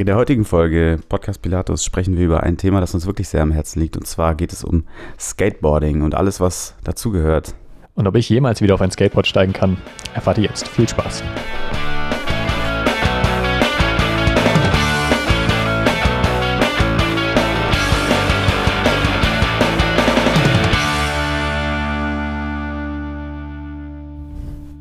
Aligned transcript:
In 0.00 0.06
der 0.06 0.16
heutigen 0.16 0.46
Folge 0.46 0.98
Podcast 1.10 1.42
Pilatus 1.42 1.84
sprechen 1.84 2.16
wir 2.16 2.24
über 2.24 2.42
ein 2.42 2.56
Thema, 2.56 2.80
das 2.80 2.94
uns 2.94 3.04
wirklich 3.04 3.28
sehr 3.28 3.42
am 3.42 3.52
Herzen 3.52 3.80
liegt. 3.80 3.98
Und 3.98 4.06
zwar 4.06 4.34
geht 4.34 4.50
es 4.50 4.64
um 4.64 4.84
Skateboarding 5.18 6.00
und 6.00 6.14
alles, 6.14 6.40
was 6.40 6.74
dazugehört. 6.84 7.54
Und 7.96 8.06
ob 8.06 8.16
ich 8.16 8.26
jemals 8.30 8.62
wieder 8.62 8.72
auf 8.72 8.80
ein 8.80 8.90
Skateboard 8.90 9.26
steigen 9.26 9.52
kann, 9.52 9.76
erfahrt 10.14 10.38
ihr 10.38 10.44
jetzt. 10.44 10.68
Viel 10.68 10.88
Spaß. 10.88 11.22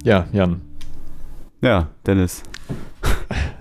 Ja, 0.06 0.28
Jan. 0.32 0.62
Ja, 1.60 1.90
Dennis. 2.08 2.42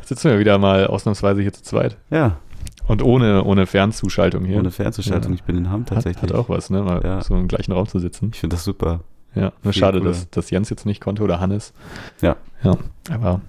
Sitzen 0.09 0.31
wir 0.31 0.39
wieder 0.39 0.57
mal 0.57 0.87
ausnahmsweise 0.87 1.43
hier 1.43 1.53
zu 1.53 1.63
zweit. 1.63 1.99
Ja. 2.09 2.39
Und 2.87 3.03
ohne, 3.03 3.45
ohne 3.45 3.67
Fernzuschaltung 3.67 4.47
hier. 4.47 4.57
Ohne 4.57 4.71
Fernzuschaltung. 4.71 5.33
Ja. 5.33 5.35
Ich 5.35 5.43
bin 5.43 5.55
in 5.55 5.71
Hamm 5.71 5.85
tatsächlich. 5.85 6.23
Hat, 6.23 6.31
hat 6.31 6.39
auch 6.39 6.49
was, 6.49 6.71
ne? 6.71 6.81
Mal 6.81 7.03
ja. 7.05 7.21
so 7.21 7.37
im 7.37 7.47
gleichen 7.47 7.73
Raum 7.73 7.87
zu 7.87 7.99
sitzen. 7.99 8.31
Ich 8.33 8.41
finde 8.41 8.57
das 8.57 8.65
super. 8.65 9.01
Ja, 9.35 9.53
nur 9.63 9.75
Viel 9.75 9.81
schade, 9.81 10.01
dass, 10.01 10.31
dass 10.31 10.49
Jens 10.49 10.71
jetzt 10.71 10.87
nicht 10.87 11.03
konnte 11.03 11.23
oder 11.23 11.41
Hannes. 11.41 11.75
Ja. 12.23 12.37
Ja, 12.65 12.79
aber 13.11 13.43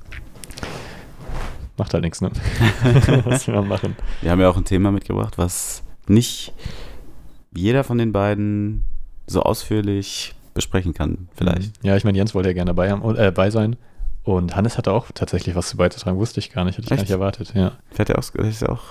macht 1.77 1.93
halt 1.93 2.03
nichts, 2.03 2.19
ne? 2.19 2.29
was 3.23 3.47
wir 3.47 3.61
machen. 3.61 3.95
Wir 4.21 4.31
haben 4.31 4.41
ja 4.41 4.49
auch 4.49 4.57
ein 4.57 4.65
Thema 4.65 4.91
mitgebracht, 4.91 5.37
was 5.37 5.81
nicht 6.07 6.51
jeder 7.55 7.85
von 7.85 7.97
den 7.97 8.11
beiden 8.11 8.83
so 9.27 9.43
ausführlich 9.43 10.35
besprechen 10.53 10.93
kann, 10.93 11.29
vielleicht. 11.35 11.81
Ja, 11.85 11.95
ich 11.95 12.03
meine, 12.03 12.17
Jens 12.17 12.35
wollte 12.35 12.49
ja 12.49 12.53
gerne 12.53 12.71
dabei, 12.71 12.91
haben, 12.91 13.15
äh, 13.15 13.23
dabei 13.23 13.49
sein. 13.49 13.77
Und 14.23 14.55
Hannes 14.55 14.77
hatte 14.77 14.91
auch 14.91 15.07
tatsächlich 15.13 15.55
was 15.55 15.69
zu 15.69 15.77
beizutragen, 15.77 16.19
wusste 16.19 16.39
ich 16.39 16.51
gar 16.51 16.65
nicht, 16.65 16.77
hätte 16.77 16.85
ich 16.85 16.91
Echt? 16.91 16.99
gar 16.99 17.03
nicht 17.03 17.11
erwartet. 17.11 17.53
Ja. 17.55 17.71
Fährt 17.89 18.09
er 18.09 18.19
auch, 18.19 18.35
ist 18.35 18.67
auch, 18.67 18.83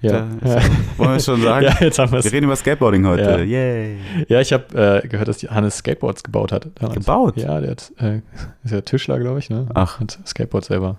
ja. 0.00 0.12
Der, 0.12 0.26
ist 0.42 0.56
auch, 0.56 0.70
wollen 0.98 1.12
wir 1.14 1.20
schon 1.20 1.42
sagen? 1.42 1.66
ja, 1.66 1.76
jetzt 1.80 1.98
haben 1.98 2.12
wir 2.12 2.24
reden 2.24 2.44
über 2.44 2.54
Skateboarding 2.54 3.06
heute. 3.06 3.22
Ja. 3.22 3.38
Yay. 3.38 3.96
Ja, 4.28 4.40
ich 4.40 4.52
habe 4.52 5.02
äh, 5.02 5.08
gehört, 5.08 5.28
dass 5.28 5.42
Hannes 5.42 5.78
Skateboards 5.78 6.22
gebaut 6.22 6.52
hat. 6.52 6.68
Damals. 6.76 6.98
Gebaut? 6.98 7.36
Ja, 7.36 7.60
der 7.60 7.72
hat, 7.72 7.92
äh, 7.98 8.20
ist 8.62 8.72
ja 8.72 8.82
Tischler, 8.82 9.18
glaube 9.18 9.38
ich, 9.38 9.50
ne? 9.50 9.66
Ach. 9.74 10.00
Hat 10.00 10.18
Skateboard 10.26 10.64
selber 10.64 10.98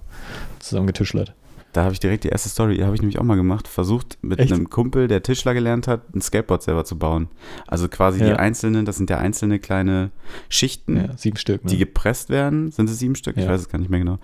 zusammen 0.60 0.88
getischlert. 0.88 1.34
Da 1.76 1.84
habe 1.84 1.92
ich 1.92 2.00
direkt 2.00 2.24
die 2.24 2.30
erste 2.30 2.48
Story, 2.48 2.78
habe 2.78 2.96
ich 2.96 3.02
nämlich 3.02 3.20
auch 3.20 3.24
mal 3.24 3.36
gemacht, 3.36 3.68
versucht 3.68 4.18
mit 4.22 4.40
Echt? 4.40 4.54
einem 4.54 4.70
Kumpel, 4.70 5.10
der 5.10 5.22
Tischler 5.24 5.54
gelernt 5.54 5.90
hat, 5.90 6.16
ein 6.16 6.22
Skateboard 6.22 6.64
selber 6.64 6.86
zu 6.86 6.98
bauen. 6.98 7.28
Also 7.68 7.90
quasi 7.90 8.22
ja. 8.22 8.28
die 8.28 8.34
einzelnen, 8.34 8.86
das 8.86 8.96
sind 8.96 9.10
ja 9.10 9.18
einzelne 9.18 9.60
kleine 9.60 10.12
Schichten, 10.48 10.96
ja, 10.96 11.18
sieben 11.18 11.36
Stück, 11.36 11.66
ne? 11.66 11.72
die 11.72 11.78
gepresst 11.78 12.30
werden. 12.30 12.72
Sind 12.72 12.90
es 12.90 12.98
sieben 13.00 13.16
Stück? 13.16 13.36
Ich 13.36 13.46
weiß 13.46 13.60
es 13.60 13.68
gar 13.68 13.78
nicht 13.78 13.92
mehr 13.92 14.00
genau. 14.00 14.20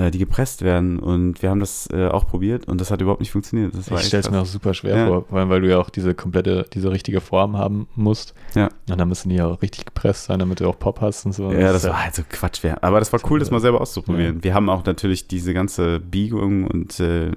Äh, 0.00 0.10
die 0.10 0.18
gepresst 0.18 0.62
werden 0.62 0.98
und 0.98 1.42
wir 1.42 1.50
haben 1.50 1.60
das 1.60 1.88
äh, 1.92 2.06
auch 2.06 2.26
probiert 2.26 2.66
und 2.68 2.80
das 2.80 2.90
hat 2.90 3.02
überhaupt 3.02 3.20
nicht 3.20 3.32
funktioniert. 3.32 3.74
Das 3.74 3.88
ich 3.88 4.06
stelle 4.06 4.22
es 4.22 4.30
mir 4.30 4.40
auch 4.40 4.46
super 4.46 4.72
schwer 4.72 5.08
vor, 5.08 5.26
weil, 5.28 5.48
weil, 5.50 5.60
du 5.60 5.68
ja 5.68 5.78
auch 5.78 5.90
diese 5.90 6.14
komplette, 6.14 6.64
diese 6.72 6.90
richtige 6.90 7.20
Form 7.20 7.56
haben 7.56 7.86
musst. 7.96 8.32
Ja. 8.54 8.68
Und 8.88 8.98
dann 8.98 9.08
müssen 9.08 9.28
die 9.28 9.36
ja 9.36 9.46
auch 9.46 9.60
richtig 9.60 9.84
gepresst 9.84 10.24
sein, 10.24 10.38
damit 10.38 10.60
du 10.60 10.68
auch 10.68 10.78
Pop 10.78 11.00
hast 11.02 11.26
und 11.26 11.32
so. 11.32 11.52
Ja, 11.52 11.72
das, 11.72 11.82
das 11.82 11.90
war 11.90 12.04
halt 12.04 12.14
so 12.14 12.22
Quatsch. 12.28 12.64
Aber 12.80 12.98
das 12.98 13.12
war 13.12 13.20
cool, 13.28 13.40
das 13.40 13.50
mal 13.50 13.60
selber 13.60 13.80
auszuprobieren. 13.80 14.42
Wir 14.42 14.54
haben 14.54 14.70
auch 14.70 14.84
natürlich 14.84 15.28
diese 15.28 15.52
ganze 15.52 16.00
Biegung 16.00 16.66
und 16.66 16.98
äh, 17.00 17.32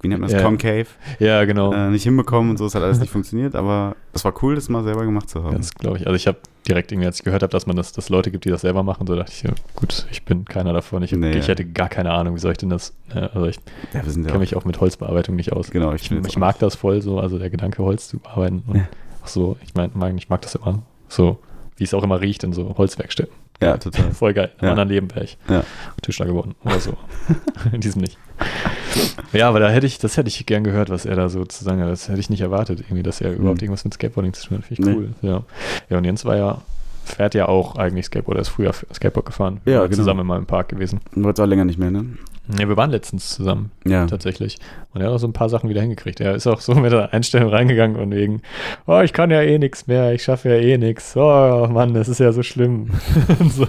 wie 0.00 0.08
nennt 0.08 0.20
man 0.20 0.30
das, 0.30 0.40
ja. 0.40 0.44
Concave, 0.44 0.86
ja, 1.18 1.44
genau. 1.44 1.72
Äh, 1.72 1.90
nicht 1.90 2.04
hinbekommen 2.04 2.50
und 2.50 2.56
so, 2.56 2.66
es 2.66 2.74
hat 2.74 2.82
alles 2.82 2.98
nicht 2.98 3.10
funktioniert, 3.12 3.54
aber 3.54 3.96
es 4.12 4.24
war 4.24 4.32
cool, 4.42 4.54
das 4.54 4.68
mal 4.68 4.82
selber 4.82 5.04
gemacht 5.04 5.28
zu 5.28 5.44
haben. 5.44 5.56
Das 5.56 5.74
glaube 5.74 5.98
ich. 5.98 6.06
Also 6.06 6.16
ich 6.16 6.26
habe 6.26 6.38
direkt 6.68 6.92
irgendwie, 6.92 7.06
als 7.06 7.18
ich 7.18 7.24
gehört 7.24 7.42
habe, 7.42 7.50
dass 7.50 7.66
man 7.66 7.76
das, 7.76 7.92
dass 7.92 8.08
Leute 8.08 8.30
gibt, 8.30 8.44
die 8.44 8.50
das 8.50 8.60
selber 8.60 8.82
machen, 8.82 9.06
so 9.06 9.16
dachte 9.16 9.32
ich, 9.34 9.42
ja, 9.42 9.50
gut, 9.74 10.06
ich 10.10 10.24
bin 10.24 10.44
keiner 10.44 10.72
davon. 10.72 11.02
Ich, 11.02 11.12
nee. 11.12 11.36
ich 11.36 11.48
hätte 11.48 11.64
gar 11.64 11.88
keine 11.88 12.12
Ahnung, 12.12 12.34
wie 12.34 12.38
soll 12.38 12.52
ich 12.52 12.58
denn 12.58 12.68
das, 12.68 12.94
äh, 13.14 13.18
also 13.18 13.46
ich 13.46 13.58
ja, 13.94 14.00
kenne 14.02 14.38
mich 14.38 14.54
auch 14.54 14.64
mit 14.64 14.80
Holzbearbeitung 14.80 15.34
nicht 15.34 15.52
aus. 15.52 15.70
Genau, 15.70 15.92
ich, 15.92 16.10
ich, 16.10 16.26
ich 16.26 16.36
mag 16.36 16.58
das 16.58 16.76
voll 16.76 17.02
so, 17.02 17.18
also 17.18 17.38
der 17.38 17.50
Gedanke, 17.50 17.82
Holz 17.82 18.08
zu 18.08 18.18
bearbeiten 18.18 18.62
und 18.66 18.86
auch 19.22 19.28
so, 19.28 19.56
ich 19.64 19.74
meine, 19.74 20.16
ich 20.16 20.28
mag 20.28 20.42
das 20.42 20.54
immer 20.54 20.82
so, 21.08 21.38
wie 21.76 21.84
es 21.84 21.94
auch 21.94 22.02
immer 22.02 22.20
riecht 22.20 22.44
in 22.44 22.52
so 22.52 22.76
Holzwerkstätten. 22.76 23.34
Ja, 23.60 23.76
total. 23.76 24.12
Voll 24.12 24.34
geil. 24.34 24.52
Im 24.60 24.64
ja. 24.64 24.70
anderen 24.70 24.88
Leben 24.88 25.10
wäre 25.10 25.24
ich 25.24 25.36
ja. 25.48 25.64
Tischler 26.02 26.26
geworden 26.26 26.54
oder 26.64 26.78
so. 26.78 26.96
in 27.72 27.80
diesem 27.80 28.02
nicht. 28.02 28.16
Ja, 29.32 29.48
aber 29.48 29.58
da 29.58 29.68
hätte 29.68 29.86
ich, 29.86 29.98
das 29.98 30.16
hätte 30.16 30.28
ich 30.28 30.46
gern 30.46 30.62
gehört, 30.62 30.90
was 30.90 31.04
er 31.04 31.16
da 31.16 31.28
so 31.28 31.44
zu 31.44 31.64
sagen 31.64 31.80
hat. 31.80 31.88
Das 31.88 32.08
hätte 32.08 32.20
ich 32.20 32.30
nicht 32.30 32.40
erwartet, 32.40 32.80
irgendwie, 32.80 33.02
dass 33.02 33.20
er 33.20 33.32
überhaupt 33.32 33.60
mhm. 33.60 33.64
irgendwas 33.64 33.84
mit 33.84 33.94
Skateboarding 33.94 34.32
zu 34.32 34.46
tun 34.46 34.58
hat. 34.58 34.64
Finde 34.64 34.90
ich 34.90 34.96
cool. 34.96 35.14
Nee. 35.20 35.28
Ja. 35.28 35.42
ja, 35.90 35.98
und 35.98 36.04
Jens 36.04 36.24
war 36.24 36.36
ja, 36.36 36.62
fährt 37.04 37.34
ja 37.34 37.48
auch 37.48 37.76
eigentlich 37.76 38.06
Skateboard. 38.06 38.38
Er 38.38 38.42
ist 38.42 38.48
früher 38.48 38.72
Skateboard 38.72 39.26
gefahren. 39.26 39.60
Ja, 39.64 39.84
genau. 39.84 39.96
zusammen 39.96 40.20
in 40.20 40.26
meinem 40.26 40.46
Park 40.46 40.68
gewesen. 40.68 41.00
Und 41.14 41.24
jetzt 41.24 41.40
auch 41.40 41.46
länger 41.46 41.64
nicht 41.64 41.78
mehr, 41.78 41.90
ne? 41.90 42.06
Ja, 42.58 42.68
wir 42.68 42.76
waren 42.76 42.90
letztens 42.90 43.30
zusammen, 43.30 43.70
ja. 43.84 44.06
tatsächlich. 44.06 44.58
Und 44.94 45.02
er 45.02 45.08
hat 45.08 45.14
auch 45.14 45.18
so 45.18 45.26
ein 45.26 45.34
paar 45.34 45.50
Sachen 45.50 45.68
wieder 45.68 45.82
hingekriegt. 45.82 46.20
Er 46.20 46.34
ist 46.34 46.46
auch 46.46 46.60
so 46.60 46.74
mit 46.74 46.92
der 46.92 47.12
Einstellung 47.12 47.50
reingegangen 47.50 47.96
und 47.96 48.10
wegen, 48.10 48.40
oh, 48.86 49.00
ich 49.00 49.12
kann 49.12 49.30
ja 49.30 49.42
eh 49.42 49.58
nichts 49.58 49.86
mehr, 49.86 50.14
ich 50.14 50.22
schaffe 50.22 50.48
ja 50.48 50.56
eh 50.56 50.78
nichts. 50.78 51.14
Oh 51.16 51.68
Mann, 51.70 51.92
das 51.92 52.08
ist 52.08 52.20
ja 52.20 52.32
so 52.32 52.42
schlimm. 52.42 52.90
und, 53.38 53.52
so. 53.52 53.66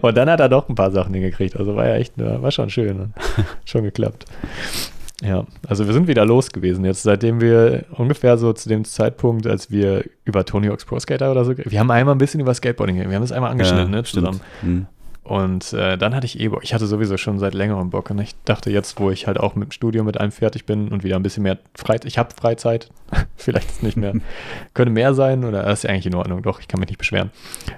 und, 0.00 0.16
dann 0.16 0.30
hat 0.30 0.40
er 0.40 0.48
doch 0.48 0.68
ein 0.68 0.74
paar 0.74 0.90
Sachen 0.90 1.12
hingekriegt. 1.12 1.56
Also 1.56 1.76
war 1.76 1.86
ja 1.86 1.96
echt, 1.96 2.14
war 2.16 2.50
schon 2.50 2.70
schön 2.70 3.00
und 3.00 3.14
schon 3.66 3.82
geklappt. 3.82 4.24
Ja, 5.22 5.46
also 5.68 5.86
wir 5.86 5.92
sind 5.92 6.08
wieder 6.08 6.24
los 6.24 6.50
gewesen 6.50 6.84
jetzt, 6.84 7.04
seitdem 7.04 7.40
wir 7.40 7.84
ungefähr 7.92 8.36
so 8.38 8.52
zu 8.52 8.68
dem 8.68 8.84
Zeitpunkt, 8.84 9.46
als 9.46 9.70
wir 9.70 10.04
über 10.24 10.44
Tony 10.44 10.66
Hawk's 10.66 10.84
Pro 10.84 10.98
Skater 10.98 11.30
oder 11.30 11.44
so, 11.44 11.56
wir 11.56 11.78
haben 11.78 11.90
einmal 11.92 12.16
ein 12.16 12.18
bisschen 12.18 12.40
über 12.40 12.52
Skateboarding, 12.52 13.08
wir 13.08 13.14
haben 13.14 13.22
es 13.22 13.30
einmal 13.30 13.52
angeschnitten, 13.52 13.92
ja, 13.92 13.98
ne, 13.98 14.02
zusammen. 14.02 14.40
Mhm. 14.62 14.86
Und 15.24 15.72
äh, 15.72 15.96
dann 15.96 16.16
hatte 16.16 16.26
ich 16.26 16.40
eh 16.40 16.48
Bock. 16.48 16.64
Ich 16.64 16.74
hatte 16.74 16.86
sowieso 16.86 17.16
schon 17.16 17.38
seit 17.38 17.54
längerem 17.54 17.90
Bock 17.90 18.10
und 18.10 18.18
ich 18.18 18.34
dachte 18.44 18.70
jetzt, 18.70 18.98
wo 18.98 19.10
ich 19.10 19.28
halt 19.28 19.38
auch 19.38 19.54
mit 19.54 19.68
dem 19.68 19.72
Studio 19.72 20.02
mit 20.02 20.18
einem 20.18 20.32
fertig 20.32 20.66
bin 20.66 20.88
und 20.88 21.04
wieder 21.04 21.14
ein 21.14 21.22
bisschen 21.22 21.44
mehr 21.44 21.58
Freizeit, 21.76 22.06
ich 22.06 22.18
habe 22.18 22.34
Freizeit, 22.34 22.90
vielleicht 23.36 23.70
ist 23.70 23.82
nicht 23.84 23.96
mehr, 23.96 24.14
könnte 24.74 24.90
mehr 24.90 25.14
sein 25.14 25.44
oder 25.44 25.62
das 25.62 25.80
ist 25.80 25.82
ja 25.84 25.90
eigentlich 25.90 26.06
in 26.06 26.16
Ordnung, 26.16 26.42
doch, 26.42 26.58
ich 26.58 26.66
kann 26.66 26.80
mich 26.80 26.88
nicht 26.88 26.98
beschweren. 26.98 27.30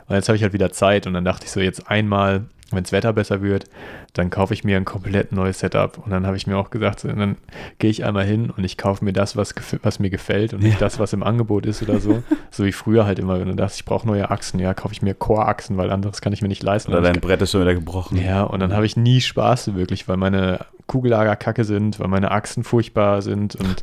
Und 0.09 0.16
jetzt 0.16 0.28
habe 0.28 0.37
ich 0.37 0.43
halt 0.43 0.55
wieder 0.55 0.72
Zeit 0.72 1.06
und 1.06 1.12
dann 1.12 1.25
dachte 1.25 1.44
ich 1.44 1.50
so, 1.50 1.60
jetzt 1.60 1.91
einmal 1.91 2.47
wenn 2.75 2.82
das 2.82 2.93
Wetter 2.93 3.12
besser 3.12 3.43
wird, 3.43 3.66
dann 4.15 4.31
kaufe 4.31 4.55
ich 4.55 4.63
mir 4.63 4.77
ein 4.77 4.85
komplett 4.85 5.33
neues 5.33 5.59
Setup. 5.59 5.99
Und 5.99 6.11
dann 6.13 6.25
habe 6.25 6.37
ich 6.37 6.47
mir 6.47 6.57
auch 6.57 6.71
gesagt, 6.71 7.01
so, 7.01 7.09
dann 7.09 7.37
gehe 7.79 7.91
ich 7.91 8.05
einmal 8.05 8.25
hin 8.25 8.49
und 8.49 8.63
ich 8.63 8.79
kaufe 8.79 9.05
mir 9.05 9.13
das, 9.13 9.37
was, 9.37 9.55
was 9.83 9.99
mir 9.99 10.09
gefällt 10.09 10.55
und 10.55 10.63
nicht 10.63 10.81
das, 10.81 11.01
was 11.01 11.13
im 11.13 11.25
Angebot 11.25 11.67
ist 11.67 11.83
oder 11.83 11.99
so. 11.99 12.23
so 12.53 12.65
wie 12.65 12.73
früher 12.73 13.07
halt 13.07 13.19
immer, 13.19 13.41
wenn 13.41 13.49
du 13.49 13.57
dachtest, 13.57 13.81
ich 13.81 13.85
brauche 13.85 14.07
neue 14.07 14.31
Achsen, 14.31 14.61
ja, 14.61 14.73
kaufe 14.73 14.95
ich 14.95 15.03
mir 15.03 15.15
Core-Achsen, 15.15 15.77
weil 15.77 15.91
anderes 15.91 16.21
kann 16.21 16.33
ich 16.33 16.43
mir 16.43 16.49
nicht 16.49 16.63
leisten. 16.63 16.93
Oder 16.93 17.03
dein 17.03 17.21
Brett 17.21 17.43
ist 17.43 17.51
schon 17.51 17.61
wieder 17.61 17.75
gebrochen. 17.75 18.17
Ja, 18.25 18.45
und 18.45 18.61
dann 18.61 18.73
habe 18.73 18.87
ich 18.87 18.97
nie 18.97 19.21
Spaß 19.21 19.75
wirklich, 19.75 20.07
weil 20.07 20.17
meine 20.17 20.61
Kugellager 20.87 21.35
kacke 21.35 21.65
sind, 21.65 21.99
weil 21.99 22.09
meine 22.09 22.31
Achsen 22.31 22.63
furchtbar 22.63 23.21
sind 23.21 23.57
und 23.57 23.83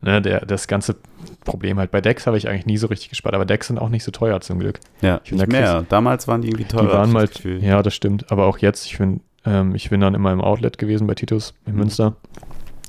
ne, 0.00 0.20
der, 0.20 0.44
das 0.44 0.66
ganze 0.66 0.96
Problem 1.44 1.78
halt 1.78 1.90
bei 1.90 2.00
Decks 2.00 2.26
habe 2.26 2.36
ich 2.36 2.48
eigentlich 2.48 2.66
nie 2.66 2.78
so 2.78 2.88
richtig 2.88 3.10
gespart, 3.10 3.34
aber 3.34 3.44
Decks 3.44 3.68
sind 3.68 3.78
auch 3.78 3.90
nicht 3.90 4.02
so 4.02 4.10
teuer 4.10 4.40
zum 4.40 4.58
Glück. 4.58 4.80
Ja, 5.02 5.20
ich 5.24 5.32
nicht 5.32 5.46
mehr. 5.46 5.84
Damals 5.88 6.26
waren 6.26 6.42
die 6.42 6.48
irgendwie 6.48 6.64
teuer. 6.64 6.82
Die 6.82 6.88
waren 6.88 7.12
mal, 7.12 7.28
ja, 7.60 7.82
das 7.82 7.94
stimmt, 7.94 8.32
aber 8.32 8.46
auch 8.46 8.58
jetzt, 8.58 8.86
ich, 8.86 8.96
find, 8.96 9.20
ähm, 9.48 9.74
ich 9.74 9.90
bin 9.90 10.00
dann 10.00 10.14
immer 10.14 10.32
im 10.32 10.40
Outlet 10.40 10.78
gewesen 10.78 11.06
bei 11.06 11.14
Titus 11.14 11.54
in 11.66 11.72
mhm. 11.72 11.78
Münster 11.78 12.16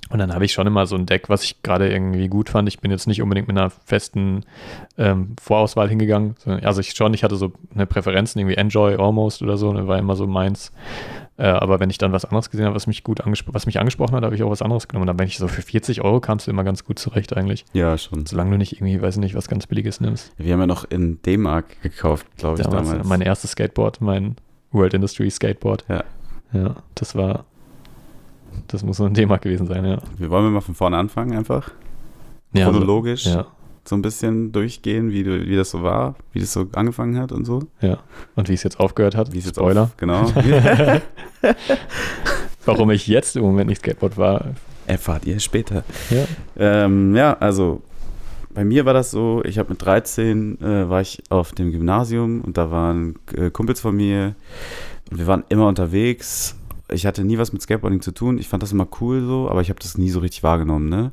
und 0.09 0.17
dann 0.17 0.33
habe 0.33 0.43
ich 0.43 0.51
schon 0.51 0.65
immer 0.65 0.87
so 0.87 0.95
ein 0.95 1.05
Deck, 1.05 1.29
was 1.29 1.43
ich 1.43 1.61
gerade 1.61 1.91
irgendwie 1.91 2.27
gut 2.29 2.49
fand. 2.49 2.67
Ich 2.67 2.79
bin 2.79 2.89
jetzt 2.89 3.07
nicht 3.07 3.21
unbedingt 3.21 3.47
mit 3.47 3.57
einer 3.57 3.69
festen 3.69 4.43
ähm, 4.97 5.35
Vorauswahl 5.39 5.87
hingegangen. 5.87 6.35
Also 6.63 6.81
ich 6.81 6.91
schon, 6.91 7.13
ich 7.13 7.23
hatte 7.23 7.35
so 7.35 7.51
eine 7.75 7.85
Präferenz, 7.85 8.35
irgendwie 8.35 8.55
Enjoy 8.55 8.95
Almost 8.95 9.43
oder 9.43 9.57
so, 9.57 9.71
ne, 9.71 9.87
war 9.87 9.99
immer 9.99 10.15
so 10.15 10.25
meins. 10.25 10.71
Äh, 11.37 11.43
aber 11.43 11.79
wenn 11.79 11.91
ich 11.91 11.99
dann 11.99 12.11
was 12.11 12.25
anderes 12.25 12.49
gesehen 12.49 12.65
habe, 12.65 12.75
was 12.75 12.87
mich 12.87 13.03
gut 13.03 13.21
was 13.23 13.65
mich 13.67 13.79
angesprochen 13.79 14.15
hat, 14.15 14.23
habe 14.23 14.33
ich 14.33 14.41
auch 14.41 14.49
was 14.49 14.63
anderes 14.63 14.87
genommen. 14.87 15.03
Und 15.03 15.07
dann 15.07 15.17
bin 15.17 15.27
ich 15.27 15.37
so 15.37 15.47
für 15.47 15.61
40 15.61 16.01
Euro 16.01 16.19
kamst 16.19 16.47
du 16.47 16.51
immer 16.51 16.63
ganz 16.63 16.83
gut 16.83 16.97
zurecht 16.97 17.37
eigentlich. 17.37 17.65
Ja, 17.73 17.95
schon. 17.99 18.25
Solange 18.25 18.49
du 18.51 18.57
nicht 18.57 18.73
irgendwie, 18.73 18.99
weiß 18.99 19.17
nicht, 19.17 19.35
was 19.35 19.47
ganz 19.47 19.67
Billiges 19.67 20.01
nimmst. 20.01 20.33
Wir 20.37 20.53
haben 20.53 20.59
ja 20.59 20.67
noch 20.67 20.85
in 20.85 21.21
D-Mark 21.21 21.83
gekauft, 21.83 22.25
glaube 22.37 22.59
ich, 22.59 22.65
damals, 22.65 22.89
damals. 22.89 23.07
Mein 23.07 23.21
erstes 23.21 23.51
Skateboard, 23.51 24.01
mein 24.01 24.37
World 24.71 24.95
Industry 24.95 25.29
Skateboard. 25.29 25.85
Ja. 25.87 26.03
Ja, 26.53 26.75
das 26.95 27.15
war 27.15 27.45
das 28.67 28.83
muss 28.83 28.97
so 28.97 29.05
ein 29.05 29.13
Thema 29.13 29.37
gewesen 29.37 29.67
sein, 29.67 29.85
ja. 29.85 29.99
Wir 30.17 30.29
wollen 30.29 30.51
mal 30.51 30.61
von 30.61 30.75
vorne 30.75 30.97
anfangen 30.97 31.37
einfach. 31.37 31.71
Ja, 32.53 32.65
Chronologisch. 32.65 33.23
So, 33.23 33.29
ja. 33.29 33.47
so 33.85 33.95
ein 33.95 34.01
bisschen 34.01 34.51
durchgehen, 34.51 35.11
wie, 35.11 35.23
du, 35.23 35.45
wie 35.45 35.55
das 35.55 35.71
so 35.71 35.83
war, 35.83 36.15
wie 36.33 36.39
das 36.39 36.53
so 36.53 36.67
angefangen 36.73 37.17
hat 37.17 37.31
und 37.31 37.45
so. 37.45 37.63
Ja. 37.81 37.99
Und 38.35 38.49
wie 38.49 38.53
es 38.53 38.63
jetzt 38.63 38.79
aufgehört 38.79 39.15
hat. 39.15 39.33
Wie 39.33 39.39
es 39.39 39.45
jetzt 39.45 39.55
Spoiler. 39.55 39.83
Auf, 39.83 39.97
genau. 39.97 40.25
Warum 42.65 42.91
ich 42.91 43.07
jetzt 43.07 43.35
im 43.35 43.43
Moment 43.43 43.69
nicht 43.69 43.79
Skateboard 43.79 44.17
war. 44.17 44.45
Erfahrt 44.87 45.25
ihr 45.25 45.39
später. 45.39 45.83
Ja. 46.09 46.25
Ähm, 46.57 47.15
ja, 47.15 47.37
also 47.39 47.81
bei 48.53 48.65
mir 48.65 48.85
war 48.85 48.93
das 48.93 49.11
so, 49.11 49.43
ich 49.45 49.59
habe 49.59 49.69
mit 49.69 49.83
13 49.83 50.59
äh, 50.61 50.89
war 50.89 51.01
ich 51.01 51.21
auf 51.29 51.51
dem 51.51 51.71
Gymnasium 51.71 52.41
und 52.41 52.57
da 52.57 52.71
waren 52.71 53.15
äh, 53.35 53.51
Kumpels 53.51 53.79
von 53.79 53.95
mir 53.95 54.35
und 55.11 55.17
wir 55.19 55.27
waren 55.27 55.43
immer 55.49 55.67
unterwegs 55.67 56.55
ich 56.91 57.05
hatte 57.05 57.23
nie 57.23 57.37
was 57.37 57.53
mit 57.53 57.61
Skateboarding 57.61 58.01
zu 58.01 58.11
tun. 58.11 58.39
Ich 58.39 58.47
fand 58.47 58.63
das 58.63 58.71
immer 58.71 58.87
cool 58.99 59.21
so, 59.21 59.47
aber 59.47 59.61
ich 59.61 59.69
habe 59.69 59.79
das 59.79 59.99
nie 59.99 60.09
so 60.09 60.21
richtig 60.21 60.41
wahrgenommen, 60.41 60.89
ne? 60.89 61.11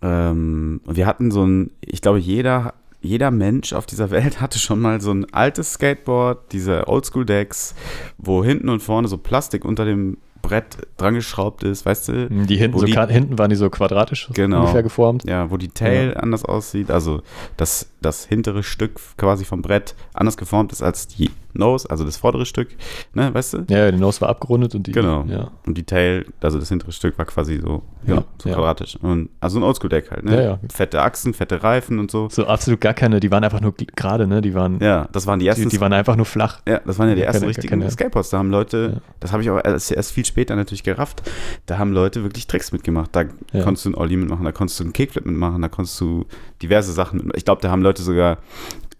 Ähm, 0.00 0.80
wir 0.86 1.06
hatten 1.06 1.30
so 1.30 1.44
ein, 1.44 1.70
ich 1.80 2.00
glaube, 2.00 2.18
jeder, 2.18 2.74
jeder 3.00 3.30
Mensch 3.30 3.72
auf 3.72 3.86
dieser 3.86 4.10
Welt 4.10 4.40
hatte 4.40 4.58
schon 4.58 4.80
mal 4.80 5.00
so 5.00 5.12
ein 5.12 5.32
altes 5.32 5.74
Skateboard, 5.74 6.52
diese 6.52 6.88
Oldschool-Decks, 6.88 7.74
wo 8.18 8.42
hinten 8.44 8.68
und 8.68 8.80
vorne 8.82 9.06
so 9.08 9.18
Plastik 9.18 9.64
unter 9.64 9.84
dem 9.84 10.16
Brett 10.40 10.76
dran 10.96 11.14
geschraubt 11.14 11.62
ist, 11.62 11.86
weißt 11.86 12.08
du? 12.08 12.28
Die 12.30 12.56
hinten, 12.56 12.76
so 12.76 12.84
die- 12.84 12.92
hinten 12.98 13.38
waren 13.38 13.48
die 13.50 13.54
so 13.56 13.70
quadratisch 13.70 14.28
Genau. 14.34 14.60
ungefähr 14.60 14.82
geformt. 14.82 15.22
Ja, 15.24 15.52
wo 15.52 15.56
die 15.56 15.68
Tail 15.68 16.16
anders 16.16 16.44
aussieht, 16.44 16.90
also 16.90 17.22
das, 17.56 17.90
das 18.00 18.24
hintere 18.24 18.64
Stück 18.64 18.98
quasi 19.16 19.44
vom 19.44 19.62
Brett 19.62 19.94
anders 20.14 20.36
geformt 20.36 20.72
ist 20.72 20.82
als 20.82 21.06
die 21.06 21.30
Nose, 21.54 21.88
also 21.90 22.04
das 22.04 22.16
vordere 22.16 22.46
Stück, 22.46 22.68
ne, 23.14 23.32
weißt 23.34 23.54
du? 23.54 23.64
Ja, 23.68 23.90
die 23.90 23.98
Nose 23.98 24.20
war 24.20 24.28
abgerundet 24.30 24.74
und 24.74 24.86
die. 24.86 24.92
Genau. 24.92 25.24
Ja, 25.28 25.50
Und 25.66 25.76
die 25.76 25.84
Tail, 25.84 26.24
also 26.40 26.58
das 26.58 26.68
hintere 26.68 26.92
Stück 26.92 27.18
war 27.18 27.24
quasi 27.26 27.58
so, 27.60 27.82
ja, 28.06 28.14
Ja, 28.16 28.24
so 28.42 28.48
ja. 28.48 28.54
quadratisch. 28.54 28.96
Und, 29.02 29.28
also 29.40 29.58
ein 29.58 29.62
Oldschool-Deck 29.62 30.10
halt, 30.10 30.24
ne? 30.24 30.34
Ja, 30.36 30.42
ja. 30.42 30.58
Fette 30.72 31.02
Achsen, 31.02 31.34
fette 31.34 31.62
Reifen 31.62 31.98
und 31.98 32.10
so. 32.10 32.28
so 32.30 32.46
absolut 32.46 32.80
gar 32.80 32.94
keine, 32.94 33.20
die 33.20 33.30
waren 33.30 33.44
einfach 33.44 33.60
nur 33.60 33.74
gerade, 33.74 34.26
ne? 34.26 34.40
Die 34.40 34.54
waren, 34.54 34.78
Ja, 34.80 35.08
das 35.12 35.26
waren 35.26 35.38
die 35.38 35.46
ersten 35.46 35.64
die, 35.68 35.76
die 35.76 35.80
waren 35.80 35.92
einfach 35.92 36.16
nur 36.16 36.26
flach. 36.26 36.60
Ja, 36.66 36.80
das 36.84 36.98
waren 36.98 37.08
ja 37.08 37.14
die 37.14 37.22
ersten 37.22 37.40
keine- 37.42 37.48
richtigen 37.50 37.68
keine- 37.80 37.90
Skateboards. 37.90 38.30
Da 38.30 38.38
haben 38.38 38.50
Leute, 38.50 39.02
das 39.20 39.32
habe 39.32 39.42
ich 39.42 39.50
auch 39.50 39.60
erst, 39.62 40.12
viel 40.12 40.24
später 40.24 40.56
natürlich 40.56 40.82
gerafft, 40.82 41.22
da 41.66 41.78
haben 41.78 41.92
Leute 41.92 42.22
wirklich 42.22 42.46
Tricks 42.46 42.72
mitgemacht. 42.72 43.10
Da 43.14 43.24
konntest 43.62 43.84
du 43.84 43.90
einen 43.90 43.94
Ollie 43.96 44.16
mitmachen, 44.16 44.44
da 44.44 44.52
konntest 44.52 44.80
du 44.80 44.84
einen 44.84 44.92
Kickflip 44.92 45.26
mitmachen, 45.26 45.60
da 45.62 45.68
konntest 45.68 46.00
du 46.00 46.24
diverse 46.62 46.92
Sachen 46.92 47.16
mitmachen. 47.18 47.36
Ich 47.38 47.44
glaube, 47.44 47.60
da 47.62 47.70
haben 47.70 47.82
Leute 47.82 48.02
sogar 48.02 48.38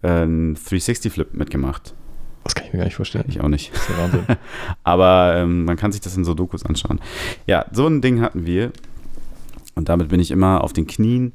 äh, 0.01 0.07
einen 0.09 0.55
360-Flip 0.55 1.33
mitgemacht. 1.33 1.93
Das 2.43 2.55
kann 2.55 2.67
ich 2.67 2.73
mir 2.73 2.79
gar 2.79 2.85
nicht 2.85 2.95
vorstellen. 2.95 3.25
Ich 3.27 3.41
auch 3.41 3.47
nicht. 3.47 3.73
Das 3.73 3.81
ist 3.83 3.89
ja 3.89 3.97
Wahnsinn. 4.03 4.25
Aber 4.83 5.35
ähm, 5.37 5.65
man 5.65 5.77
kann 5.77 5.91
sich 5.91 6.01
das 6.01 6.15
in 6.17 6.25
so 6.25 6.33
Dokus 6.33 6.65
anschauen. 6.65 6.99
Ja, 7.47 7.65
so 7.71 7.87
ein 7.87 8.01
Ding 8.01 8.21
hatten 8.21 8.45
wir. 8.45 8.71
Und 9.75 9.89
damit 9.89 10.09
bin 10.09 10.19
ich 10.19 10.29
immer 10.29 10.63
auf 10.63 10.71
den 10.71 10.85
Knien 10.85 11.33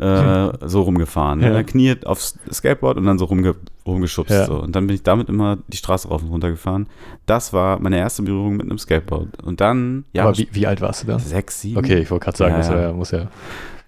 äh, 0.00 0.48
so 0.66 0.80
rumgefahren. 0.82 1.40
Ja. 1.42 1.50
Ne? 1.50 1.64
Knie 1.64 1.94
aufs 2.06 2.38
Skateboard 2.50 2.96
und 2.96 3.04
dann 3.04 3.18
so 3.18 3.26
rumge 3.26 3.54
rumgeschubst. 3.86 4.30
Ja. 4.32 4.46
So. 4.46 4.60
Und 4.62 4.74
dann 4.74 4.86
bin 4.86 4.96
ich 4.96 5.02
damit 5.02 5.28
immer 5.28 5.58
die 5.68 5.76
Straße 5.76 6.08
rauf 6.08 6.22
und 6.22 6.30
runter 6.30 6.50
gefahren. 6.50 6.86
Das 7.26 7.52
war 7.52 7.78
meine 7.78 7.98
erste 7.98 8.22
Berührung 8.22 8.56
mit 8.56 8.66
einem 8.66 8.78
Skateboard. 8.78 9.42
Und 9.42 9.60
dann, 9.60 10.04
ja, 10.14 10.22
Aber 10.24 10.38
wie, 10.38 10.48
wie 10.52 10.66
alt 10.66 10.80
warst 10.80 11.02
du 11.02 11.06
da? 11.08 11.18
sechs, 11.18 11.60
sieben. 11.60 11.76
Okay, 11.78 11.98
ich 11.98 12.10
wollte 12.10 12.24
gerade 12.24 12.38
sagen, 12.38 12.52
Ja, 12.52 12.58
das 12.58 12.68
ja. 12.70 12.92
muss 12.92 13.10
ja. 13.10 13.28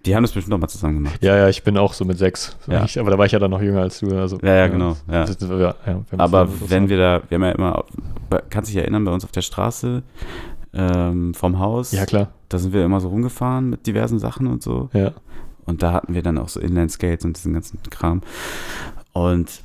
Die 0.06 0.14
haben 0.14 0.22
das 0.22 0.32
bestimmt 0.32 0.50
noch 0.50 0.58
mal 0.58 0.68
zusammen 0.68 0.94
gemacht. 1.02 1.22
Ja, 1.22 1.36
ja, 1.36 1.48
ich 1.48 1.62
bin 1.64 1.76
auch 1.76 1.92
so 1.92 2.04
mit 2.04 2.18
sechs. 2.18 2.56
Ja. 2.66 2.84
ich, 2.84 2.98
aber 2.98 3.10
da 3.10 3.18
war 3.18 3.26
ich 3.26 3.32
ja 3.32 3.38
dann 3.38 3.50
noch 3.50 3.60
jünger 3.60 3.82
als 3.82 3.98
du. 4.00 4.16
Also, 4.16 4.38
Ja, 4.42 4.54
ja, 4.54 4.66
genau, 4.68 4.96
ja. 5.10 5.24
Das, 5.24 5.36
ja, 5.40 5.74
Aber 6.16 6.48
wenn 6.68 6.88
wir 6.88 6.96
da, 6.98 7.22
wir 7.28 7.34
haben 7.36 7.44
ja 7.44 7.50
immer, 7.50 7.84
kannst 8.50 8.70
dich 8.70 8.76
erinnern, 8.78 9.04
bei 9.04 9.12
uns 9.12 9.24
auf 9.24 9.32
der 9.32 9.42
Straße 9.42 10.02
ähm, 10.74 11.34
vom 11.34 11.58
Haus, 11.58 11.92
Ja, 11.92 12.06
klar. 12.06 12.28
da 12.48 12.58
sind 12.58 12.72
wir 12.72 12.84
immer 12.84 13.00
so 13.00 13.08
rumgefahren 13.08 13.70
mit 13.70 13.86
diversen 13.86 14.18
Sachen 14.18 14.46
und 14.46 14.62
so. 14.62 14.88
Ja. 14.92 15.12
Und 15.64 15.82
da 15.82 15.92
hatten 15.92 16.14
wir 16.14 16.22
dann 16.22 16.38
auch 16.38 16.48
so 16.48 16.60
Inline-Skates 16.60 17.24
und 17.24 17.36
diesen 17.36 17.52
ganzen 17.52 17.80
Kram. 17.90 18.22
Und 19.12 19.60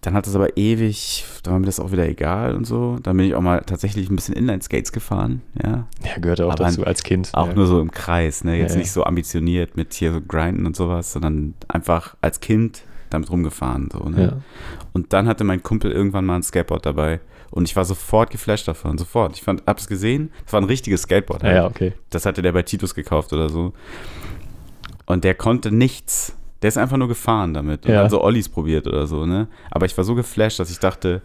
dann 0.00 0.14
hat 0.14 0.26
es 0.26 0.34
aber 0.34 0.56
ewig, 0.56 1.24
da 1.42 1.52
war 1.52 1.58
mir 1.58 1.66
das 1.66 1.80
auch 1.80 1.92
wieder 1.92 2.08
egal 2.08 2.54
und 2.54 2.64
so. 2.64 2.98
Dann 3.02 3.16
bin 3.16 3.26
ich 3.26 3.34
auch 3.34 3.40
mal 3.40 3.60
tatsächlich 3.60 4.10
ein 4.10 4.16
bisschen 4.16 4.34
Inline-Skates 4.34 4.92
gefahren, 4.92 5.42
ja. 5.62 5.86
Ja, 6.04 6.18
gehört 6.20 6.40
auch 6.40 6.52
Aber 6.52 6.64
dazu 6.64 6.84
als 6.84 7.02
Kind. 7.02 7.30
Auch 7.32 7.48
ja. 7.48 7.54
nur 7.54 7.66
so 7.66 7.80
im 7.80 7.90
Kreis, 7.90 8.44
ne? 8.44 8.56
Jetzt 8.56 8.72
Ja, 8.72 8.78
nicht 8.78 8.92
so 8.92 9.04
ambitioniert 9.04 9.76
mit 9.76 9.94
hier 9.94 10.12
so 10.12 10.20
grinden 10.20 10.66
und 10.66 10.76
sowas, 10.76 11.12
sondern 11.12 11.54
einfach 11.68 12.16
als 12.20 12.40
Kind 12.40 12.82
damit 13.10 13.30
rumgefahren, 13.30 13.88
so, 13.92 14.08
ne? 14.08 14.42
Und 14.92 15.12
dann 15.12 15.28
hatte 15.28 15.44
mein 15.44 15.62
Kumpel 15.62 15.92
irgendwann 15.92 16.24
mal 16.24 16.36
ein 16.36 16.42
Skateboard 16.42 16.86
dabei. 16.86 17.20
Und 17.50 17.68
ich 17.68 17.76
war 17.76 17.84
sofort 17.84 18.30
geflasht 18.30 18.66
davon, 18.66 18.98
sofort. 18.98 19.36
Ich 19.36 19.42
fand, 19.42 19.62
hab's 19.66 19.86
gesehen, 19.86 20.30
es 20.46 20.52
war 20.52 20.60
ein 20.60 20.64
richtiges 20.64 21.02
Skateboard. 21.02 21.42
Ja, 21.42 21.48
halt. 21.48 21.56
ja, 21.56 21.66
okay. 21.66 21.92
Das 22.10 22.26
hatte 22.26 22.42
der 22.42 22.52
bei 22.52 22.62
Titus 22.62 22.94
gekauft 22.94 23.32
oder 23.32 23.48
so. 23.48 23.72
Und 25.06 25.24
der 25.24 25.34
konnte 25.34 25.70
nichts. 25.70 26.36
Der 26.62 26.68
ist 26.68 26.78
einfach 26.78 26.96
nur 26.96 27.08
gefahren 27.08 27.54
damit 27.54 27.84
und 27.86 27.92
Ja. 27.92 28.04
hat 28.04 28.10
so 28.10 28.22
Ollies 28.22 28.48
probiert 28.48 28.86
oder 28.86 29.06
so, 29.06 29.26
ne? 29.26 29.48
Aber 29.70 29.86
ich 29.86 29.96
war 29.96 30.04
so 30.04 30.14
geflasht, 30.14 30.58
dass 30.58 30.70
ich 30.70 30.78
dachte, 30.78 31.22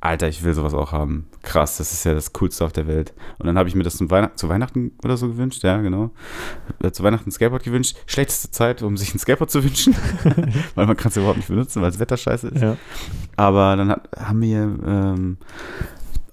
Alter, 0.00 0.28
ich 0.28 0.44
will 0.44 0.52
sowas 0.54 0.74
auch 0.74 0.92
haben. 0.92 1.26
Krass, 1.42 1.78
das 1.78 1.92
ist 1.92 2.04
ja 2.04 2.14
das 2.14 2.32
Coolste 2.34 2.64
auf 2.64 2.72
der 2.72 2.86
Welt. 2.86 3.12
Und 3.38 3.46
dann 3.46 3.58
habe 3.58 3.68
ich 3.68 3.74
mir 3.74 3.82
das 3.82 3.96
zum 3.96 4.08
Weihnachten, 4.10 4.36
zu 4.36 4.48
Weihnachten 4.48 4.92
oder 5.02 5.16
so 5.16 5.26
gewünscht, 5.26 5.64
ja, 5.64 5.78
genau. 5.78 6.10
Äh, 6.82 6.92
Zu 6.92 7.02
Weihnachten 7.02 7.28
ein 7.30 7.32
Skateboard 7.32 7.64
gewünscht. 7.64 7.96
Schlechteste 8.06 8.50
Zeit, 8.50 8.82
um 8.82 8.96
sich 8.96 9.14
ein 9.14 9.18
Skateboard 9.18 9.50
zu 9.50 9.64
wünschen. 9.64 9.96
weil 10.76 10.86
man 10.86 10.96
kann 10.96 11.08
es 11.08 11.16
überhaupt 11.16 11.38
nicht 11.38 11.48
benutzen, 11.48 11.82
weil 11.82 11.90
das 11.90 11.98
Wetter 11.98 12.16
scheiße 12.16 12.48
ist. 12.48 12.62
Ja. 12.62 12.76
Aber 13.36 13.74
dann 13.74 13.88
hat, 13.88 14.08
haben 14.16 14.42
wir, 14.42 14.58
ähm, 14.86 15.38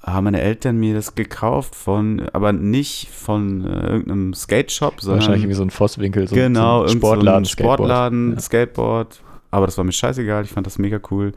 haben 0.04 0.26
meine 0.26 0.42
Eltern 0.42 0.78
mir 0.78 0.94
das 0.94 1.16
gekauft 1.16 1.76
von, 1.76 2.22
aber 2.34 2.52
nicht 2.52 3.10
von 3.10 3.66
äh, 3.66 3.88
irgendeinem 3.88 4.34
Skate-Shop, 4.34 5.00
sondern 5.00 5.20
Wahrscheinlich 5.20 5.44
irgendwie 5.44 5.56
so 5.56 5.64
ein 5.64 5.70
Vosswinkel, 5.70 6.28
so, 6.28 6.36
genau, 6.36 6.80
so 6.80 6.84
ein 6.84 6.88
irgend 6.90 6.92
so 6.92 7.08
Sportladen, 7.08 7.42
ein 7.42 7.46
Sportladen, 7.46 8.34
Ja. 8.34 8.40
Skateboard. 8.40 9.22
Aber 9.52 9.66
das 9.66 9.78
war 9.78 9.86
mir 9.86 9.92
scheißegal, 9.92 10.44
ich 10.44 10.50
fand 10.50 10.66
das 10.68 10.80
mega 10.80 11.00
cool. 11.12 11.32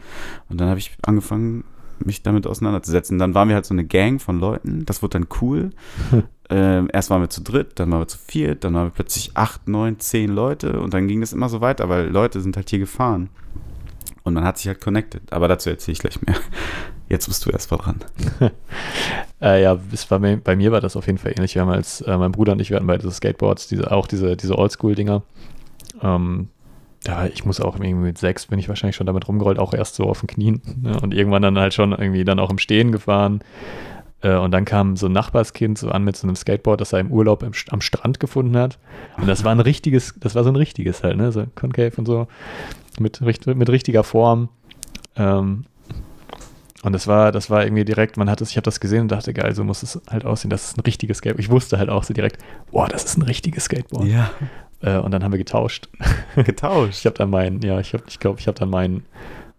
Und 0.48 0.60
dann 0.60 0.68
habe 0.68 0.78
ich 0.78 0.96
angefangen, 1.02 1.64
mich 1.98 2.22
damit 2.22 2.46
auseinanderzusetzen. 2.46 3.18
Dann 3.18 3.34
waren 3.34 3.48
wir 3.48 3.54
halt 3.54 3.66
so 3.66 3.74
eine 3.74 3.84
Gang 3.84 4.20
von 4.20 4.38
Leuten, 4.38 4.84
das 4.84 5.02
wurde 5.02 5.18
dann 5.20 5.28
cool. 5.40 5.70
ähm, 6.50 6.88
erst 6.92 7.10
waren 7.10 7.20
wir 7.20 7.30
zu 7.30 7.42
dritt, 7.42 7.78
dann 7.78 7.90
waren 7.90 8.00
wir 8.00 8.08
zu 8.08 8.18
viert, 8.18 8.64
dann 8.64 8.74
waren 8.74 8.86
wir 8.86 8.90
plötzlich 8.90 9.30
acht, 9.34 9.68
neun, 9.68 9.98
zehn 9.98 10.30
Leute 10.30 10.80
und 10.80 10.92
dann 10.92 11.08
ging 11.08 11.20
das 11.20 11.32
immer 11.32 11.48
so 11.48 11.60
weiter, 11.60 11.88
weil 11.88 12.08
Leute 12.08 12.40
sind 12.40 12.56
halt 12.56 12.68
hier 12.70 12.78
gefahren. 12.78 13.28
Und 14.26 14.34
man 14.34 14.42
hat 14.42 14.58
sich 14.58 14.66
halt 14.66 14.80
connected. 14.80 15.32
Aber 15.32 15.46
dazu 15.46 15.70
erzähle 15.70 15.92
ich 15.92 16.00
gleich 16.00 16.20
mehr. 16.20 16.34
Jetzt 17.08 17.28
bist 17.28 17.46
du 17.46 17.50
erst 17.50 17.70
mal 17.70 17.78
dran. 17.78 18.04
Äh, 19.38 19.62
ja, 19.62 19.78
mir, 20.18 20.38
bei 20.38 20.56
mir 20.56 20.72
war 20.72 20.80
das 20.80 20.96
auf 20.96 21.06
jeden 21.06 21.18
Fall 21.18 21.32
ähnlich. 21.32 21.54
Wir 21.54 21.60
haben 21.60 21.68
als 21.68 22.00
äh, 22.00 22.16
mein 22.16 22.32
Bruder 22.32 22.52
und 22.52 22.60
ich, 22.62 22.70
wir 22.70 22.78
hatten 22.78 22.86
beide 22.86 23.10
Skateboards, 23.10 23.68
diese, 23.68 23.92
auch 23.92 24.06
diese, 24.06 24.34
diese 24.34 24.56
Oldschool-Dinger. 24.56 25.22
Ähm, 26.02 26.48
ja, 27.06 27.26
ich 27.26 27.44
muss 27.44 27.60
auch 27.60 27.74
irgendwie 27.74 27.92
mit 27.92 28.16
sechs 28.16 28.46
bin 28.46 28.58
ich 28.58 28.70
wahrscheinlich 28.70 28.96
schon 28.96 29.06
damit 29.06 29.28
rumgerollt, 29.28 29.58
auch 29.58 29.74
erst 29.74 29.96
so 29.96 30.04
auf 30.04 30.20
den 30.20 30.28
Knien. 30.28 30.62
Ne? 30.80 30.98
Und 31.02 31.12
irgendwann 31.12 31.42
dann 31.42 31.58
halt 31.58 31.74
schon 31.74 31.92
irgendwie 31.92 32.24
dann 32.24 32.38
auch 32.38 32.48
im 32.48 32.56
Stehen 32.56 32.92
gefahren. 32.92 33.42
Äh, 34.22 34.36
und 34.36 34.52
dann 34.52 34.64
kam 34.64 34.96
so 34.96 35.06
ein 35.06 35.12
Nachbarskind 35.12 35.76
so 35.76 35.90
an 35.90 36.02
mit 36.02 36.16
so 36.16 36.26
einem 36.26 36.36
Skateboard, 36.36 36.80
das 36.80 36.94
er 36.94 37.00
im 37.00 37.12
Urlaub 37.12 37.42
im, 37.42 37.52
am 37.68 37.82
Strand 37.82 38.18
gefunden 38.20 38.56
hat. 38.56 38.78
Und 39.18 39.28
das 39.28 39.44
war 39.44 39.52
ein 39.52 39.60
richtiges, 39.60 40.14
das 40.18 40.34
war 40.34 40.44
so 40.44 40.50
ein 40.50 40.56
richtiges 40.56 41.02
halt, 41.02 41.18
ne? 41.18 41.30
So 41.30 41.44
Concave 41.54 41.92
und 41.96 42.06
so. 42.06 42.26
Mit, 42.98 43.20
mit 43.20 43.68
richtiger 43.70 44.04
Form. 44.04 44.48
Ähm, 45.16 45.64
und 46.82 46.92
das 46.92 47.06
war, 47.06 47.32
das 47.32 47.50
war 47.50 47.64
irgendwie 47.64 47.84
direkt, 47.84 48.16
man 48.16 48.30
hat 48.30 48.40
es, 48.40 48.50
ich 48.50 48.56
habe 48.56 48.64
das 48.64 48.78
gesehen 48.80 49.02
und 49.02 49.08
dachte, 49.12 49.32
geil, 49.32 49.54
so 49.54 49.64
muss 49.64 49.82
es 49.82 50.00
halt 50.08 50.24
aussehen. 50.24 50.50
Das 50.50 50.68
ist 50.68 50.78
ein 50.78 50.82
richtiges 50.82 51.18
Skateboard. 51.18 51.40
Ich 51.40 51.50
wusste 51.50 51.78
halt 51.78 51.90
auch 51.90 52.04
so 52.04 52.14
direkt, 52.14 52.40
boah, 52.70 52.86
das 52.86 53.04
ist 53.04 53.18
ein 53.18 53.22
richtiges 53.22 53.64
Skateboard. 53.64 54.06
Ja. 54.06 54.30
Äh, 54.82 54.98
und 54.98 55.10
dann 55.10 55.24
haben 55.24 55.32
wir 55.32 55.38
getauscht. 55.38 55.88
Getauscht. 56.36 56.94
Ich 57.00 57.06
habe 57.06 57.16
dann 57.16 57.30
mein, 57.30 57.60
ja, 57.62 57.80
ich 57.80 57.90
glaube, 57.90 58.04
ich, 58.08 58.20
glaub, 58.20 58.38
ich 58.38 58.46
habe 58.46 58.58
dann 58.58 58.70
mein, 58.70 59.02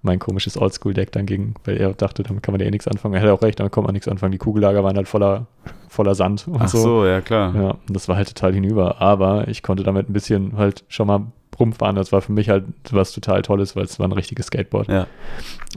mein 0.04 0.20
komisches 0.20 0.58
Oldschool-Deck 0.58 1.12
dann 1.12 1.26
gegen, 1.26 1.56
weil 1.66 1.78
er 1.78 1.94
dachte, 1.94 2.24
damit 2.24 2.44
kann 2.44 2.54
man 2.54 2.62
ja 2.62 2.68
eh 2.68 2.72
nichts 2.72 2.88
anfangen. 2.88 3.16
Er 3.16 3.22
hatte 3.22 3.34
auch 3.34 3.42
recht, 3.42 3.60
damit 3.60 3.74
konnte 3.74 3.88
man 3.88 3.94
nichts 3.94 4.08
anfangen. 4.08 4.32
Die 4.32 4.38
Kugellager 4.38 4.84
waren 4.84 4.96
halt 4.96 5.08
voller, 5.08 5.48
voller 5.90 6.16
Sand 6.16 6.48
und 6.48 6.62
Ach 6.62 6.68
so. 6.68 6.78
so, 6.78 7.06
ja 7.06 7.22
klar. 7.22 7.54
Ja, 7.56 7.70
und 7.72 7.94
das 7.94 8.08
war 8.08 8.16
halt 8.16 8.30
total 8.30 8.54
hinüber. 8.54 9.02
Aber 9.02 9.48
ich 9.48 9.64
konnte 9.64 9.84
damit 9.84 10.10
ein 10.10 10.14
bisschen 10.14 10.56
halt 10.56 10.86
schon 10.88 11.08
mal 11.08 11.26
rumfahren. 11.60 11.96
Das 11.96 12.12
war 12.12 12.22
für 12.22 12.32
mich 12.32 12.50
halt 12.50 12.66
was 12.92 13.12
total 13.12 13.42
Tolles, 13.42 13.76
weil 13.76 13.86
es 13.86 14.00
war 14.00 14.08
ein 14.08 14.12
richtiges 14.12 14.48
Skateboard. 14.48 14.88
Ja. 14.88 15.08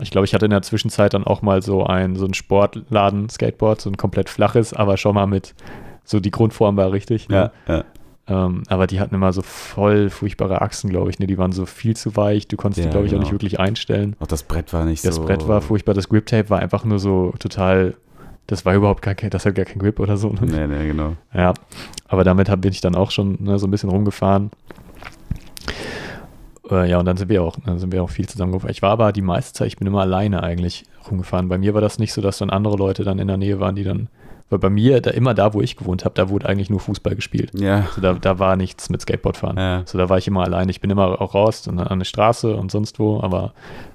Ich 0.00 0.10
glaube, 0.10 0.24
ich 0.26 0.34
hatte 0.34 0.44
in 0.46 0.50
der 0.50 0.62
Zwischenzeit 0.62 1.14
dann 1.14 1.24
auch 1.24 1.42
mal 1.42 1.62
so 1.62 1.84
ein, 1.84 2.16
so 2.16 2.26
ein 2.26 2.34
Sportladen-Skateboard, 2.34 3.80
so 3.80 3.90
ein 3.90 3.96
komplett 3.96 4.28
flaches, 4.28 4.72
aber 4.72 4.96
schon 4.96 5.14
mal 5.14 5.26
mit, 5.26 5.54
so 6.04 6.20
die 6.20 6.30
Grundform 6.30 6.76
war 6.76 6.92
richtig. 6.92 7.28
Ne? 7.28 7.50
Ja, 7.66 7.74
ja. 7.76 7.84
Ähm, 8.28 8.62
aber 8.68 8.86
die 8.86 9.00
hatten 9.00 9.14
immer 9.14 9.32
so 9.32 9.42
voll 9.42 10.08
furchtbare 10.08 10.62
Achsen, 10.62 10.88
glaube 10.88 11.10
ich. 11.10 11.18
Ne? 11.18 11.26
Die 11.26 11.36
waren 11.38 11.52
so 11.52 11.66
viel 11.66 11.96
zu 11.96 12.14
weich. 12.16 12.46
Du 12.46 12.56
konntest 12.56 12.78
Ja, 12.78 12.84
die, 12.84 12.90
glaube 12.90 13.06
ich, 13.06 13.12
auch 13.12 13.14
genau. 13.16 13.24
nicht 13.24 13.32
wirklich 13.32 13.58
einstellen. 13.58 14.14
Auch 14.20 14.28
das 14.28 14.44
Brett 14.44 14.72
war 14.72 14.84
nicht 14.84 15.04
Das 15.04 15.16
so. 15.16 15.24
Brett 15.24 15.48
war 15.48 15.60
furchtbar. 15.60 15.94
Das 15.94 16.08
Grip-Tape 16.08 16.48
war 16.48 16.60
einfach 16.60 16.84
nur 16.84 17.00
so 17.00 17.32
total, 17.40 17.94
das 18.46 18.64
war 18.64 18.74
überhaupt 18.74 19.02
gar 19.02 19.14
kein, 19.16 19.30
das 19.30 19.46
hat 19.46 19.56
gar 19.56 19.64
kein 19.64 19.78
Grip 19.80 19.98
oder 19.98 20.16
so. 20.16 20.28
Ne? 20.28 20.40
Nee, 20.42 20.66
nee, 20.68 20.86
genau. 20.86 21.16
Ja, 21.34 21.54
aber 22.06 22.22
damit 22.22 22.48
hab, 22.48 22.60
bin 22.60 22.70
ich 22.70 22.80
dann 22.80 22.94
auch 22.94 23.10
schon 23.10 23.36
ne, 23.40 23.58
so 23.58 23.66
ein 23.66 23.70
bisschen 23.72 23.90
rumgefahren. 23.90 24.50
Äh, 26.70 26.88
ja, 26.88 26.98
und 26.98 27.04
dann 27.04 27.16
sind 27.16 27.28
wir 27.28 27.42
auch, 27.42 27.56
dann 27.64 27.78
sind 27.78 27.92
wir 27.92 28.02
auch 28.02 28.10
viel 28.10 28.28
zusammengefahren. 28.28 28.70
Ich 28.70 28.82
war 28.82 28.90
aber 28.90 29.12
die 29.12 29.22
meiste 29.22 29.52
Zeit, 29.52 29.68
ich 29.68 29.76
bin 29.76 29.86
immer 29.86 30.00
alleine 30.00 30.42
eigentlich 30.42 30.84
rumgefahren. 31.10 31.48
Bei 31.48 31.58
mir 31.58 31.74
war 31.74 31.80
das 31.80 31.98
nicht 31.98 32.12
so, 32.12 32.20
dass 32.20 32.38
dann 32.38 32.50
andere 32.50 32.76
Leute 32.76 33.04
dann 33.04 33.18
in 33.18 33.28
der 33.28 33.36
Nähe 33.36 33.60
waren, 33.60 33.74
die 33.74 33.84
dann, 33.84 34.08
weil 34.48 34.58
bei 34.58 34.70
mir, 34.70 35.00
da 35.00 35.10
immer 35.10 35.34
da, 35.34 35.54
wo 35.54 35.60
ich 35.60 35.76
gewohnt 35.76 36.04
habe, 36.04 36.14
da 36.14 36.28
wurde 36.28 36.48
eigentlich 36.48 36.70
nur 36.70 36.80
Fußball 36.80 37.14
gespielt. 37.14 37.52
Ja. 37.54 37.86
Also 37.88 38.00
da, 38.00 38.14
da 38.14 38.38
war 38.38 38.56
nichts 38.56 38.90
mit 38.90 39.00
Skateboardfahren. 39.00 39.56
Ja. 39.56 39.82
So, 39.86 39.98
da 39.98 40.08
war 40.08 40.18
ich 40.18 40.28
immer 40.28 40.42
alleine. 40.42 40.70
Ich 40.70 40.80
bin 40.80 40.90
immer 40.90 41.20
auch 41.20 41.34
raus 41.34 41.66
und 41.66 41.78
an 41.78 41.98
der 41.98 42.06
Straße 42.06 42.54
und 42.54 42.70
sonst 42.70 42.98
wo, 42.98 43.20
aber 43.20 43.52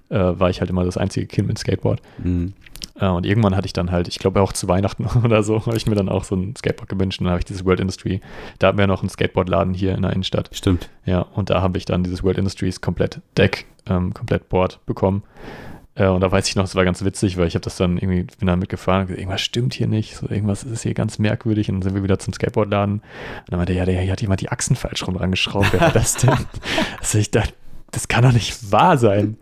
äh, 0.10 0.18
war 0.18 0.50
ich 0.50 0.60
halt 0.60 0.70
immer 0.70 0.84
das 0.84 0.98
einzige 0.98 1.26
Kind 1.28 1.48
mit 1.48 1.58
Skateboard. 1.58 2.02
Mhm. 2.24 2.54
Äh, 3.00 3.08
und 3.08 3.26
irgendwann 3.26 3.56
hatte 3.56 3.66
ich 3.66 3.74
dann 3.74 3.92
halt, 3.92 4.08
ich 4.08 4.20
glaube 4.20 4.42
auch 4.42 4.54
zu 4.54 4.68
Weihnachten 4.68 5.06
oder 5.24 5.44
so, 5.44 5.66
habe 5.66 5.78
ich 5.78 5.86
mir 5.86 5.96
dann 5.96 6.10
auch 6.10 6.24
so 6.24 6.36
ein 6.36 6.56
Skateboard 6.56 6.90
gewünscht 6.90 7.20
und 7.20 7.26
dann 7.26 7.32
habe 7.32 7.40
ich 7.40 7.46
dieses 7.46 7.66
World 7.66 7.80
Industry. 7.80 8.22
Da 8.60 8.68
hatten 8.68 8.78
wir 8.78 8.88
noch 8.88 9.02
einen 9.02 9.10
Skateboardladen 9.10 9.74
hier 9.74 9.96
in 9.96 10.02
der 10.02 10.12
Innenstadt. 10.12 10.50
Stimmt. 10.54 10.90
Ja, 11.06 11.22
und 11.22 11.50
da 11.50 11.62
habe 11.62 11.78
ich 11.78 11.86
dann 11.86 12.04
dieses 12.04 12.24
World 12.24 12.38
Industries 12.38 12.82
komplett 12.82 13.22
Deck, 13.38 13.66
ähm, 13.88 14.14
komplett 14.14 14.50
Board 14.50 14.80
bekommen. 14.86 15.24
Äh, 15.96 16.08
und 16.08 16.22
da 16.22 16.32
weiß 16.32 16.48
ich 16.48 16.56
noch, 16.56 16.66
es 16.66 16.76
war 16.76 16.86
ganz 16.86 17.04
witzig, 17.04 17.38
weil 17.38 17.48
ich 17.48 17.56
habe 17.56 17.64
das 17.64 17.78
dann 17.78 17.98
irgendwie, 17.98 18.28
bin 18.38 18.48
da 18.48 18.56
mitgefahren 18.56 19.02
und 19.02 19.08
gesagt, 19.08 19.22
irgendwas 19.22 19.42
stimmt 19.42 19.74
hier 19.74 19.88
nicht, 19.88 20.16
so 20.18 20.30
irgendwas 20.30 20.64
ist 20.64 20.84
hier 20.84 20.94
ganz 20.94 21.20
merkwürdig. 21.20 21.70
Und 21.70 21.76
dann 21.76 21.82
sind 21.84 21.96
wir 21.96 22.04
wieder 22.04 22.20
zum 22.20 22.34
Skateboardladen. 22.34 22.96
Und 22.96 23.04
dann 23.48 23.58
meinte 23.58 23.74
er, 23.74 23.80
ja, 23.80 23.86
der 23.86 24.02
hier 24.02 24.12
hat 24.12 24.22
jemand 24.22 24.42
die 24.42 24.50
Achsen 24.50 24.76
falsch 24.76 25.08
rum 25.08 25.16
rangeschraubt. 25.16 25.72
Wer 25.72 25.82
war 25.82 25.92
das 25.92 26.16
denn? 26.18 26.32
also 27.00 27.18
ich 27.18 27.32
dachte, 27.32 27.54
das 27.92 28.08
kann 28.08 28.24
doch 28.24 28.34
nicht 28.34 28.72
wahr 28.72 28.98
sein. 28.98 29.38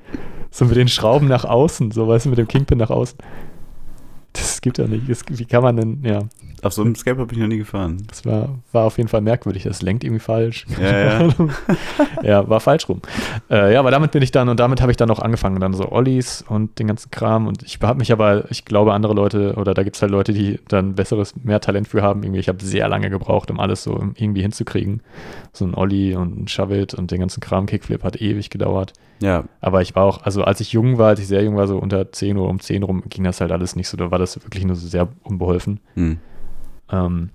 So 0.54 0.66
mit 0.66 0.76
den 0.76 0.88
Schrauben 0.88 1.28
nach 1.28 1.46
außen, 1.46 1.90
so 1.90 2.08
weißt 2.08 2.28
du, 2.28 2.30
mit 2.30 2.38
dem 2.38 2.48
Kingpin 2.48 2.78
nach 2.78 2.92
außen. 2.92 3.18
Das 4.34 4.62
gibt 4.62 4.78
ja 4.78 4.86
nicht. 4.86 5.10
Das, 5.10 5.24
wie 5.28 5.46
kann 5.46 5.64
man 5.64 5.78
denn, 5.78 6.04
ja. 6.04 6.20
Auf 6.64 6.74
so 6.74 6.82
einem 6.82 6.96
Skateboard 6.96 7.30
bin 7.30 7.38
ich 7.38 7.42
noch 7.42 7.50
nie 7.50 7.58
gefahren. 7.58 8.04
Das 8.08 8.26
war, 8.26 8.60
war 8.72 8.86
auf 8.86 8.98
jeden 8.98 9.10
Fall 9.10 9.22
merkwürdig. 9.22 9.64
Das 9.64 9.82
lenkt 9.82 10.04
irgendwie 10.04 10.20
falsch. 10.20 10.66
Ja, 10.82 11.28
ja. 11.28 11.30
ja, 12.24 12.50
war 12.50 12.60
falsch 12.60 12.88
rum. 12.90 13.02
Äh, 13.50 13.74
ja, 13.74 13.80
aber 13.80 13.92
damit 13.92 14.12
bin 14.12 14.24
ich 14.24 14.32
dann 14.32 14.50
und 14.50 14.60
damit 14.60 14.82
habe 14.82 14.92
ich 14.92 14.98
dann 14.98 15.12
auch 15.12 15.20
angefangen. 15.20 15.60
Dann 15.60 15.74
so 15.74 15.92
Ollies 15.92 16.44
und 16.48 16.80
den 16.80 16.88
ganzen 16.88 17.12
Kram. 17.12 17.48
Und 17.48 17.64
ich 17.64 17.80
habe 17.82 18.00
mich 18.00 18.12
aber, 18.12 18.50
ich 18.50 18.66
glaube, 18.66 18.94
andere 18.94 19.14
Leute 19.14 19.56
oder 19.56 19.74
da 19.74 19.84
gibt 19.84 19.96
es 19.96 20.02
halt 20.02 20.12
Leute, 20.12 20.34
die 20.34 20.60
dann 20.68 20.96
besseres, 20.96 21.36
mehr 21.44 21.60
Talent 21.60 21.88
für 21.88 22.02
haben. 22.02 22.24
Irgendwie, 22.24 22.40
ich 22.40 22.48
habe 22.48 22.64
sehr 22.64 22.88
lange 22.88 23.10
gebraucht, 23.10 23.52
um 23.52 23.60
alles 23.60 23.84
so 23.84 23.94
irgendwie 24.16 24.42
hinzukriegen. 24.42 25.02
So 25.52 25.66
ein 25.66 25.76
Ollie 25.76 26.18
und 26.18 26.44
ein 26.44 26.48
Shove-It 26.48 26.94
und 26.94 27.12
den 27.12 27.20
ganzen 27.20 27.42
Kram. 27.42 27.66
Kickflip 27.66 28.04
hat 28.04 28.22
ewig 28.22 28.50
gedauert. 28.50 28.94
Ja, 29.22 29.46
Aber 29.62 29.82
ich 29.82 29.96
war 29.96 30.04
auch, 30.04 30.24
also 30.24 30.44
als 30.44 30.60
ich 30.60 30.74
jung 30.74 30.98
war, 30.98 31.10
als 31.10 31.20
ich 31.20 31.28
sehr 31.28 31.44
jung 31.44 31.56
war, 31.56 31.68
so 31.68 31.78
unter 31.78 32.12
10 32.12 32.38
oder 32.38 32.50
um 32.50 32.60
10 32.60 32.84
rum, 32.84 33.04
ging 33.08 33.24
das 33.24 33.40
halt 33.40 33.52
alles 33.52 33.76
nicht 33.76 33.88
so. 33.88 33.96
Da 33.96 34.12
war 34.12 34.20
das 34.20 34.42
wirklich 34.44 34.66
nur 34.66 34.76
so 34.76 34.88
sehr 34.88 35.08
unbeholfen. 35.24 35.80
hm. 35.96 36.18
Ähm, 36.92 37.30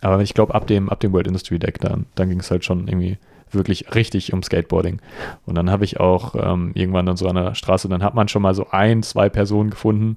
aber 0.00 0.22
ich 0.22 0.34
glaube, 0.34 0.54
ab 0.54 0.66
dem, 0.66 0.88
ab 0.88 1.00
dem 1.00 1.12
World 1.12 1.26
Industry 1.26 1.58
Deck, 1.58 1.80
dann, 1.80 2.06
dann 2.14 2.28
ging 2.28 2.40
es 2.40 2.50
halt 2.50 2.64
schon 2.64 2.86
irgendwie 2.86 3.18
wirklich 3.50 3.94
richtig 3.94 4.32
um 4.32 4.42
Skateboarding. 4.42 5.00
Und 5.46 5.54
dann 5.54 5.70
habe 5.70 5.84
ich 5.84 5.98
auch 5.98 6.34
ähm, 6.34 6.72
irgendwann 6.74 7.06
dann 7.06 7.16
so 7.16 7.26
an 7.28 7.36
der 7.36 7.54
Straße, 7.54 7.88
dann 7.88 8.02
hat 8.02 8.14
man 8.14 8.28
schon 8.28 8.42
mal 8.42 8.54
so 8.54 8.68
ein, 8.70 9.02
zwei 9.02 9.28
Personen 9.28 9.70
gefunden, 9.70 10.16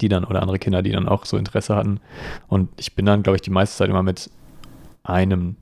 die 0.00 0.08
dann, 0.08 0.24
oder 0.24 0.42
andere 0.42 0.58
Kinder, 0.58 0.82
die 0.82 0.90
dann 0.90 1.08
auch 1.08 1.24
so 1.24 1.36
Interesse 1.36 1.76
hatten. 1.76 2.00
Und 2.48 2.68
ich 2.78 2.94
bin 2.94 3.06
dann, 3.06 3.22
glaube 3.22 3.36
ich, 3.36 3.42
die 3.42 3.50
meiste 3.50 3.76
Zeit 3.76 3.88
immer 3.88 4.02
mit 4.02 4.30
einem 5.04 5.56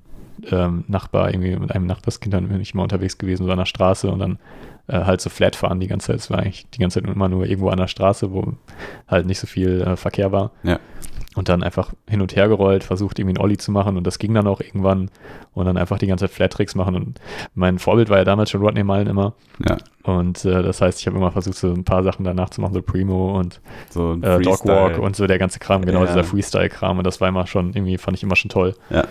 ähm, 0.50 0.84
Nachbar, 0.88 1.30
irgendwie 1.30 1.56
mit 1.56 1.72
einem 1.72 1.86
Nachbarskind 1.86 2.34
dann 2.34 2.48
bin 2.48 2.60
ich 2.60 2.74
immer 2.74 2.82
unterwegs 2.82 3.18
gewesen, 3.18 3.44
so 3.44 3.52
an 3.52 3.58
der 3.58 3.66
Straße 3.66 4.10
und 4.10 4.18
dann 4.18 4.38
äh, 4.90 5.04
halt 5.04 5.20
so 5.20 5.30
flat 5.30 5.56
fahren 5.56 5.80
die 5.80 5.86
ganze 5.88 6.08
Zeit. 6.08 6.16
Es 6.16 6.30
war 6.30 6.38
eigentlich 6.40 6.66
die 6.70 6.78
ganze 6.78 7.00
Zeit 7.02 7.10
immer 7.12 7.28
nur 7.28 7.46
irgendwo 7.46 7.68
an 7.70 7.78
der 7.78 7.88
Straße, 7.88 8.32
wo 8.32 8.54
halt 9.08 9.26
nicht 9.26 9.38
so 9.38 9.46
viel 9.46 9.80
äh, 9.82 9.96
Verkehr 9.96 10.32
war. 10.32 10.50
Ja. 10.62 10.78
Und 11.36 11.48
dann 11.48 11.62
einfach 11.62 11.92
hin 12.08 12.20
und 12.22 12.34
her 12.34 12.48
gerollt, 12.48 12.82
versucht 12.82 13.18
irgendwie 13.20 13.36
einen 13.38 13.44
Ollie 13.44 13.56
zu 13.56 13.70
machen 13.70 13.96
und 13.96 14.04
das 14.04 14.18
ging 14.18 14.34
dann 14.34 14.48
auch 14.48 14.60
irgendwann 14.60 15.10
und 15.54 15.64
dann 15.64 15.76
einfach 15.76 15.96
die 15.98 16.08
ganze 16.08 16.24
Zeit 16.24 16.34
Flat-Tricks 16.34 16.74
machen 16.74 16.96
und 16.96 17.20
mein 17.54 17.78
Vorbild 17.78 18.10
war 18.10 18.18
ja 18.18 18.24
damals 18.24 18.50
schon 18.50 18.60
Rodney 18.62 18.82
Mullen 18.82 19.06
immer 19.06 19.34
Ja, 19.64 19.76
und 20.02 20.44
äh, 20.44 20.60
das 20.64 20.80
heißt, 20.80 20.98
ich 20.98 21.06
habe 21.06 21.16
immer 21.18 21.30
versucht, 21.30 21.56
so 21.56 21.72
ein 21.72 21.84
paar 21.84 22.02
Sachen 22.02 22.24
danach 22.24 22.50
zu 22.50 22.60
machen, 22.60 22.74
so 22.74 22.82
Primo 22.82 23.38
und 23.38 23.60
so 23.90 24.14
äh, 24.14 24.40
Dogwalk 24.40 24.98
und 24.98 25.14
so 25.14 25.28
der 25.28 25.38
ganze 25.38 25.60
Kram, 25.60 25.84
genau 25.84 26.00
Ja. 26.00 26.06
dieser 26.06 26.24
Freestyle-Kram 26.24 26.98
und 26.98 27.06
das 27.06 27.20
war 27.20 27.28
immer 27.28 27.46
schon, 27.46 27.74
irgendwie 27.74 27.96
fand 27.96 28.16
ich 28.16 28.24
immer 28.24 28.34
schon 28.36 28.48
toll. 28.48 28.74
Ja. 28.90 29.04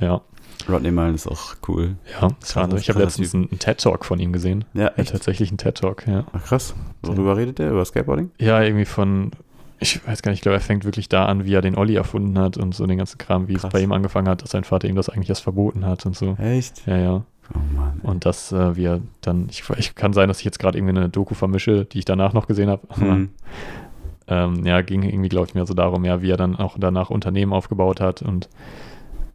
Ja, 0.00 0.22
Rodney 0.68 0.90
Mullen 0.90 1.14
ist 1.14 1.26
auch 1.28 1.54
cool. 1.68 1.96
ja, 2.12 2.22
war, 2.22 2.30
Krasses- 2.42 2.80
ich 2.80 2.88
habe 2.88 3.00
letztens 3.00 3.34
einen, 3.34 3.48
einen 3.50 3.58
TED-Talk 3.58 4.04
von 4.04 4.18
ihm 4.18 4.32
gesehen. 4.32 4.64
Ja, 4.74 4.84
Ja, 4.84 4.92
echt. 4.96 5.12
tatsächlich 5.12 5.50
einen 5.50 5.58
TED-Talk, 5.58 6.06
ja. 6.06 6.24
Ach, 6.32 6.44
krass. 6.44 6.74
Worüber 7.02 7.36
redet 7.36 7.58
der? 7.58 7.70
Über 7.70 7.84
Skateboarding? 7.84 8.30
Ja, 8.40 8.60
irgendwie 8.62 8.84
von, 8.86 9.30
ich 9.78 10.04
weiß 10.06 10.22
gar 10.22 10.30
nicht, 10.32 10.38
ich 10.38 10.42
glaube, 10.42 10.56
er 10.56 10.60
fängt 10.60 10.84
wirklich 10.84 11.08
da 11.08 11.26
an, 11.26 11.44
wie 11.44 11.54
er 11.54 11.62
den 11.62 11.76
Olli 11.76 11.94
erfunden 11.94 12.38
hat 12.38 12.56
und 12.56 12.74
so 12.74 12.86
den 12.86 12.98
ganzen 12.98 13.18
Kram, 13.18 13.46
wie 13.48 13.54
Krass. 13.54 13.64
es 13.64 13.70
bei 13.70 13.80
ihm 13.80 13.92
angefangen 13.92 14.28
hat, 14.28 14.42
dass 14.42 14.50
sein 14.50 14.64
Vater 14.64 14.88
ihm 14.88 14.96
das 14.96 15.08
eigentlich 15.08 15.28
erst 15.28 15.42
verboten 15.42 15.84
hat 15.86 16.04
und 16.06 16.16
so. 16.16 16.34
Echt? 16.40 16.86
Ja, 16.86 16.96
ja. 16.96 17.24
Oh 17.54 17.58
Mann. 17.76 18.00
ey. 18.02 18.10
Und 18.10 18.24
das, 18.26 18.50
äh, 18.50 18.74
wie 18.74 18.86
er 18.86 19.00
dann, 19.20 19.46
ich, 19.50 19.62
ich 19.78 19.94
kann 19.94 20.12
sein, 20.12 20.26
dass 20.26 20.38
ich 20.40 20.44
jetzt 20.44 20.58
gerade 20.58 20.78
irgendwie 20.78 20.96
eine 20.96 21.08
Doku 21.08 21.34
vermische, 21.34 21.84
die 21.84 22.00
ich 22.00 22.04
danach 22.04 22.32
noch 22.32 22.46
gesehen 22.48 22.68
habe. 22.70 22.82
Hm. 22.96 23.28
ähm, 24.28 24.66
ja, 24.66 24.80
ging 24.80 25.04
irgendwie, 25.04 25.28
glaube 25.28 25.46
ich, 25.46 25.54
mehr 25.54 25.66
so 25.66 25.74
darum, 25.74 26.04
ja, 26.04 26.20
wie 26.22 26.30
er 26.30 26.36
dann 26.36 26.56
auch 26.56 26.76
danach 26.76 27.10
Unternehmen 27.10 27.52
aufgebaut 27.52 28.00
hat 28.00 28.22
und 28.22 28.48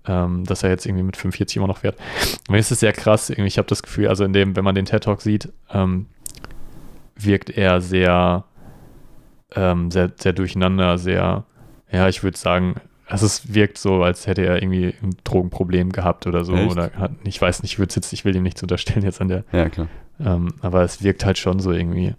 ähm, 0.07 0.43
dass 0.45 0.63
er 0.63 0.69
jetzt 0.69 0.85
irgendwie 0.85 1.03
mit 1.03 1.17
45 1.17 1.57
immer 1.57 1.67
noch 1.67 1.79
fährt. 1.79 1.97
Mir 2.49 2.57
ist 2.57 2.71
es 2.71 2.79
sehr 2.79 2.93
krass, 2.93 3.29
irgendwie, 3.29 3.47
ich 3.47 3.57
habe 3.57 3.67
das 3.67 3.83
Gefühl, 3.83 4.07
also 4.07 4.23
in 4.23 4.33
dem, 4.33 4.55
wenn 4.55 4.63
man 4.63 4.75
den 4.75 4.85
TED 4.85 5.03
Talk 5.03 5.21
sieht, 5.21 5.49
ähm, 5.71 6.07
wirkt 7.15 7.49
er 7.51 7.81
sehr, 7.81 8.45
ähm, 9.55 9.91
sehr, 9.91 10.11
sehr 10.17 10.33
durcheinander, 10.33 10.97
sehr, 10.97 11.45
ja, 11.91 12.07
ich 12.07 12.23
würde 12.23 12.37
sagen, 12.37 12.75
also 13.11 13.25
es 13.25 13.53
wirkt 13.53 13.77
so, 13.77 14.03
als 14.03 14.25
hätte 14.25 14.45
er 14.45 14.61
irgendwie 14.61 14.95
ein 15.03 15.17
Drogenproblem 15.25 15.91
gehabt 15.91 16.27
oder 16.27 16.45
so. 16.45 16.55
Echt? 16.55 16.71
Oder 16.71 16.91
hat, 16.93 17.11
ich 17.25 17.41
weiß 17.41 17.61
nicht, 17.61 17.73
ich 17.73 17.79
würde 17.79 17.93
jetzt, 17.93 18.13
ich 18.13 18.23
will 18.23 18.35
ihm 18.35 18.43
nichts 18.43 18.61
unterstellen 18.63 19.03
jetzt 19.03 19.19
an 19.19 19.27
der, 19.27 19.43
Ja, 19.51 19.69
klar. 19.69 19.87
Ähm, 20.19 20.49
aber 20.61 20.83
es 20.83 21.03
wirkt 21.03 21.25
halt 21.25 21.37
schon 21.37 21.59
so 21.59 21.71
irgendwie, 21.71 22.13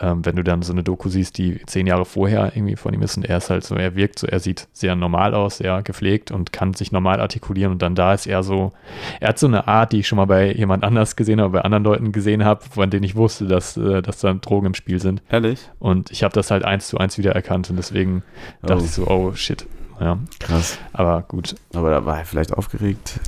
ähm, 0.00 0.24
wenn 0.26 0.36
du 0.36 0.42
dann 0.44 0.62
so 0.62 0.72
eine 0.72 0.82
Doku 0.82 1.08
siehst, 1.08 1.38
die 1.38 1.60
zehn 1.66 1.86
Jahre 1.86 2.04
vorher 2.04 2.52
irgendwie 2.54 2.76
von 2.76 2.92
ihm 2.92 3.02
ist 3.02 3.16
und 3.16 3.24
er 3.24 3.38
ist 3.38 3.50
halt 3.50 3.64
so, 3.64 3.74
er 3.76 3.94
wirkt 3.96 4.18
so, 4.18 4.26
er 4.26 4.40
sieht 4.40 4.68
sehr 4.72 4.94
normal 4.96 5.34
aus, 5.34 5.58
sehr 5.58 5.82
gepflegt 5.82 6.30
und 6.30 6.52
kann 6.52 6.74
sich 6.74 6.92
normal 6.92 7.20
artikulieren 7.20 7.72
und 7.72 7.82
dann 7.82 7.94
da 7.94 8.12
ist 8.14 8.26
er 8.26 8.42
so, 8.42 8.72
er 9.20 9.28
hat 9.28 9.38
so 9.38 9.46
eine 9.46 9.68
Art, 9.68 9.92
die 9.92 10.00
ich 10.00 10.08
schon 10.08 10.16
mal 10.16 10.26
bei 10.26 10.52
jemand 10.52 10.84
anders 10.84 11.16
gesehen 11.16 11.40
habe, 11.40 11.52
bei 11.52 11.60
anderen 11.62 11.84
Leuten 11.84 12.12
gesehen 12.12 12.44
habe, 12.44 12.62
von 12.70 12.90
denen 12.90 13.04
ich 13.04 13.16
wusste, 13.16 13.46
dass, 13.46 13.76
äh, 13.76 14.02
dass 14.02 14.20
da 14.20 14.32
Drogen 14.34 14.66
im 14.66 14.74
Spiel 14.74 15.00
sind 15.00 15.22
Ehrlich? 15.30 15.60
und 15.78 16.10
ich 16.10 16.22
habe 16.22 16.34
das 16.34 16.50
halt 16.50 16.64
eins 16.64 16.88
zu 16.88 16.98
eins 16.98 17.16
wiedererkannt 17.18 17.70
und 17.70 17.76
deswegen 17.76 18.22
dachte 18.62 18.82
Oh. 18.82 18.84
ich 18.84 18.90
so, 18.90 19.06
oh 19.06 19.32
shit, 19.34 19.66
ja, 20.00 20.18
Krass. 20.38 20.78
aber 20.92 21.22
gut, 21.22 21.54
Aber 21.74 21.90
da 21.90 22.04
war 22.06 22.18
er 22.18 22.24
vielleicht 22.24 22.52
aufgeregt. 22.54 23.20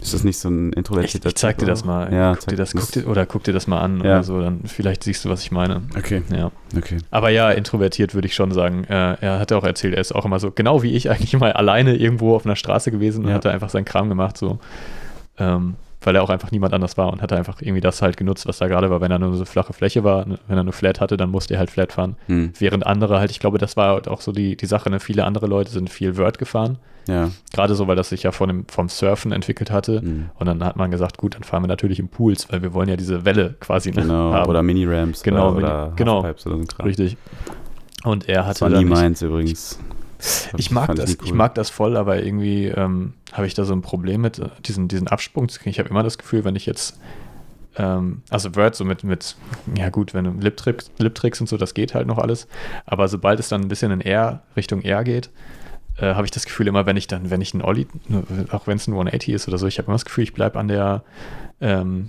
Ist 0.00 0.14
das 0.14 0.24
nicht 0.24 0.38
so 0.38 0.48
ein 0.48 0.70
ich, 0.70 0.76
introvertierter 0.78 1.28
ich 1.28 1.34
zeig 1.36 1.58
dir 1.58 1.66
das 1.66 1.84
mal, 1.84 2.12
Ja, 2.12 2.34
guck 2.34 2.48
dir 2.48 2.56
das, 2.56 2.72
guck 2.72 2.90
dir, 2.92 3.06
oder 3.06 3.26
guck 3.26 3.44
dir 3.44 3.52
das 3.52 3.66
mal 3.66 3.80
an 3.80 3.98
Ja. 3.98 4.14
oder 4.14 4.22
so, 4.22 4.40
dann 4.40 4.60
vielleicht 4.64 5.04
siehst 5.04 5.24
du, 5.24 5.28
was 5.28 5.42
ich 5.42 5.50
meine, 5.50 5.82
Okay, 5.96 6.22
ja. 6.34 6.50
okay. 6.76 6.98
Aber 7.10 7.28
ja, 7.30 7.50
introvertiert 7.50 8.14
würde 8.14 8.26
ich 8.26 8.34
schon 8.34 8.52
sagen. 8.52 8.84
Äh, 8.84 9.16
er 9.20 9.38
hat 9.38 9.50
ja 9.50 9.56
auch 9.58 9.64
erzählt, 9.64 9.94
er 9.94 10.00
ist 10.00 10.12
auch 10.12 10.24
immer 10.24 10.40
so, 10.40 10.50
genau 10.50 10.82
wie 10.82 10.94
ich, 10.94 11.10
eigentlich 11.10 11.36
mal 11.38 11.52
alleine 11.54 11.96
irgendwo 11.96 12.34
auf 12.34 12.46
einer 12.46 12.56
Straße 12.56 12.90
gewesen 12.90 13.24
und 13.24 13.30
Ja. 13.30 13.36
hat 13.36 13.44
da 13.44 13.50
einfach 13.50 13.68
seinen 13.68 13.84
Kram 13.84 14.08
gemacht, 14.08 14.36
so. 14.38 14.58
Ähm, 15.38 15.74
weil 16.02 16.16
er 16.16 16.22
auch 16.22 16.30
einfach 16.30 16.50
niemand 16.50 16.72
anders 16.72 16.96
war 16.96 17.12
und 17.12 17.20
hat 17.22 17.32
einfach 17.32 17.60
irgendwie 17.60 17.80
das 17.80 18.00
halt 18.02 18.16
genutzt, 18.16 18.46
was 18.46 18.58
da 18.58 18.68
gerade 18.68 18.90
war. 18.90 19.00
Wenn 19.00 19.10
er 19.10 19.18
nur 19.18 19.34
so 19.34 19.44
flache 19.44 19.72
Fläche 19.72 20.02
war, 20.04 20.26
ne, 20.26 20.38
wenn 20.48 20.56
er 20.56 20.64
nur 20.64 20.72
Flat 20.72 21.00
hatte, 21.00 21.16
dann 21.16 21.30
musste 21.30 21.54
er 21.54 21.60
halt 21.60 21.70
Flat 21.70 21.92
fahren. 21.92 22.16
Hm. 22.26 22.52
Während 22.58 22.86
andere 22.86 23.18
halt, 23.18 23.30
ich 23.30 23.38
glaube, 23.40 23.58
das 23.58 23.76
war 23.76 23.94
halt 23.94 24.08
auch 24.08 24.20
so 24.20 24.32
die, 24.32 24.56
die 24.56 24.66
Sache, 24.66 24.88
ne? 24.90 25.00
viele 25.00 25.24
andere 25.24 25.46
Leute 25.46 25.70
sind 25.70 25.90
viel 25.90 26.16
Word 26.16 26.38
gefahren. 26.38 26.78
Ja. 27.06 27.30
Gerade 27.52 27.74
so, 27.74 27.88
weil 27.88 27.96
das 27.96 28.10
sich 28.10 28.22
ja 28.22 28.32
von 28.32 28.48
dem, 28.48 28.64
vom 28.68 28.88
Surfen 28.88 29.32
entwickelt 29.32 29.70
hatte. 29.70 30.00
Hm. 30.00 30.30
Und 30.38 30.46
dann 30.46 30.64
hat 30.64 30.76
man 30.76 30.90
gesagt, 30.90 31.18
gut, 31.18 31.34
dann 31.34 31.42
fahren 31.42 31.62
wir 31.62 31.68
natürlich 31.68 31.98
im 31.98 32.08
Pools, 32.08 32.50
weil 32.50 32.62
wir 32.62 32.72
wollen 32.72 32.88
ja 32.88 32.96
diese 32.96 33.24
Welle 33.24 33.56
quasi 33.60 33.90
ne, 33.90 34.02
Genau. 34.02 34.32
haben. 34.32 34.48
Oder 34.48 34.62
Mini-Ramps 34.62 35.22
Genau, 35.22 35.50
oder, 35.50 35.56
oder 35.56 35.92
genau. 35.96 36.20
Oder 36.20 36.34
so 36.36 36.50
ein 36.50 36.66
Kram. 36.66 36.86
Richtig. 36.86 37.16
Und 38.04 38.28
er 38.28 38.46
hatte 38.46 38.60
Das 38.60 38.72
war 38.72 38.78
nie 38.78 38.84
meins 38.84 39.20
übrigens. 39.22 39.78
Ich 40.56 40.70
mag 40.70 40.94
das, 40.94 41.10
nie 41.10 41.16
ich 41.24 41.30
cool. 41.30 41.36
mag 41.36 41.54
das 41.54 41.70
voll, 41.70 41.96
aber 41.96 42.22
irgendwie 42.22 42.66
ähm, 42.66 43.14
habe 43.32 43.46
ich 43.46 43.54
da 43.54 43.64
so 43.64 43.72
ein 43.72 43.82
Problem 43.82 44.20
mit, 44.22 44.38
äh, 44.38 44.48
diesen, 44.64 44.88
diesen 44.88 45.08
Absprung 45.08 45.48
zu 45.48 45.58
kriegen. 45.58 45.70
Ich 45.70 45.78
habe 45.78 45.88
immer 45.88 46.02
das 46.02 46.18
Gefühl, 46.18 46.44
wenn 46.44 46.56
ich 46.56 46.66
jetzt, 46.66 46.98
ähm, 47.76 48.22
also 48.30 48.54
Word 48.56 48.74
so 48.74 48.84
mit, 48.84 49.04
mit, 49.04 49.36
ja 49.76 49.88
gut, 49.90 50.12
wenn 50.14 50.24
du 50.24 50.30
Lip-Tricks 50.32 50.90
Lip 50.98 51.16
-Tricks 51.18 51.40
und 51.40 51.48
so, 51.48 51.56
das 51.56 51.74
geht 51.74 51.94
halt 51.94 52.06
noch 52.06 52.18
alles. 52.18 52.48
Aber 52.86 53.08
sobald 53.08 53.40
es 53.40 53.48
dann 53.48 53.62
ein 53.62 53.68
bisschen 53.68 53.90
in 53.92 54.00
R, 54.00 54.42
Richtung 54.56 54.82
R 54.82 55.04
geht, 55.04 55.30
äh, 55.96 56.14
habe 56.14 56.24
ich 56.24 56.30
das 56.30 56.44
Gefühl 56.44 56.66
immer, 56.68 56.86
wenn 56.86 56.96
ich 56.96 57.06
dann, 57.06 57.30
wenn 57.30 57.40
ich 57.40 57.54
einen 57.54 57.62
Ollie, 57.62 57.86
nur- 58.08 58.24
auch 58.50 58.66
wenn 58.66 58.76
es 58.76 58.86
ein 58.88 58.92
180 58.94 59.34
ist 59.34 59.48
oder 59.48 59.58
so, 59.58 59.66
ich 59.66 59.78
habe 59.78 59.86
immer 59.86 59.94
das 59.94 60.04
Gefühl, 60.04 60.24
ich 60.24 60.32
bleibe 60.34 60.58
an 60.58 60.68
der, 60.68 61.02
ähm, 61.60 62.08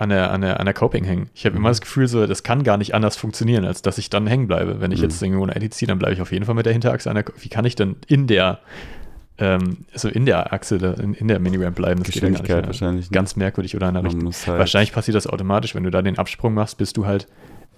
an 0.00 0.08
der, 0.08 0.30
an 0.32 0.40
der, 0.40 0.58
an 0.60 0.64
der 0.66 0.74
Coping 0.74 1.04
hängen. 1.04 1.28
Ich 1.34 1.44
habe 1.46 1.56
immer 1.56 1.68
das 1.68 1.80
Gefühl, 1.80 2.08
so, 2.08 2.26
das 2.26 2.42
kann 2.42 2.62
gar 2.64 2.76
nicht 2.76 2.94
anders 2.94 3.16
funktionieren, 3.16 3.64
als 3.64 3.82
dass 3.82 3.98
ich 3.98 4.08
dann 4.10 4.26
hängen 4.26 4.46
bleibe. 4.48 4.80
Wenn 4.80 4.92
ich 4.92 4.98
Mhm. 5.00 5.04
jetzt 5.04 5.20
den 5.22 5.34
180 5.34 5.72
ziehe, 5.72 5.86
dann 5.88 5.98
bleibe 5.98 6.14
ich 6.14 6.20
auf 6.22 6.32
jeden 6.32 6.44
Fall 6.44 6.54
mit 6.54 6.66
der 6.66 6.72
Hinterachse 6.72 7.08
an 7.10 7.16
der, 7.16 7.24
wie 7.38 7.48
kann 7.48 7.64
ich 7.64 7.74
denn 7.74 7.96
in 8.06 8.26
der, 8.26 8.60
ähm, 9.38 9.78
also 9.92 10.08
in 10.08 10.26
der 10.26 10.52
Achse, 10.52 10.76
in, 11.02 11.14
in 11.14 11.28
der 11.28 11.38
Miniramp 11.38 11.76
bleiben? 11.76 12.02
Das 12.02 12.12
geht 12.12 12.22
ja 12.22 12.28
nicht 12.28 12.40
Geschwindigkeit 12.40 12.66
wahrscheinlich. 12.66 13.10
ne? 13.10 13.14
Ganz 13.14 13.36
merkwürdig 13.36 13.76
oder 13.76 13.88
in 13.88 13.94
der 13.94 14.02
Man 14.02 14.12
Richtung. 14.26 14.32
halt, 14.52 14.58
Wahrscheinlich 14.58 14.92
passiert 14.92 15.14
das 15.16 15.26
automatisch, 15.26 15.74
wenn 15.74 15.84
du 15.84 15.90
da 15.90 16.02
den 16.02 16.18
Absprung 16.18 16.54
machst, 16.54 16.78
bist 16.78 16.96
du 16.96 17.06
halt 17.06 17.26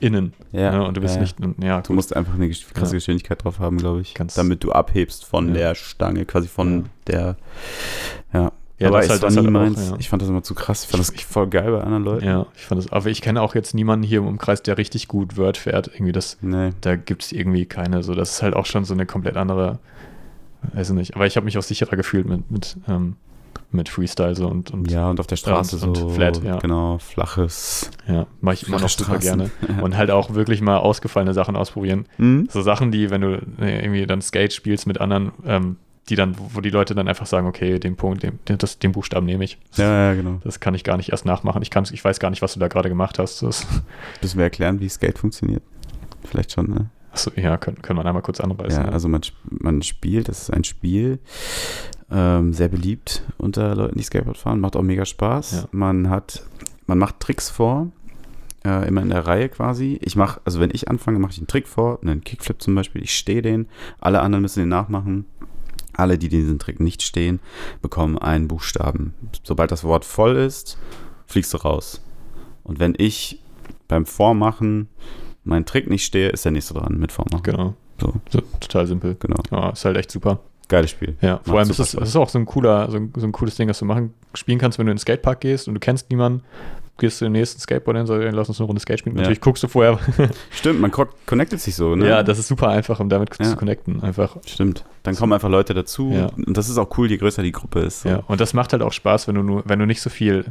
innen. 0.00 0.32
Ja, 0.50 0.72
ne? 0.72 0.84
Und 0.84 0.96
du 0.96 1.00
bist 1.00 1.14
ja, 1.16 1.20
nicht, 1.20 1.36
ja, 1.62 1.80
Du 1.80 1.92
musst 1.92 2.14
einfach 2.16 2.34
eine 2.34 2.48
krasse. 2.50 2.94
Geschwindigkeit 2.96 3.44
drauf 3.44 3.58
haben, 3.60 3.78
glaube 3.78 4.00
ich. 4.00 4.14
Ganz- 4.14 4.34
damit 4.34 4.64
du 4.64 4.72
abhebst 4.72 5.24
von 5.24 5.54
der 5.54 5.74
Stange, 5.76 6.24
quasi 6.24 6.48
von 6.48 6.86
der. 7.06 7.36
Ja. 8.32 8.50
Ja, 8.82 8.88
aber 8.88 9.00
das 9.00 9.10
halt- 9.10 9.22
war 9.22 9.28
das 9.28 9.34
nie 9.36 9.38
halt 9.44 9.48
auch, 9.48 9.60
meins. 9.60 9.90
ja. 9.90 9.96
Ich 9.98 10.08
fand 10.08 10.22
das 10.22 10.28
immer 10.28 10.42
zu 10.42 10.54
krass. 10.54 10.84
Ich 10.84 10.90
fand 10.90 11.00
das 11.00 11.10
voll 11.22 11.48
geil 11.48 11.70
bei 11.72 11.80
anderen 11.82 12.04
Leuten. 12.04 12.24
Ja, 12.26 12.46
ich 12.56 12.62
fand 12.62 12.80
das, 12.82 12.92
aber 12.92 13.06
ich 13.10 13.20
kenne 13.22 13.40
auch 13.42 13.54
jetzt 13.54 13.74
niemanden 13.74 14.04
hier 14.06 14.18
im 14.18 14.26
Umkreis, 14.26 14.62
der 14.62 14.78
richtig 14.78 15.08
gut 15.08 15.36
Word 15.36 15.56
fährt. 15.56 15.88
Irgendwie 15.94 16.12
das, 16.12 16.38
Nee. 16.40 16.70
da 16.80 16.96
gibt 16.96 17.22
es 17.24 17.32
irgendwie 17.32 17.64
keine, 17.66 18.02
so, 18.02 18.14
das 18.14 18.32
ist 18.32 18.42
halt 18.42 18.54
auch 18.54 18.66
schon 18.66 18.84
so 18.84 18.94
eine 18.94 19.06
komplett 19.06 19.36
andere, 19.36 19.78
weiß 20.74 20.90
ich 20.90 20.94
nicht, 20.96 21.14
aber 21.16 21.26
ich 21.26 21.36
habe 21.36 21.44
mich 21.44 21.56
auch 21.58 21.62
sicherer 21.62 21.96
gefühlt 21.96 22.26
mit, 22.26 22.50
mit, 22.50 22.76
ähm, 22.88 23.16
mit 23.70 23.88
Freestyle 23.88 24.34
so 24.34 24.48
und, 24.48 24.70
und 24.70 24.90
Ja, 24.90 25.08
und 25.08 25.18
auf 25.18 25.26
der 25.26 25.36
Straße 25.36 25.76
und 25.86 25.96
so. 25.96 26.08
flat, 26.10 26.42
ja. 26.44 26.58
Genau, 26.58 26.98
flaches. 26.98 27.90
ja, 28.06 28.26
mache 28.42 28.54
ich 28.56 28.68
immer 28.68 28.78
noch 28.78 28.88
super 28.88 29.18
gerne. 29.18 29.50
Straßen. 29.62 29.80
Und 29.82 29.96
halt 29.96 30.10
auch 30.10 30.34
wirklich 30.34 30.60
mal 30.60 30.76
ausgefallene 30.76 31.32
Sachen 31.32 31.56
ausprobieren. 31.56 32.04
Hm? 32.16 32.48
So 32.50 32.60
Sachen, 32.62 32.90
die, 32.92 33.08
wenn 33.10 33.22
du 33.22 33.40
irgendwie 33.58 34.06
dann 34.06 34.20
Skate 34.20 34.52
spielst 34.52 34.86
mit 34.86 35.00
anderen, 35.00 35.32
ähm, 35.46 35.76
die 36.08 36.16
dann, 36.16 36.34
wo 36.38 36.60
die 36.60 36.70
Leute 36.70 36.94
dann 36.94 37.08
einfach 37.08 37.26
sagen, 37.26 37.46
okay, 37.46 37.78
den 37.78 37.96
Punkt, 37.96 38.22
den, 38.22 38.38
das, 38.44 38.78
den 38.78 38.92
Buchstaben 38.92 39.26
nehme 39.26 39.44
ich. 39.44 39.58
Ja, 39.74 40.08
ja, 40.08 40.14
genau. 40.14 40.40
Das 40.44 40.60
kann 40.60 40.74
ich 40.74 40.84
gar 40.84 40.96
nicht 40.96 41.10
erst 41.10 41.24
nachmachen. 41.24 41.62
Ich, 41.62 41.70
kann, 41.70 41.84
ich 41.90 42.04
weiß 42.04 42.18
gar 42.18 42.30
nicht, 42.30 42.42
was 42.42 42.54
du 42.54 42.60
da 42.60 42.68
gerade 42.68 42.88
gemacht 42.88 43.18
hast. 43.18 43.42
Das, 43.42 43.66
Müssen 44.20 44.38
wir 44.38 44.44
erklären, 44.44 44.80
wie 44.80 44.88
Skate 44.88 45.18
funktioniert? 45.18 45.62
Vielleicht 46.24 46.52
schon, 46.52 46.70
ne? 46.70 46.90
achso, 47.12 47.30
ja, 47.36 47.56
können, 47.56 47.80
können 47.82 47.98
wir 47.98 48.06
einmal 48.06 48.22
kurz 48.22 48.40
anreißen. 48.40 48.80
Ja, 48.82 48.86
ne? 48.88 48.92
also 48.92 49.08
man, 49.08 49.20
man 49.44 49.82
spielt, 49.82 50.28
das 50.28 50.42
ist 50.42 50.50
ein 50.50 50.64
Spiel, 50.64 51.18
ähm, 52.10 52.52
sehr 52.52 52.68
beliebt 52.68 53.22
unter 53.38 53.74
Leuten, 53.74 53.96
die 53.96 54.04
Skateboard 54.04 54.38
fahren, 54.38 54.60
macht 54.60 54.76
auch 54.76 54.82
mega 54.82 55.04
Spaß. 55.04 55.52
Ja. 55.52 55.68
Man 55.72 56.10
hat, 56.10 56.42
man 56.86 56.98
macht 56.98 57.20
Tricks 57.20 57.48
vor 57.50 57.88
äh, 58.64 58.86
immer 58.88 59.02
in 59.02 59.10
der 59.10 59.26
Reihe 59.26 59.48
quasi. 59.48 59.98
Ich 60.02 60.16
mache, 60.16 60.40
also 60.44 60.60
wenn 60.60 60.70
ich 60.72 60.88
anfange, 60.88 61.18
mache 61.18 61.32
ich 61.32 61.38
einen 61.38 61.46
Trick 61.46 61.68
vor, 61.68 62.00
einen 62.02 62.22
Kickflip 62.22 62.62
zum 62.62 62.74
Beispiel. 62.74 63.02
Ich 63.02 63.16
stehe 63.16 63.42
den, 63.42 63.68
alle 64.00 64.20
anderen 64.20 64.42
müssen 64.42 64.60
den 64.60 64.68
nachmachen. 64.68 65.26
Alle, 65.94 66.18
die 66.18 66.28
diesen 66.28 66.58
Trick 66.58 66.80
nicht 66.80 67.02
stehen, 67.02 67.40
bekommen 67.82 68.18
einen 68.18 68.48
Buchstaben. 68.48 69.14
Sobald 69.42 69.70
das 69.70 69.84
Wort 69.84 70.04
voll 70.04 70.36
ist, 70.36 70.78
fliegst 71.26 71.52
du 71.54 71.58
raus. 71.58 72.00
Und 72.64 72.78
wenn 72.78 72.94
ich 72.96 73.40
beim 73.88 74.06
Vormachen 74.06 74.88
meinen 75.44 75.66
Trick 75.66 75.90
nicht 75.90 76.04
stehe, 76.04 76.28
ist 76.30 76.44
der 76.44 76.52
nächste 76.52 76.74
dran 76.74 76.98
mit 76.98 77.12
Vormachen. 77.12 77.42
Genau. 77.42 77.74
So, 78.00 78.14
So, 78.30 78.40
total 78.60 78.86
simpel. 78.86 79.16
genau. 79.18 79.42
Ja, 79.50 79.70
ist 79.70 79.84
halt 79.84 79.96
echt 79.96 80.10
super. 80.10 80.40
Geiles 80.68 80.90
Spiel. 80.90 81.16
Ja, 81.20 81.40
vor 81.44 81.58
allem 81.58 81.68
ist 81.68 81.78
es 81.80 81.92
ist 81.92 82.16
auch 82.16 82.28
so 82.28 82.38
ein 82.38 82.46
cooler, 82.46 82.90
so 82.90 82.96
ein, 82.96 83.12
so 83.16 83.26
ein 83.26 83.32
cooles 83.32 83.56
Ding, 83.56 83.68
das 83.68 83.78
du 83.80 83.84
machen, 83.84 84.14
spielen 84.32 84.58
kannst, 84.58 84.78
wenn 84.78 84.86
du 84.86 84.92
in 84.92 84.96
den 84.96 85.00
Skatepark 85.00 85.40
gehst 85.40 85.68
und 85.68 85.74
du 85.74 85.80
kennst 85.80 86.08
niemanden, 86.08 86.42
gehst 87.02 87.18
zu 87.18 87.26
den 87.26 87.32
nächsten 87.32 87.60
Skateboard 87.60 87.98
hin, 87.98 88.06
so, 88.06 88.14
ey, 88.18 88.30
lass 88.30 88.48
uns 88.48 88.58
eine 88.58 88.66
Runde 88.66 88.80
Skate 88.80 89.00
spielen. 89.00 89.14
Ja. 89.16 89.20
Natürlich 89.22 89.42
guckst 89.42 89.62
du 89.62 89.68
vorher. 89.68 89.98
Stimmt, 90.50 90.80
man 90.80 90.90
co- 90.90 91.06
connectet 91.26 91.60
sich 91.60 91.74
so, 91.74 91.94
ne? 91.94 92.08
Ja, 92.08 92.22
das 92.22 92.38
ist 92.38 92.48
super 92.48 92.68
einfach, 92.68 92.98
um 93.00 93.10
damit 93.10 93.28
Ja. 93.38 93.44
zu 93.50 93.56
connecten. 93.56 94.02
Einfach. 94.02 94.36
Stimmt. 94.46 94.84
Dann 95.02 95.14
kommen 95.14 95.32
einfach 95.34 95.50
Leute 95.50 95.74
dazu. 95.74 96.10
Ja. 96.12 96.28
Und 96.46 96.56
das 96.56 96.68
ist 96.70 96.78
auch 96.78 96.96
cool, 96.96 97.10
je 97.10 97.18
größer 97.18 97.42
die 97.42 97.52
Gruppe 97.52 97.80
ist. 97.80 98.02
So. 98.02 98.08
Ja, 98.08 98.22
und 98.28 98.40
das 98.40 98.54
macht 98.54 98.72
halt 98.72 98.82
auch 98.82 98.92
Spaß, 98.92 99.28
wenn 99.28 99.34
du 99.34 99.42
nur, 99.42 99.62
wenn 99.66 99.78
du 99.78 99.86
nicht 99.86 100.00
so 100.00 100.08
viel, 100.08 100.44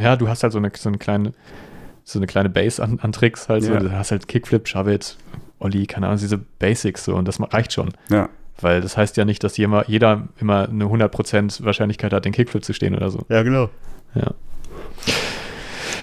ja, 0.00 0.16
du 0.16 0.28
hast 0.28 0.42
halt 0.42 0.52
so 0.52 0.58
eine, 0.58 0.70
so 0.74 0.88
eine 0.88 0.98
kleine, 0.98 1.32
so 2.04 2.18
eine 2.18 2.26
kleine 2.26 2.48
Base 2.48 2.82
an, 2.82 2.98
an 3.02 3.12
Tricks 3.12 3.48
halt, 3.48 3.64
so, 3.64 3.72
Ja. 3.74 3.80
du 3.80 3.92
hast 3.92 4.10
halt 4.12 4.28
Kickflip, 4.28 4.66
Shovit, 4.68 5.16
Ollie, 5.58 5.86
keine 5.86 6.06
Ahnung, 6.06 6.18
diese 6.20 6.38
Basics 6.38 7.04
so 7.04 7.14
und 7.16 7.26
das 7.28 7.38
reicht 7.52 7.72
schon. 7.72 7.90
ja. 8.08 8.28
Weil 8.58 8.80
das 8.80 8.96
heißt 8.96 9.18
ja 9.18 9.26
nicht, 9.26 9.44
dass 9.44 9.58
jeder, 9.58 9.84
jeder 9.86 10.28
immer 10.40 10.66
eine 10.66 10.84
100% 10.86 11.62
Wahrscheinlichkeit 11.62 12.14
hat, 12.14 12.24
den 12.24 12.32
Kickflip 12.32 12.64
zu 12.64 12.72
stehen 12.72 12.94
oder 12.96 13.10
so. 13.10 13.26
Ja, 13.28 13.42
genau. 13.42 13.68
Ja. 14.14 14.30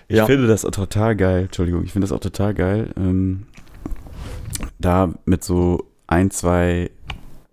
Ich 0.08 0.18
Ja. 0.18 0.26
finde 0.26 0.48
das 0.48 0.66
auch 0.66 0.72
total 0.72 1.16
geil. 1.16 1.44
Entschuldigung, 1.44 1.84
ich 1.84 1.92
finde 1.92 2.08
das 2.08 2.12
auch 2.12 2.20
total 2.22 2.54
geil. 2.54 2.90
Ähm, 2.98 3.44
da 4.80 5.10
mit 5.26 5.44
so 5.44 5.86
ein, 6.08 6.30
zwei 6.32 6.90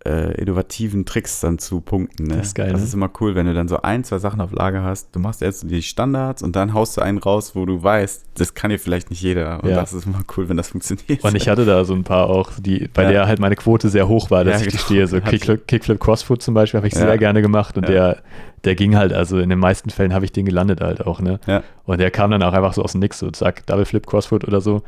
äh, 0.06 0.32
innovativen 0.40 1.04
Tricks 1.04 1.40
dann 1.40 1.58
zu 1.58 1.82
punkten. 1.82 2.24
Ne? 2.28 2.38
Das 2.38 2.48
ist 2.48 2.54
geil, 2.54 2.70
Das 2.72 2.80
ne? 2.80 2.86
ist 2.86 2.94
immer 2.94 3.10
cool, 3.20 3.34
wenn 3.34 3.44
du 3.44 3.52
dann 3.52 3.68
so 3.68 3.82
ein, 3.82 4.02
zwei 4.02 4.16
Sachen 4.18 4.40
auf 4.40 4.50
Lager 4.50 4.82
hast. 4.82 5.14
Du 5.14 5.20
machst 5.20 5.42
erst 5.42 5.70
die 5.70 5.82
Standards 5.82 6.42
und 6.42 6.56
dann 6.56 6.72
haust 6.72 6.96
du 6.96 7.02
einen 7.02 7.18
raus, 7.18 7.54
wo 7.54 7.66
du 7.66 7.82
weißt, 7.82 8.24
das 8.34 8.54
kann 8.54 8.70
dir 8.70 8.78
vielleicht 8.78 9.10
nicht 9.10 9.20
jeder. 9.20 9.62
Und 9.62 9.68
Ja. 9.68 9.76
das 9.76 9.92
ist 9.92 10.06
immer 10.06 10.22
cool, 10.36 10.48
wenn 10.48 10.56
das 10.56 10.68
funktioniert. 10.70 11.22
Und 11.22 11.36
ich 11.36 11.50
hatte 11.50 11.66
da 11.66 11.84
so 11.84 11.92
ein 11.92 12.04
paar 12.04 12.30
auch, 12.30 12.50
die, 12.58 12.88
bei 12.94 13.02
Ja. 13.04 13.10
der 13.10 13.26
halt 13.26 13.40
meine 13.40 13.56
Quote 13.56 13.90
sehr 13.90 14.08
hoch 14.08 14.30
war, 14.30 14.42
dass 14.44 14.60
Ja, 14.62 14.68
ich 14.68 14.72
genau. 14.72 14.84
stehe. 14.84 15.06
So. 15.06 15.20
Kickflip, 15.20 15.66
Kickflip 15.68 16.00
Crossfoot 16.00 16.40
zum 16.40 16.54
Beispiel 16.54 16.78
habe 16.78 16.88
ich 16.88 16.94
sehr 16.94 17.18
gerne 17.18 17.42
gemacht 17.42 17.76
und 17.76 17.86
der, 17.86 18.22
der 18.64 18.74
ging 18.74 18.96
halt, 18.96 19.12
also 19.12 19.38
in 19.38 19.48
den 19.48 19.58
meisten 19.58 19.90
Fällen 19.90 20.12
habe 20.12 20.24
ich 20.24 20.32
den 20.32 20.44
gelandet 20.44 20.80
halt 20.80 21.06
auch, 21.06 21.20
ne? 21.20 21.40
Ja. 21.46 21.62
Und 21.84 21.98
der 21.98 22.10
kam 22.10 22.30
dann 22.30 22.42
auch 22.42 22.52
einfach 22.52 22.74
so 22.74 22.82
aus 22.82 22.92
dem 22.92 23.00
Nix, 23.00 23.18
so 23.18 23.30
zack, 23.30 23.64
Double 23.66 23.84
Flip 23.84 24.06
Crossfoot 24.06 24.44
oder 24.46 24.60
so. 24.60 24.82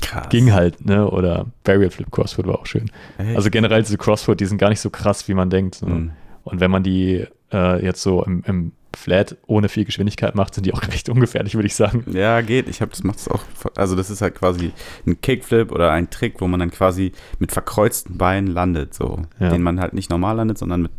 Krass. 0.00 0.28
Ging 0.28 0.52
halt, 0.52 0.84
ne? 0.84 1.08
Oder 1.10 1.46
Barrier 1.64 1.90
Flip 1.90 2.10
Crossfoot 2.10 2.46
war 2.46 2.58
auch 2.60 2.66
schön. 2.66 2.90
Echt? 3.18 3.36
Also 3.36 3.50
generell 3.50 3.82
diese 3.82 3.98
Crossfoot, 3.98 4.38
die 4.40 4.46
sind 4.46 4.58
gar 4.58 4.68
nicht 4.68 4.80
so 4.80 4.90
krass, 4.90 5.26
wie 5.28 5.34
man 5.34 5.50
denkt. 5.50 5.74
So. 5.76 5.86
Mhm. 5.86 6.12
Und 6.44 6.60
wenn 6.60 6.70
man 6.70 6.82
die 6.82 7.26
äh, 7.52 7.84
jetzt 7.84 8.02
so 8.02 8.22
im, 8.24 8.42
im 8.46 8.72
Flat 8.96 9.36
ohne 9.46 9.68
viel 9.68 9.84
Geschwindigkeit 9.84 10.34
macht, 10.34 10.54
sind 10.54 10.64
die 10.64 10.72
auch 10.72 10.82
recht 10.88 11.08
ungefährlich, 11.08 11.54
würde 11.54 11.66
ich 11.66 11.74
sagen. 11.74 12.04
Ja, 12.12 12.40
geht. 12.40 12.68
Ich 12.68 12.80
habe 12.80 12.90
das 12.92 13.04
macht 13.04 13.18
es 13.18 13.28
auch. 13.28 13.42
Also 13.76 13.94
das 13.96 14.08
ist 14.08 14.22
halt 14.22 14.36
quasi 14.36 14.72
ein 15.06 15.20
Kickflip 15.20 15.70
oder 15.72 15.90
ein 15.90 16.08
Trick, 16.08 16.40
wo 16.40 16.46
man 16.48 16.60
dann 16.60 16.70
quasi 16.70 17.12
mit 17.38 17.52
verkreuzten 17.52 18.16
Beinen 18.16 18.46
landet, 18.46 18.94
so, 18.94 19.22
Ja. 19.38 19.50
den 19.50 19.62
man 19.62 19.80
halt 19.80 19.92
nicht 19.92 20.08
normal 20.10 20.36
landet, 20.36 20.56
sondern 20.58 20.82
mit 20.82 20.92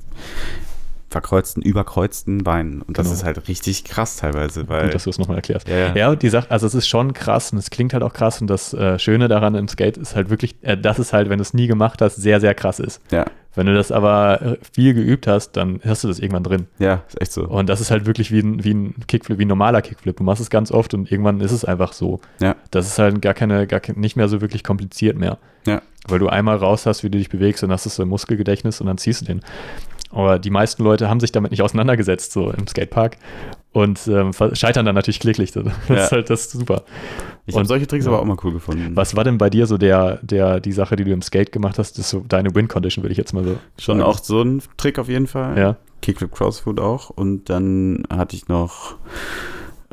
verkreuzten, 1.21 1.63
überkreuzten 1.63 2.43
Beinen. 2.43 2.81
Und 2.81 2.97
das 2.97 3.05
Genau. 3.07 3.15
ist 3.15 3.23
halt 3.25 3.47
richtig 3.47 3.83
krass 3.85 4.17
teilweise, 4.17 4.69
weil 4.69 4.83
Gut, 4.85 4.95
dass 4.95 5.03
du 5.05 5.09
es 5.09 5.17
nochmal 5.17 5.37
erklärst. 5.37 5.67
ja, 5.67 5.75
ja. 5.77 5.95
Ja, 5.95 6.09
und 6.11 6.21
die 6.21 6.29
Sache, 6.29 6.51
also 6.51 6.67
es 6.67 6.75
ist 6.75 6.87
schon 6.87 7.13
krass 7.13 7.51
und 7.51 7.57
es 7.57 7.69
klingt 7.69 7.93
halt 7.93 8.03
auch 8.03 8.13
krass 8.13 8.39
und 8.41 8.47
das 8.47 8.73
äh, 8.73 8.99
Schöne 8.99 9.27
daran 9.27 9.55
im 9.55 9.67
Skate 9.67 9.97
ist 9.97 10.15
halt 10.15 10.29
wirklich, 10.29 10.55
äh, 10.61 10.77
dass 10.77 10.99
es 10.99 11.13
halt, 11.13 11.29
wenn 11.29 11.39
du 11.39 11.41
es 11.41 11.53
nie 11.53 11.67
gemacht 11.67 12.01
hast, 12.01 12.17
sehr, 12.17 12.39
sehr 12.39 12.53
krass 12.53 12.79
ist. 12.79 13.01
ja, 13.11 13.25
Wenn 13.55 13.65
du 13.65 13.73
das 13.73 13.91
aber 13.91 14.41
äh, 14.41 14.57
viel 14.71 14.93
geübt 14.93 15.25
hast, 15.25 15.53
dann 15.53 15.79
hast 15.83 16.03
du 16.03 16.07
das 16.07 16.19
irgendwann 16.19 16.43
drin. 16.43 16.67
ja, 16.77 17.01
ist 17.07 17.19
echt 17.19 17.31
so. 17.31 17.45
Und 17.47 17.67
das 17.67 17.81
ist 17.81 17.89
halt 17.89 18.05
wirklich 18.05 18.31
wie 18.31 18.39
ein, 18.39 18.63
wie 18.63 18.73
ein 18.75 18.93
Kickflip, 19.07 19.39
wie 19.39 19.45
ein 19.45 19.47
normaler 19.47 19.81
Kickflip. 19.81 20.17
Du 20.17 20.23
machst 20.23 20.41
es 20.41 20.51
ganz 20.51 20.71
oft 20.71 20.93
und 20.93 21.11
irgendwann 21.11 21.41
ist 21.41 21.51
es 21.51 21.65
einfach 21.65 21.93
so. 21.93 22.19
Ja. 22.39 22.55
Das 22.69 22.85
ist 22.85 22.99
halt 22.99 23.19
gar 23.23 23.33
keine, 23.33 23.65
gar 23.65 23.81
nicht 23.95 24.15
mehr 24.15 24.27
so 24.27 24.41
wirklich 24.41 24.63
kompliziert 24.63 25.17
mehr. 25.17 25.39
Ja. 25.65 25.81
Weil 26.07 26.19
du 26.19 26.29
einmal 26.29 26.55
raus 26.57 26.85
hast, 26.85 27.03
wie 27.03 27.09
du 27.09 27.17
dich 27.17 27.29
bewegst 27.29 27.63
und 27.63 27.71
hast 27.71 27.85
es 27.87 27.95
so 27.95 28.03
im 28.03 28.09
Muskelgedächtnis 28.09 28.79
und 28.79 28.87
dann 28.87 28.97
ziehst 28.99 29.21
du 29.21 29.25
den. 29.25 29.41
Aber 30.11 30.39
die 30.39 30.49
meisten 30.49 30.83
Leute 30.83 31.09
haben 31.09 31.19
sich 31.19 31.31
damit 31.31 31.51
nicht 31.51 31.61
auseinandergesetzt, 31.61 32.31
so 32.31 32.49
im 32.51 32.65
Skatepark. 32.67 33.17
Und 33.73 34.07
ähm, 34.07 34.31
scheitern 34.53 34.85
dann 34.85 34.95
natürlich 34.95 35.19
kläglich. 35.19 35.51
Das 35.51 35.65
Ja. 35.89 35.95
ist 35.95 36.11
halt 36.11 36.29
das 36.29 36.41
ist 36.47 36.51
super. 36.53 36.83
Ich 37.45 37.53
habe 37.53 37.61
und- 37.61 37.67
solche 37.67 37.85
Tricks 37.87 38.05
ja. 38.05 38.11
aber 38.11 38.21
auch 38.21 38.25
mal 38.25 38.37
cool 38.43 38.53
gefunden. 38.53 38.95
Was 38.95 39.15
war 39.15 39.23
denn 39.23 39.37
bei 39.37 39.49
dir 39.49 39.67
so 39.67 39.77
der, 39.77 40.19
der, 40.23 40.59
die 40.59 40.71
Sache, 40.71 40.95
die 40.95 41.03
du 41.03 41.11
im 41.11 41.21
Skate 41.21 41.51
gemacht 41.51 41.77
hast, 41.77 41.93
das 41.97 42.05
ist 42.05 42.09
so 42.09 42.23
deine 42.27 42.55
Win-Condition, 42.55 43.03
würde 43.03 43.11
ich 43.11 43.17
jetzt 43.17 43.33
mal 43.33 43.43
so 43.43 43.57
Schon 43.79 43.99
sagen. 43.99 44.09
auch 44.09 44.17
so 44.23 44.41
ein 44.41 44.61
Trick 44.77 44.97
auf 44.97 45.09
jeden 45.09 45.27
Fall. 45.27 45.57
Ja. 45.57 45.75
Kickflip 46.01 46.31
Crossfoot 46.31 46.79
auch. 46.79 47.09
Und 47.11 47.49
dann 47.49 48.03
hatte 48.09 48.35
ich 48.35 48.47
noch 48.47 48.95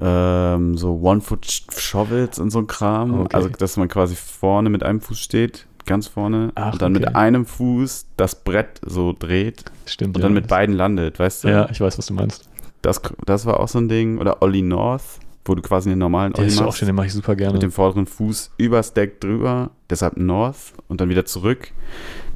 ähm, 0.00 0.76
so 0.76 1.00
One-Foot-Shovels 1.02 2.38
und 2.38 2.50
so 2.50 2.58
ein 2.60 2.66
Kram. 2.66 3.20
Okay. 3.22 3.36
Also, 3.36 3.48
dass 3.48 3.76
man 3.76 3.88
quasi 3.88 4.14
vorne 4.16 4.70
mit 4.70 4.82
einem 4.82 5.00
Fuß 5.00 5.18
steht, 5.18 5.66
ganz 5.86 6.06
vorne. 6.06 6.52
Ach, 6.54 6.72
und 6.72 6.82
dann 6.82 6.96
okay. 6.96 7.06
mit 7.06 7.16
einem 7.16 7.46
Fuß 7.46 8.06
das 8.16 8.34
Brett 8.34 8.80
so 8.84 9.14
dreht 9.16 9.64
Stimmt. 9.86 10.16
und 10.16 10.22
ja. 10.22 10.26
dann 10.26 10.34
mit 10.34 10.48
beiden 10.48 10.74
landet, 10.74 11.18
weißt 11.18 11.44
du? 11.44 11.48
Ja, 11.48 11.68
ich 11.70 11.80
weiß, 11.80 11.98
was 11.98 12.06
du 12.06 12.14
meinst. 12.14 12.48
Das, 12.82 13.00
das 13.24 13.46
war 13.46 13.60
auch 13.60 13.68
so 13.68 13.78
ein 13.78 13.88
Ding. 13.88 14.18
Oder 14.18 14.42
Ollie 14.42 14.62
North, 14.62 15.20
wo 15.44 15.54
du 15.54 15.62
quasi 15.62 15.90
einen 15.90 16.00
normalen 16.00 16.34
Ollie 16.34 16.48
ist 16.48 16.58
auch 16.60 16.66
machst. 16.66 16.78
schön, 16.78 16.86
den 16.86 16.96
mache 16.96 17.06
ich 17.06 17.12
super 17.12 17.34
gerne. 17.36 17.54
Mit 17.54 17.62
dem 17.62 17.72
vorderen 17.72 18.06
Fuß 18.06 18.52
übers 18.58 18.92
Deck 18.92 19.20
drüber, 19.20 19.70
deshalb 19.90 20.16
North 20.16 20.74
und 20.88 21.00
dann 21.00 21.08
wieder 21.08 21.24
zurück. 21.24 21.72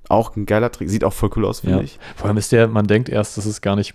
Auch 0.09 0.35
ein 0.37 0.47
geiler 0.47 0.73
Trick, 0.73 0.89
sieht 0.89 1.05
auch 1.05 1.13
voll 1.13 1.31
cool 1.37 1.45
aus, 1.45 1.61
finde 1.61 1.77
Ja. 1.79 1.83
ich. 1.83 1.99
Vor 2.17 2.29
allem 2.29 2.39
ist 2.39 2.51
der, 2.53 2.67
man 2.67 2.87
denkt 2.87 3.09
erst, 3.11 3.37
das 3.37 3.45
ist 3.45 3.61
gar 3.61 3.77
nicht 3.77 3.93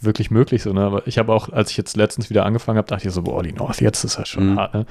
wirklich 0.00 0.30
möglich 0.30 0.62
so, 0.62 0.72
ne? 0.72 0.82
Aber 0.82 1.06
ich 1.06 1.16
habe 1.18 1.32
auch, 1.32 1.48
als 1.50 1.70
ich 1.70 1.76
jetzt 1.78 1.96
letztens 1.96 2.28
wieder 2.28 2.44
angefangen 2.44 2.76
habe, 2.78 2.86
dachte 2.88 3.08
ich 3.08 3.14
so, 3.14 3.22
boah, 3.22 3.42
die 3.42 3.52
North, 3.52 3.80
jetzt 3.80 4.04
ist 4.04 4.18
das 4.18 4.28
schon 4.28 4.52
Mhm. 4.52 4.58
hart, 4.58 4.74
ne? 4.74 4.86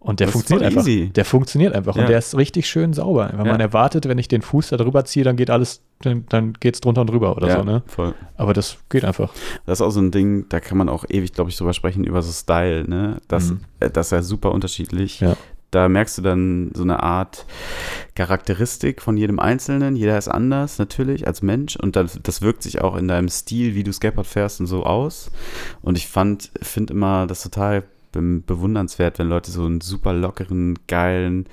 Und 0.00 0.20
der 0.20 0.28
Das 0.28 0.32
funktioniert 0.32 0.66
einfach. 0.68 0.80
easy. 0.86 1.10
Der 1.14 1.24
funktioniert 1.24 1.74
einfach 1.74 1.96
Ja. 1.96 2.02
und 2.02 2.08
der 2.08 2.18
ist 2.18 2.36
richtig 2.36 2.66
schön 2.68 2.92
sauber. 2.94 3.28
Wenn 3.34 3.44
Ja. 3.46 3.52
man 3.52 3.60
erwartet, 3.60 4.08
wenn 4.08 4.18
ich 4.18 4.28
den 4.28 4.40
Fuß 4.42 4.68
da 4.70 4.76
drüber 4.76 5.04
ziehe, 5.04 5.24
dann 5.24 5.36
geht 5.36 5.50
alles, 5.50 5.82
dann, 6.00 6.24
dann 6.28 6.54
geht 6.54 6.74
es 6.76 6.80
drunter 6.80 7.02
und 7.02 7.10
drüber 7.10 7.36
oder 7.36 7.48
ja, 7.48 7.56
so, 7.58 7.64
ne? 7.64 7.82
voll. 7.86 8.14
Aber 8.36 8.52
das 8.54 8.78
geht 8.88 9.04
einfach. 9.04 9.30
Das 9.66 9.80
ist 9.80 9.86
auch 9.86 9.90
so 9.90 10.00
ein 10.00 10.12
Ding, 10.12 10.46
da 10.48 10.60
kann 10.60 10.78
man 10.78 10.88
auch 10.88 11.04
ewig, 11.08 11.32
glaube 11.32 11.50
ich, 11.50 11.56
drüber 11.56 11.72
sprechen, 11.72 12.04
über 12.04 12.22
so 12.22 12.32
Style, 12.32 12.88
ne? 12.88 13.18
Das, 13.28 13.50
Mhm. 13.50 13.60
äh, 13.80 13.90
das 13.90 14.06
ist 14.06 14.10
ja 14.12 14.22
super 14.22 14.52
unterschiedlich. 14.52 15.22
Da 15.76 15.90
merkst 15.90 16.16
du 16.16 16.22
dann 16.22 16.70
so 16.72 16.82
eine 16.84 17.02
Art 17.02 17.44
Charakteristik 18.14 19.02
von 19.02 19.18
jedem 19.18 19.38
Einzelnen. 19.38 19.94
Jeder 19.94 20.16
ist 20.16 20.28
anders, 20.28 20.78
natürlich, 20.78 21.26
als 21.26 21.42
Mensch. 21.42 21.76
Und 21.76 21.96
das, 21.96 22.18
das 22.22 22.40
wirkt 22.40 22.62
sich 22.62 22.80
auch 22.80 22.96
in 22.96 23.08
deinem 23.08 23.28
Stil, 23.28 23.74
wie 23.74 23.84
du 23.84 23.92
Skateboard 23.92 24.26
fährst 24.26 24.58
und 24.60 24.68
so 24.68 24.84
aus. 24.84 25.30
Und 25.82 25.98
ich 25.98 26.06
fand, 26.08 26.50
finde 26.62 26.94
immer 26.94 27.26
das 27.26 27.42
total 27.42 27.82
be- 28.12 28.40
bewundernswert, 28.46 29.18
wenn 29.18 29.28
Leute 29.28 29.50
so 29.50 29.66
einen 29.66 29.82
super 29.82 30.14
lockeren, 30.14 30.78
geilen 30.86 31.44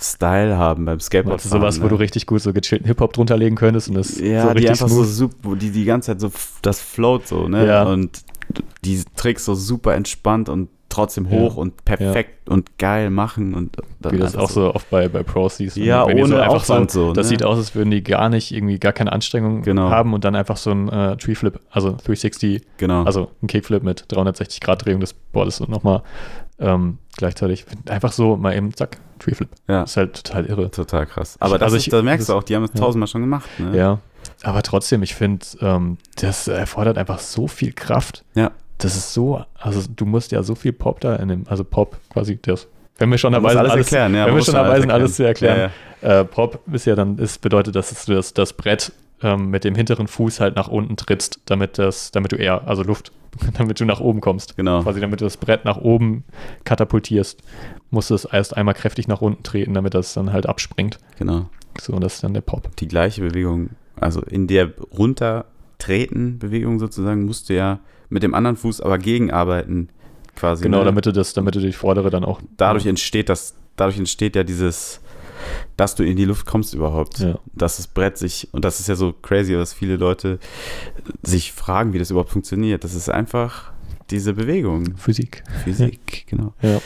Style 0.00 0.56
haben 0.56 0.84
beim 0.84 1.00
Skateboard. 1.00 1.44
Du 1.44 1.48
sowas, 1.48 1.82
wo 1.82 1.88
du 1.88 1.96
richtig 1.96 2.26
gut 2.26 2.40
so 2.40 2.52
gechillten 2.52 2.86
Hip-Hop 2.86 3.12
drunter 3.12 3.36
legen 3.36 3.56
könntest 3.56 3.88
und 3.88 3.96
das 3.96 4.20
Ja, 4.20 4.46
so 4.46 4.54
die 4.54 4.68
einfach 4.68 4.88
so 4.88 5.02
super, 5.02 5.56
die 5.56 5.72
die 5.72 5.84
ganze 5.84 6.12
Zeit 6.12 6.20
so, 6.20 6.30
das 6.62 6.80
float 6.80 7.26
so, 7.26 7.48
ne? 7.48 7.66
Ja. 7.66 7.82
Und 7.82 8.22
die 8.84 9.02
Tricks 9.16 9.44
so 9.44 9.56
super 9.56 9.96
entspannt 9.96 10.48
und 10.48 10.68
trotzdem 10.98 11.24
Ja. 11.26 11.30
hoch 11.38 11.56
und 11.56 11.84
perfekt 11.84 12.48
und 12.48 12.78
geil 12.78 13.10
machen 13.10 13.54
und 13.54 13.76
dann 14.00 14.12
Wie 14.12 14.18
das 14.18 14.36
auch 14.36 14.50
so 14.50 14.74
oft 14.74 14.88
bei, 14.90 15.08
bei 15.08 15.22
Pros 15.22 15.56
siehst. 15.56 15.76
Ja, 15.76 16.04
ohne 16.04 16.42
einfach 16.42 16.56
Aufwand 16.56 16.90
so, 16.90 17.12
Das 17.12 17.26
ne? 17.26 17.30
sieht 17.30 17.42
aus, 17.44 17.58
als 17.58 17.74
würden 17.74 17.90
die 17.90 18.02
gar 18.02 18.28
nicht, 18.28 18.52
irgendwie 18.52 18.78
gar 18.78 18.92
keine 18.92 19.12
Anstrengung 19.12 19.62
Genau. 19.62 19.90
haben 19.90 20.12
und 20.14 20.24
dann 20.24 20.34
einfach 20.36 20.56
so 20.56 20.70
ein 20.70 20.88
äh, 20.88 21.16
Tree 21.16 21.34
Flip, 21.34 21.58
also 21.70 21.90
360, 21.92 22.62
Genau. 22.76 23.02
also 23.04 23.30
ein 23.42 23.46
Kickflip 23.46 23.82
mit 23.82 24.04
360 24.08 24.60
Grad 24.60 24.84
Drehung 24.84 25.00
des 25.00 25.12
Boards 25.14 25.60
und 25.60 25.70
nochmal 25.70 26.02
ähm, 26.60 26.98
gleichzeitig. 27.16 27.64
Einfach 27.88 28.12
so 28.12 28.36
mal 28.36 28.54
eben, 28.56 28.74
zack, 28.74 28.98
Tree 29.20 29.34
Flip. 29.34 29.48
ja, 29.68 29.82
Das 29.82 29.90
ist 29.92 29.96
halt 29.96 30.24
total 30.24 30.46
irre. 30.46 30.70
total 30.70 31.06
krass. 31.06 31.36
Aber 31.40 31.58
das 31.58 31.66
also 31.66 31.76
ist, 31.76 31.86
ich- 31.86 31.90
da 31.90 32.02
merkst 32.02 32.28
das- 32.28 32.34
du 32.34 32.38
auch, 32.38 32.42
die 32.42 32.56
haben 32.56 32.64
es 32.64 32.70
ja. 32.74 32.80
tausendmal 32.80 33.06
schon 33.06 33.20
gemacht, 33.20 33.48
ne? 33.58 33.76
Ja. 33.76 33.98
Aber 34.42 34.62
trotzdem, 34.62 35.02
ich 35.02 35.14
finde, 35.14 35.44
ähm, 35.60 35.98
das 36.20 36.46
erfordert 36.48 36.98
einfach 36.98 37.18
so 37.18 37.46
viel 37.48 37.72
Kraft. 37.72 38.24
Ja. 38.34 38.50
Das 38.78 38.96
ist 38.96 39.12
so, 39.12 39.44
also 39.58 39.82
du 39.94 40.06
musst 40.06 40.32
ja 40.32 40.42
so 40.42 40.54
viel 40.54 40.72
Pop 40.72 41.00
da 41.00 41.16
in 41.16 41.28
dem, 41.28 41.44
also 41.48 41.64
Pop 41.64 41.98
quasi 42.10 42.38
das. 42.40 42.68
Wenn 42.98 43.10
wir 43.10 43.18
schon 43.18 43.32
dabei 43.32 43.50
sind, 43.50 43.58
alles 43.58 43.74
erklären, 43.74 44.14
ja, 44.14 44.26
wenn 44.26 44.34
wir 44.34 44.42
schon 44.42 44.54
alles 44.54 44.68
dabei 44.68 44.80
sind, 44.80 44.90
alles 44.90 45.16
zu 45.16 45.24
erklären. 45.24 45.70
Ja. 46.02 46.20
Äh, 46.20 46.24
Pop 46.24 46.60
ist 46.72 46.86
ja 46.86 46.94
dann, 46.94 47.18
ist 47.18 47.40
bedeutet, 47.40 47.76
dass 47.76 48.04
du 48.04 48.14
das, 48.14 48.34
das 48.34 48.52
Brett 48.52 48.92
ähm, 49.22 49.50
mit 49.50 49.64
dem 49.64 49.74
hinteren 49.74 50.06
Fuß 50.06 50.40
halt 50.40 50.56
nach 50.56 50.68
unten 50.68 50.96
trittst, 50.96 51.40
damit 51.46 51.78
das, 51.78 52.10
damit 52.10 52.32
du 52.32 52.36
eher, 52.36 52.66
also 52.68 52.82
Luft, 52.82 53.12
damit 53.58 53.80
du 53.80 53.84
nach 53.84 54.00
oben 54.00 54.20
kommst. 54.20 54.56
Genau. 54.56 54.82
Quasi 54.82 55.00
damit 55.00 55.20
du 55.20 55.24
das 55.24 55.36
Brett 55.36 55.64
nach 55.64 55.76
oben 55.76 56.24
katapultierst, 56.64 57.42
musst 57.90 58.10
du 58.10 58.14
es 58.14 58.24
erst 58.24 58.56
einmal 58.56 58.74
kräftig 58.74 59.08
nach 59.08 59.20
unten 59.20 59.42
treten, 59.42 59.74
damit 59.74 59.94
das 59.94 60.14
dann 60.14 60.32
halt 60.32 60.46
abspringt. 60.46 60.98
Genau. 61.18 61.48
So, 61.80 61.92
und 61.92 62.02
das 62.02 62.16
ist 62.16 62.24
dann 62.24 62.34
der 62.34 62.40
Pop. 62.40 62.74
Die 62.76 62.88
gleiche 62.88 63.20
Bewegung, 63.20 63.70
also 64.00 64.22
in 64.22 64.46
der 64.46 64.72
runtertreten 64.96 66.38
Bewegung 66.38 66.78
sozusagen, 66.78 67.24
musst 67.24 67.48
du 67.48 67.54
ja 67.54 67.80
mit 68.08 68.22
dem 68.22 68.34
anderen 68.34 68.56
Fuß 68.56 68.80
aber 68.80 68.98
gegenarbeiten. 68.98 69.88
quasi. 70.36 70.62
Genau, 70.62 70.78
ne? 70.78 70.84
damit 70.86 71.06
du 71.06 71.12
das, 71.12 71.32
damit 71.32 71.54
du 71.54 71.60
die 71.60 71.72
vordere 71.72 72.10
dann 72.10 72.24
auch. 72.24 72.40
dadurch 72.56 72.86
entsteht 72.86 73.28
das, 73.28 73.54
dadurch 73.76 73.98
entsteht 73.98 74.36
ja 74.36 74.44
dieses, 74.44 75.00
dass 75.76 75.94
du 75.94 76.04
in 76.04 76.16
die 76.16 76.24
Luft 76.24 76.46
kommst 76.46 76.74
überhaupt. 76.74 77.18
Ja. 77.18 77.38
Dass 77.54 77.76
das 77.76 77.86
Brett 77.86 78.18
sich, 78.18 78.48
und 78.52 78.64
das 78.64 78.80
ist 78.80 78.88
ja 78.88 78.94
so 78.94 79.12
crazy, 79.12 79.52
dass 79.54 79.72
viele 79.72 79.96
Leute 79.96 80.38
sich 81.22 81.52
fragen, 81.52 81.92
wie 81.92 81.98
das 81.98 82.10
überhaupt 82.10 82.30
funktioniert. 82.30 82.84
Das 82.84 82.94
ist 82.94 83.08
einfach 83.08 83.72
diese 84.10 84.32
Bewegung. 84.32 84.96
Physik. 84.96 85.42
Physik, 85.64 86.26
genau. 86.28 86.54
Ja. 86.62 86.80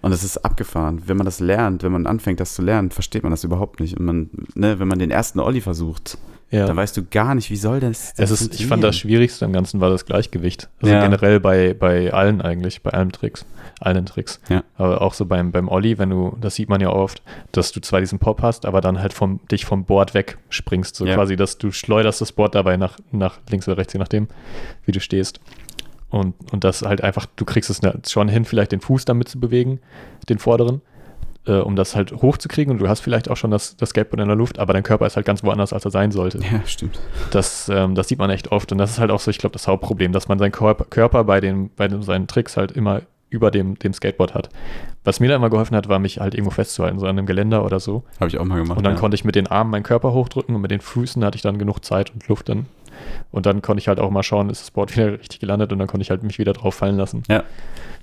Und 0.00 0.10
das 0.10 0.24
ist 0.24 0.38
abgefahren. 0.38 1.02
Wenn 1.06 1.16
man 1.16 1.26
das 1.26 1.40
lernt, 1.40 1.82
wenn 1.82 1.92
man 1.92 2.06
anfängt, 2.06 2.40
das 2.40 2.54
zu 2.54 2.62
lernen, 2.62 2.90
versteht 2.90 3.22
man 3.22 3.30
das 3.30 3.44
überhaupt 3.44 3.80
nicht. 3.80 3.98
Und 3.98 4.06
man, 4.06 4.30
ne, 4.54 4.78
wenn 4.78 4.88
man 4.88 4.98
den 4.98 5.10
ersten 5.10 5.38
Olli 5.38 5.60
versucht, 5.60 6.18
Ja. 6.52 6.66
dann 6.66 6.76
weißt 6.76 6.96
du 6.96 7.02
gar 7.04 7.34
nicht, 7.34 7.50
wie 7.50 7.56
soll 7.56 7.80
das. 7.80 8.12
Es 8.16 8.30
ist, 8.30 8.54
ich 8.60 8.66
fand 8.66 8.84
das 8.84 8.96
Schwierigste 8.96 9.44
am 9.44 9.52
Ganzen 9.52 9.80
war 9.80 9.90
das 9.90 10.04
Gleichgewicht. 10.06 10.68
Also 10.80 10.94
Ja. 10.94 11.02
generell 11.02 11.40
bei, 11.40 11.74
bei 11.74 12.12
allen 12.12 12.40
eigentlich, 12.42 12.82
bei 12.82 12.90
allen 12.90 13.10
Tricks, 13.10 13.44
allen 13.80 14.06
Tricks. 14.06 14.38
Ja. 14.50 14.62
Aber 14.76 15.00
auch 15.02 15.14
so 15.14 15.24
beim, 15.26 15.50
beim 15.50 15.68
Olli, 15.68 15.98
wenn 15.98 16.10
du, 16.10 16.36
das 16.40 16.54
sieht 16.54 16.68
man 16.68 16.80
ja 16.80 16.90
oft, 16.90 17.22
dass 17.52 17.72
du 17.72 17.80
zwar 17.80 18.00
diesen 18.00 18.18
Pop 18.18 18.42
hast, 18.42 18.66
aber 18.66 18.80
dann 18.80 19.00
halt 19.00 19.12
vom, 19.14 19.40
dich 19.50 19.64
vom 19.64 19.84
Board 19.84 20.14
wegspringst. 20.14 20.94
So 20.94 21.06
Ja. 21.06 21.14
quasi, 21.14 21.36
dass 21.36 21.58
du 21.58 21.72
schleuderst 21.72 22.20
das 22.20 22.32
Board 22.32 22.54
dabei 22.54 22.76
nach, 22.76 22.98
nach 23.10 23.38
links 23.50 23.66
oder 23.66 23.78
rechts, 23.78 23.94
je 23.94 23.98
nachdem, 23.98 24.28
wie 24.84 24.92
du 24.92 25.00
stehst. 25.00 25.40
Und, 26.10 26.34
und 26.52 26.62
das 26.64 26.82
halt 26.82 27.02
einfach, 27.02 27.24
du 27.36 27.46
kriegst 27.46 27.70
es 27.70 27.80
schon 28.10 28.28
hin, 28.28 28.44
vielleicht 28.44 28.72
den 28.72 28.80
Fuß 28.82 29.06
damit 29.06 29.28
zu 29.28 29.40
bewegen, 29.40 29.80
den 30.28 30.38
vorderen, 30.38 30.82
äh, 31.46 31.54
um 31.54 31.76
das 31.76 31.96
halt 31.96 32.12
hochzukriegen. 32.12 32.72
Und 32.72 32.78
du 32.78 32.88
hast 32.88 33.00
vielleicht 33.00 33.30
auch 33.30 33.36
schon 33.36 33.50
das, 33.50 33.76
das 33.76 33.90
Skateboard 33.90 34.20
in 34.20 34.28
der 34.28 34.36
Luft, 34.36 34.58
aber 34.58 34.72
dein 34.72 34.82
Körper 34.82 35.06
ist 35.06 35.16
halt 35.16 35.26
ganz 35.26 35.42
woanders, 35.42 35.72
als 35.72 35.84
er 35.84 35.90
sein 35.90 36.12
sollte. 36.12 36.38
Ja, 36.38 36.60
stimmt. 36.66 37.00
Das, 37.30 37.68
ähm, 37.68 37.94
das 37.94 38.08
sieht 38.08 38.18
man 38.18 38.30
echt 38.30 38.52
oft 38.52 38.72
und 38.72 38.78
das 38.78 38.92
ist 38.92 38.98
halt 38.98 39.10
auch 39.10 39.20
so, 39.20 39.30
ich 39.30 39.38
glaube, 39.38 39.52
das 39.52 39.66
Hauptproblem, 39.66 40.12
dass 40.12 40.28
man 40.28 40.38
seinen 40.38 40.52
Körper, 40.52 40.84
Körper 40.84 41.24
bei, 41.24 41.40
den, 41.40 41.70
bei 41.74 41.88
den, 41.88 42.02
seinen 42.02 42.26
Tricks 42.26 42.56
halt 42.56 42.72
immer 42.72 43.02
über 43.32 43.50
dem, 43.50 43.78
dem 43.78 43.94
Skateboard 43.94 44.34
hat. 44.34 44.50
Was 45.04 45.18
mir 45.18 45.28
da 45.28 45.36
immer 45.36 45.48
geholfen 45.48 45.74
hat, 45.74 45.88
war 45.88 45.98
mich 45.98 46.20
halt 46.20 46.34
irgendwo 46.34 46.50
festzuhalten, 46.50 46.98
so 46.98 47.06
an 47.06 47.18
einem 47.18 47.26
Geländer 47.26 47.64
oder 47.64 47.80
so. 47.80 48.04
Habe 48.20 48.28
ich 48.28 48.38
auch 48.38 48.44
mal 48.44 48.58
gemacht. 48.58 48.76
Und 48.76 48.84
dann 48.84 48.94
ja. 48.94 49.00
konnte 49.00 49.14
ich 49.14 49.24
mit 49.24 49.34
den 49.34 49.46
Armen 49.46 49.70
meinen 49.70 49.82
Körper 49.82 50.12
hochdrücken 50.12 50.54
und 50.54 50.60
mit 50.60 50.70
den 50.70 50.80
Füßen 50.80 51.24
hatte 51.24 51.36
ich 51.36 51.42
dann 51.42 51.58
genug 51.58 51.82
Zeit 51.82 52.12
und 52.12 52.28
Luft 52.28 52.50
dann. 52.50 52.66
Und 53.30 53.46
dann 53.46 53.62
konnte 53.62 53.80
ich 53.80 53.88
halt 53.88 53.98
auch 53.98 54.10
mal 54.10 54.22
schauen, 54.22 54.50
ist 54.50 54.60
das 54.60 54.70
Board 54.70 54.94
wieder 54.96 55.18
richtig 55.18 55.40
gelandet 55.40 55.72
und 55.72 55.78
dann 55.78 55.88
konnte 55.88 56.02
ich 56.02 56.10
halt 56.10 56.22
mich 56.22 56.38
wieder 56.38 56.52
drauf 56.52 56.74
fallen 56.74 56.96
lassen. 56.96 57.22
Ja. 57.28 57.42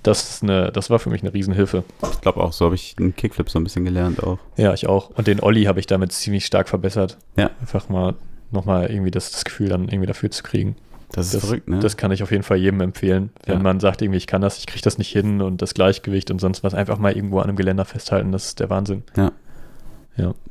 Das, 0.03 0.29
ist 0.29 0.43
eine, 0.43 0.71
das 0.71 0.89
war 0.89 0.97
für 0.99 1.09
mich 1.09 1.21
eine 1.23 1.33
Riesenhilfe. 1.33 1.83
Ich 2.11 2.21
glaube 2.21 2.41
auch, 2.41 2.53
so 2.53 2.65
habe 2.65 2.75
ich 2.75 2.95
den 2.95 3.15
Kickflip 3.15 3.49
so 3.49 3.59
ein 3.59 3.63
bisschen 3.65 3.83
gelernt 3.83 4.23
auch. 4.23 4.37
Ja, 4.55 4.73
ich 4.73 4.87
auch. 4.87 5.09
Und 5.11 5.27
den 5.27 5.41
Olli 5.41 5.63
habe 5.65 5.79
ich 5.79 5.87
damit 5.87 6.11
ziemlich 6.13 6.45
stark 6.45 6.69
verbessert. 6.69 7.17
Ja. 7.35 7.49
Einfach 7.59 7.89
mal 7.89 8.15
nochmal 8.51 8.89
irgendwie 8.89 9.11
das, 9.11 9.31
das 9.31 9.43
Gefühl 9.43 9.67
dann 9.69 9.89
irgendwie 9.89 10.07
dafür 10.07 10.31
zu 10.31 10.41
kriegen. 10.43 10.75
Das 11.11 11.25
ist 11.27 11.33
Das, 11.35 11.45
verrückt, 11.45 11.67
ne? 11.67 11.79
das 11.79 11.97
kann 11.97 12.11
ich 12.11 12.23
auf 12.23 12.31
jeden 12.31 12.43
Fall 12.43 12.57
jedem 12.57 12.81
empfehlen. 12.81 13.31
Wenn 13.45 13.57
Ja. 13.57 13.63
man 13.63 13.79
sagt, 13.79 14.01
irgendwie, 14.01 14.17
ich 14.17 14.27
kann 14.27 14.41
das, 14.41 14.57
ich 14.59 14.67
kriege 14.67 14.83
das 14.83 14.97
nicht 14.99 15.11
hin 15.11 15.41
und 15.41 15.61
das 15.61 15.73
Gleichgewicht 15.73 16.31
und 16.31 16.39
sonst 16.39 16.63
was, 16.63 16.73
einfach 16.73 16.97
mal 16.97 17.13
irgendwo 17.13 17.39
an 17.39 17.45
einem 17.45 17.55
Geländer 17.57 17.83
festhalten, 17.85 18.31
das 18.31 18.45
ist 18.45 18.59
der 18.59 18.69
Wahnsinn. 18.69 19.03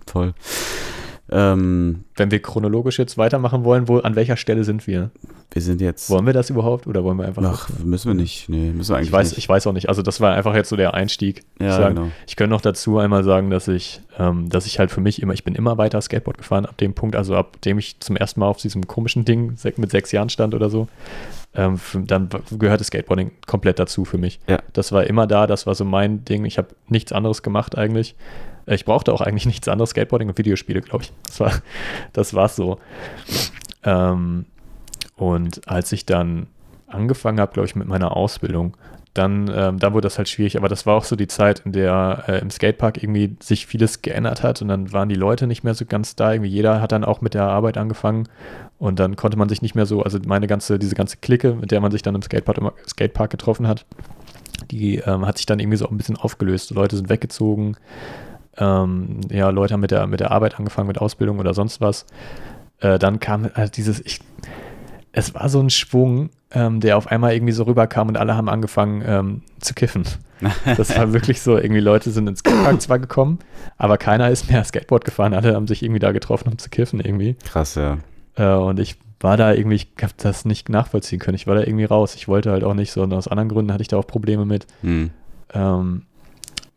Voll. 0.06 0.34
Ähm, 1.30 2.04
Wenn 2.16 2.30
wir 2.30 2.40
chronologisch 2.40 2.98
jetzt 2.98 3.18
weitermachen 3.18 3.64
wollen, 3.64 3.88
wo, 3.88 3.98
an 3.98 4.16
welcher 4.16 4.36
Stelle 4.36 4.64
sind 4.64 4.86
wir? 4.86 5.10
wir 5.50 5.62
sind 5.62 5.80
jetzt. 5.80 6.10
Wollen 6.10 6.26
wir 6.26 6.34
das 6.34 6.50
überhaupt 6.50 6.86
oder 6.86 7.04
wollen 7.04 7.16
wir 7.18 7.26
einfach. 7.26 7.42
Ach, 7.42 7.70
müssen 7.82 8.08
wir 8.08 8.14
nicht. 8.14 8.48
Nee, 8.48 8.70
müssen 8.70 8.90
wir 8.90 8.96
eigentlich 8.96 9.08
ich 9.08 9.12
weiß, 9.12 9.30
nicht. 9.30 9.38
ich 9.38 9.48
weiß 9.48 9.66
auch 9.66 9.72
nicht. 9.72 9.88
Also 9.88 10.02
das 10.02 10.20
war 10.20 10.34
einfach 10.34 10.54
jetzt 10.54 10.68
so 10.68 10.76
der 10.76 10.94
Einstieg. 10.94 11.42
ja, 11.58 11.68
ich, 11.68 11.74
sagen. 11.74 11.94
genau. 11.94 12.10
ich 12.26 12.36
könnte 12.36 12.50
noch 12.50 12.60
dazu 12.60 12.98
einmal 12.98 13.24
sagen, 13.24 13.48
dass 13.48 13.66
ich, 13.66 14.00
ähm, 14.18 14.50
dass 14.50 14.66
ich 14.66 14.78
halt 14.78 14.90
für 14.90 15.00
mich 15.00 15.22
immer, 15.22 15.32
ich 15.32 15.44
bin 15.44 15.54
immer 15.54 15.78
weiter 15.78 16.00
Skateboard 16.00 16.38
gefahren 16.38 16.66
ab 16.66 16.76
dem 16.76 16.92
Punkt, 16.92 17.16
also 17.16 17.34
ab 17.34 17.60
dem 17.62 17.78
ich 17.78 17.98
zum 18.00 18.16
ersten 18.16 18.40
Mal 18.40 18.46
auf 18.46 18.58
diesem 18.58 18.86
komischen 18.86 19.24
Ding 19.24 19.56
mit 19.76 19.90
sechs 19.90 20.12
Jahren 20.12 20.28
stand 20.28 20.54
oder 20.54 20.68
so, 20.68 20.86
ähm, 21.54 21.80
dann 21.94 22.28
gehörte 22.58 22.84
Skateboarding 22.84 23.30
komplett 23.46 23.78
dazu 23.78 24.04
für 24.04 24.18
mich. 24.18 24.40
Ja. 24.48 24.58
Das 24.74 24.92
war 24.92 25.04
immer 25.06 25.26
da, 25.26 25.46
das 25.46 25.66
war 25.66 25.74
so 25.74 25.84
mein 25.84 26.26
Ding. 26.26 26.44
Ich 26.44 26.58
habe 26.58 26.68
nichts 26.88 27.12
anderes 27.12 27.42
gemacht 27.42 27.76
eigentlich. 27.76 28.14
Ich 28.68 28.84
brauchte 28.84 29.12
auch 29.12 29.20
eigentlich 29.20 29.46
nichts 29.46 29.68
anderes, 29.68 29.90
Skateboarding 29.90 30.28
und 30.28 30.38
Videospiele, 30.38 30.80
glaube 30.80 31.04
ich. 31.04 31.12
Das 31.24 31.40
war, 31.40 31.52
das 32.12 32.34
war's 32.34 32.56
so. 32.56 32.78
Ähm, 33.84 34.46
und 35.16 35.68
als 35.68 35.92
ich 35.92 36.06
dann 36.06 36.46
angefangen 36.86 37.40
habe, 37.40 37.52
glaube 37.52 37.66
ich, 37.66 37.76
mit 37.76 37.88
meiner 37.88 38.16
Ausbildung, 38.16 38.76
dann, 39.14 39.50
ähm, 39.52 39.78
dann 39.78 39.92
wurde 39.94 40.06
das 40.06 40.18
halt 40.18 40.28
schwierig. 40.28 40.56
Aber 40.56 40.68
das 40.68 40.86
war 40.86 40.94
auch 40.94 41.04
so 41.04 41.16
die 41.16 41.26
Zeit, 41.26 41.62
in 41.64 41.72
der 41.72 42.24
äh, 42.28 42.38
im 42.38 42.50
Skatepark 42.50 43.02
irgendwie 43.02 43.36
sich 43.40 43.66
vieles 43.66 44.02
geändert 44.02 44.42
hat 44.42 44.62
und 44.62 44.68
dann 44.68 44.92
waren 44.92 45.08
die 45.08 45.16
Leute 45.16 45.46
nicht 45.46 45.64
mehr 45.64 45.74
so 45.74 45.84
ganz 45.84 46.14
da. 46.14 46.32
Irgendwie 46.32 46.50
jeder 46.50 46.80
hat 46.80 46.92
dann 46.92 47.04
auch 47.04 47.20
mit 47.20 47.34
der 47.34 47.44
Arbeit 47.44 47.76
angefangen 47.76 48.28
und 48.78 49.00
dann 49.00 49.16
konnte 49.16 49.36
man 49.36 49.48
sich 49.48 49.60
nicht 49.60 49.74
mehr 49.74 49.86
so, 49.86 50.02
also 50.02 50.18
meine 50.26 50.46
ganze, 50.46 50.78
diese 50.78 50.94
ganze 50.94 51.16
Clique, 51.16 51.54
mit 51.54 51.70
der 51.72 51.80
man 51.80 51.90
sich 51.90 52.02
dann 52.02 52.14
im 52.14 52.22
Skatepark, 52.22 52.58
im 52.58 52.70
Skatepark 52.86 53.30
getroffen 53.30 53.66
hat, 53.66 53.84
die 54.70 54.98
ähm, 54.98 55.26
hat 55.26 55.38
sich 55.38 55.46
dann 55.46 55.58
irgendwie 55.58 55.78
so 55.78 55.88
ein 55.88 55.96
bisschen 55.96 56.16
aufgelöst. 56.16 56.70
Leute 56.70 56.96
sind 56.96 57.08
weggezogen. 57.08 57.76
Ähm, 58.58 59.20
ja, 59.30 59.50
Leute 59.50 59.74
haben 59.74 59.80
mit 59.80 59.90
der, 59.90 60.06
mit 60.06 60.20
der 60.20 60.30
Arbeit 60.30 60.58
angefangen, 60.58 60.88
mit 60.88 60.98
Ausbildung 60.98 61.38
oder 61.38 61.54
sonst 61.54 61.80
was. 61.80 62.06
Äh, 62.80 62.98
dann 62.98 63.20
kam 63.20 63.50
halt 63.54 63.76
dieses, 63.76 64.00
ich, 64.00 64.20
es 65.12 65.34
war 65.34 65.48
so 65.48 65.60
ein 65.60 65.70
Schwung, 65.70 66.30
ähm, 66.50 66.80
der 66.80 66.96
auf 66.96 67.08
einmal 67.08 67.34
irgendwie 67.34 67.52
so 67.52 67.64
rüberkam 67.64 68.08
und 68.08 68.16
alle 68.16 68.36
haben 68.36 68.48
angefangen 68.48 69.02
ähm, 69.06 69.42
zu 69.60 69.74
kiffen. 69.74 70.04
Das 70.76 70.96
war 70.96 71.12
wirklich 71.12 71.42
so, 71.42 71.58
irgendwie 71.58 71.80
Leute 71.80 72.10
sind 72.10 72.28
ins 72.28 72.40
Skatepark 72.40 72.80
zwar 72.80 72.98
gekommen, 72.98 73.38
aber 73.76 73.98
keiner 73.98 74.30
ist 74.30 74.50
mehr 74.50 74.64
Skateboard 74.64 75.04
gefahren. 75.04 75.34
Alle 75.34 75.54
haben 75.54 75.66
sich 75.66 75.82
irgendwie 75.82 76.00
da 76.00 76.12
getroffen, 76.12 76.48
um 76.48 76.58
zu 76.58 76.70
kiffen 76.70 77.00
irgendwie. 77.00 77.34
Krass, 77.44 77.74
ja. 77.74 77.98
Äh, 78.36 78.54
und 78.54 78.78
ich 78.78 78.96
war 79.20 79.36
da 79.36 79.52
irgendwie, 79.52 79.76
ich 79.76 79.88
habe 80.00 80.12
das 80.16 80.44
nicht 80.44 80.68
nachvollziehen 80.68 81.18
können. 81.18 81.34
Ich 81.34 81.46
war 81.46 81.56
da 81.56 81.62
irgendwie 81.62 81.84
raus. 81.84 82.14
Ich 82.14 82.28
wollte 82.28 82.52
halt 82.52 82.62
auch 82.62 82.74
nicht 82.74 82.92
so, 82.92 83.02
und 83.02 83.12
aus 83.12 83.28
anderen 83.28 83.48
Gründen 83.48 83.72
hatte 83.72 83.82
ich 83.82 83.88
da 83.88 83.96
auch 83.96 84.06
Probleme 84.06 84.44
mit 84.44 84.66
Hm. 84.82 85.10
ähm, 85.52 86.02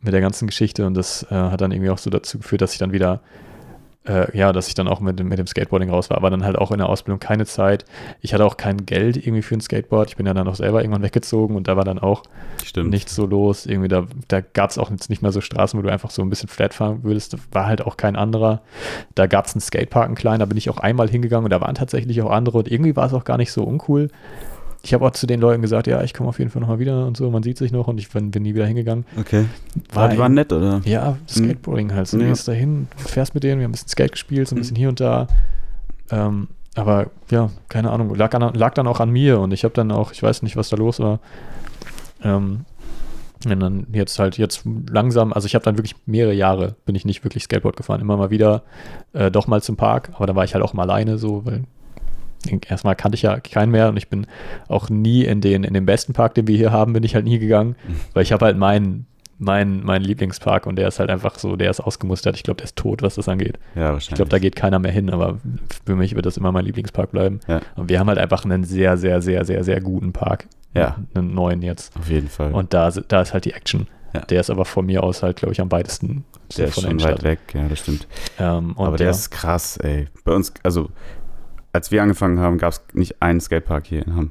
mit 0.02 0.12
der 0.12 0.20
ganzen 0.20 0.46
Geschichte 0.46 0.86
und 0.86 0.94
das 0.94 1.24
äh, 1.30 1.34
hat 1.34 1.60
dann 1.60 1.72
irgendwie 1.72 1.90
auch 1.90 1.98
so 1.98 2.10
dazu 2.10 2.38
geführt, 2.38 2.60
dass 2.60 2.72
ich 2.72 2.78
dann 2.78 2.92
wieder, 2.92 3.20
äh, 4.04 4.36
ja, 4.36 4.52
dass 4.52 4.66
ich 4.66 4.74
dann 4.74 4.88
auch 4.88 4.98
mit, 4.98 5.16
dem- 5.20 5.28
mit 5.28 5.38
dem 5.38 5.46
Skateboarding 5.46 5.90
raus 5.90 6.10
war, 6.10 6.16
aber 6.16 6.28
dann 6.28 6.44
halt 6.44 6.58
auch 6.58 6.72
in 6.72 6.78
der 6.78 6.88
Ausbildung 6.88 7.20
keine 7.20 7.46
Zeit. 7.46 7.84
Ich 8.20 8.34
hatte 8.34 8.44
auch 8.44 8.56
kein 8.56 8.84
Geld 8.84 9.16
irgendwie 9.16 9.42
für 9.42 9.54
ein 9.54 9.60
Skateboard. 9.60 10.08
Ich 10.08 10.16
bin 10.16 10.26
ja 10.26 10.34
dann 10.34 10.48
auch 10.48 10.56
selber 10.56 10.80
irgendwann 10.82 11.02
weggezogen 11.04 11.54
und 11.54 11.68
da 11.68 11.76
war 11.76 11.84
dann 11.84 12.00
auch 12.00 12.24
Stimmt. 12.64 12.90
nichts 12.90 13.14
so 13.14 13.26
los. 13.26 13.64
Irgendwie 13.64 13.86
da, 13.86 14.06
da 14.26 14.40
gab 14.40 14.70
es 14.70 14.78
auch 14.78 14.90
jetzt 14.90 15.08
nicht 15.08 15.22
mehr 15.22 15.30
so 15.30 15.40
Straßen, 15.40 15.78
wo 15.78 15.82
du 15.84 15.92
einfach 15.92 16.10
so 16.10 16.20
ein 16.22 16.30
bisschen 16.30 16.48
flat 16.48 16.74
fahren 16.74 17.04
würdest. 17.04 17.34
Da 17.34 17.38
war 17.52 17.66
halt 17.66 17.82
auch 17.86 17.96
kein 17.96 18.16
anderer. 18.16 18.62
Da 19.14 19.28
gab 19.28 19.46
es 19.46 19.54
einen 19.54 19.60
Skatepark, 19.60 20.06
einen 20.06 20.14
kleinen, 20.16 20.40
da 20.40 20.46
bin 20.46 20.58
ich 20.58 20.68
auch 20.68 20.78
einmal 20.78 21.08
hingegangen 21.08 21.44
und 21.44 21.50
da 21.50 21.60
waren 21.60 21.76
tatsächlich 21.76 22.20
auch 22.22 22.30
andere 22.32 22.58
und 22.58 22.68
irgendwie 22.72 22.96
war 22.96 23.06
es 23.06 23.14
auch 23.14 23.22
gar 23.24 23.36
nicht 23.38 23.52
so 23.52 23.62
uncool. 23.62 24.08
Ich 24.84 24.92
habe 24.92 25.06
auch 25.06 25.12
zu 25.12 25.26
den 25.26 25.40
Leuten 25.40 25.62
gesagt, 25.62 25.86
ja, 25.86 26.02
ich 26.02 26.12
komme 26.12 26.28
auf 26.28 26.38
jeden 26.38 26.50
Fall 26.50 26.60
nochmal 26.60 26.80
wieder 26.80 27.06
und 27.06 27.16
so, 27.16 27.30
man 27.30 27.42
sieht 27.42 27.56
sich 27.56 27.70
noch 27.70 27.86
und 27.86 27.98
ich 27.98 28.10
bin, 28.10 28.32
bin 28.32 28.42
nie 28.42 28.54
wieder 28.54 28.66
hingegangen. 28.66 29.04
Okay. 29.18 29.44
War 29.92 30.08
die 30.08 30.18
waren 30.18 30.34
nett, 30.34 30.52
oder? 30.52 30.80
Ja, 30.84 31.16
Skateboarding 31.28 31.94
halt. 31.94 32.08
So, 32.08 32.18
du 32.18 32.26
gehst 32.26 32.48
dahin, 32.48 32.88
fährst 32.96 33.34
mit 33.34 33.44
denen, 33.44 33.60
wir 33.60 33.64
haben 33.64 33.70
ein 33.70 33.72
bisschen 33.72 33.88
Skate 33.88 34.12
gespielt, 34.12 34.48
so 34.48 34.56
ein 34.56 34.58
bisschen 34.58 34.76
hier 34.76 34.88
und 34.88 34.98
da. 34.98 35.28
Ähm, 36.10 36.48
aber 36.74 37.10
ja, 37.30 37.50
keine 37.68 37.90
Ahnung, 37.90 38.14
lag, 38.14 38.34
an, 38.34 38.54
lag 38.54 38.74
dann 38.74 38.86
auch 38.86 38.98
an 39.00 39.10
mir 39.10 39.38
und 39.40 39.52
ich 39.52 39.64
habe 39.64 39.74
dann 39.74 39.92
auch, 39.92 40.12
ich 40.12 40.22
weiß 40.22 40.42
nicht, 40.42 40.56
was 40.56 40.68
da 40.68 40.76
los 40.76 40.98
war. 40.98 41.20
Ähm, 42.24 42.64
und 43.44 43.60
dann 43.60 43.86
jetzt 43.92 44.18
halt 44.18 44.38
jetzt 44.38 44.64
langsam, 44.88 45.32
also 45.32 45.46
ich 45.46 45.54
habe 45.54 45.64
dann 45.64 45.76
wirklich 45.76 45.96
mehrere 46.06 46.32
Jahre 46.32 46.76
bin 46.86 46.94
ich 46.94 47.04
nicht 47.04 47.24
wirklich 47.24 47.44
Skateboard 47.44 47.76
gefahren, 47.76 48.00
immer 48.00 48.16
mal 48.16 48.30
wieder 48.30 48.62
äh, 49.12 49.30
doch 49.30 49.46
mal 49.46 49.62
zum 49.62 49.76
Park, 49.76 50.10
aber 50.14 50.26
da 50.26 50.34
war 50.36 50.44
ich 50.44 50.54
halt 50.54 50.64
auch 50.64 50.74
mal 50.74 50.84
alleine 50.84 51.18
so, 51.18 51.44
weil 51.44 51.64
erstmal 52.68 52.96
kannte 52.96 53.16
ich 53.16 53.22
ja 53.22 53.40
keinen 53.40 53.70
mehr 53.70 53.88
und 53.88 53.96
ich 53.96 54.08
bin 54.08 54.26
auch 54.68 54.90
nie 54.90 55.24
in 55.24 55.40
den 55.40 55.64
in 55.64 55.74
den 55.74 55.86
besten 55.86 56.12
Park, 56.12 56.34
den 56.34 56.46
wir 56.46 56.56
hier 56.56 56.72
haben, 56.72 56.92
bin 56.92 57.02
ich 57.02 57.14
halt 57.14 57.24
nie 57.24 57.38
gegangen, 57.38 57.76
weil 58.14 58.22
ich 58.22 58.32
habe 58.32 58.44
halt 58.44 58.56
meinen 58.56 59.06
mein, 59.38 59.82
mein 59.82 60.02
Lieblingspark 60.02 60.66
und 60.66 60.76
der 60.76 60.86
ist 60.86 61.00
halt 61.00 61.10
einfach 61.10 61.36
so, 61.36 61.56
der 61.56 61.68
ist 61.68 61.80
ausgemustert. 61.80 62.36
Ich 62.36 62.44
glaube, 62.44 62.58
der 62.58 62.66
ist 62.66 62.76
tot, 62.76 63.02
was 63.02 63.16
das 63.16 63.28
angeht. 63.28 63.58
Ja, 63.74 63.92
wahrscheinlich. 63.92 64.08
Ich 64.10 64.14
glaube, 64.14 64.30
da 64.30 64.38
geht 64.38 64.54
keiner 64.54 64.78
mehr 64.78 64.92
hin, 64.92 65.10
aber 65.10 65.40
für 65.84 65.96
mich 65.96 66.14
wird 66.14 66.26
das 66.26 66.36
immer 66.36 66.52
mein 66.52 66.64
Lieblingspark 66.64 67.10
bleiben. 67.10 67.40
Ja. 67.48 67.60
Und 67.74 67.88
wir 67.88 67.98
haben 67.98 68.06
halt 68.06 68.18
einfach 68.18 68.44
einen 68.44 68.62
sehr, 68.62 68.96
sehr, 68.96 69.20
sehr, 69.20 69.44
sehr, 69.44 69.64
sehr 69.64 69.80
guten 69.80 70.12
Park. 70.12 70.46
Ja. 70.74 70.96
Einen 71.14 71.34
neuen 71.34 71.60
jetzt. 71.60 71.96
Auf 71.96 72.08
jeden 72.08 72.28
Fall. 72.28 72.52
Und 72.52 72.72
da, 72.72 72.90
da 72.90 73.22
ist 73.22 73.32
halt 73.34 73.44
die 73.44 73.52
Action. 73.52 73.88
Ja. 74.14 74.20
Der 74.20 74.40
ist 74.40 74.50
aber 74.50 74.64
von 74.64 74.86
mir 74.86 75.02
aus 75.02 75.22
halt, 75.22 75.38
glaube 75.38 75.52
ich, 75.52 75.60
am 75.60 75.72
weitesten 75.72 76.24
der 76.56 76.66
ist 76.66 76.80
schon 76.80 77.02
weit 77.02 77.22
weg, 77.22 77.38
ja, 77.54 77.66
das 77.66 77.78
stimmt. 77.78 78.06
Ähm, 78.38 78.74
Aber 78.76 78.96
der, 78.96 79.10
ist 79.10 79.30
krass, 79.30 79.78
ey. 79.78 80.08
Bei 80.24 80.34
uns, 80.34 80.52
also, 80.62 80.90
als 81.72 81.90
wir 81.90 82.02
angefangen 82.02 82.38
haben, 82.38 82.58
gab 82.58 82.72
es 82.72 82.82
nicht 82.92 83.22
einen 83.22 83.40
Skatepark 83.40 83.86
hier 83.86 84.06
in 84.06 84.14
Hamm. 84.16 84.30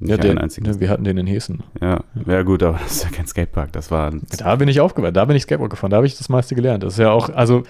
Nicht 0.00 0.10
ja, 0.10 0.16
den, 0.16 0.38
einzigen. 0.38 0.80
wir 0.80 0.90
hatten 0.90 1.04
den 1.04 1.16
in 1.18 1.26
Hessen. 1.26 1.62
Ja, 1.80 2.00
ja 2.26 2.42
gut, 2.42 2.62
aber 2.62 2.78
das 2.82 2.96
ist 2.96 3.04
ja 3.04 3.10
kein 3.10 3.26
Skatepark. 3.26 3.72
Das 3.72 3.90
war 3.90 4.12
Da 4.38 4.56
bin 4.56 4.68
ich 4.68 4.80
aufgewachsen, 4.80 5.14
da 5.14 5.24
bin 5.24 5.36
ich 5.36 5.44
Skateboard 5.44 5.70
gefahren, 5.70 5.90
da 5.90 5.96
habe 5.98 6.06
ich 6.06 6.18
das 6.18 6.28
meiste 6.28 6.54
gelernt. 6.54 6.82
Das 6.82 6.94
ist 6.94 6.98
ja 6.98 7.10
auch, 7.10 7.30
also 7.30 7.62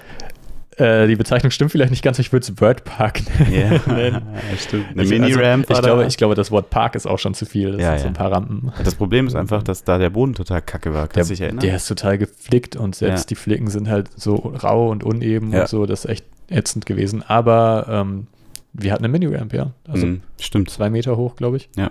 äh, 0.77 1.07
die 1.07 1.15
Bezeichnung 1.15 1.53
stimmt 1.53 1.71
vielleicht 1.71 1.91
nicht 1.91 2.03
ganz, 2.03 2.19
ich 2.19 2.33
würde 2.33 2.45
es 2.51 2.61
Wordpark 2.61 3.21
nennen. 3.51 3.81
Ja, 3.87 4.57
stimmt. 4.59 4.87
Eine 4.91 5.03
Ich- 5.05 5.11
Mini-Ramp 5.11 5.67
also, 5.71 5.81
ich, 5.81 5.87
glaube, 5.87 6.07
ich 6.07 6.17
glaube, 6.17 6.35
das 6.35 6.51
Wort 6.51 6.71
Park 6.71 6.95
ist 6.97 7.07
auch 7.07 7.19
schon 7.19 7.35
zu 7.35 7.47
viel. 7.47 7.73
Das 7.73 7.81
Ja, 7.83 7.91
sind 7.91 7.99
so 7.99 8.05
ja. 8.05 8.11
ein 8.11 8.15
paar 8.15 8.33
Rampen. 8.33 8.73
Das 8.83 8.95
Problem 8.97 9.27
ist 9.29 9.37
einfach, 9.37 9.63
dass 9.63 9.85
da 9.85 9.99
der 9.99 10.11
Boden 10.11 10.33
total 10.35 10.63
kacke 10.63 10.93
war. 10.95 11.07
Kannst 11.07 11.31
du 11.31 11.35
dich 11.35 11.43
erinnern? 11.43 11.61
der 11.61 11.77
ist 11.77 11.87
total 11.87 12.19
geflickt 12.19 12.75
und 12.75 12.97
selbst 12.97 13.31
die 13.31 13.35
Flicken 13.37 13.69
sind 13.69 13.89
halt 13.89 14.09
so 14.17 14.35
rau 14.37 14.89
und 14.91 15.05
uneben 15.05 15.55
und 15.55 15.69
so. 15.69 15.87
Das 15.87 16.05
ist 16.07 16.11
echt 16.11 16.25
ätzend 16.49 16.87
gewesen. 16.87 17.23
Aber 17.23 17.87
ähm, 17.89 18.27
wir 18.75 18.93
hatten 18.93 19.05
eine 19.05 19.13
Mini-Ramp, 19.13 19.53
ja. 19.55 19.71
Also 19.89 20.07
Mhm, 20.07 20.21
stimmt. 20.41 20.69
zwei 20.71 20.91
Meter 20.91 21.17
hoch, 21.17 21.37
glaube 21.37 21.57
ich. 21.57 21.69
Ja. 21.77 21.91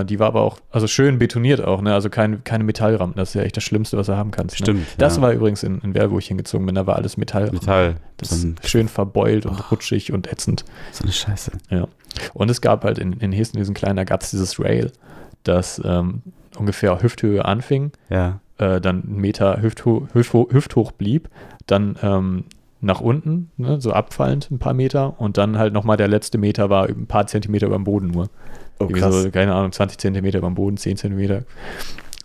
Äh, 0.00 0.04
die 0.04 0.18
war 0.18 0.26
aber 0.26 0.42
auch, 0.42 0.58
also 0.72 0.86
schön 0.88 1.18
betoniert 1.18 1.62
auch, 1.64 1.80
ne? 1.82 1.94
Also 1.94 2.10
kein, 2.10 2.42
keine 2.42 2.64
Metallrampen. 2.64 3.16
Das 3.16 3.28
ist 3.30 3.34
ja 3.34 3.42
echt 3.42 3.56
das 3.56 3.62
Schlimmste, 3.64 3.96
was 3.96 4.06
du 4.06 4.16
haben 4.16 4.32
kannst. 4.32 4.58
Ne? 4.58 4.64
Stimmt, 4.64 4.86
Das 4.98 5.16
ja. 5.16 5.22
war 5.22 5.32
übrigens 5.32 5.62
in, 5.62 5.78
in 5.80 5.94
Werl, 5.94 6.10
wo 6.10 6.18
ich 6.18 6.26
hingezogen 6.26 6.66
bin. 6.66 6.74
Da 6.74 6.86
war 6.86 6.96
alles 6.96 7.16
Metall. 7.16 7.50
Metall. 7.52 7.96
Das 8.16 8.32
ist 8.32 8.46
schön 8.68 8.88
verbeult 8.88 9.46
und 9.46 9.70
rutschig 9.70 10.12
und 10.12 10.26
ätzend. 10.32 10.64
so 10.92 11.04
eine 11.04 11.12
Scheiße. 11.12 11.52
Ja. 11.70 11.86
Und 12.34 12.50
es 12.50 12.60
gab 12.60 12.82
halt 12.84 12.98
in, 12.98 13.12
in 13.14 13.30
Hessen, 13.30 13.56
diesen 13.58 13.74
kleinen, 13.74 13.96
da 13.96 14.04
gab 14.04 14.22
es 14.22 14.30
dieses 14.30 14.58
Rail, 14.58 14.90
das 15.44 15.80
ähm, 15.84 16.22
ungefähr 16.58 17.00
Hüfthöhe 17.00 17.44
anfing, 17.44 17.92
Ja. 18.10 18.40
äh, 18.58 18.80
dann 18.80 19.04
einen 19.04 19.20
Meter 19.20 19.62
hüftho 19.62 20.08
hüftho 20.12 20.48
hüfthoch 20.50 20.90
blieb, 20.90 21.28
dann 21.66 21.94
ähm, 22.02 22.44
nach 22.80 23.00
unten, 23.00 23.50
ne, 23.56 23.80
so 23.80 23.92
abfallend 23.92 24.50
ein 24.50 24.58
paar 24.58 24.74
Meter 24.74 25.20
und 25.20 25.36
dann 25.36 25.58
halt 25.58 25.72
nochmal 25.72 25.96
der 25.96 26.08
letzte 26.08 26.38
Meter 26.38 26.70
war 26.70 26.88
ein 26.88 27.06
paar 27.06 27.26
Zentimeter 27.26 27.66
über 27.66 27.76
dem 27.76 27.84
Boden 27.84 28.08
nur. 28.08 28.28
Oh, 28.78 28.86
krass. 28.86 29.22
So, 29.22 29.30
keine 29.30 29.54
Ahnung, 29.54 29.72
20 29.72 29.98
Zentimeter 29.98 30.40
beim 30.40 30.54
Boden, 30.54 30.76
10 30.76 30.96
Zentimeter. 30.96 31.42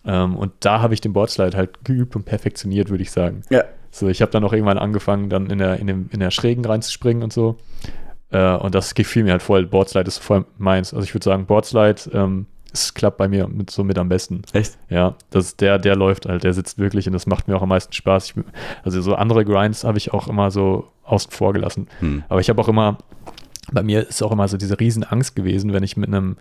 Ähm, 0.06 0.36
und 0.36 0.52
da 0.60 0.82
habe 0.82 0.94
ich 0.94 1.02
den 1.02 1.14
Boardslide 1.14 1.58
halt 1.58 1.84
geübt 1.84 2.16
und 2.16 2.26
perfektioniert, 2.26 2.90
würde 2.90 3.02
ich 3.02 3.12
sagen. 3.12 3.42
Ja. 3.50 3.64
So, 3.90 4.08
ich 4.08 4.22
habe 4.22 4.32
dann 4.32 4.44
auch 4.44 4.54
irgendwann 4.54 4.78
angefangen, 4.78 5.30
dann 5.30 5.50
in 5.50 5.60
der, 5.60 5.80
in, 5.80 5.88
dem, 5.88 6.10
in 6.12 6.20
der 6.20 6.32
Schrägen 6.32 6.66
reinzuspringen 6.66 7.24
und 7.24 7.34
so. 7.34 7.58
Äh, 8.32 8.56
und 8.56 8.76
das 8.76 8.96
gefiel 8.96 9.24
mir 9.24 9.32
halt 9.32 9.44
voll. 9.44 9.66
Boardslide 9.66 10.08
ist 10.08 10.20
voll 10.20 10.46
meins. 10.58 10.94
Also 10.94 11.04
ich 11.06 11.14
würde 11.14 11.26
sagen, 11.26 11.46
Boardslide, 11.46 12.02
ähm, 12.14 12.48
es 12.74 12.94
klappt 12.94 13.18
bei 13.18 13.28
mir 13.28 13.48
mit, 13.48 13.70
so 13.70 13.84
mit 13.84 13.98
am 13.98 14.10
besten. 14.10 14.42
Echt? 14.52 14.78
Ja, 14.90 15.16
das 15.30 15.56
der, 15.56 15.78
der 15.78 15.96
läuft 15.96 16.26
halt, 16.26 16.44
der 16.44 16.54
sitzt 16.54 16.80
wirklich 16.80 17.06
und 17.08 17.14
das 17.14 17.28
macht 17.28 17.48
mir 17.48 17.56
auch 17.56 17.62
am 17.62 17.70
meisten 17.70 17.94
Spaß. 17.94 18.32
Ich, 18.32 18.36
also 18.84 19.02
so 19.02 19.16
andere 19.16 19.46
Grinds 19.46 19.84
habe 19.84 19.98
ich 19.98 20.12
auch 20.12 20.28
immer 20.28 20.50
so 20.52 20.90
außen 21.04 21.32
vor 21.32 21.54
gelassen. 21.54 21.88
Hm. 22.00 22.24
Aber 22.30 22.42
ich 22.42 22.50
habe 22.50 22.62
auch 22.62 22.68
immer, 22.68 22.98
bei 23.72 23.84
mir 23.84 24.08
ist 24.08 24.22
auch 24.24 24.32
immer 24.32 24.48
so 24.48 24.58
diese 24.58 24.80
Riesenangst 24.80 25.36
gewesen, 25.36 25.72
wenn 25.72 25.84
ich 25.84 25.98
mit 25.98 26.10
einem, 26.10 26.38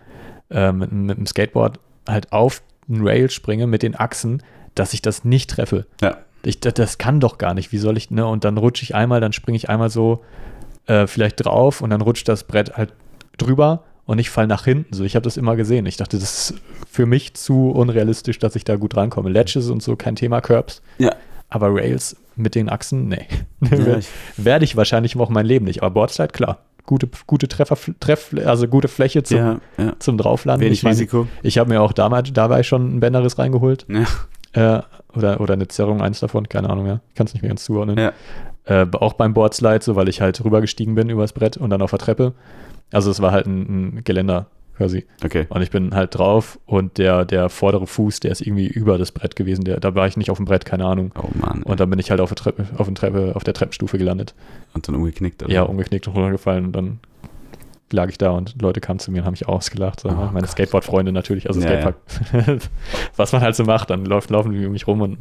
äh, 0.51 0.73
mit, 0.73 0.91
mit 0.91 1.17
einem 1.19 1.27
Skateboard 1.27 1.79
halt 2.09 2.33
auf 2.33 2.63
einen 2.89 3.07
Rail 3.07 3.31
springe 3.31 3.67
mit 3.67 3.83
den 3.83 3.95
Achsen, 3.95 4.43
dass 4.75 4.95
ich 4.95 5.03
das 5.03 5.25
nicht 5.25 5.51
treffe. 5.51 5.87
Ja. 6.01 6.17
Ich, 6.45 6.61
das, 6.61 6.75
das 6.75 6.99
kann 6.99 7.21
doch 7.21 7.39
gar 7.39 7.55
nicht. 7.55 7.73
Wie 7.73 7.79
soll 7.79 7.97
ich, 7.97 8.11
ne? 8.11 8.27
Und 8.27 8.45
dann 8.45 8.57
rutsche 8.57 8.83
ich 8.83 8.95
einmal, 8.95 9.21
dann 9.21 9.33
springe 9.33 9.57
ich 9.57 9.69
einmal 9.69 9.91
so 9.91 10.25
äh, 10.87 11.07
vielleicht 11.07 11.45
drauf 11.45 11.83
und 11.83 11.91
dann 11.91 12.01
rutscht 12.01 12.29
das 12.29 12.45
Brett 12.45 12.77
halt 12.77 12.93
drüber 13.37 13.85
und 14.07 14.19
ich 14.19 14.31
falle 14.31 14.49
nach 14.49 14.65
hinten. 14.65 14.93
So, 14.95 15.05
ich 15.05 15.15
habe 15.17 15.25
das 15.25 15.37
immer 15.37 15.57
gesehen. 15.57 15.87
Ich 15.87 15.97
dachte, 15.97 16.19
das 16.19 16.51
ist 16.51 16.61
für 16.91 17.07
mich 17.07 17.35
zu 17.35 17.71
unrealistisch, 17.71 18.39
dass 18.39 18.57
ich 18.57 18.65
da 18.65 18.77
gut 18.77 18.97
rankomme. 18.97 19.31
Ledges 19.31 19.69
und 19.71 19.83
so, 19.83 19.97
kein 19.97 20.17
Thema, 20.17 20.41
Curbs. 20.41 20.83
Ja. 20.99 21.15
Aber 21.49 21.69
Rails 21.75 22.17
mit 22.37 22.55
den 22.55 22.69
Achsen, 22.69 23.09
nee. 23.09 23.27
Ja, 23.71 23.99
ich- 23.99 24.09
Werde 24.37 24.65
ich 24.65 24.77
wahrscheinlich 24.77 25.17
auch 25.19 25.29
mein 25.31 25.47
Leben 25.47 25.65
nicht. 25.67 25.83
Aber 25.83 25.91
Boardslide, 25.93 26.33
klar. 26.33 26.59
Gute, 26.85 27.09
gute 27.29 27.47
Treffer, 27.47 27.77
Treff, 28.01 28.35
also 28.45 28.67
gute 28.67 28.89
Fläche 28.89 29.23
zum, 29.23 29.37
ja, 29.39 29.61
ja. 29.79 29.93
zum 30.01 30.19
Drauflanden. 30.19 30.65
Wenig 30.67 30.81
ich 30.81 30.83
meine, 30.83 30.95
Risiko. 30.95 31.29
Ich 31.45 31.59
habe 31.59 31.69
mir 31.71 31.81
auch 31.81 31.93
damals, 31.93 32.33
dabei 32.33 32.65
schon 32.65 32.97
ein 32.97 33.01
Bänderriss 33.01 33.39
reingeholt. 33.39 33.87
Ja. 33.89 34.79
Äh, 34.79 34.83
oder, 35.17 35.41
oder 35.41 35.55
eine 35.55 35.69
Zerrung, 35.69 36.03
eins 36.03 36.19
davon, 36.21 36.49
keine 36.49 36.69
Ahnung, 36.71 36.87
ja. 36.87 37.01
Kann 37.15 37.27
es 37.27 37.35
nicht 37.35 37.43
mehr 37.43 37.51
ganz 37.51 37.65
zuordnen. 37.65 37.97
Ja. 37.99 38.13
Äh, 38.65 38.87
auch 38.93 39.15
beim 39.15 39.35
Boardslide, 39.35 39.83
so 39.83 39.97
weil 39.97 40.09
ich 40.09 40.21
halt 40.21 40.45
rübergestiegen 40.45 40.95
bin 40.95 41.09
übers 41.09 41.33
Brett 41.33 41.57
und 41.57 41.71
dann 41.71 41.83
auf 41.83 41.91
der 41.91 41.99
Treppe. 41.99 42.33
Also 42.93 43.11
es 43.11 43.21
war 43.21 43.33
halt 43.33 43.47
ein, 43.47 43.97
ein 43.97 44.05
Geländer 44.05 44.47
quasi. 44.77 45.05
Okay. 45.25 45.47
Und 45.49 45.63
ich 45.63 45.71
bin 45.71 45.95
halt 45.95 46.17
drauf 46.17 46.59
und 46.67 46.99
der, 46.99 47.25
der 47.25 47.49
vordere 47.49 47.87
Fuß, 47.87 48.21
der 48.21 48.31
ist 48.31 48.41
irgendwie 48.41 48.67
über 48.67 48.99
das 48.99 49.13
Brett 49.13 49.37
gewesen. 49.37 49.65
Der, 49.65 49.81
da 49.81 49.95
war 49.95 50.07
ich 50.07 50.17
nicht 50.17 50.31
auf 50.31 50.39
dem 50.39 50.47
Brett, 50.47 50.65
keine 50.65 50.85
Ahnung. 50.85 51.13
Oh 51.21 51.29
Mann. 51.35 51.63
Und 51.63 51.81
dann 51.81 51.91
bin 51.91 51.99
ich 51.99 52.11
halt 52.11 52.21
auf 52.21 52.31
der 52.31 52.37
Treppe, 52.37 52.67
auf, 52.79 52.87
der 52.87 52.95
Treppe, 52.95 53.33
auf 53.35 53.45
der 53.45 53.55
Treppenstufe 53.55 53.99
gelandet. 53.99 54.35
Und 54.75 54.87
dann 54.87 54.95
umgeknickt. 54.95 55.43
Oder? 55.43 55.53
Ja, 55.53 55.63
umgeknickt 55.63 56.07
und 56.09 56.15
runtergefallen 56.15 56.67
und 56.67 56.73
dann 56.73 57.01
lag 57.91 58.09
ich 58.09 58.17
da 58.17 58.31
und 58.31 58.61
Leute 58.63 58.81
kamen 58.81 58.99
zu 58.99 59.11
mir 59.13 59.19
und 59.19 59.27
haben 59.27 59.33
mich 59.33 59.47
ausgelacht. 59.47 60.01
So, 60.01 60.09
Oh 60.09 60.31
meine. 60.33 60.47
Skateboard-Freunde 60.47 61.13
natürlich, 61.13 61.49
also 61.49 61.61
Ja, 61.61 61.67
Skatepark. 61.67 61.97
Was 63.17 63.33
man 63.33 63.43
halt 63.43 63.55
so 63.55 63.65
macht, 63.65 63.91
dann 63.91 64.05
laufen 64.07 64.53
die 64.53 64.65
um 64.67 64.73
mich 64.73 64.87
rum 64.87 65.03
und 65.03 65.19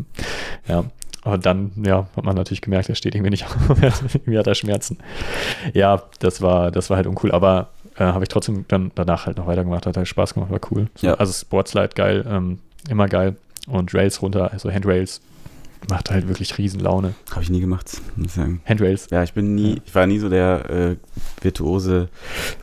ja. 0.67 0.85
Und 1.23 1.45
dann, 1.45 1.71
ja, 1.85 2.07
hat 2.15 2.23
man 2.23 2.35
natürlich 2.35 2.61
gemerkt, 2.61 2.89
er 2.89 2.95
steht 2.95 3.13
irgendwie 3.13 3.29
nicht 3.29 3.45
auf. 3.45 3.55
irgendwie 4.13 4.37
hat 4.37 4.47
er 4.47 4.55
Schmerzen. 4.55 4.97
Ja, 5.73 6.03
das 6.19 6.41
war, 6.41 6.71
das 6.71 6.89
war 6.89 6.97
halt 6.97 7.07
uncool, 7.07 7.31
aber 7.31 7.69
äh, 7.95 8.05
habe 8.05 8.23
ich 8.23 8.29
trotzdem 8.29 8.65
dann 8.67 8.91
danach 8.95 9.27
halt 9.27 9.37
noch 9.37 9.47
weitergemacht, 9.47 9.85
hat 9.85 9.97
halt 9.97 10.07
Spaß 10.07 10.33
gemacht, 10.33 10.51
war 10.51 10.61
cool. 10.71 10.87
So, 10.95 11.07
Ja. 11.07 11.13
Also 11.15 11.33
Sportslide 11.33 11.89
geil, 11.95 12.25
ähm, 12.27 12.59
immer 12.89 13.07
geil. 13.07 13.35
Und 13.67 13.93
Rails 13.93 14.21
runter, 14.21 14.51
also 14.51 14.71
Handrails, 14.71 15.21
macht 15.89 16.11
halt 16.11 16.27
wirklich 16.27 16.57
riesen 16.57 16.79
Laune. 16.79 17.13
Habe 17.31 17.43
ich 17.43 17.49
nie 17.49 17.59
gemacht, 17.59 18.01
muss 18.15 18.27
ich 18.27 18.33
sagen. 18.33 18.61
Handrails, 18.65 19.07
Ja, 19.11 19.23
ich 19.23 19.33
bin 19.33 19.55
nie, 19.55 19.81
ich 19.85 19.93
war 19.95 20.07
nie 20.07 20.19
so 20.19 20.29
der 20.29 20.69
äh, 20.69 20.95
virtuose 21.41 22.09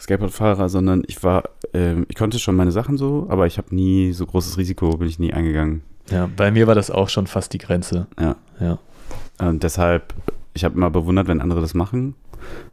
Skateboardfahrer, 0.01 0.69
sondern 0.69 1.03
ich 1.07 1.23
war, 1.23 1.45
ähm, 1.75 2.07
ich 2.09 2.17
konnte 2.17 2.39
schon 2.39 2.57
meine 2.57 2.73
Sachen 2.73 2.97
so, 2.97 3.27
aber 3.29 3.47
ich 3.47 3.59
habe 3.59 3.75
nie 3.75 4.13
so 4.13 4.27
großes 4.27 4.59
Risiko, 4.59 4.97
bin 4.97 5.09
ich 5.09 5.19
nie 5.19 5.33
eingegangen. 5.33 5.83
ja, 6.11 6.29
bei 6.37 6.51
mir 6.51 6.67
war 6.67 6.75
das 6.75 6.91
auch 6.91 7.09
schon 7.09 7.27
fast 7.27 7.53
die 7.53 7.59
Grenze. 7.59 8.07
Ja. 8.19 8.37
Ja. 8.61 8.79
Und 9.39 9.63
deshalb, 9.63 10.15
ich 10.55 10.65
habe 10.65 10.75
immer 10.77 10.91
bewundert, 10.91 11.29
wenn 11.29 11.41
andere 11.41 11.61
das 11.61 11.75
machen. 11.75 12.15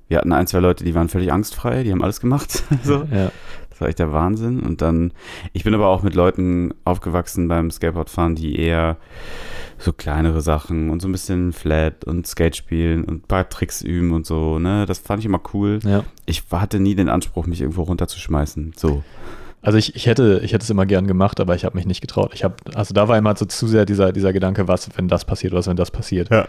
Wir 0.08 0.18
hatten 0.18 0.34
ein, 0.34 0.48
zwei 0.48 0.60
Leute, 0.60 0.84
die 0.84 0.96
waren 0.96 1.10
völlig 1.10 1.32
angstfrei, 1.32 1.84
die 1.84 1.92
haben 1.92 2.04
alles 2.04 2.20
gemacht. 2.20 2.64
so. 2.84 3.08
Ja. 3.12 3.32
Das 3.70 3.82
war 3.82 3.90
echt 3.90 4.00
der 4.00 4.14
Wahnsinn. 4.14 4.62
Und 4.62 4.82
dann, 4.82 5.12
ich 5.52 5.66
bin 5.66 5.74
aber 5.74 5.88
auch 5.88 6.02
mit 6.02 6.16
Leuten 6.16 6.74
aufgewachsen 6.86 7.50
beim 7.50 7.70
Skateboardfahren, 7.72 8.36
die 8.36 8.58
eher 8.58 8.96
so 9.78 9.92
kleinere 9.92 10.42
Sachen 10.42 10.90
und 10.90 11.02
so 11.02 11.10
ein 11.10 11.12
bisschen 11.12 11.52
Flat 11.52 12.06
und 12.06 12.26
Skate 12.26 12.56
spielen 12.56 13.04
und 13.04 13.24
ein 13.24 13.28
paar 13.28 13.50
Tricks 13.50 13.82
üben 13.82 14.14
und 14.14 14.26
so, 14.26 14.60
ne? 14.60 14.86
Das 14.86 15.00
fand 15.00 15.20
ich 15.20 15.26
immer 15.26 15.42
cool. 15.54 15.80
ja. 15.84 16.06
Ich 16.26 16.44
hatte 16.52 16.80
nie 16.80 16.96
den 16.96 17.10
Anspruch, 17.10 17.46
mich 17.48 17.60
irgendwo 17.62 17.84
runterzuschmeißen. 17.84 18.74
So. 18.78 19.04
Also 19.66 19.80
ich, 19.80 19.96
ich 19.96 20.06
hätte, 20.06 20.42
ich 20.44 20.54
hätte 20.54 20.62
es 20.62 20.70
immer 20.70 20.86
gern 20.86 21.08
gemacht, 21.08 21.40
aber 21.40 21.56
ich 21.56 21.66
habe 21.66 21.76
mich 21.76 21.88
nicht 21.88 22.00
getraut. 22.00 22.30
Ich 22.36 22.44
habe, 22.44 22.54
also 22.76 22.94
da 22.94 23.08
war 23.08 23.18
immer 23.18 23.36
so 23.36 23.46
zu 23.46 23.66
sehr 23.66 23.86
dieser, 23.86 24.12
dieser 24.12 24.32
Gedanke, 24.32 24.68
was, 24.68 24.88
wenn 24.96 25.08
das 25.08 25.26
passiert, 25.26 25.54
was, 25.54 25.66
wenn 25.66 25.76
das 25.76 25.90
passiert. 25.90 26.30
Ja. 26.30 26.46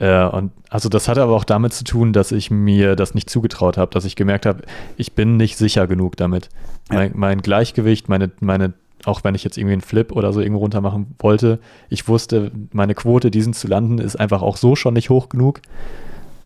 Äh, 0.00 0.28
und 0.28 0.50
also 0.68 0.88
das 0.88 1.06
hatte 1.06 1.22
aber 1.22 1.36
auch 1.36 1.44
damit 1.44 1.72
zu 1.72 1.84
tun, 1.84 2.12
dass 2.12 2.32
ich 2.32 2.50
mir 2.50 2.96
das 2.96 3.14
nicht 3.14 3.30
zugetraut 3.30 3.78
habe, 3.78 3.92
dass 3.92 4.04
ich 4.04 4.16
gemerkt 4.16 4.44
habe, 4.44 4.62
ich 4.96 5.12
bin 5.12 5.36
nicht 5.36 5.56
sicher 5.56 5.86
genug 5.86 6.16
damit. 6.16 6.48
Ja. 6.90 6.96
Mein, 6.96 7.12
mein 7.14 7.42
Gleichgewicht, 7.42 8.08
meine, 8.08 8.32
meine, 8.40 8.72
auch 9.04 9.22
wenn 9.22 9.36
ich 9.36 9.44
jetzt 9.44 9.56
irgendwie 9.56 9.74
einen 9.74 9.80
Flip 9.80 10.10
oder 10.10 10.32
so 10.32 10.40
irgendwo 10.40 10.58
runter 10.58 10.80
machen 10.80 11.14
wollte, 11.20 11.60
ich 11.88 12.08
wusste, 12.08 12.50
meine 12.72 12.96
Quote, 12.96 13.30
diesen 13.30 13.52
zu 13.52 13.68
landen, 13.68 13.98
ist 13.98 14.16
einfach 14.16 14.42
auch 14.42 14.56
so 14.56 14.74
schon 14.74 14.94
nicht 14.94 15.10
hoch 15.10 15.28
genug. 15.28 15.60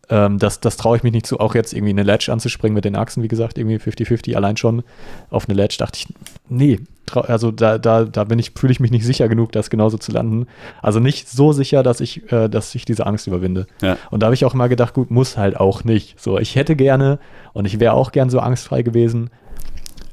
Ähm, 0.08 0.38
das 0.38 0.60
das 0.60 0.76
traue 0.76 0.96
ich 0.96 1.02
mich 1.02 1.12
nicht 1.12 1.26
zu, 1.26 1.38
auch 1.38 1.54
jetzt 1.54 1.72
irgendwie 1.72 1.90
eine 1.90 2.02
Ledge 2.02 2.32
anzuspringen 2.32 2.74
mit 2.74 2.84
den 2.84 2.96
Achsen, 2.96 3.22
wie 3.22 3.28
gesagt, 3.28 3.58
irgendwie 3.58 3.76
50-50, 3.76 4.34
allein 4.34 4.56
schon 4.56 4.82
auf 5.30 5.48
eine 5.48 5.56
Ledge 5.56 5.76
dachte 5.78 5.98
ich, 6.00 6.14
nee, 6.48 6.80
also 7.14 7.50
da, 7.50 7.78
da, 7.78 8.04
da 8.04 8.24
bin 8.24 8.38
ich, 8.38 8.52
fühle 8.56 8.72
ich 8.72 8.80
mich 8.80 8.90
nicht 8.90 9.04
sicher 9.04 9.28
genug, 9.28 9.52
das 9.52 9.70
genauso 9.70 9.98
zu 9.98 10.12
landen. 10.12 10.46
Also 10.80 11.00
nicht 11.00 11.28
so 11.28 11.52
sicher, 11.52 11.82
dass 11.82 12.00
ich, 12.00 12.30
äh, 12.32 12.48
dass 12.48 12.74
ich 12.74 12.84
diese 12.84 13.06
Angst 13.06 13.26
überwinde. 13.26 13.66
Ja. 13.80 13.96
Und 14.10 14.22
da 14.22 14.26
habe 14.26 14.34
ich 14.34 14.44
auch 14.44 14.54
immer 14.54 14.68
gedacht, 14.68 14.94
gut, 14.94 15.10
muss 15.10 15.36
halt 15.36 15.58
auch 15.58 15.84
nicht. 15.84 16.18
So, 16.20 16.38
ich 16.38 16.56
hätte 16.56 16.76
gerne 16.76 17.18
und 17.52 17.66
ich 17.66 17.80
wäre 17.80 17.94
auch 17.94 18.12
gern 18.12 18.30
so 18.30 18.40
angstfrei 18.40 18.82
gewesen, 18.82 19.30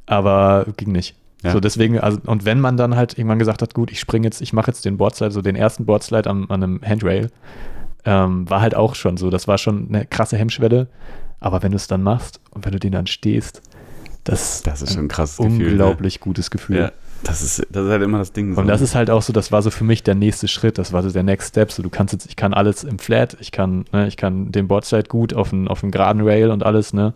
aber 0.05 0.65
ging 0.77 0.91
nicht. 0.91 1.15
Ja. 1.43 1.51
So, 1.51 1.59
deswegen, 1.59 1.99
also, 1.99 2.19
und 2.25 2.43
wenn 2.43 2.59
man 2.59 2.75
dann 2.75 2.95
halt 2.95 3.17
irgendwann 3.17 3.39
gesagt 3.39 3.61
hat, 3.61 3.73
gut, 3.73 3.91
ich 3.91 3.99
springe 3.99 4.27
jetzt, 4.27 4.41
ich 4.41 4.51
mache 4.51 4.67
jetzt 4.67 4.83
den 4.83 4.97
Boardslide, 4.97 5.31
so 5.31 5.41
den 5.41 5.55
ersten 5.55 5.85
Boardslide 5.85 6.29
am, 6.29 6.47
an 6.49 6.63
einem 6.63 6.81
Handrail, 6.83 7.29
ähm, 8.05 8.49
war 8.49 8.61
halt 8.61 8.75
auch 8.75 8.95
schon 8.95 9.17
so, 9.17 9.29
das 9.29 9.47
war 9.47 9.57
schon 9.57 9.87
eine 9.89 10.05
krasse 10.05 10.37
Hemmschwelle, 10.37 10.87
aber 11.39 11.63
wenn 11.63 11.71
du 11.71 11.77
es 11.77 11.87
dann 11.87 12.03
machst 12.03 12.39
und 12.51 12.65
wenn 12.65 12.71
du 12.71 12.79
den 12.79 12.91
dann 12.91 13.07
stehst, 13.07 13.61
das, 14.23 14.61
Das 14.63 14.81
ist 14.81 14.93
schon 14.93 15.05
ein 15.05 15.07
krasses 15.07 15.39
ein 15.39 15.45
Gefühl. 15.45 15.65
Ne? 15.65 15.71
unglaublich 15.71 16.19
gutes 16.19 16.51
Gefühl. 16.51 16.77
Ja. 16.77 16.91
Das 17.23 17.41
ist, 17.41 17.65
das 17.71 17.85
ist 17.85 17.91
halt 17.91 18.01
immer 18.01 18.19
das 18.19 18.31
Ding. 18.31 18.53
so. 18.53 18.61
Und 18.61 18.67
das 18.67 18.79
ist 18.79 18.95
halt 18.95 19.09
auch 19.09 19.21
so, 19.21 19.33
das 19.33 19.51
war 19.51 19.61
so 19.61 19.71
für 19.71 19.83
mich 19.83 20.03
der 20.03 20.15
nächste 20.15 20.47
Schritt, 20.47 20.77
das 20.77 20.93
war 20.93 21.03
so 21.03 21.11
der 21.11 21.23
Next 21.23 21.49
Step. 21.49 21.71
So, 21.71 21.83
du 21.83 21.89
kannst 21.89 22.13
jetzt, 22.13 22.27
ich 22.27 22.35
kann 22.35 22.53
alles 22.53 22.83
im 22.83 22.99
Flat, 22.99 23.35
ich 23.39 23.51
kann, 23.51 23.85
ne, 23.91 24.07
ich 24.07 24.15
kann 24.17 24.51
den 24.51 24.67
Boardslide 24.67 25.09
gut 25.09 25.33
auf 25.33 25.51
einen, 25.51 25.67
auf 25.67 25.83
einen 25.83 25.91
geraden 25.91 26.21
Rail 26.21 26.49
und 26.51 26.63
alles, 26.63 26.93
ne. 26.93 27.13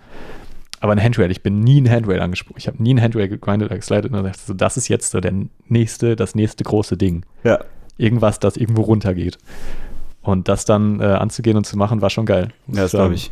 Aber 0.82 0.92
ein 0.92 1.02
Handrail, 1.02 1.32
ich 1.32 1.42
bin 1.44 1.62
nie 1.62 1.80
ein 1.80 1.90
Handrail 1.90 2.20
angesprochen. 2.20 2.58
Ich 2.58 2.68
habe 2.68 2.82
nie 2.84 2.94
ein 2.94 3.02
Handrail 3.02 3.30
gegrindet 3.30 3.70
oder 3.70 3.78
geslidet 3.78 4.12
und 4.12 4.24
dachte 4.24 4.40
so, 4.46 4.54
das 4.54 4.76
ist 4.76 4.90
jetzt 4.90 5.12
so 5.12 5.22
der 5.22 5.34
nächste, 5.70 6.18
das 6.18 6.36
nächste 6.36 6.64
große 6.64 6.98
Ding. 6.98 7.26
ja. 7.44 7.60
Irgendwas, 7.96 8.40
das 8.40 8.58
irgendwo 8.58 8.82
runtergeht. 8.82 9.38
Und 10.24 10.48
das 10.48 10.64
dann 10.64 11.02
äh, 11.02 11.04
anzugehen 11.04 11.58
und 11.58 11.66
zu 11.66 11.78
machen, 11.78 12.02
war 12.02 12.10
schon 12.10 12.26
geil. 12.26 12.50
Ja, 12.68 12.84
das 12.84 12.92
glaube 12.92 13.14
ich. 13.14 13.30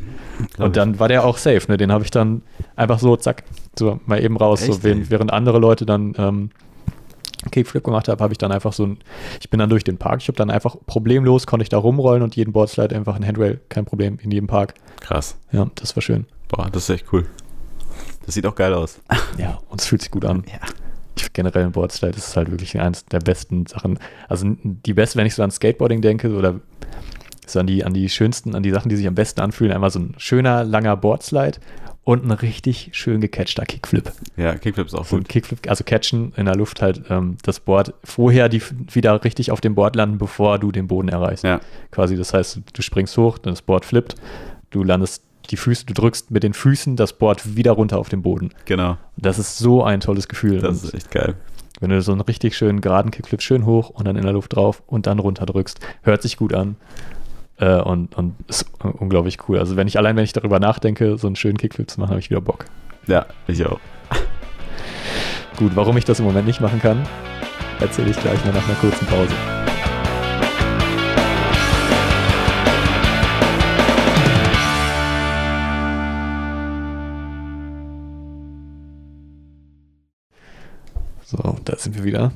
Glaub 0.53 0.67
Und 0.67 0.77
dann 0.77 0.99
war 0.99 1.07
der 1.07 1.23
auch 1.23 1.37
safe, 1.37 1.61
ne? 1.69 1.77
Den 1.77 1.91
habe 1.91 2.03
ich 2.03 2.11
dann 2.11 2.41
einfach 2.75 2.99
so, 2.99 3.15
zack, 3.15 3.43
so 3.79 3.99
mal 4.05 4.21
eben 4.21 4.35
raus. 4.35 4.61
Echt, 4.61 4.73
so, 4.73 4.83
während, 4.83 5.09
während 5.09 5.31
andere 5.31 5.57
Leute 5.57 5.85
dann 5.85 6.13
ähm, 6.17 6.49
Kickflip 7.49 7.83
gemacht 7.83 8.09
haben, 8.09 8.21
habe 8.21 8.33
ich 8.33 8.37
dann 8.37 8.51
einfach 8.51 8.73
so 8.73 8.85
ein, 8.85 8.97
ich 9.39 9.49
bin 9.49 9.59
dann 9.59 9.69
durch 9.69 9.83
den 9.83 9.97
Park, 9.97 10.21
ich 10.21 10.27
habe 10.27 10.35
dann 10.35 10.51
einfach 10.51 10.75
problemlos, 10.85 11.47
konnte 11.47 11.63
ich 11.63 11.69
da 11.69 11.77
rumrollen 11.77 12.21
und 12.21 12.35
jeden 12.35 12.51
Boardslide 12.51 12.95
einfach 12.95 13.15
ein 13.15 13.25
Handrail, 13.25 13.61
kein 13.69 13.85
Problem, 13.85 14.19
in 14.21 14.29
jedem 14.31 14.47
Park. 14.47 14.73
ich. 14.75 15.07
Krass. 15.07 15.37
Ja, 15.51 15.67
das 15.75 15.95
war 15.95 16.01
schön. 16.01 16.25
Boah, 16.49 16.69
das 16.71 16.83
ist 16.83 16.89
echt 16.89 17.05
cool. 17.13 17.25
Das 18.25 18.35
sieht 18.35 18.45
auch 18.45 18.55
geil 18.55 18.73
aus. 18.73 18.99
Ja, 19.37 19.59
und 19.69 19.81
es 19.81 19.87
fühlt 19.87 20.01
sich 20.01 20.11
gut 20.11 20.25
an. 20.25 20.43
Ja. 20.47 20.59
Generell 21.33 21.65
ein 21.65 21.71
Boardslide 21.71 22.17
ist 22.17 22.35
halt 22.35 22.51
wirklich 22.51 22.79
eins 22.79 23.05
der 23.05 23.19
besten 23.19 23.65
Sachen. 23.65 23.99
Also 24.27 24.47
die 24.61 24.93
beste, 24.93 25.17
wenn 25.17 25.25
ich 25.25 25.35
so 25.35 25.43
an 25.43 25.51
Skateboarding 25.51 26.01
denke 26.01 26.33
oder 26.35 26.59
so 27.45 27.59
an 27.59 27.67
die, 27.67 27.83
an 27.83 27.93
die 27.93 28.09
schönsten, 28.09 28.55
an 28.55 28.63
die 28.63 28.71
Sachen, 28.71 28.89
die 28.89 28.95
sich 28.95 29.07
am 29.07 29.15
besten 29.15 29.41
anfühlen, 29.41 29.73
einmal 29.73 29.91
so 29.91 29.99
ein 29.99 30.13
schöner, 30.17 30.63
langer 30.63 30.95
Boardslide 30.97 31.59
und 32.03 32.25
ein 32.25 32.31
richtig 32.31 32.89
schön 32.93 33.21
gecatchter 33.21 33.65
Kickflip. 33.65 34.11
Ja, 34.35 34.55
Kickflip 34.55 34.87
ist 34.87 34.95
auch 34.95 35.05
So 35.05 35.17
gut. 35.17 35.29
Kickflip, 35.29 35.59
also 35.69 35.83
catchen 35.83 36.33
in 36.35 36.45
der 36.45 36.55
Luft 36.55 36.81
halt 36.81 37.03
ähm, 37.09 37.37
das 37.43 37.59
Board 37.59 37.93
vorher 38.03 38.49
die 38.49 38.61
wieder 38.91 39.23
richtig 39.23 39.51
auf 39.51 39.61
dem 39.61 39.75
Board 39.75 39.95
landen, 39.95 40.17
bevor 40.17 40.57
du 40.59 40.71
den 40.71 40.87
Boden 40.87 41.09
erreichst. 41.09 41.43
Ja, 41.43 41.61
Quasi, 41.91 42.15
das 42.15 42.33
heißt, 42.33 42.61
du 42.73 42.81
springst 42.81 43.17
hoch, 43.17 43.37
dann 43.37 43.53
das 43.53 43.61
Board 43.61 43.85
flippt, 43.85 44.15
du 44.71 44.83
landest 44.83 45.23
die 45.51 45.57
Füße, 45.57 45.85
du 45.85 45.93
drückst 45.93 46.31
mit 46.31 46.43
den 46.43 46.53
Füßen 46.53 46.95
das 46.95 47.13
Board 47.13 47.55
wieder 47.55 47.73
runter 47.73 47.99
auf 47.99 48.09
den 48.09 48.21
Boden. 48.21 48.49
genau. 48.65 48.97
Das 49.17 49.37
ist 49.37 49.57
so 49.57 49.83
ein 49.83 49.99
tolles 49.99 50.27
Gefühl. 50.27 50.59
Das 50.59 50.83
ist 50.83 50.93
echt 50.93 51.11
geil. 51.11 51.35
wenn 51.79 51.89
du 51.89 52.01
so 52.01 52.11
einen 52.11 52.21
richtig 52.21 52.55
schönen 52.55 52.81
geraden 52.81 53.11
Kickflip 53.11 53.41
schön 53.41 53.65
hoch 53.65 53.89
und 53.89 54.07
dann 54.07 54.15
in 54.15 54.23
der 54.23 54.33
Luft 54.33 54.55
drauf 54.55 54.81
und 54.87 55.07
dann 55.07 55.19
runter 55.19 55.45
drückst, 55.45 55.79
hört 56.03 56.21
sich 56.21 56.37
gut 56.37 56.53
an. 56.53 56.75
Äh, 57.57 57.81
und, 57.81 58.17
und 58.17 58.33
ist 58.47 58.65
unglaublich 58.81 59.37
cool. 59.47 59.59
Also 59.59 59.75
wenn 59.75 59.87
ich 59.87 59.97
allein, 59.97 60.15
wenn 60.15 60.23
ich 60.23 60.33
darüber 60.33 60.59
nachdenke, 60.59 61.17
so 61.17 61.27
einen 61.27 61.35
schönen 61.35 61.57
Kickflip 61.57 61.89
zu 61.89 61.99
machen, 61.99 62.11
habe 62.11 62.19
ich 62.19 62.29
wieder 62.29 62.41
Bock. 62.41 62.65
Ja, 63.07 63.25
ich 63.47 63.65
auch. 63.65 63.79
Gut, 65.57 65.75
warum 65.75 65.97
ich 65.97 66.05
das 66.05 66.19
im 66.19 66.25
Moment 66.25 66.47
nicht 66.47 66.61
machen 66.61 66.81
kann, 66.81 67.03
erzähle 67.79 68.09
ich 68.09 68.19
gleich 68.19 68.43
mal 68.45 68.53
nach 68.53 68.67
einer 68.67 68.77
kurzen 68.77 69.05
Pause. 69.05 69.70
So, 81.31 81.57
da 81.63 81.77
sind 81.77 81.95
wir 81.95 82.03
wieder. 82.03 82.33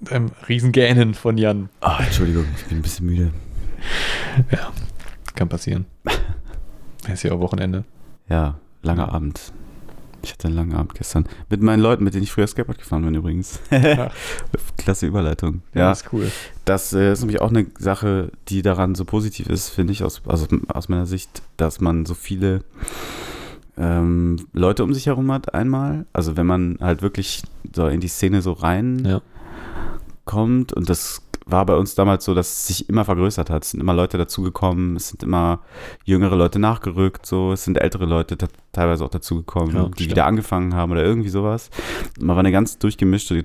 Beim 0.00 0.30
Riesengähnen 0.48 1.14
von 1.14 1.36
Jan. 1.36 1.68
Ah, 1.80 1.98
Entschuldigung, 2.04 2.44
ich 2.56 2.64
bin 2.66 2.78
ein 2.78 2.82
bisschen 2.82 3.06
müde. 3.06 3.32
Ja, 4.52 4.72
kann 5.34 5.48
passieren. 5.48 5.86
Ist 7.12 7.24
ja 7.24 7.32
auch 7.32 7.40
Wochenende. 7.40 7.82
Ja, 8.28 8.58
langer 8.82 9.12
Abend. 9.12 9.52
Ich 10.22 10.32
hatte 10.32 10.46
einen 10.46 10.56
langen 10.56 10.74
Abend 10.74 10.94
gestern. 10.94 11.26
Mit 11.48 11.60
meinen 11.60 11.80
Leuten, 11.80 12.04
mit 12.04 12.14
denen 12.14 12.22
ich 12.22 12.30
früher 12.32 12.46
Skateboard 12.46 12.78
gefahren 12.78 13.04
bin 13.04 13.14
übrigens. 13.14 13.58
Klasse 14.76 15.06
Überleitung. 15.06 15.62
Ja, 15.74 15.80
Ja, 15.82 15.92
ist 15.92 16.12
cool. 16.12 16.30
das 16.66 16.92
äh, 16.92 17.12
ist 17.12 17.20
nämlich 17.20 17.40
auch 17.40 17.50
eine 17.50 17.66
Sache, 17.78 18.30
die 18.48 18.62
daran 18.62 18.94
so 18.94 19.04
positiv 19.04 19.48
ist, 19.48 19.70
finde 19.70 19.92
ich, 19.92 20.04
aus, 20.04 20.22
also 20.26 20.46
aus 20.68 20.88
meiner 20.88 21.06
Sicht, 21.06 21.42
dass 21.56 21.80
man 21.80 22.06
so 22.06 22.14
viele 22.14 22.62
ähm, 23.78 24.36
Leute 24.52 24.84
um 24.84 24.92
sich 24.94 25.06
herum 25.06 25.30
hat 25.32 25.54
einmal. 25.54 26.06
Also 26.12 26.36
wenn 26.36 26.46
man 26.46 26.78
halt 26.80 27.02
wirklich 27.02 27.42
so 27.74 27.86
in 27.86 28.00
die 28.00 28.08
Szene 28.08 28.42
so 28.42 28.52
rein 28.52 29.04
Ja. 29.04 29.20
kommt 30.24 30.72
und 30.72 30.88
das 30.88 31.22
war 31.48 31.64
bei 31.64 31.76
uns 31.76 31.94
damals 31.94 32.24
so, 32.24 32.34
dass 32.34 32.48
es 32.50 32.66
sich 32.66 32.88
immer 32.88 33.04
vergrößert 33.04 33.50
hat. 33.50 33.62
Es 33.64 33.70
sind 33.70 33.78
immer 33.80 33.94
Leute 33.94 34.18
dazugekommen, 34.18 34.96
es 34.96 35.10
sind 35.10 35.22
immer 35.22 35.60
jüngere 36.04 36.34
Leute 36.34 36.58
nachgerückt, 36.58 37.24
so, 37.24 37.52
es 37.52 37.62
sind 37.62 37.78
ältere 37.78 38.04
Leute 38.04 38.36
teilweise 38.72 39.04
auch 39.04 39.10
dazugekommen, 39.10 39.76
Ja, 39.76 39.84
die 39.84 39.92
stimmt. 39.94 40.10
wieder 40.10 40.26
angefangen 40.26 40.74
haben 40.74 40.90
oder 40.90 41.04
irgendwie 41.04 41.28
sowas. 41.28 41.70
Man 42.18 42.34
war 42.34 42.40
eine 42.40 42.50
ganz 42.50 42.78
durchgemischte 42.78 43.44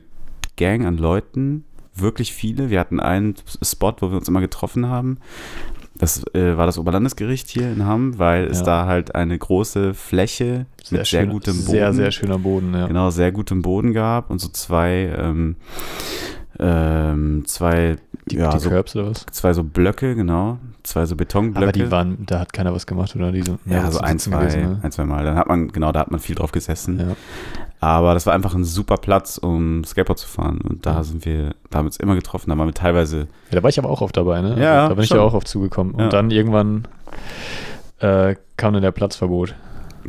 Gang 0.57 0.85
an 0.87 0.97
Leuten, 0.97 1.63
wirklich 1.93 2.33
viele. 2.33 2.71
Wir 2.71 2.79
hatten 2.79 2.99
einen 2.99 3.35
Spot, 3.61 3.93
wo 3.99 4.09
wir 4.09 4.17
uns 4.17 4.27
immer 4.27 4.41
getroffen 4.41 4.87
haben. 4.87 5.17
Das 6.01 6.23
äh, 6.33 6.57
war 6.57 6.65
das 6.65 6.77
Oberlandesgericht 6.79 7.47
hier 7.47 7.71
in 7.71 7.85
Hamm, 7.85 8.17
weil 8.19 8.45
es 8.45 8.59
Ja. 8.59 8.65
da 8.65 8.85
halt 8.87 9.13
eine 9.15 9.37
große 9.37 9.93
Fläche 9.93 10.65
mit 10.89 11.05
sehr 11.05 11.05
schön- 11.05 11.29
gutem 11.29 11.55
Boden 11.57 11.69
Sehr, 11.71 11.93
sehr 11.93 12.11
schöner 12.11 12.39
Boden, 12.39 12.73
ja. 12.73 12.87
genau, 12.87 13.11
sehr 13.11 13.31
gutem 13.31 13.61
Boden 13.61 13.93
gab 13.93 14.29
und 14.31 14.39
so 14.39 14.49
zwei, 14.49 15.13
ähm, 15.17 15.55
ähm, 16.61 17.43
zwei, 17.47 17.95
Die, 18.29 18.37
ja, 18.37 18.51
die 18.51 18.59
so, 18.59 18.69
Curbs 18.69 18.95
oder 18.95 19.09
was? 19.09 19.25
zwei 19.31 19.51
so 19.53 19.63
Blöcke, 19.63 20.13
genau, 20.15 20.59
zwei 20.83 21.05
so 21.07 21.15
Betonblöcke. 21.15 21.63
Aber 21.63 21.71
die 21.71 21.89
waren, 21.91 22.23
da 22.25 22.39
hat 22.39 22.53
keiner 22.53 22.71
was 22.73 22.85
gemacht, 22.85 23.15
oder? 23.15 23.31
Die 23.31 23.41
sind 23.41 23.59
ja, 23.65 23.81
mehr 23.81 23.91
so 23.91 23.99
ein, 23.99 24.19
zwei, 24.19 24.41
gewesen, 24.41 24.61
ne? 24.61 24.79
ein, 24.83 24.91
zwei 24.91 25.05
Mal. 25.05 25.23
Dann 25.25 25.35
hat 25.37 25.47
man, 25.47 25.69
genau, 25.71 25.91
da 25.91 26.01
hat 26.01 26.11
man 26.11 26.19
viel 26.19 26.35
drauf 26.35 26.51
gesessen. 26.51 26.99
Ja. 26.99 27.15
Aber 27.79 28.13
das 28.13 28.27
war 28.27 28.33
einfach 28.35 28.53
ein 28.53 28.63
super 28.63 28.97
Platz, 28.97 29.39
um 29.39 29.83
Skateboard 29.83 30.19
zu 30.19 30.27
fahren. 30.27 30.61
Und 30.61 30.85
da 30.85 30.97
Ja. 30.97 31.03
sind 31.03 31.25
wir, 31.25 31.55
da 31.71 31.79
haben 31.79 31.85
wir 31.85 31.89
uns 31.89 31.97
immer 31.97 32.13
getroffen. 32.13 32.51
Da 32.51 32.57
waren 32.57 32.67
wir 32.67 32.73
teilweise, 32.75 33.21
ja, 33.21 33.25
da 33.55 33.63
war 33.63 33.69
ich 33.71 33.79
aber 33.79 33.89
auch 33.89 34.01
oft 34.01 34.15
dabei, 34.15 34.41
ne? 34.41 34.49
Ja, 34.61 34.87
da 34.87 34.93
bin 34.93 35.03
ich 35.03 35.09
schon. 35.09 35.17
ja 35.17 35.23
auch 35.23 35.33
oft 35.33 35.47
zugekommen. 35.47 35.95
Ja. 35.97 36.03
Und 36.03 36.13
dann 36.13 36.29
irgendwann 36.29 36.87
äh, 37.99 38.35
kam 38.57 38.73
dann 38.73 38.83
der 38.83 38.91
Platzverbot. 38.91 39.55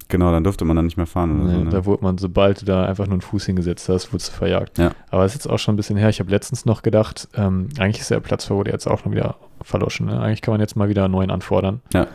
Genau, 0.09 0.31
dann 0.31 0.45
durfte 0.45 0.65
man 0.65 0.77
dann 0.77 0.85
nicht 0.87 0.97
mehr 0.97 1.07
fahren 1.07 1.41
oder 1.41 1.51
Ne, 1.51 1.59
so. 1.59 1.65
Ne? 1.65 1.71
Da 1.71 1.85
wurde 1.85 2.03
man, 2.05 2.19
sobald 2.19 2.61
du 2.63 2.67
da 2.67 2.85
einfach 2.85 3.07
nur 3.07 3.15
einen 3.15 3.21
Fuß 3.21 3.47
hingesetzt 3.47 3.89
hast, 3.89 4.13
wurdest 4.13 4.31
du 4.31 4.37
verjagt. 4.37 4.79
Ja. 4.79 4.93
Aber 5.11 5.25
es 5.25 5.35
ist 5.35 5.45
jetzt 5.45 5.53
auch 5.53 5.59
schon 5.59 5.75
ein 5.75 5.77
bisschen 5.77 5.97
her. 5.97 6.09
Ich 6.09 6.21
habe 6.21 6.31
letztens 6.31 6.65
noch 6.65 6.83
gedacht, 6.83 7.29
ähm, 7.35 7.69
eigentlich 7.79 8.01
ist 8.01 8.11
der 8.11 8.21
Platzverbot 8.21 8.69
jetzt 8.69 8.87
auch 8.87 8.99
schon 9.01 9.13
wieder 9.13 9.37
verloschen. 9.63 10.07
Ne? 10.07 10.21
Eigentlich 10.21 10.43
kann 10.43 10.53
man 10.53 10.61
jetzt 10.61 10.77
mal 10.77 10.89
wieder 10.89 11.05
einen 11.05 11.13
neuen 11.13 11.31
anfordern. 11.31 11.81
Ja. 11.93 12.07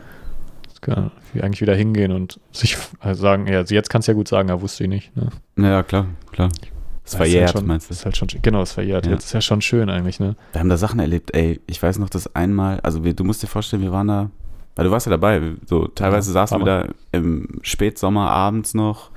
Kann 0.80 1.12
eigentlich 1.34 1.62
wieder 1.62 1.76
hingehen 1.76 2.12
und 2.12 2.40
sich 2.52 2.78
also 3.00 3.20
sagen, 3.22 3.48
ja, 3.48 3.58
also 3.58 3.74
jetzt 3.74 3.90
kannst 3.90 4.08
du 4.08 4.12
ja 4.12 4.16
gut 4.16 4.28
sagen, 4.28 4.50
ja, 4.50 4.62
wusste 4.62 4.84
ich 4.84 4.90
nicht. 4.90 5.12
Ne? 5.16 5.30
Ja, 5.58 5.82
klar, 5.82 6.06
klar. 6.32 6.50
Das 7.04 7.14
ist 7.14 7.18
verjährt, 7.18 7.48
halt 7.48 7.58
schon, 7.58 7.68
meinst 7.68 7.90
du? 7.90 7.94
Ist 7.94 8.06
halt 8.06 8.16
schon, 8.16 8.28
genau, 8.42 8.62
ist 8.62 8.74
verjährt. 8.74 9.06
Ja. 9.06 9.14
Jetzt 9.14 9.26
ist 9.26 9.34
ja 9.34 9.42
schon 9.42 9.62
schön 9.62 9.90
eigentlich, 9.90 10.20
ne? 10.20 10.36
Wir 10.52 10.60
haben 10.60 10.70
da 10.70 10.78
Sachen 10.78 11.00
erlebt, 11.00 11.34
ey. 11.34 11.60
Ich 11.66 11.82
weiß 11.82 12.00
noch, 12.00 12.10
dass 12.10 12.36
einmal, 12.36 12.80
also 12.82 13.04
wir, 13.04 13.14
du 13.14 13.24
musst 13.24 13.42
dir 13.42 13.48
vorstellen, 13.48 13.82
wir 13.82 13.92
waren 13.92 14.08
da, 14.08 14.30
weil 14.78 14.86
du 14.86 14.92
warst 14.92 15.06
ja 15.06 15.10
dabei, 15.10 15.42
so 15.66 15.88
teilweise 15.88 16.30
Ja, 16.32 16.34
saßen 16.34 16.60
wir 16.60 16.66
da 16.66 16.86
im 17.12 17.48
Spätsommer 17.62 18.30
abends 18.30 18.74
noch 18.74 19.10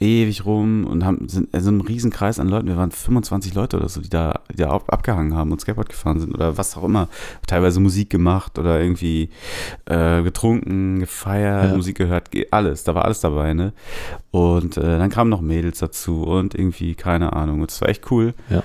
ewig 0.00 0.44
rum 0.44 0.84
und 0.84 1.04
haben 1.04 1.28
sind 1.28 1.54
in 1.54 1.60
so 1.60 1.68
einem 1.68 1.80
riesen 1.80 2.10
Kreis 2.10 2.40
an 2.40 2.48
Leuten, 2.48 2.66
wir 2.66 2.76
waren 2.76 2.90
25 2.90 3.54
Leute 3.54 3.76
oder 3.76 3.88
so, 3.88 4.00
die 4.00 4.08
da, 4.10 4.40
die 4.50 4.56
da 4.56 4.70
ab, 4.70 4.92
abgehangen 4.92 5.36
haben 5.36 5.52
und 5.52 5.60
Skateboard 5.60 5.88
gefahren 5.88 6.18
sind 6.18 6.34
oder 6.34 6.58
was 6.58 6.76
auch 6.76 6.82
immer. 6.82 7.06
Teilweise 7.46 7.78
Musik 7.78 8.10
gemacht 8.10 8.58
oder 8.58 8.80
irgendwie 8.80 9.28
äh, 9.84 10.22
getrunken, 10.24 10.98
gefeiert, 10.98 11.70
Ja. 11.70 11.76
Musik 11.76 11.98
gehört, 11.98 12.32
ge- 12.32 12.48
alles, 12.50 12.82
da 12.82 12.96
war 12.96 13.04
alles 13.04 13.20
dabei, 13.20 13.54
ne? 13.54 13.72
Und 14.32 14.76
äh, 14.76 14.98
dann 14.98 15.08
kamen 15.10 15.30
noch 15.30 15.40
Mädels 15.40 15.78
dazu 15.78 16.24
und 16.24 16.56
irgendwie, 16.56 16.96
keine 16.96 17.34
Ahnung, 17.34 17.60
und 17.60 17.70
das 17.70 17.80
war 17.80 17.88
echt 17.88 18.10
cool. 18.10 18.34
Ja. 18.50 18.64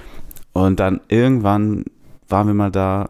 Und 0.53 0.79
dann 0.79 1.01
irgendwann 1.07 1.85
waren 2.29 2.47
wir 2.47 2.55
mal 2.55 2.71
da, 2.71 3.09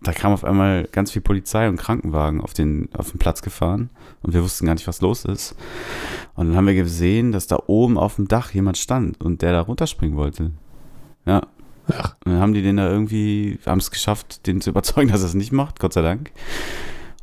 da 0.00 0.12
kam 0.12 0.32
auf 0.32 0.44
einmal 0.44 0.84
ganz 0.84 1.10
viel 1.10 1.22
Polizei 1.22 1.68
und 1.68 1.76
Krankenwagen 1.76 2.40
auf 2.40 2.54
den, 2.54 2.88
auf 2.96 3.10
den 3.10 3.18
Platz 3.18 3.42
gefahren 3.42 3.90
und 4.22 4.32
wir 4.32 4.42
wussten 4.42 4.66
gar 4.66 4.74
nicht, 4.74 4.86
was 4.86 5.00
los 5.00 5.24
ist. 5.24 5.56
Und 6.34 6.48
dann 6.48 6.56
haben 6.56 6.66
wir 6.66 6.74
gesehen, 6.74 7.32
dass 7.32 7.48
da 7.48 7.58
oben 7.66 7.98
auf 7.98 8.16
dem 8.16 8.28
Dach 8.28 8.52
jemand 8.52 8.78
stand 8.78 9.20
und 9.20 9.42
der 9.42 9.52
da 9.52 9.60
runterspringen 9.60 10.16
wollte. 10.16 10.52
Ja. 11.26 11.42
Ach. 11.92 12.14
Und 12.24 12.32
dann 12.32 12.40
haben 12.40 12.54
die 12.54 12.62
den 12.62 12.76
da 12.76 12.88
irgendwie, 12.88 13.58
haben 13.66 13.78
es 13.78 13.90
geschafft, 13.90 14.46
den 14.46 14.60
zu 14.60 14.70
überzeugen, 14.70 15.08
dass 15.12 15.22
er 15.22 15.28
es 15.28 15.34
nicht 15.34 15.52
macht, 15.52 15.80
Gott 15.80 15.92
sei 15.94 16.02
Dank. 16.02 16.30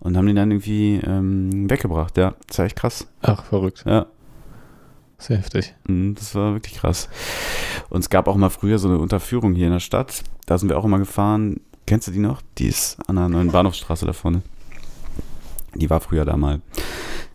Und 0.01 0.17
haben 0.17 0.27
den 0.27 0.35
dann 0.35 0.51
irgendwie 0.51 0.99
ähm, 1.03 1.69
weggebracht, 1.69 2.17
ja. 2.17 2.35
Das 2.47 2.59
war 2.59 2.65
echt 2.65 2.75
krass. 2.75 3.07
Ach, 3.21 3.43
verrückt. 3.45 3.83
Ja. 3.87 4.07
Sehr 5.17 5.37
heftig. 5.37 5.73
Mhm, 5.87 6.15
Das 6.15 6.35
war 6.35 6.53
wirklich 6.53 6.75
krass. 6.75 7.09
Und 7.89 8.01
es 8.01 8.09
gab 8.09 8.27
auch 8.27 8.35
mal 8.35 8.49
früher 8.49 8.77
so 8.79 8.89
eine 8.89 8.99
Unterführung 8.99 9.55
hier 9.55 9.67
in 9.67 9.73
der 9.73 9.79
Stadt. 9.79 10.23
Da 10.45 10.57
sind 10.57 10.69
wir 10.69 10.77
auch 10.77 10.85
immer 10.85 10.99
gefahren. 10.99 11.61
Kennst 11.85 12.07
du 12.07 12.11
die 12.11 12.19
noch? 12.19 12.41
Die 12.57 12.67
ist 12.67 12.97
an 13.07 13.15
der 13.15 13.29
neuen 13.29 13.51
Bahnhofstraße 13.51 14.05
da 14.05 14.13
vorne. 14.13 14.41
Die 15.75 15.89
war 15.89 16.01
früher 16.01 16.25
da 16.25 16.35
mal. 16.37 16.61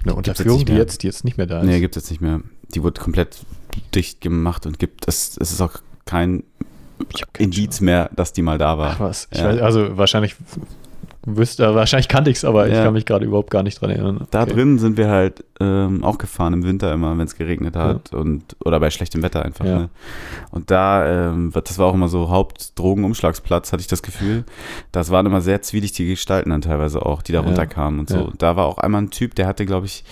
Eine 0.03 0.15
Unterführung, 0.15 0.65
die 0.65 0.73
jetzt, 0.73 1.03
die 1.03 1.07
jetzt 1.07 1.25
nicht 1.25 1.37
mehr 1.37 1.47
da 1.47 1.61
ist. 1.61 1.67
Nee, 1.67 1.81
gibt 1.81 1.97
es 1.97 2.05
jetzt 2.05 2.11
nicht 2.11 2.21
mehr. 2.21 2.41
Die 2.75 2.83
wurde 2.83 3.01
komplett 3.01 3.45
dicht 3.95 4.21
gemacht 4.21 4.67
und 4.67 4.79
gibt 4.79 5.07
es, 5.07 5.37
es 5.39 5.53
ist 5.53 5.61
auch 5.61 5.75
kein 6.05 6.43
Indiz 7.39 7.81
mehr, 7.81 8.11
dass 8.15 8.33
die 8.33 8.43
mal 8.43 8.59
da 8.59 8.79
war. 8.79 8.93
Ach 8.95 9.01
was. 9.01 9.29
Ja. 9.33 9.45
weiß, 9.45 9.61
also 9.61 9.97
wahrscheinlich 9.97 10.37
wüsste, 11.27 11.75
wahrscheinlich 11.75 12.09
kannte 12.09 12.31
ich 12.31 12.39
es, 12.39 12.45
aber 12.45 12.67
ich 12.69 12.75
Ja. 12.75 12.85
kann 12.85 12.95
mich 12.95 13.05
gerade 13.05 13.27
überhaupt 13.27 13.51
gar 13.51 13.63
nicht 13.63 13.81
dran 13.81 13.91
erinnern. 13.91 14.27
Da 14.31 14.43
Okay. 14.43 14.53
drin 14.55 14.79
sind 14.79 14.97
wir 14.97 15.09
halt 15.11 15.45
ähm, 15.61 16.03
auch 16.03 16.17
gefahren 16.17 16.55
im 16.55 16.65
Winter 16.65 16.93
immer, 16.93 17.11
wenn 17.19 17.27
es 17.27 17.37
geregnet 17.37 17.77
hat 17.77 18.15
und 18.15 18.57
oder 18.65 18.81
bei 18.81 18.89
schlechtem 18.91 19.23
Wetter 19.23 19.45
einfach. 19.45 19.67
Ja. 19.67 19.79
Ne? 19.81 19.89
Und 20.51 20.71
da, 20.71 21.31
ähm, 21.31 21.53
das 21.53 21.79
war 21.79 21.89
auch 21.89 21.95
immer 21.95 22.09
so 22.09 22.31
Hauptdrogenumschlagsplatz, 22.31 23.73
hatte 23.73 23.83
ich 23.83 23.87
das 23.87 24.03
Gefühl. 24.03 24.45
Das 24.93 25.11
waren 25.11 25.27
immer 25.27 25.41
sehr 25.43 25.61
zwielichtige 25.63 26.11
Gestalten 26.11 26.51
dann 26.51 26.63
teilweise 26.63 27.05
auch, 27.05 27.21
die 27.23 27.33
da 27.33 27.41
Ja. 27.41 27.45
runterkamen 27.47 28.01
und 28.01 28.09
so. 28.09 28.17
Ja. 28.17 28.23
Und 28.23 28.43
da 28.43 28.57
war 28.57 28.67
auch 28.67 28.79
einmal 28.79 29.03
ein 29.03 29.11
Typ, 29.11 29.35
der 29.35 29.47
hatte, 29.47 29.67
glaube 29.67 29.87
ich, 29.87 30.05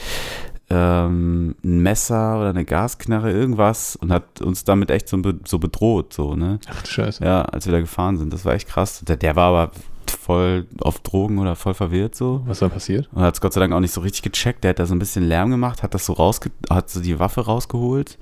ähm, 0.70 1.54
ein 1.64 1.80
Messer 1.80 2.38
oder 2.40 2.50
eine 2.50 2.64
Gasknarre, 2.66 3.32
irgendwas 3.32 3.96
und 3.96 4.12
hat 4.12 4.42
uns 4.42 4.64
damit 4.64 4.90
echt 4.90 5.08
so 5.08 5.18
bedroht, 5.58 6.12
so, 6.12 6.34
ne? 6.36 6.58
Ach 6.68 6.82
du 6.82 6.88
Scheiße. 6.90 7.24
Ja, 7.24 7.42
als 7.42 7.64
wir 7.64 7.72
da 7.72 7.80
gefahren 7.80 8.18
sind. 8.18 8.32
Das 8.34 8.44
war 8.44 8.52
echt 8.52 8.68
krass. 8.68 9.02
Der, 9.08 9.16
der 9.16 9.34
war 9.34 9.48
aber 9.48 9.70
voll 10.10 10.66
auf 10.80 11.00
Drogen 11.00 11.38
oder 11.38 11.56
voll 11.56 11.74
verwirrt 11.74 12.14
so. 12.14 12.42
Was 12.46 12.60
dann 12.60 12.70
passiert? 12.70 13.08
Und 13.12 13.22
hat 13.22 13.34
es 13.34 13.40
Gott 13.40 13.52
sei 13.52 13.60
Dank 13.60 13.72
auch 13.72 13.80
nicht 13.80 13.92
so 13.92 14.00
richtig 14.00 14.22
gecheckt. 14.22 14.64
Der 14.64 14.70
hat 14.70 14.78
da 14.78 14.86
so 14.86 14.94
ein 14.94 14.98
bisschen 14.98 15.26
Lärm 15.26 15.50
gemacht, 15.50 15.82
hat 15.82 15.94
das 15.94 16.06
so 16.06 16.12
rausge 16.12 16.50
hat 16.70 16.90
so 16.90 17.00
die 17.00 17.18
Waffe 17.18 17.42
rausgeholt. 17.42 18.18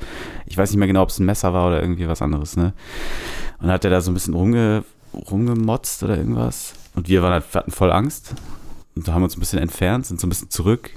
Ich 0.46 0.56
weiß 0.56 0.70
nicht 0.70 0.78
mehr 0.78 0.88
genau, 0.88 1.02
ob 1.02 1.10
es 1.10 1.18
ein 1.18 1.26
Messer 1.26 1.52
war 1.52 1.68
oder 1.68 1.80
irgendwie 1.80 2.08
was 2.08 2.22
anderes, 2.22 2.56
ne? 2.56 2.72
Und 3.60 3.70
hat 3.70 3.84
er 3.84 3.90
da 3.90 4.00
so 4.00 4.10
ein 4.10 4.14
bisschen 4.14 4.34
rumge 4.34 4.84
rumgemotzt 5.30 6.02
oder 6.02 6.16
irgendwas. 6.16 6.74
Und 6.94 7.08
wir 7.08 7.22
waren 7.22 7.32
halt, 7.32 7.44
wir 7.52 7.60
hatten 7.60 7.70
voll 7.70 7.92
Angst. 7.92 8.34
Und 8.96 9.06
da 9.06 9.12
haben 9.12 9.20
wir 9.20 9.24
uns 9.24 9.36
ein 9.36 9.40
bisschen 9.40 9.58
entfernt, 9.58 10.06
sind 10.06 10.18
so 10.18 10.26
ein 10.26 10.30
bisschen 10.30 10.48
zurück. 10.48 10.90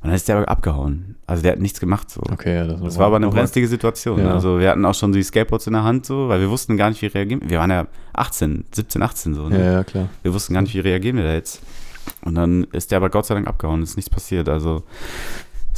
Und 0.00 0.08
dann 0.08 0.14
ist 0.14 0.26
der 0.26 0.38
aber 0.38 0.48
abgehauen. 0.48 1.16
Also 1.26 1.42
der 1.42 1.52
hat 1.52 1.58
nichts 1.60 1.80
gemacht 1.80 2.10
so. 2.10 2.22
Okay, 2.32 2.54
ja, 2.56 2.64
Das 2.64 2.98
war 2.98 3.06
aber 3.06 3.16
eine 3.16 3.28
brenzlige 3.28 3.68
Situation. 3.68 4.20
Ja. 4.20 4.32
Also 4.32 4.58
wir 4.58 4.70
hatten 4.70 4.84
auch 4.86 4.94
schon 4.94 5.12
die 5.12 5.22
Skateboards 5.22 5.66
in 5.66 5.74
der 5.74 5.84
Hand 5.84 6.06
so, 6.06 6.28
weil 6.28 6.40
wir 6.40 6.48
wussten 6.48 6.78
gar 6.78 6.88
nicht, 6.88 7.02
wie 7.02 7.06
reagieren. 7.06 7.42
Wir 7.44 7.58
waren 7.58 7.70
ja 7.70 7.86
18, 8.14 8.64
17, 8.72 9.02
18 9.02 9.34
so. 9.34 9.48
Ne? 9.50 9.58
Ja, 9.58 9.72
ja, 9.72 9.84
klar. 9.84 10.08
Wir 10.22 10.32
wussten 10.32 10.54
gar 10.54 10.62
nicht, 10.62 10.74
wie 10.74 10.80
reagieren 10.80 11.16
wir 11.16 11.24
da 11.24 11.34
jetzt. 11.34 11.62
Und 12.24 12.34
dann 12.36 12.64
ist 12.72 12.90
der 12.90 12.96
aber 12.96 13.10
Gott 13.10 13.26
sei 13.26 13.34
Dank 13.34 13.46
abgehauen, 13.46 13.82
ist 13.82 13.96
nichts 13.96 14.10
passiert. 14.10 14.48
Also 14.48 14.82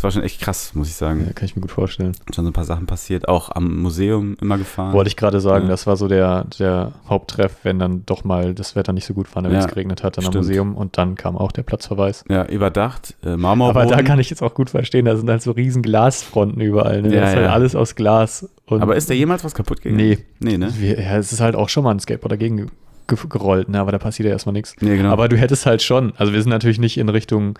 war 0.04 0.10
schon 0.10 0.22
echt 0.22 0.40
krass, 0.40 0.72
muss 0.74 0.88
ich 0.88 0.94
sagen. 0.94 1.24
Ja, 1.26 1.32
kann 1.32 1.46
ich 1.46 1.56
mir 1.56 1.62
gut 1.62 1.72
vorstellen. 1.72 2.12
Schon 2.32 2.44
so 2.44 2.50
ein 2.50 2.54
paar 2.54 2.64
Sachen 2.64 2.86
passiert. 2.86 3.26
Auch 3.28 3.50
am 3.50 3.80
Museum 3.82 4.36
immer 4.40 4.58
gefahren. 4.58 4.92
Wollte 4.92 5.08
ich 5.08 5.16
gerade 5.16 5.40
sagen, 5.40 5.64
Ja. 5.64 5.70
das 5.70 5.86
war 5.86 5.96
so 5.96 6.06
der, 6.06 6.44
der 6.58 6.92
Haupttreff, 7.08 7.56
wenn 7.64 7.78
dann 7.78 8.04
doch 8.06 8.22
mal 8.24 8.54
das 8.54 8.76
Wetter 8.76 8.92
nicht 8.92 9.06
so 9.06 9.14
gut 9.14 9.34
war, 9.34 9.42
wenn 9.42 9.52
es 9.52 9.64
Ja, 9.64 9.70
geregnet 9.70 10.04
hat, 10.04 10.16
dann 10.16 10.26
am 10.26 10.32
stimmt. 10.32 10.46
Museum 10.46 10.76
und 10.76 10.96
dann 10.98 11.16
kam 11.16 11.36
auch 11.36 11.50
der 11.50 11.62
Platzverweis. 11.64 12.24
Ja, 12.28 12.44
überdacht. 12.46 13.14
Äh, 13.24 13.36
Marmorboden. 13.36 13.88
Aber 13.88 13.96
da 13.96 14.02
kann 14.02 14.20
ich 14.20 14.30
jetzt 14.30 14.42
auch 14.42 14.54
gut 14.54 14.70
verstehen, 14.70 15.06
da 15.06 15.16
sind 15.16 15.28
halt 15.28 15.42
so 15.42 15.50
riesen 15.50 15.82
Glasfronten 15.82 16.60
überall. 16.60 17.02
Ne? 17.02 17.12
Ja, 17.14 17.20
das 17.22 17.30
ist 17.30 17.36
halt 17.36 17.48
alles 17.48 17.74
aus 17.74 17.94
Glas. 17.96 18.48
Aber 18.68 18.94
ist 18.96 19.10
da 19.10 19.14
jemals 19.14 19.42
was 19.44 19.54
kaputt 19.54 19.80
gegangen? 19.82 19.96
Nee. 19.96 20.18
Nee, 20.40 20.58
ne? 20.58 20.72
Wir, 20.78 21.00
ja, 21.00 21.16
es 21.16 21.32
ist 21.32 21.40
halt 21.40 21.54
auch 21.56 21.68
schon 21.68 21.84
mal 21.84 21.90
ein 21.90 22.00
Skateboard 22.00 22.32
dagegen 22.32 22.56
ge 22.58 22.66
ge 23.06 23.18
gerollt, 23.28 23.68
ne? 23.68 23.80
aber 23.80 23.92
da 23.92 23.98
passiert 23.98 24.26
ja 24.26 24.32
erstmal 24.32 24.54
nichts. 24.54 24.74
Nee, 24.80 24.96
genau. 24.96 25.10
Aber 25.10 25.28
du 25.28 25.36
hättest 25.36 25.66
halt 25.66 25.82
schon, 25.82 26.14
also 26.16 26.32
wir 26.32 26.40
sind 26.40 26.50
natürlich 26.50 26.78
nicht 26.78 26.96
in 26.96 27.10
Richtung, 27.10 27.58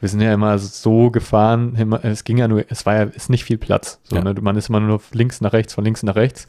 wir 0.00 0.08
sind 0.08 0.20
ja 0.20 0.34
immer 0.34 0.58
so 0.58 1.10
gefahren, 1.10 1.76
immer- 1.76 2.04
es 2.04 2.24
ging 2.24 2.36
ja 2.38 2.48
nur, 2.48 2.64
es 2.68 2.84
war 2.86 2.94
ja, 2.94 3.02
ist 3.04 3.30
nicht 3.30 3.44
viel 3.44 3.58
Platz. 3.58 4.00
So, 4.04 4.16
Ja. 4.16 4.22
ne? 4.22 4.34
Man 4.40 4.56
ist 4.56 4.68
immer 4.68 4.80
nur 4.80 5.00
links 5.12 5.40
nach 5.40 5.52
rechts, 5.52 5.74
von 5.74 5.84
links 5.84 6.02
nach 6.02 6.16
rechts. 6.16 6.46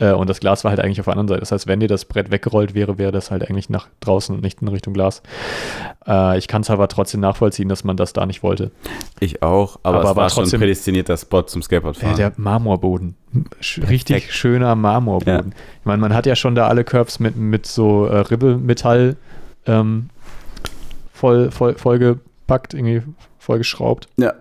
Äh, 0.00 0.12
Und 0.12 0.30
das 0.30 0.38
Glas 0.38 0.62
war 0.62 0.70
halt 0.70 0.78
eigentlich 0.78 1.00
auf 1.00 1.06
der 1.06 1.14
anderen 1.14 1.26
Seite. 1.26 1.40
Das 1.40 1.50
heißt, 1.50 1.66
wenn 1.66 1.80
dir 1.80 1.88
das 1.88 2.04
Brett 2.04 2.30
weggerollt 2.30 2.72
wäre, 2.72 2.98
wäre 2.98 3.10
das 3.10 3.32
halt 3.32 3.42
eigentlich 3.50 3.68
nach 3.68 3.88
draußen 3.98 4.32
und 4.32 4.42
nicht 4.42 4.62
in 4.62 4.68
Richtung 4.68 4.94
Glas. 4.94 5.22
Äh, 6.06 6.38
ich 6.38 6.46
kann 6.46 6.62
es 6.62 6.70
aber 6.70 6.86
trotzdem 6.86 7.18
nachvollziehen, 7.20 7.68
dass 7.68 7.82
man 7.82 7.96
das 7.96 8.12
da 8.12 8.24
nicht 8.24 8.44
wollte. 8.44 8.70
ich 9.18 9.42
auch, 9.42 9.80
aber, 9.82 9.96
Aber 9.96 9.98
es 9.98 10.04
war 10.06 10.16
war 10.16 10.30
schon 10.30 10.44
trotzdem- 10.44 10.58
ein 10.58 10.60
prädestinierter 10.62 11.16
Spot 11.16 11.42
zum 11.42 11.62
Äh, 11.62 11.64
Skateboardfahren. 11.64 12.16
der 12.16 12.32
Marmorboden. 12.36 13.16
Sch 13.60 13.80
richtig 13.88 14.32
schöner 14.32 14.76
Marmorboden. 14.76 15.50
Ja. 15.50 15.56
Ich 15.80 15.84
meine, 15.84 16.00
man 16.00 16.14
hat 16.14 16.26
ja 16.26 16.36
schon 16.36 16.54
da 16.54 16.68
alle 16.68 16.84
Curves 16.84 17.18
mit, 17.18 17.34
mit 17.36 17.66
so 17.66 18.06
äh, 18.06 18.18
Ribbelmetall 18.20 19.16
ähm, 19.66 20.10
voll, 21.12 21.50
voll, 21.50 21.74
vollgepackt, 22.48 22.74
irgendwie 22.74 23.02
vollgeschraubt, 23.38 24.08
ja. 24.16 24.34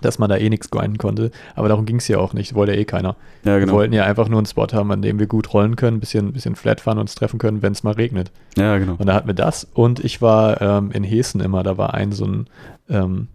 dass 0.00 0.18
man 0.18 0.28
da 0.28 0.36
eh 0.36 0.48
nichts 0.48 0.70
grinden 0.70 0.98
konnte. 0.98 1.30
Aber 1.54 1.68
darum 1.68 1.86
ging 1.86 1.96
es 1.96 2.08
ja 2.08 2.18
auch 2.18 2.32
nicht. 2.32 2.54
Wollte 2.54 2.72
ja 2.72 2.78
eh 2.78 2.84
keiner. 2.84 3.16
ja, 3.44 3.54
Wir 3.54 3.60
genau. 3.60 3.74
wollten 3.74 3.92
ja 3.92 4.04
einfach 4.04 4.28
nur 4.28 4.38
einen 4.38 4.46
Spot 4.46 4.66
haben, 4.72 4.90
an 4.90 5.02
dem 5.02 5.18
wir 5.18 5.26
gut 5.26 5.52
rollen 5.52 5.76
können, 5.76 5.98
ein 5.98 6.00
bisschen, 6.00 6.32
bisschen 6.32 6.56
flat 6.56 6.80
fahren 6.80 6.98
und 6.98 7.02
uns 7.02 7.14
treffen 7.14 7.38
können, 7.38 7.62
wenn 7.62 7.72
es 7.72 7.82
mal 7.82 7.94
regnet. 7.94 8.32
Ja, 8.56 8.78
genau. 8.78 8.96
Und 8.98 9.06
da 9.06 9.14
hatten 9.14 9.28
wir 9.28 9.34
das. 9.34 9.66
Und 9.74 10.00
ich 10.00 10.20
war 10.20 10.60
ähm, 10.60 10.90
in 10.92 11.04
Hessen 11.04 11.40
immer, 11.40 11.62
da 11.62 11.78
war 11.78 11.94
ein 11.94 12.12
so 12.12 12.24
ein, 12.24 12.46
ähm, 12.88 13.28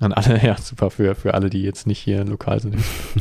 an 0.00 0.12
alle, 0.12 0.38
ja, 0.44 0.56
super 0.58 0.90
für, 0.90 1.14
für 1.14 1.34
alle, 1.34 1.48
die 1.48 1.62
jetzt 1.62 1.86
nicht 1.86 1.98
hier 1.98 2.24
lokal 2.24 2.60
sind. 2.60 2.76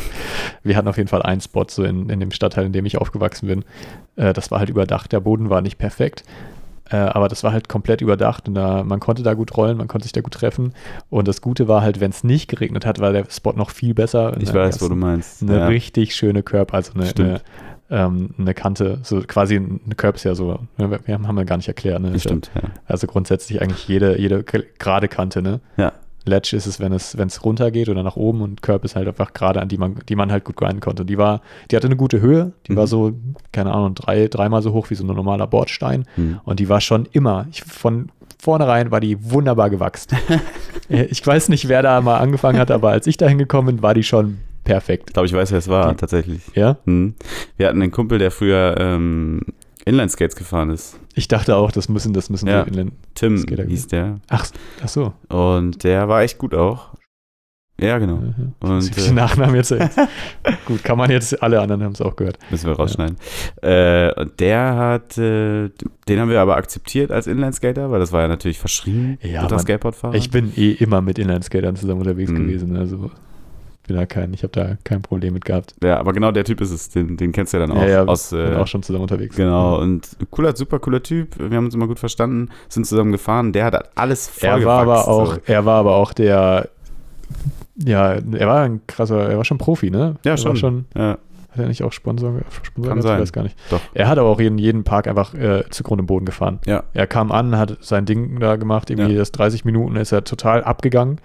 wir 0.64 0.76
hatten 0.76 0.88
auf 0.88 0.98
jeden 0.98 1.10
Fall 1.10 1.22
einen 1.22 1.42
Spot 1.42 1.66
so 1.70 1.84
in, 1.84 2.10
in 2.10 2.20
dem 2.20 2.32
Stadtteil, 2.32 2.66
in 2.66 2.74
dem 2.74 2.86
ich 2.86 2.98
aufgewachsen 2.98 3.48
bin. 3.48 3.64
Äh, 4.16 4.34
das 4.34 4.52
war 4.52 4.60
halt 4.60 4.70
überdacht. 4.70 5.12
Der 5.12 5.22
Boden 5.22 5.50
war 5.50 5.62
nicht 5.62 5.78
perfekt. 5.78 6.24
Äh, 6.92 6.98
aber 6.98 7.28
das 7.28 7.44
war 7.44 7.52
halt 7.52 7.68
komplett 7.68 8.02
überdacht 8.02 8.48
und 8.48 8.54
da, 8.56 8.84
man 8.84 9.00
konnte 9.00 9.24
da 9.24 9.34
gut 9.34 9.58
rollen, 9.58 9.78
man 9.78 9.88
konnte 9.88 10.04
sich 10.06 10.12
da 10.14 10.22
gut 10.22 10.34
treffen. 10.36 10.74
Und 11.10 11.28
das 11.28 11.42
Gute 11.42 11.68
war 11.68 11.82
halt, 11.82 12.00
wenn 12.00 12.12
es 12.12 12.24
nicht 12.24 12.48
geregnet 12.50 12.86
hat, 12.86 13.00
war 13.00 13.12
der 13.12 13.26
Spot 13.30 13.54
noch 13.54 13.72
viel 13.72 13.94
besser. 13.94 14.38
Ich 14.40 14.54
Ne, 14.54 14.60
weiß, 14.60 14.82
wo 14.82 14.88
du 14.90 14.96
meinst. 14.96 15.42
eine 15.42 15.58
ja. 15.58 15.68
richtig 15.68 16.16
schöne 16.16 16.44
Curb, 16.44 16.74
also 16.74 16.94
eine, 16.94 17.10
eine, 17.18 17.42
ähm, 17.90 18.30
eine 18.38 18.54
Kante, 18.54 19.00
so 19.04 19.20
quasi 19.22 19.56
eine 19.58 19.96
Curb 19.96 20.16
ist 20.16 20.26
ja 20.26 20.36
so, 20.36 20.60
ne, 20.78 21.00
wir 21.06 21.16
haben 21.16 21.36
wir 21.36 21.46
gar 21.46 21.58
nicht 21.58 21.68
erklärt, 21.68 22.02
ne? 22.02 22.20
Stimmt, 22.20 22.52
ja. 22.56 22.62
Also 22.86 23.08
grundsätzlich 23.08 23.62
eigentlich 23.62 23.88
jede, 23.88 24.20
jede 24.20 24.44
ge- 24.44 24.66
gerade 24.80 25.08
Kante, 25.08 25.42
ne? 25.42 25.62
Ja, 25.78 25.92
Ledge 26.26 26.56
ist 26.56 26.66
es, 26.66 26.80
wenn 26.80 26.92
es, 26.92 27.18
wenn 27.18 27.28
es 27.28 27.44
runter 27.44 27.70
geht 27.72 27.88
oder 27.90 28.02
nach 28.04 28.16
oben 28.16 28.42
und 28.42 28.62
Curb 28.62 28.84
ist 28.84 28.96
halt 28.96 29.08
einfach 29.08 29.34
gerade, 29.34 29.62
an 29.62 29.68
die 29.68 29.78
man, 29.78 29.96
die 30.10 30.16
man 30.16 30.32
halt 30.32 30.44
gut 30.44 30.56
grinden 30.58 30.80
konnte. 30.80 31.04
Und 31.04 31.10
die 31.10 31.18
war, 31.18 31.42
die 31.70 31.76
hatte 31.76 31.88
eine 31.88 31.96
gute 31.96 32.20
Höhe, 32.22 32.52
die 32.68 32.72
Mhm. 32.74 32.78
war 32.78 32.88
so, 32.88 33.14
keine 33.52 33.72
Ahnung, 33.74 33.96
drei, 33.96 34.28
dreimal 34.28 34.62
so 34.62 34.74
hoch 34.74 34.90
wie 34.90 34.96
so 34.96 35.04
ein 35.04 35.08
normaler 35.08 35.48
Bordstein. 35.48 36.06
Hm. 36.16 36.40
Und 36.44 36.60
die 36.60 36.68
war 36.70 36.82
schon 36.82 37.08
immer, 37.12 37.46
ich, 37.52 37.64
von 37.64 38.10
vornherein 38.40 38.92
war 38.92 39.00
die 39.00 39.32
wunderbar 39.32 39.70
gewachsen. 39.70 40.18
Ich 40.90 41.26
weiß 41.26 41.50
nicht, 41.50 41.68
wer 41.68 41.82
da 41.82 42.00
mal 42.02 42.18
angefangen 42.18 42.60
hat, 42.60 42.70
aber 42.70 42.90
als 42.92 43.08
ich 43.08 43.18
da 43.18 43.28
hingekommen 43.28 43.78
bin, 43.78 43.82
war 43.84 43.96
die 43.96 44.04
schon 44.04 44.38
perfekt. 44.66 45.06
Ich 45.10 45.14
glaube, 45.14 45.26
ich 45.26 45.34
weiß, 45.34 45.50
wer 45.52 45.58
es 45.58 45.68
war, 45.68 45.90
Die- 45.92 45.96
tatsächlich. 45.98 46.42
Ja? 46.54 46.78
Hm. 46.86 47.16
Wir 47.58 47.68
hatten 47.68 47.82
einen 47.82 47.92
Kumpel, 47.92 48.20
der 48.20 48.30
früher 48.30 48.76
ähm, 48.78 49.42
Inline-Skates 49.86 50.36
gefahren 50.36 50.70
ist. 50.72 51.00
Ich 51.14 51.28
dachte 51.28 51.56
auch, 51.56 51.72
das 51.72 51.90
müssen, 51.90 52.14
das 52.14 52.30
müssen 52.30 52.48
Ja. 52.48 52.64
so 52.64 52.68
Inland. 52.70 52.94
Tim 53.14 53.38
ja 53.50 53.64
hieß 53.64 53.88
der. 53.88 54.20
Ach, 54.30 54.46
ach 54.84 54.88
so. 54.90 55.14
Und 55.30 55.84
der 55.84 56.10
war 56.10 56.22
echt 56.24 56.38
gut 56.38 56.54
auch. 56.54 56.90
Ja, 57.80 57.98
genau. 57.98 58.16
Mhm. 58.16 58.54
Und, 58.62 58.98
äh, 58.98 59.12
Nachnamen 59.12 59.56
jetzt. 59.56 59.76
Gut, 60.66 60.82
kann 60.86 60.98
man 60.98 61.12
jetzt, 61.12 61.44
alle 61.44 61.60
anderen 61.60 61.84
haben 61.84 61.92
es 61.92 62.00
auch 62.02 62.16
gehört. 62.16 62.40
Müssen 62.50 62.68
wir 62.68 62.74
rausschneiden. 62.78 63.18
Äh, 63.62 64.14
und 64.18 64.40
der 64.40 64.76
hat, 64.76 65.18
äh, 65.18 65.70
den 66.08 66.20
haben 66.22 66.30
wir 66.30 66.40
aber 66.40 66.56
akzeptiert 66.56 67.12
als 67.12 67.28
Inline-Skater, 67.28 67.92
weil 67.92 68.00
das 68.00 68.14
war 68.14 68.22
ja 68.22 68.28
natürlich 68.30 68.60
verschrien 68.60 69.18
Ja, 69.22 69.42
unter 69.44 69.60
Skateboardfahrer. 69.60 70.16
Ich 70.16 70.32
bin 70.32 70.54
eh 70.56 70.72
immer 70.72 71.02
mit 71.02 71.20
Inline-Skatern 71.20 71.76
zusammen 71.76 72.00
unterwegs 72.00 72.32
Mhm. 72.32 72.48
gewesen. 72.48 72.78
Also 72.78 73.12
bin 73.88 73.96
da 73.96 74.06
kein, 74.06 74.34
ich 74.34 74.44
habe 74.44 74.52
da 74.52 74.78
kein 74.84 75.02
Problem 75.02 75.34
mit 75.34 75.46
gehabt. 75.46 75.76
ja, 75.84 75.98
aber 76.00 76.14
genau 76.14 76.32
der 76.32 76.44
Typ 76.44 76.62
ist 76.62 76.72
es. 76.72 76.90
Den, 76.90 77.18
den 77.18 77.32
kennst 77.32 77.54
du 77.54 77.58
ja 77.58 77.66
dann 77.68 77.76
auch. 77.78 77.82
ja, 77.82 77.88
ja, 77.90 78.06
aus, 78.06 78.32
äh, 78.32 78.56
auch 78.56 78.68
schon 78.68 78.84
zusammen 78.84 79.04
unterwegs. 79.04 79.36
Genau, 79.36 79.80
und 79.80 80.18
cooler, 80.32 80.56
super 80.56 80.80
cooler 80.80 81.04
Typ. 81.04 81.36
Wir 81.38 81.58
haben 81.58 81.66
uns 81.66 81.76
immer 81.76 81.88
gut 81.88 82.00
verstanden, 82.00 82.50
sind 82.70 82.86
zusammen 82.86 83.12
gefahren. 83.12 83.52
Der 83.54 83.66
hat 83.66 83.98
alles 83.98 84.28
voll 84.28 84.50
Er 84.50 84.66
war 84.66 84.82
aber 84.82 85.08
auch, 85.08 85.36
so. 85.36 85.40
er 85.46 85.66
war 85.66 85.80
aber 85.80 85.96
auch 85.96 86.14
der, 86.14 86.70
ja, 87.78 88.14
er 88.14 88.48
war 88.48 88.64
ein 88.64 88.82
krasser, 88.88 89.30
er 89.30 89.38
war 89.38 89.46
schon 89.46 89.58
Profi, 89.58 89.92
ne? 89.92 90.16
Ja, 90.24 90.32
er 90.32 90.38
schon. 90.38 90.56
Schon 90.56 90.86
Ja, 90.96 91.18
hat 91.52 91.60
er 91.60 91.68
nicht 91.68 91.84
auch 91.84 91.92
Sponsor, 91.92 92.34
Sponsor 92.64 92.94
Kann 92.94 93.02
sein. 93.02 93.16
Ich 93.16 93.22
weiß 93.24 93.34
gar 93.34 93.44
nicht. 93.44 93.58
doch. 93.70 93.80
Er 93.94 94.08
hat 94.08 94.18
aber 94.18 94.30
auch 94.30 94.40
jeden, 94.40 94.58
jeden 94.58 94.84
Park 94.84 95.08
einfach 95.08 95.34
äh, 95.34 95.64
zugrunde 95.70 96.02
im 96.04 96.08
Boden 96.08 96.26
gefahren. 96.26 96.60
Ja, 96.66 96.84
Er 96.94 97.08
kam 97.08 97.32
an, 97.32 97.58
hat 97.58 97.78
sein 97.82 98.06
Ding 98.06 98.40
da 98.40 98.56
gemacht, 98.56 98.90
irgendwie 98.90 99.14
Ja. 99.14 99.20
das 99.20 99.32
30 99.32 99.66
Minuten 99.66 99.96
ist 99.96 100.12
er 100.12 100.24
total 100.24 100.64
abgegangen, 100.64 101.20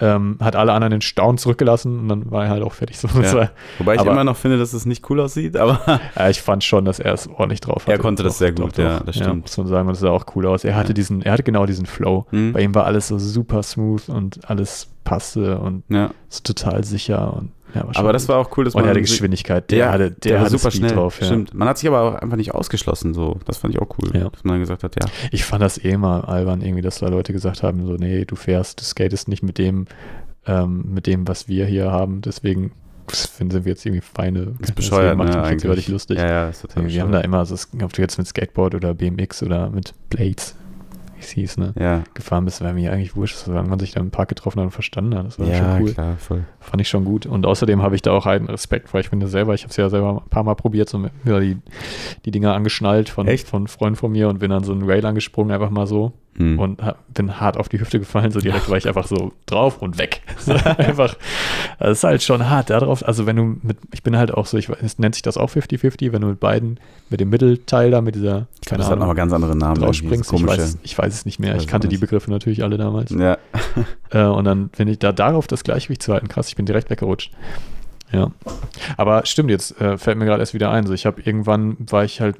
ähm, 0.00 0.36
hat 0.40 0.54
alle 0.56 0.72
anderen 0.72 0.94
in 0.94 1.00
Staunen 1.00 1.38
zurückgelassen 1.38 1.98
und 1.98 2.08
dann 2.08 2.30
war 2.30 2.44
er 2.44 2.50
halt 2.50 2.62
auch 2.62 2.72
fertig. 2.74 2.98
So, 2.98 3.08
Ja. 3.20 3.50
wobei 3.78 3.94
ich 3.94 4.00
aber- 4.00 4.12
immer 4.12 4.24
noch 4.24 4.36
finde, 4.36 4.58
dass 4.58 4.72
es 4.72 4.86
nicht 4.86 5.08
cool 5.10 5.20
aussieht, 5.20 5.56
aber 5.56 5.80
ja, 6.16 6.28
ich 6.30 6.40
fand 6.42 6.62
schon, 6.64 6.84
dass 6.84 6.98
er 7.00 7.14
es 7.14 7.28
ordentlich 7.28 7.60
drauf 7.60 7.82
hatte. 7.82 7.92
Er 7.92 7.98
konnte 7.98 8.22
das 8.22 8.38
sehr 8.38 8.52
gut, 8.52 8.78
ja, 8.78 9.00
das 9.00 9.16
stimmt. 9.16 9.42
muss 9.42 9.56
man 9.58 9.66
sagen, 9.66 9.88
und 9.88 9.94
das 9.94 10.00
sah 10.00 10.10
auch 10.10 10.24
cool 10.34 10.46
aus. 10.46 10.64
Er 10.64 10.76
hatte 10.76 10.94
diesen, 10.94 11.22
er 11.22 11.32
hatte 11.32 11.42
genau 11.42 11.66
diesen 11.66 11.86
Flow. 11.86 12.26
Hm, 12.30 12.52
Bei 12.52 12.60
ihm 12.60 12.74
war 12.74 12.84
alles 12.86 13.08
so 13.08 13.18
super 13.18 13.62
smooth 13.62 14.08
und 14.08 14.48
alles 14.48 14.88
passte 15.04 15.58
und 15.58 15.84
ja. 15.88 16.10
so 16.28 16.40
total 16.42 16.84
sicher 16.84 17.32
und 17.34 17.50
ja, 17.74 17.86
Aber 17.94 18.12
das 18.12 18.28
war 18.28 18.36
auch 18.38 18.56
cool, 18.56 18.64
dass 18.64 18.74
und 18.74 18.82
er 18.84 18.90
hatte 18.90 19.00
Geschwindigkeit, 19.00 19.70
der 19.70 19.78
Ja, 19.78 19.92
hatte, 19.92 20.10
der, 20.10 20.34
war 20.36 20.40
hatte 20.42 20.50
super 20.52 20.70
Speed 20.70 20.80
schnell. 20.86 20.92
drauf. 20.94 21.20
Ja. 21.20 21.26
Stimmt. 21.26 21.54
Man 21.54 21.68
hat 21.68 21.78
sich 21.78 21.88
aber 21.88 22.00
auch 22.02 22.14
einfach 22.14 22.36
nicht 22.36 22.54
ausgeschlossen, 22.54 23.14
so. 23.14 23.38
Das 23.44 23.58
fand 23.58 23.74
ich 23.74 23.80
auch 23.80 23.88
cool, 23.98 24.10
Ja. 24.14 24.30
dass 24.30 24.44
man 24.44 24.54
dann 24.54 24.60
gesagt 24.60 24.84
hat, 24.84 24.94
ja. 25.02 25.08
Ich 25.30 25.44
fand 25.44 25.62
das 25.62 25.82
eh 25.84 25.96
mal 25.96 26.22
albern, 26.22 26.60
irgendwie, 26.62 26.82
dass 26.82 26.98
da 27.00 27.08
Leute 27.08 27.32
gesagt 27.32 27.62
haben, 27.62 27.86
so, 27.86 27.94
nee, 27.94 28.24
du 28.24 28.36
fährst, 28.36 28.80
du 28.80 28.84
skatest 28.84 29.28
nicht 29.28 29.42
mit 29.42 29.58
dem, 29.58 29.86
ähm, 30.46 30.84
mit 30.94 31.06
dem, 31.06 31.28
was 31.28 31.48
wir 31.48 31.66
hier 31.66 31.90
haben, 31.92 32.20
deswegen 32.22 32.72
finden 33.10 33.52
sind 33.52 33.64
wir 33.64 33.72
jetzt 33.72 33.86
irgendwie 33.86 34.02
Feinde. 34.02 34.54
Das 34.60 34.70
ist 34.70 34.74
bescheuert, 34.74 35.16
macht 35.16 35.30
ne, 35.30 35.36
das 35.36 35.46
eigentlich. 35.46 35.88
lustig. 35.88 36.18
Ja, 36.18 36.26
ja, 36.26 36.48
ist 36.48 36.62
total 36.62 36.86
wir 36.88 37.02
haben 37.02 37.12
da 37.12 37.20
immer, 37.20 37.44
so, 37.46 37.54
ob 37.82 37.92
du 37.92 38.02
jetzt 38.02 38.18
mit 38.18 38.26
Skateboard 38.26 38.74
oder 38.74 38.94
BMX 38.94 39.42
oder 39.42 39.70
mit 39.70 39.94
Blades, 40.10 40.56
hieß, 41.30 41.58
ne, 41.58 41.72
Ja, 41.78 42.04
gefahren 42.14 42.44
bist, 42.44 42.60
wäre 42.60 42.72
mir 42.74 42.92
eigentlich 42.92 43.16
wurscht, 43.16 43.36
solange 43.36 43.68
man 43.68 43.78
sich 43.78 43.92
da 43.92 44.00
im 44.00 44.10
Park 44.10 44.28
getroffen 44.28 44.60
hat 44.60 44.66
und 44.66 44.70
verstanden 44.72 45.14
hat. 45.16 45.26
Das 45.26 45.38
war 45.38 45.46
ja 45.46 45.56
schon 45.56 45.82
cool. 45.82 45.92
klar, 45.92 46.16
voll. 46.16 46.44
Fand 46.60 46.80
ich 46.80 46.88
schon 46.88 47.04
gut. 47.04 47.26
Und 47.26 47.46
außerdem 47.46 47.82
habe 47.82 47.94
ich 47.94 48.02
da 48.02 48.12
auch 48.12 48.26
einen 48.26 48.46
Respekt 48.46 48.88
vor. 48.88 49.00
Ich 49.00 49.10
bin 49.10 49.20
ja 49.20 49.26
selber, 49.26 49.54
ich 49.54 49.62
habe 49.62 49.70
es 49.70 49.76
ja 49.76 49.88
selber 49.88 50.22
ein 50.24 50.28
paar 50.30 50.44
Mal 50.44 50.54
probiert, 50.54 50.88
so 50.88 50.98
mit 50.98 51.12
mir 51.24 51.40
die, 51.40 51.56
die 52.24 52.30
Dinger 52.30 52.54
angeschnallt 52.54 53.08
von, 53.08 53.26
Echt? 53.26 53.48
von 53.48 53.68
Freunden 53.68 53.96
von 53.96 54.12
mir 54.12 54.28
und 54.28 54.38
bin 54.38 54.50
dann 54.50 54.64
so 54.64 54.72
einen 54.72 54.82
Rail 54.82 55.04
angesprungen, 55.04 55.52
einfach 55.52 55.70
mal 55.70 55.86
so. 55.86 56.12
Hm. 56.38 56.58
Und 56.58 56.80
bin 57.12 57.40
hart 57.40 57.56
auf 57.56 57.68
die 57.68 57.80
Hüfte 57.80 57.98
gefallen, 57.98 58.30
so 58.30 58.40
direkt 58.40 58.70
war 58.70 58.76
ich 58.76 58.86
einfach 58.86 59.08
so 59.08 59.32
drauf 59.46 59.82
und 59.82 59.98
weg. 59.98 60.22
Einfach, 60.78 61.16
das 61.80 61.98
ist 61.98 62.04
halt 62.04 62.22
schon 62.22 62.48
hart 62.48 62.70
da 62.70 62.78
drauf. 62.78 63.06
Also 63.06 63.26
wenn 63.26 63.34
du 63.34 63.42
mit, 63.62 63.76
ich 63.92 64.04
bin 64.04 64.16
halt 64.16 64.32
auch 64.32 64.46
so, 64.46 64.56
ich 64.56 64.68
weiß, 64.68 64.78
es 64.80 64.98
nennt 65.00 65.16
sich 65.16 65.22
das 65.22 65.36
auch 65.36 65.50
50-50, 65.50 66.12
wenn 66.12 66.22
du 66.22 66.28
mit 66.28 66.38
beiden, 66.38 66.78
mit 67.10 67.18
dem 67.18 67.28
Mittelteil 67.28 67.90
da, 67.90 68.00
mit 68.00 68.14
dieser, 68.14 68.46
ich 68.62 68.68
keine 68.68 68.78
glaube, 68.78 68.78
das 68.78 68.86
hat 68.86 68.90
nochmal 68.92 69.04
Ahnung, 69.06 69.16
ganz 69.16 69.32
andere 69.32 69.56
Namen. 69.56 69.80
drauf 69.80 69.96
irgendwie, 69.96 70.06
springst. 70.06 70.30
so 70.30 70.36
Ich 70.36 70.46
weiß, 70.46 70.78
ich 70.84 70.98
weiß 70.98 71.12
es 71.12 71.26
nicht 71.26 71.40
mehr. 71.40 71.56
Ich 71.56 71.66
kannte 71.66 71.88
die. 71.88 71.98
Begriffe 71.98 72.30
natürlich 72.30 72.62
alle 72.62 72.78
damals. 72.78 73.10
Ja, 73.10 73.38
Äh, 74.10 74.22
und 74.22 74.44
dann 74.44 74.68
bin 74.68 74.88
ich 74.88 74.98
da 74.98 75.12
darauf 75.12 75.46
das 75.46 75.64
Gleichgewicht 75.64 76.02
zu 76.02 76.12
halten. 76.12 76.28
Krass, 76.28 76.48
ich 76.48 76.56
bin 76.56 76.64
direkt 76.64 76.88
weggerutscht. 76.88 77.32
Ja. 78.10 78.30
Aber 78.96 79.26
stimmt, 79.26 79.50
jetzt 79.50 79.78
äh, 79.80 79.98
fällt 79.98 80.16
mir 80.16 80.24
gerade 80.24 80.40
erst 80.40 80.54
wieder 80.54 80.70
ein. 80.70 80.86
So, 80.86 80.94
ich 80.94 81.04
habe 81.04 81.20
irgendwann 81.20 81.76
war 81.90 82.04
ich 82.04 82.20
halt 82.20 82.36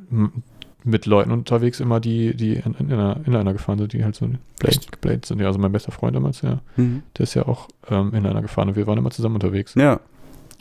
mit 0.85 1.07
Leuten 1.07 1.31
unterwegs, 1.33 1.81
immer 1.81 2.01
die, 2.01 2.35
die 2.35 2.55
in, 2.55 2.75
in, 2.79 2.93
einer, 2.93 3.17
in 3.27 3.35
einer 3.35 3.53
gefahren 3.53 3.79
sind, 3.79 3.93
die 3.93 4.05
halt 4.05 4.15
so 4.17 4.27
Blade, 4.61 4.79
Blade 5.01 5.21
sind. 5.25 5.41
Ja, 5.41 5.49
also 5.49 5.59
mein 5.59 5.73
bester 5.73 5.93
Freund 5.93 6.15
damals, 6.17 6.43
ja. 6.43 6.61
Mhm. 6.77 7.03
Der 7.17 7.25
ist 7.25 7.35
ja 7.35 7.47
auch 7.47 7.69
ähm, 7.91 8.15
in 8.15 8.25
einer 8.27 8.43
gefahren 8.43 8.69
und 8.69 8.77
wir 8.77 8.87
waren 8.87 8.99
immer 8.99 9.11
zusammen 9.11 9.35
unterwegs. 9.35 9.75
ja. 9.75 10.01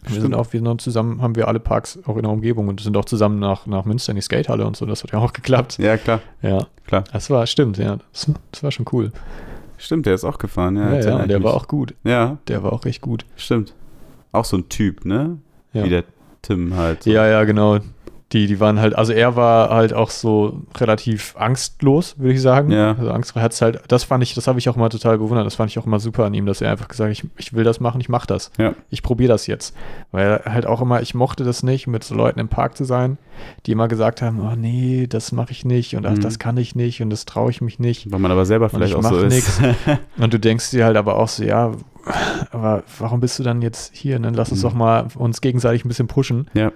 wir 0.07 0.21
sind 0.21 0.33
auch, 0.33 0.51
wir 0.53 0.59
sind 0.59 0.67
auch 0.67 0.77
zusammen, 0.77 1.21
haben 1.21 1.35
wir 1.35 1.47
alle 1.47 1.59
Parks 1.59 1.99
auch 2.05 2.15
in 2.17 2.23
der 2.23 2.31
Umgebung 2.31 2.67
und 2.67 2.79
sind 2.81 2.95
auch 2.97 3.05
zusammen 3.05 3.39
nach, 3.39 3.67
nach 3.67 3.85
Münster 3.85 4.11
in 4.11 4.15
die 4.15 4.21
Skatehalle 4.21 4.65
und 4.65 4.75
so. 4.75 4.85
Das 4.85 5.03
hat 5.03 5.11
ja 5.11 5.19
auch 5.19 5.33
geklappt. 5.33 5.77
Ja, 5.79 5.97
klar, 5.97 6.21
Ja, 6.41 6.65
klar. 6.87 7.03
das 7.13 7.29
war, 7.29 7.45
stimmt, 7.45 7.77
ja. 7.77 7.97
Das, 8.11 8.31
das 8.51 8.63
war 8.63 8.71
schon 8.71 8.85
cool. 8.91 9.11
Stimmt, 9.77 10.07
der 10.07 10.15
ist 10.15 10.23
auch 10.23 10.39
gefahren, 10.39 10.75
ja. 10.77 10.95
Ja, 10.95 11.19
ja, 11.19 11.27
der 11.27 11.43
war 11.43 11.53
auch 11.53 11.67
gut. 11.67 11.93
Ja, 12.03 12.37
Der 12.47 12.63
war 12.63 12.73
auch 12.73 12.85
echt 12.85 13.01
gut. 13.01 13.25
stimmt. 13.35 13.73
Auch 14.31 14.45
so 14.45 14.57
ein 14.57 14.67
Typ, 14.69 15.05
ne? 15.05 15.37
Ja. 15.73 15.83
Wie 15.83 15.89
der 15.89 16.03
Tim 16.41 16.75
halt. 16.75 17.03
So. 17.03 17.11
Ja, 17.11 17.27
ja, 17.27 17.43
genau. 17.43 17.77
Die, 18.33 18.45
die 18.47 18.59
waren 18.59 18.77
halt, 18.81 18.93
also 18.93 19.13
er 19.13 19.37
war 19.37 19.69
halt 19.69 19.93
auch 19.93 20.09
so 20.09 20.61
relativ 20.77 21.33
angstlos, 21.37 22.15
würde 22.19 22.33
ich 22.33 22.41
sagen. 22.41 22.71
Ja. 22.71 22.93
Also 22.97 23.09
angstfrei 23.11 23.39
hat's 23.39 23.61
halt, 23.61 23.79
das 23.87 24.03
fand 24.03 24.21
ich, 24.21 24.33
das 24.33 24.47
habe 24.47 24.59
ich 24.59 24.67
auch 24.67 24.75
mal 24.75 24.89
total 24.89 25.17
bewundert, 25.17 25.45
das 25.45 25.55
fand 25.55 25.71
ich 25.71 25.79
auch 25.79 25.85
immer 25.85 26.01
super 26.01 26.25
an 26.25 26.33
ihm, 26.33 26.45
dass 26.45 26.59
er 26.59 26.69
einfach 26.71 26.89
gesagt 26.89 27.09
hat, 27.09 27.11
ich, 27.17 27.23
ich 27.37 27.53
will 27.53 27.63
das 27.63 27.79
machen, 27.79 28.01
ich 28.01 28.09
mache 28.09 28.27
das. 28.27 28.51
Ja. 28.57 28.73
Ich 28.89 29.01
probiere 29.01 29.29
das 29.29 29.47
jetzt. 29.47 29.73
Weil 30.11 30.41
er 30.45 30.53
halt 30.53 30.65
auch 30.65 30.81
immer, 30.81 31.01
ich 31.01 31.15
mochte 31.15 31.45
das 31.45 31.63
nicht, 31.63 31.87
mit 31.87 32.03
so 32.03 32.15
Leuten 32.15 32.39
im 32.41 32.49
Park 32.49 32.75
zu 32.75 32.83
sein, 32.83 33.17
die 33.65 33.71
immer 33.71 33.87
gesagt 33.87 34.21
haben, 34.21 34.41
oh 34.41 34.55
nee, 34.57 35.07
das 35.07 35.31
mache 35.31 35.51
ich 35.51 35.63
nicht 35.63 35.95
und 35.95 36.05
ach, 36.05 36.11
Mhm. 36.15 36.19
das 36.21 36.37
kann 36.37 36.57
ich 36.57 36.75
nicht 36.75 37.01
und 37.01 37.09
das 37.09 37.23
traue 37.23 37.49
ich 37.51 37.61
mich 37.61 37.79
nicht. 37.79 38.11
Weil 38.11 38.19
man 38.19 38.31
aber 38.31 38.45
selber 38.45 38.67
vielleicht 38.67 38.91
ich 38.91 38.97
auch 38.97 39.03
so 39.03 39.19
ist. 39.19 39.61
Und 40.17 40.33
du 40.33 40.39
denkst 40.39 40.71
dir 40.71 40.83
halt 40.83 40.97
aber 40.97 41.15
auch 41.17 41.27
so, 41.29 41.43
ja, 41.43 41.71
aber 42.51 42.83
warum 42.99 43.19
bist 43.19 43.37
du 43.39 43.43
dann 43.43 43.61
jetzt 43.61 43.95
hier? 43.95 44.17
Dann 44.19 44.33
lass 44.33 44.51
uns 44.51 44.59
Mhm. 44.59 44.67
doch 44.67 44.73
mal 44.73 45.07
uns 45.15 45.41
gegenseitig 45.41 45.85
ein 45.85 45.87
bisschen 45.87 46.07
pushen 46.07 46.49
ja. 46.53 46.71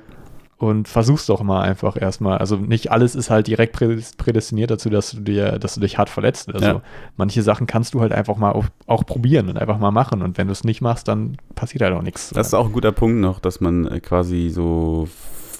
Und 0.61 0.87
versuch's 0.87 1.25
doch 1.25 1.41
mal 1.43 1.61
einfach 1.61 1.99
erstmal. 1.99 2.37
Also 2.37 2.55
nicht 2.55 2.91
alles 2.91 3.15
ist 3.15 3.29
halt 3.29 3.47
direkt 3.47 3.75
prädest- 3.75 4.17
prädestiniert 4.17 4.71
dazu, 4.71 4.89
dass 4.89 5.11
du 5.11 5.21
dir, 5.21 5.57
dass 5.59 5.75
du 5.75 5.81
dich 5.81 5.97
hart 5.97 6.09
verletzt. 6.09 6.53
Also 6.53 6.65
Ja. 6.65 6.81
manche 7.17 7.41
Sachen 7.41 7.67
kannst 7.67 7.93
du 7.93 8.01
halt 8.01 8.11
einfach 8.11 8.37
mal 8.37 8.51
auch, 8.51 8.65
auch 8.87 9.05
probieren 9.05 9.49
und 9.49 9.57
einfach 9.57 9.79
mal 9.79 9.91
machen. 9.91 10.21
Und 10.21 10.37
wenn 10.37 10.47
du 10.47 10.53
es 10.53 10.63
nicht 10.63 10.81
machst, 10.81 11.07
dann 11.07 11.37
passiert 11.55 11.81
halt 11.83 11.93
auch 11.93 12.01
nichts. 12.03 12.29
Das 12.29 12.47
ist 12.47 12.53
auch 12.53 12.67
ein 12.67 12.73
guter 12.73 12.91
Punkt 12.91 13.19
noch, 13.19 13.39
dass 13.39 13.59
man 13.61 13.85
äh, 13.87 13.99
quasi 13.99 14.49
so 14.49 15.07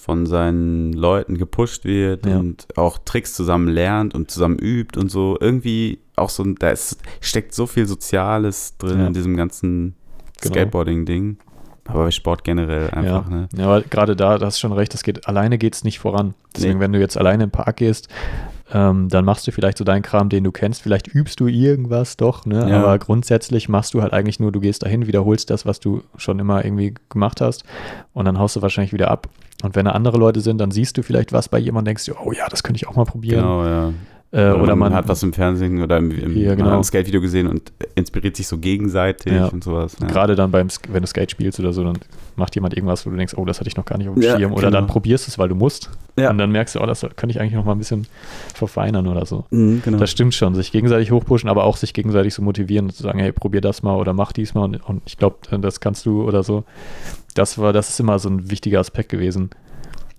von 0.02 0.26
seinen 0.26 0.94
Leuten 0.94 1.38
gepusht 1.38 1.86
wird 1.86 2.26
Ja. 2.26 2.38
und 2.40 2.68
auch 2.76 2.98
Tricks 2.98 3.34
zusammen 3.34 3.68
lernt 3.68 4.16
und 4.16 4.32
zusammen 4.32 4.58
übt 4.60 5.00
und 5.00 5.10
so. 5.12 5.38
Irgendwie 5.40 6.00
auch 6.16 6.30
so, 6.30 6.44
da 6.44 6.70
ist, 6.72 6.98
steckt 7.22 7.54
so 7.54 7.68
viel 7.68 7.86
Soziales 7.86 8.78
drin 8.78 9.00
Ja. 9.00 9.08
in 9.08 9.14
diesem 9.14 9.38
ganzen 9.38 9.96
Genau. 10.42 10.54
Skateboarding-Ding. 10.56 11.38
Aber 11.88 12.06
bei 12.06 12.12
Sport 12.12 12.44
generell 12.44 12.90
einfach, 12.92 13.30
ja. 13.30 13.36
ne? 13.36 13.50
ja, 13.58 13.66
aber 13.66 13.82
gerade 13.82 14.16
da, 14.16 14.38
da 14.38 14.46
hast 14.46 14.58
du 14.58 14.62
schon 14.62 14.72
recht, 14.74 14.94
das 14.94 15.04
geht, 15.04 15.28
alleine 15.28 15.58
geht's 15.58 15.84
nicht 15.84 16.00
voran. 16.00 16.34
Deswegen, 16.56 16.76
Nee. 16.76 16.80
wenn 16.80 16.94
du 16.94 17.00
jetzt 17.00 17.18
alleine 17.18 17.46
im 17.46 17.52
Park 17.52 17.78
gehst, 17.78 18.08
ähm, 18.74 19.10
dann 19.10 19.26
machst 19.26 19.46
du 19.48 19.52
vielleicht 19.52 19.78
so 19.78 19.84
deinen 19.84 20.02
Kram, 20.02 20.30
den 20.30 20.44
du 20.44 20.52
kennst. 20.52 20.82
Vielleicht 20.82 21.08
übst 21.14 21.40
du 21.40 21.48
irgendwas 21.48 22.16
doch, 22.18 22.46
ne? 22.46 22.70
Ja. 22.70 22.82
Aber 22.82 22.98
grundsätzlich 23.00 23.68
machst 23.68 23.94
du 23.94 24.02
halt 24.02 24.14
eigentlich 24.14 24.40
nur, 24.40 24.52
du 24.52 24.60
gehst 24.62 24.84
dahin, 24.84 25.08
wiederholst 25.08 25.50
das, 25.50 25.66
was 25.66 25.80
du 25.80 26.04
schon 26.16 26.40
immer 26.40 26.64
irgendwie 26.64 26.94
gemacht 27.10 27.42
hast 27.42 27.64
und 28.14 28.26
dann 28.26 28.40
haust 28.40 28.56
du 28.56 28.62
wahrscheinlich 28.62 28.94
wieder 28.94 29.12
ab. 29.12 29.28
Und 29.64 29.76
wenn 29.76 29.86
da 29.86 29.92
andere 29.92 30.18
Leute 30.18 30.40
sind, 30.42 30.58
dann 30.60 30.72
siehst 30.72 30.98
du 30.98 31.04
vielleicht 31.04 31.34
was 31.34 31.50
bei 31.50 31.60
jemandem, 31.60 31.92
denkst 31.92 32.06
du, 32.06 32.14
oh 32.24 32.32
ja, 32.32 32.48
das 32.48 32.64
könnte 32.64 32.78
ich 32.78 32.88
auch 32.88 32.96
mal 32.96 33.06
probieren. 33.06 33.42
Genau, 33.42 33.66
ja. 33.66 33.94
Äh, 34.34 34.52
oder, 34.52 34.78
man, 34.78 34.94
hat 34.94 35.10
was 35.10 35.24
im 35.24 35.34
Fernsehen 35.34 35.82
oder 35.84 35.98
im, 35.98 36.10
im 36.12 36.38
Ja, 36.38 36.56
genau. 36.56 36.70
man 36.70 36.84
Skate-Video 36.86 37.20
gesehen 37.20 37.48
und 37.48 37.74
inspiriert 37.96 38.38
sich 38.38 38.48
so 38.48 38.58
gegenseitig 38.58 39.34
Ja. 39.34 39.48
und 39.48 39.62
sowas. 39.62 39.98
Ja. 40.00 40.08
Gerade 40.08 40.36
dann 40.36 40.52
beim, 40.52 40.70
wenn 40.88 41.02
du 41.02 41.08
Skate 41.08 41.32
spielst 41.32 41.60
oder 41.60 41.74
so, 41.74 41.84
dann 41.84 41.98
macht 42.38 42.56
jemand 42.56 42.74
irgendwas, 42.74 43.06
wo 43.06 43.10
du 43.10 43.18
denkst, 43.18 43.34
oh, 43.36 43.44
das 43.44 43.60
hatte 43.60 43.68
ich 43.68 43.76
noch 43.76 43.84
gar 43.84 43.98
nicht 43.98 44.08
auf 44.08 44.16
dem 44.16 44.24
Schirm. 44.24 44.54
Oder 44.54 44.68
genau. 44.68 44.80
dann 44.80 44.88
probierst 44.88 45.28
du 45.28 45.32
es, 45.32 45.38
weil 45.38 45.50
du 45.50 45.56
musst. 45.56 45.90
Ja. 46.18 46.30
Und 46.30 46.38
dann 46.38 46.50
merkst 46.50 46.76
du, 46.76 46.80
oh, 46.80 46.86
das 46.86 47.02
könnte 47.02 47.32
ich 47.32 47.42
eigentlich 47.42 47.56
noch 47.56 47.66
mal 47.66 47.74
ein 47.74 47.78
bisschen 47.78 48.08
verfeinern 48.54 49.08
oder 49.08 49.26
so. 49.26 49.46
Mhm, 49.50 49.82
genau. 49.84 49.98
Das 49.98 50.10
stimmt 50.10 50.34
schon, 50.34 50.56
sich 50.56 50.72
gegenseitig 50.72 51.12
hochpushen, 51.12 51.50
aber 51.50 51.66
auch 51.66 51.76
sich 51.76 51.94
gegenseitig 51.94 52.34
so 52.34 52.42
motivieren 52.42 52.86
und 52.86 52.94
zu 52.94 53.04
sagen, 53.04 53.20
hey, 53.20 53.34
probier 53.34 53.60
das 53.60 53.84
mal 53.84 53.98
oder 53.98 54.14
mach 54.14 54.32
dies 54.32 54.54
mal 54.54 54.64
und, 54.64 54.78
und 54.88 55.02
ich 55.06 55.18
glaube, 55.18 55.38
das 55.60 55.82
kannst 55.82 56.06
du 56.06 56.24
oder 56.24 56.44
so. 56.44 56.64
Das 57.34 57.58
war, 57.58 57.74
das 57.74 57.90
ist 57.90 58.00
immer 58.00 58.18
so 58.20 58.30
ein 58.30 58.50
wichtiger 58.50 58.80
Aspekt 58.80 59.10
gewesen. 59.10 59.50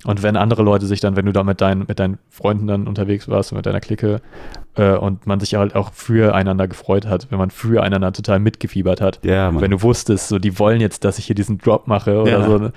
Und 0.05 0.23
wenn 0.25 0.37
andere 0.37 0.63
Leute 0.65 0.87
sich 0.87 0.99
dann, 1.01 1.15
wenn 1.17 1.27
du 1.27 1.33
da 1.33 1.45
mit 1.45 1.61
deinen, 1.61 1.85
mit 1.87 2.01
deinen 2.01 2.19
Freunden 2.29 2.67
dann 2.67 2.89
unterwegs 2.89 3.29
warst, 3.29 3.53
mit 3.53 3.65
deiner 3.67 3.79
Clique 3.81 4.21
äh, 4.75 4.93
und 4.97 5.27
man 5.29 5.39
sich 5.39 5.55
halt 5.55 5.77
auch 5.77 5.93
füreinander 5.93 6.67
gefreut 6.67 7.07
hat, 7.07 7.29
wenn 7.31 7.39
man 7.39 7.51
füreinander 7.51 8.13
total 8.13 8.41
mitgefiebert 8.41 9.01
hat, 9.01 9.21
ja, 9.23 9.53
wenn 9.61 9.71
du 9.71 9.81
wusstest, 9.83 10.27
so 10.29 10.41
die 10.41 10.59
wollen 10.59 10.81
jetzt, 10.81 11.05
dass 11.05 11.19
ich 11.19 11.27
hier 11.27 11.37
diesen 11.37 11.59
Drop 11.59 11.87
mache 11.87 12.21
oder 12.23 12.31
Ja. 12.41 12.45
so. 12.45 12.59
ne? 12.59 12.73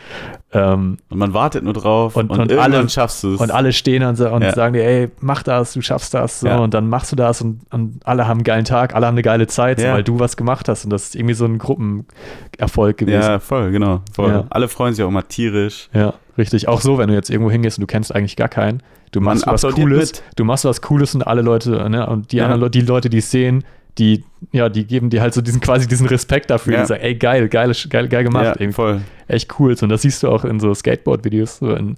Ähm, 0.53 0.97
und 1.09 1.17
man 1.17 1.33
wartet 1.33 1.63
nur 1.63 1.73
drauf 1.73 2.15
Und- 2.15 2.29
und, 2.29 2.39
und 2.51 2.59
alle- 2.59 2.87
schaffst 2.89 3.23
du 3.23 3.33
es. 3.33 3.41
und 3.41 3.49
alle 3.49 3.73
stehen 3.73 4.03
und, 4.03 4.19
und 4.19 4.41
Ja. 4.43 4.53
sagen 4.53 4.73
dir, 4.73 4.83
ey, 4.85 5.09
mach 5.19 5.41
das, 5.41 5.73
du 5.73 5.81
schaffst 5.81 6.13
das. 6.13 6.41
So, 6.41 6.47
Ja. 6.47 6.57
Und 6.59 6.73
dann 6.75 6.87
machst 6.89 7.11
du 7.11 7.15
das 7.15 7.41
und, 7.41 7.61
und 7.71 8.01
alle 8.05 8.27
haben 8.27 8.37
einen 8.37 8.43
geilen 8.43 8.65
Tag, 8.65 8.93
alle 8.93 9.07
haben 9.07 9.15
eine 9.15 9.23
geile 9.23 9.47
Zeit, 9.47 9.79
so, 9.79 9.87
weil 9.87 10.03
du 10.03 10.19
was 10.19 10.37
gemacht 10.37 10.69
hast. 10.69 10.83
Und 10.85 10.91
das 10.91 11.05
ist 11.05 11.15
irgendwie 11.15 11.33
so 11.33 11.45
ein 11.45 11.57
Gruppenerfolg 11.57 12.97
gewesen. 12.97 13.21
Ja, 13.21 13.39
voll, 13.39 13.71
genau. 13.71 14.01
Voll. 14.13 14.45
Alle 14.49 14.67
freuen 14.67 14.93
sich 14.93 15.03
auch 15.03 15.09
immer 15.09 15.27
tierisch. 15.27 15.89
Ja, 15.93 16.13
richtig. 16.37 16.67
Auch 16.67 16.81
so, 16.81 16.97
wenn 16.97 17.07
du 17.09 17.13
jetzt 17.13 17.29
irgendwo 17.29 17.51
hingehst 17.51 17.77
und 17.77 17.81
du 17.83 17.87
kennst 17.87 18.13
eigentlich 18.13 18.35
gar 18.35 18.49
keinen. 18.49 18.81
Du 19.11 19.21
Man 19.21 19.37
machst 19.37 19.47
was 19.63 19.73
Cooles, 19.73 20.13
mit. 20.13 20.23
du 20.35 20.43
machst 20.45 20.65
was 20.65 20.81
Cooles 20.81 21.15
und 21.15 21.25
alle 21.25 21.41
Leute, 21.41 21.89
ne, 21.89 22.05
und 22.07 22.31
die 22.31 22.37
Ja. 22.37 22.43
anderen 22.45 22.61
Leute, 22.61 22.79
die 22.79 22.85
Leute, 22.85 23.09
die 23.09 23.19
es 23.19 23.31
sehen, 23.31 23.63
die, 23.97 24.25
ja, 24.51 24.67
die 24.67 24.85
geben 24.85 25.09
dir 25.09 25.21
halt 25.21 25.33
so 25.33 25.41
diesen 25.41 25.61
quasi 25.61 25.87
diesen 25.87 26.05
Respekt 26.07 26.49
dafür, 26.49 26.73
Ja. 26.73 26.81
die 26.81 26.85
sagen, 26.87 27.01
ey, 27.01 27.15
geil, 27.15 27.47
geil, 27.47 27.71
geil, 27.89 28.07
geil 28.09 28.23
gemacht. 28.25 28.43
ja, 28.43 28.51
irgendwie. 28.51 28.73
voll. 28.73 29.01
echt 29.27 29.57
cool. 29.57 29.73
Und 29.81 29.87
das 29.89 30.01
siehst 30.01 30.21
du 30.21 30.27
auch 30.29 30.43
in 30.43 30.59
so 30.59 30.73
Skateboard-Videos. 30.73 31.59
So 31.59 31.73
in, 31.73 31.95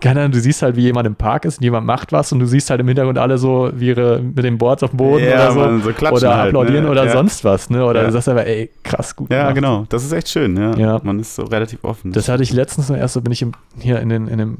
keine 0.00 0.20
Ahnung, 0.20 0.32
du 0.32 0.40
siehst 0.40 0.60
halt, 0.62 0.76
wie 0.76 0.82
jemand 0.82 1.06
im 1.06 1.14
Park 1.16 1.46
ist 1.46 1.56
und 1.58 1.64
jemand 1.64 1.86
macht 1.86 2.12
was 2.12 2.30
und 2.32 2.38
du 2.40 2.46
siehst 2.46 2.68
halt 2.70 2.80
im 2.80 2.86
Hintergrund 2.88 3.16
alle 3.18 3.38
so 3.38 3.70
wie 3.74 3.88
ihre 3.88 4.20
mit 4.20 4.44
den 4.44 4.58
Boards 4.58 4.82
auf 4.82 4.90
dem 4.90 4.98
Boden 4.98 5.24
Ja, 5.24 5.50
oder 5.52 5.78
so. 5.80 5.84
so 5.88 5.92
klatschen 5.94 6.18
oder 6.28 6.36
halt, 6.36 6.48
applaudieren 6.48 6.84
ne? 6.84 6.90
oder 6.90 7.06
Ja. 7.06 7.12
sonst 7.12 7.44
was, 7.44 7.70
ne? 7.70 7.84
Oder 7.84 8.04
du 8.04 8.12
sagst 8.12 8.28
einfach, 8.28 8.44
ey, 8.44 8.70
krass, 8.84 9.16
gut. 9.16 9.30
Ja, 9.30 9.38
gemacht. 9.44 9.54
genau. 9.54 9.86
Das 9.88 10.04
ist 10.04 10.12
echt 10.12 10.28
schön, 10.28 10.54
ja. 10.56 10.76
Ja. 10.76 11.00
Man 11.02 11.18
ist 11.18 11.34
so 11.34 11.44
relativ 11.44 11.82
offen. 11.82 12.12
Das 12.12 12.28
hatte 12.28 12.42
ich 12.42 12.52
letztens 12.52 12.90
noch 12.90 12.96
erst, 12.96 13.14
so 13.14 13.22
bin 13.22 13.32
ich 13.32 13.40
im, 13.42 13.52
hier 13.80 13.98
in, 14.00 14.10
den, 14.10 14.28
in, 14.28 14.36
dem, 14.38 14.58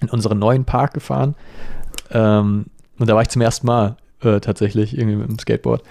in 0.00 0.08
unseren 0.10 0.38
neuen 0.38 0.64
Park 0.64 0.94
gefahren. 0.94 1.34
Ähm, 2.12 2.66
und 2.98 3.08
da 3.10 3.14
war 3.14 3.22
ich 3.22 3.28
zum 3.28 3.42
ersten 3.42 3.66
Mal 3.66 3.96
äh, 4.22 4.40
tatsächlich 4.40 4.96
irgendwie 4.96 5.16
mit 5.16 5.28
dem 5.28 5.38
Skateboard. 5.38 5.82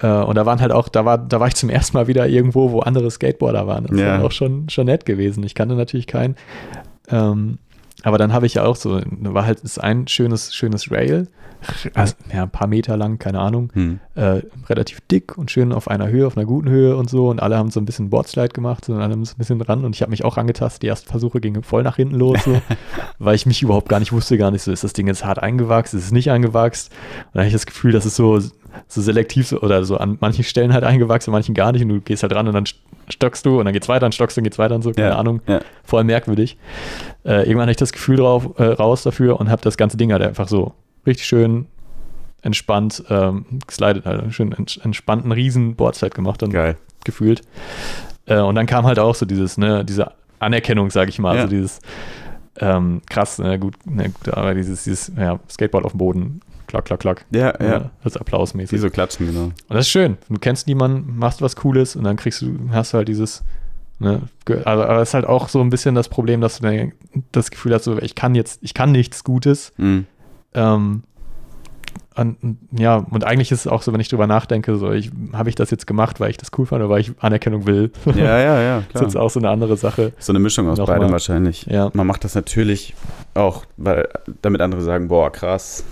Äh, 0.00 0.06
und 0.08 0.34
da 0.36 0.46
waren 0.46 0.60
halt 0.60 0.72
auch, 0.72 0.88
da 0.88 1.04
war, 1.04 1.18
da 1.18 1.40
war 1.40 1.48
ich 1.48 1.54
zum 1.54 1.70
ersten 1.70 1.96
Mal 1.96 2.06
wieder 2.08 2.26
irgendwo, 2.28 2.70
wo 2.72 2.80
andere 2.80 3.10
Skateboarder 3.10 3.66
waren. 3.66 3.86
Das 3.86 3.98
Ja. 3.98 4.18
war 4.18 4.24
auch 4.24 4.32
schon, 4.32 4.68
schon 4.68 4.86
nett 4.86 5.04
gewesen. 5.06 5.44
Ich 5.44 5.54
kannte 5.54 5.74
natürlich 5.74 6.06
keinen. 6.06 6.36
Ähm, 7.08 7.58
aber 8.02 8.18
dann 8.18 8.32
habe 8.32 8.46
ich 8.46 8.54
ja 8.54 8.64
auch 8.64 8.76
so, 8.76 9.00
war 9.04 9.46
halt 9.46 9.60
ist 9.60 9.82
ein 9.82 10.08
schönes, 10.08 10.54
schönes 10.54 10.90
Rail, 10.90 11.28
also, 11.94 12.14
ja, 12.32 12.42
ein 12.42 12.50
paar 12.50 12.66
Meter 12.66 12.96
lang, 12.96 13.18
keine 13.18 13.40
Ahnung, 13.40 13.70
hm. 13.72 14.00
äh, 14.14 14.42
relativ 14.68 15.00
dick 15.02 15.36
und 15.38 15.50
schön 15.50 15.72
auf 15.72 15.88
einer 15.88 16.08
Höhe, 16.08 16.26
auf 16.26 16.36
einer 16.36 16.46
guten 16.46 16.68
Höhe 16.68 16.96
und 16.96 17.08
so. 17.08 17.28
Und 17.28 17.40
alle 17.40 17.56
haben 17.56 17.70
so 17.70 17.80
ein 17.80 17.84
bisschen 17.84 18.10
Boardslide 18.10 18.48
gemacht 18.48 18.88
und 18.88 18.96
alle 18.96 19.12
haben 19.12 19.24
so 19.24 19.34
ein 19.34 19.38
bisschen 19.38 19.60
ran. 19.60 19.84
Und 19.84 19.94
ich 19.94 20.02
habe 20.02 20.10
mich 20.10 20.24
auch 20.24 20.36
rangetastet. 20.36 20.82
Die 20.82 20.88
ersten 20.88 21.08
Versuche 21.08 21.40
gingen 21.40 21.62
voll 21.62 21.82
nach 21.82 21.96
hinten 21.96 22.16
los, 22.16 22.38
so, 22.44 22.60
weil 23.18 23.34
ich 23.34 23.46
mich 23.46 23.62
überhaupt 23.62 23.88
gar 23.88 24.00
nicht 24.00 24.12
wusste, 24.12 24.38
gar 24.38 24.50
nicht 24.50 24.62
so, 24.62 24.72
ist 24.72 24.84
das 24.84 24.92
Ding 24.92 25.06
jetzt 25.06 25.24
hart 25.24 25.38
eingewachsen, 25.38 25.98
ist 25.98 26.06
es 26.06 26.12
nicht 26.12 26.30
eingewachsen. 26.30 26.90
Und 27.26 27.34
dann 27.34 27.40
habe 27.42 27.48
ich 27.48 27.54
das 27.54 27.66
Gefühl, 27.66 27.92
dass 27.92 28.04
es 28.04 28.16
so, 28.16 28.40
so 28.88 29.00
selektiv 29.00 29.52
oder 29.52 29.84
so 29.84 29.96
an 29.96 30.18
manchen 30.20 30.44
Stellen 30.44 30.72
halt 30.72 30.84
eingewachsen, 30.84 31.30
an 31.30 31.32
manchen 31.32 31.54
gar 31.54 31.72
nicht. 31.72 31.82
Und 31.82 31.88
du 31.88 32.00
gehst 32.00 32.22
halt 32.22 32.34
ran 32.34 32.46
und 32.48 32.54
dann 32.54 32.64
stockst 33.08 33.44
du 33.46 33.58
und 33.58 33.64
dann 33.64 33.72
geht's 33.74 33.88
weiter, 33.88 34.00
dann 34.00 34.12
stockst 34.12 34.36
und 34.38 34.44
geht's 34.44 34.58
weiter 34.58 34.74
und 34.74 34.82
so, 34.82 34.92
keine 34.92 35.08
Ja, 35.08 35.16
Ahnung. 35.18 35.40
ja. 35.46 35.60
Voll 35.84 36.04
merkwürdig. 36.04 36.56
Äh, 37.24 37.42
irgendwann 37.42 37.62
hatte 37.62 37.72
ich 37.72 37.76
das 37.76 37.92
Gefühl 37.92 38.16
drauf, 38.16 38.50
äh, 38.58 38.64
raus 38.64 39.02
dafür 39.02 39.38
und 39.40 39.50
habe 39.50 39.62
das 39.62 39.76
ganze 39.76 39.96
Ding 39.96 40.12
halt 40.12 40.22
einfach 40.22 40.48
so 40.48 40.72
richtig 41.06 41.26
schön 41.26 41.66
entspannt 42.42 43.04
ähm, 43.08 43.44
geslidet, 43.66 44.04
halt 44.04 44.32
schön 44.34 44.52
ents 44.52 44.76
entspannten 44.78 45.30
riesen 45.32 45.76
Boardslide 45.76 46.14
gemacht 46.14 46.42
und 46.42 46.50
Geil. 46.50 46.76
gefühlt. 47.04 47.42
Äh, 48.26 48.38
und 48.40 48.54
dann 48.56 48.66
kam 48.66 48.84
halt 48.86 48.98
auch 48.98 49.14
so 49.14 49.26
dieses, 49.26 49.58
ne, 49.58 49.84
diese 49.84 50.12
Anerkennung, 50.40 50.90
sage 50.90 51.10
ich 51.10 51.18
mal, 51.20 51.36
Ja. 51.36 51.42
also 51.42 51.50
dieses 51.54 51.80
ähm, 52.58 53.00
krass, 53.08 53.38
ne, 53.38 53.58
gut, 53.58 53.74
ne, 53.86 54.10
gut, 54.10 54.34
aber 54.34 54.54
dieses, 54.54 54.84
dieses 54.84 55.12
ja, 55.16 55.38
Skateboard 55.48 55.84
auf 55.84 55.92
dem 55.92 55.98
Boden, 55.98 56.40
klack, 56.66 56.84
klack, 56.86 57.00
klack. 57.00 57.24
Ja, 57.30 57.54
ja. 57.60 57.66
Ja, 57.66 57.90
das 58.04 58.16
applausmäßig. 58.16 58.70
Die 58.76 58.78
so 58.80 58.90
klatschen, 58.90 59.26
genau. 59.26 59.44
Und 59.44 59.54
das 59.68 59.86
ist 59.86 59.90
schön. 59.90 60.16
Du 60.28 60.38
kennst 60.38 60.66
niemanden, 60.66 61.18
machst 61.18 61.42
was 61.42 61.56
Cooles 61.56 61.96
und 61.96 62.04
dann 62.04 62.16
kriegst 62.16 62.42
du, 62.42 62.58
hast 62.70 62.92
du 62.92 62.98
halt 62.98 63.08
dieses, 63.08 63.42
ne, 63.98 64.22
ge- 64.44 64.62
aber, 64.64 64.88
es 65.00 65.10
ist 65.10 65.14
halt 65.14 65.26
auch 65.26 65.48
so 65.48 65.60
ein 65.60 65.70
bisschen 65.70 65.94
das 65.94 66.08
Problem, 66.08 66.40
dass 66.40 66.58
du 66.58 66.62
dann 66.64 66.92
das 67.32 67.50
Gefühl 67.50 67.74
hast, 67.74 67.84
so, 67.84 67.98
ich 67.98 68.14
kann 68.14 68.34
jetzt, 68.34 68.58
ich 68.62 68.74
kann 68.74 68.92
nichts 68.92 69.24
Gutes. 69.24 69.72
Mhm. 69.76 70.06
Ähm, 70.54 71.02
an, 72.14 72.36
ja, 72.72 72.96
und 72.96 73.24
eigentlich 73.24 73.50
ist 73.52 73.60
es 73.60 73.66
auch 73.66 73.80
so, 73.80 73.92
wenn 73.94 74.00
ich 74.00 74.08
drüber 74.08 74.26
nachdenke, 74.26 74.76
so, 74.76 74.92
ich, 74.92 75.10
habe 75.32 75.48
ich 75.48 75.54
das 75.54 75.70
jetzt 75.70 75.86
gemacht, 75.86 76.20
weil 76.20 76.28
ich 76.28 76.36
das 76.36 76.50
cool 76.58 76.66
fand 76.66 76.82
oder 76.82 76.90
weil 76.90 77.00
ich 77.00 77.12
Anerkennung 77.20 77.66
will? 77.66 77.90
Ja, 78.04 78.38
ja, 78.38 78.60
ja, 78.60 78.76
Das 78.80 78.84
ist 78.86 78.90
klar. 78.90 79.04
jetzt 79.04 79.16
auch 79.16 79.30
so 79.30 79.40
eine 79.40 79.48
andere 79.48 79.78
Sache. 79.78 80.12
So 80.18 80.32
eine 80.32 80.38
Mischung 80.38 80.68
aus 80.68 80.76
Nochmal. 80.76 80.98
beidem 80.98 81.10
wahrscheinlich. 81.12 81.64
Ja. 81.66 81.90
Man 81.94 82.06
macht 82.06 82.24
das 82.24 82.34
natürlich 82.34 82.94
auch, 83.32 83.64
weil 83.78 84.08
damit 84.42 84.60
andere 84.60 84.82
sagen, 84.82 85.08
boah, 85.08 85.32
krass, 85.32 85.84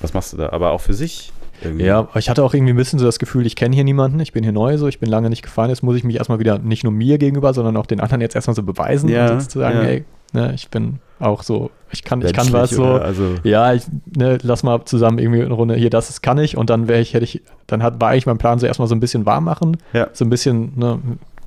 was 0.00 0.14
machst 0.14 0.32
du 0.32 0.36
da? 0.36 0.50
Aber 0.50 0.70
auch 0.72 0.80
für 0.80 0.94
sich 0.94 1.32
irgendwie. 1.62 1.84
Ja, 1.84 2.08
ich 2.16 2.28
hatte 2.28 2.42
auch 2.42 2.52
irgendwie 2.54 2.72
ein 2.72 2.76
bisschen 2.76 2.98
so 2.98 3.04
das 3.06 3.18
Gefühl, 3.18 3.46
ich 3.46 3.56
kenne 3.56 3.74
hier 3.74 3.84
niemanden, 3.84 4.20
ich 4.20 4.32
bin 4.32 4.42
hier 4.42 4.52
neu, 4.52 4.76
so, 4.76 4.88
ich 4.88 4.98
bin 4.98 5.08
lange 5.08 5.30
nicht 5.30 5.42
gefahren, 5.42 5.70
jetzt 5.70 5.82
muss 5.82 5.96
ich 5.96 6.04
mich 6.04 6.16
erstmal 6.16 6.38
wieder 6.38 6.58
nicht 6.58 6.84
nur 6.84 6.92
mir 6.92 7.16
gegenüber, 7.18 7.54
sondern 7.54 7.76
auch 7.76 7.86
den 7.86 8.00
anderen 8.00 8.20
jetzt 8.20 8.34
erstmal 8.34 8.54
so 8.54 8.62
beweisen 8.62 9.08
Ja, 9.08 9.32
und 9.32 9.50
zu 9.50 9.60
sagen, 9.60 9.76
ja. 9.78 9.84
ey, 9.84 10.04
ne, 10.32 10.52
ich 10.54 10.68
bin 10.68 10.98
auch 11.20 11.42
so, 11.42 11.70
ich 11.92 12.02
kann, 12.02 12.20
ich 12.22 12.32
kann 12.32 12.52
was 12.52 12.70
so. 12.70 12.84
Also, 12.84 13.36
Ja, 13.44 13.72
ich, 13.72 13.84
ne, 14.16 14.38
lass 14.42 14.62
mal 14.64 14.84
zusammen 14.84 15.18
irgendwie 15.18 15.42
eine 15.42 15.54
Runde 15.54 15.76
hier, 15.76 15.90
das 15.90 16.10
ist, 16.10 16.22
kann 16.22 16.38
ich 16.38 16.56
und 16.56 16.70
dann 16.70 16.88
wäre 16.88 17.00
ich, 17.00 17.14
hätte 17.14 17.24
ich, 17.24 17.42
dann 17.66 17.82
hat, 17.82 18.00
war 18.00 18.10
eigentlich 18.10 18.26
mein 18.26 18.38
Plan 18.38 18.58
so 18.58 18.66
erstmal 18.66 18.88
so 18.88 18.94
ein 18.94 19.00
bisschen 19.00 19.24
warm 19.24 19.44
machen, 19.44 19.76
Ja. 19.92 20.08
so 20.12 20.24
ein 20.24 20.30
bisschen, 20.30 20.72
ne, 20.76 20.98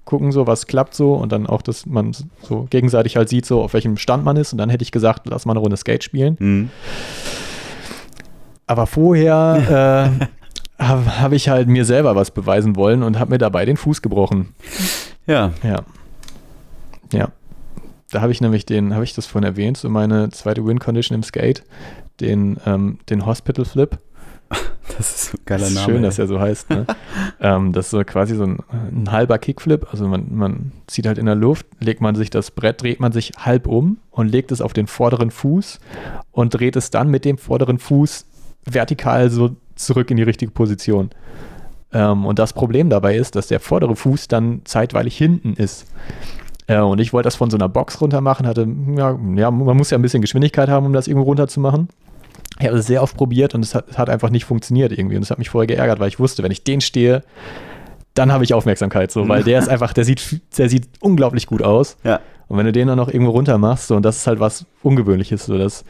gucken 0.05 0.31
so, 0.31 0.47
was 0.47 0.67
klappt 0.67 0.95
so 0.95 1.13
und 1.15 1.33
dann 1.33 1.45
auch, 1.47 1.61
dass 1.61 1.85
man 1.85 2.13
so 2.41 2.65
gegenseitig 2.69 3.17
halt 3.17 3.27
sieht, 3.27 3.45
so 3.45 3.61
auf 3.61 3.73
welchem 3.73 3.97
Stand 3.97 4.23
man 4.23 4.37
ist 4.37 4.53
und 4.53 4.57
dann 4.57 4.69
hätte 4.69 4.83
ich 4.83 4.93
gesagt, 4.93 5.27
lass 5.27 5.45
mal 5.45 5.51
eine 5.51 5.59
Runde 5.59 5.75
Skate 5.75 6.03
spielen. 6.05 6.37
mhm. 6.39 6.69
Aber 8.67 8.85
vorher 8.85 10.11
äh, 10.79 10.83
habe 10.83 11.21
hab 11.21 11.31
ich 11.31 11.49
halt 11.49 11.67
mir 11.67 11.85
selber 11.85 12.15
was 12.15 12.31
beweisen 12.31 12.75
wollen 12.75 13.01
und 13.01 13.17
habe 13.17 13.31
mir 13.31 13.37
dabei 13.37 13.65
den 13.65 13.77
Fuß 13.77 14.01
gebrochen. 14.01 14.53
ja, 15.25 15.51
Ja. 15.63 15.83
Ja. 17.13 17.29
da 18.11 18.19
habe 18.21 18.33
ich 18.33 18.41
nämlich 18.41 18.65
den, 18.65 18.93
habe 18.93 19.05
ich 19.05 19.13
das 19.15 19.25
vorhin 19.25 19.47
erwähnt, 19.49 19.77
so 19.77 19.89
meine 19.89 20.29
zweite 20.31 20.65
Win-Condition 20.65 21.15
im 21.15 21.23
Skate, 21.23 21.63
den, 22.19 22.57
ähm, 22.65 22.99
den 23.09 23.25
Hospital 23.25 23.65
Flip. 23.65 23.97
Das 24.97 25.13
ist 25.13 25.33
ein 25.33 25.39
geiler 25.45 25.59
das 25.59 25.69
ist 25.71 25.75
Name. 25.75 25.85
schön, 25.85 25.95
ey. 25.97 26.01
dass 26.03 26.17
er 26.17 26.27
so 26.27 26.39
heißt. 26.39 26.69
Ne? 26.69 26.85
ähm, 27.41 27.73
das 27.73 27.87
ist 27.87 27.91
so 27.91 28.01
quasi 28.05 28.35
so 28.35 28.43
ein, 28.45 28.59
ein 28.71 29.11
halber 29.11 29.37
Kickflip. 29.37 29.85
Also 29.91 30.07
man, 30.07 30.33
man 30.33 30.71
zieht 30.87 31.05
halt 31.05 31.17
in 31.17 31.25
der 31.25 31.35
Luft, 31.35 31.65
legt 31.81 31.99
man 31.99 32.15
sich 32.15 32.29
das 32.29 32.51
Brett, 32.51 32.81
dreht 32.81 33.01
man 33.01 33.11
sich 33.11 33.33
halb 33.37 33.67
um 33.67 33.97
und 34.11 34.29
legt 34.29 34.49
es 34.53 34.61
auf 34.61 34.71
den 34.71 34.87
vorderen 34.87 35.29
Fuß 35.29 35.81
und 36.31 36.53
dreht 36.53 36.77
es 36.77 36.89
dann 36.89 37.09
mit 37.09 37.25
dem 37.25 37.37
vorderen 37.37 37.79
Fuß 37.79 38.25
vertikal 38.71 39.29
so 39.29 39.55
zurück 39.75 40.11
in 40.11 40.17
die 40.17 40.23
richtige 40.23 40.51
Position. 40.51 41.09
Ähm, 41.93 42.25
und 42.25 42.39
das 42.39 42.53
Problem 42.53 42.89
dabei 42.89 43.15
ist, 43.15 43.35
dass 43.35 43.47
der 43.47 43.59
vordere 43.59 43.95
Fuß 43.95 44.27
dann 44.27 44.61
zeitweilig 44.65 45.17
hinten 45.17 45.53
ist. 45.53 45.85
Äh, 46.67 46.79
und 46.79 46.99
ich 46.99 47.13
wollte 47.13 47.27
das 47.27 47.35
von 47.35 47.49
so 47.49 47.57
einer 47.57 47.69
Box 47.69 48.01
runter 48.01 48.21
machen, 48.21 48.45
hatte, 48.45 48.67
ja, 48.95 49.17
ja, 49.35 49.51
man 49.51 49.77
muss 49.77 49.89
ja 49.89 49.97
ein 49.97 50.01
bisschen 50.01 50.21
Geschwindigkeit 50.21 50.69
haben, 50.69 50.85
um 50.85 50.93
das 50.93 51.07
irgendwo 51.07 51.25
runter 51.25 51.47
zu 51.47 51.59
machen. 51.59 51.87
Ich 52.59 52.65
habe 52.65 52.75
das 52.75 52.87
sehr 52.87 53.03
oft 53.03 53.15
probiert 53.15 53.53
und 53.55 53.63
es 53.63 53.75
hat, 53.75 53.85
es 53.89 53.97
hat 53.97 54.09
einfach 54.09 54.29
nicht 54.29 54.45
funktioniert 54.45 54.91
irgendwie. 54.91 55.15
Und 55.15 55.21
es 55.21 55.31
hat 55.31 55.37
mich 55.37 55.49
vorher 55.49 55.67
geärgert, 55.67 55.99
weil 55.99 56.07
ich 56.07 56.19
wusste, 56.19 56.43
wenn 56.43 56.51
ich 56.51 56.63
den 56.63 56.81
stehe, 56.81 57.23
dann 58.15 58.31
habe 58.31 58.43
ich 58.43 58.53
Aufmerksamkeit 58.53 59.11
so, 59.11 59.29
weil 59.29 59.43
der 59.43 59.59
ist 59.59 59.69
einfach, 59.69 59.93
der 59.93 60.03
sieht, 60.03 60.41
der 60.57 60.69
sieht 60.69 60.89
unglaublich 60.99 61.45
gut 61.45 61.61
aus. 61.61 61.97
Ja. 62.03 62.19
Und 62.47 62.57
wenn 62.57 62.65
du 62.65 62.71
den 62.71 62.87
dann 62.87 62.97
noch 62.97 63.09
irgendwo 63.09 63.31
runter 63.31 63.57
machst, 63.57 63.87
so, 63.87 63.95
und 63.95 64.03
das 64.03 64.17
ist 64.17 64.27
halt 64.27 64.39
was 64.39 64.65
Ungewöhnliches, 64.81 65.45
so 65.45 65.57
das, 65.57 65.83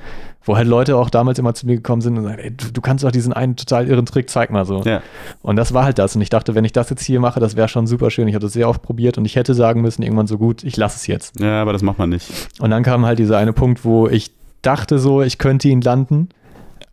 wo 0.44 0.58
halt 0.58 0.68
Leute 0.68 0.98
auch 0.98 1.10
damals 1.10 1.38
immer 1.38 1.54
zu 1.54 1.68
mir 1.68 1.76
gekommen 1.76 2.02
sind 2.02 2.18
und 2.18 2.24
sagen, 2.24 2.40
ey, 2.40 2.52
du, 2.52 2.72
du 2.72 2.82
kannst 2.82 3.04
doch 3.04 3.12
diesen 3.12 3.34
einen 3.34 3.56
total 3.56 3.88
irren 3.88 4.06
Trick, 4.06 4.30
zeig 4.30 4.50
mal 4.50 4.66
so. 4.66 4.82
Ja. 4.84 5.02
Und 5.44 5.56
das 5.56 5.74
war 5.74 5.84
halt 5.84 6.00
das. 6.00 6.16
Und 6.16 6.22
ich 6.22 6.30
dachte, 6.30 6.56
wenn 6.56 6.66
ich 6.66 6.72
das 6.72 6.90
jetzt 6.90 7.04
hier 7.04 7.20
mache, 7.20 7.40
das 7.40 7.56
wäre 7.56 7.68
schon 7.68 7.86
super 7.86 8.10
schön. 8.10 8.28
Ich 8.28 8.34
habe 8.34 8.44
das 8.44 8.54
sehr 8.54 8.68
oft 8.70 8.82
probiert 8.82 9.18
und 9.18 9.26
ich 9.26 9.36
hätte 9.36 9.54
sagen 9.54 9.82
müssen, 9.82 10.02
irgendwann 10.02 10.28
so 10.28 10.38
gut, 10.38 10.64
ich 10.64 10.78
lasse 10.78 10.96
es 10.98 11.08
jetzt. 11.08 11.40
ja, 11.40 11.62
aber 11.62 11.74
das 11.74 11.84
macht 11.84 12.00
man 12.00 12.10
nicht. 12.10 12.32
Und 12.60 12.72
dann 12.72 12.82
kam 12.84 13.06
halt 13.06 13.20
dieser 13.20 13.38
eine 13.38 13.54
Punkt, 13.54 13.86
wo 13.86 14.08
ich 14.08 14.32
dachte 14.64 14.98
so, 15.00 15.22
ich 15.22 15.38
könnte 15.38 15.68
ihn 15.68 15.82
landen, 15.82 16.30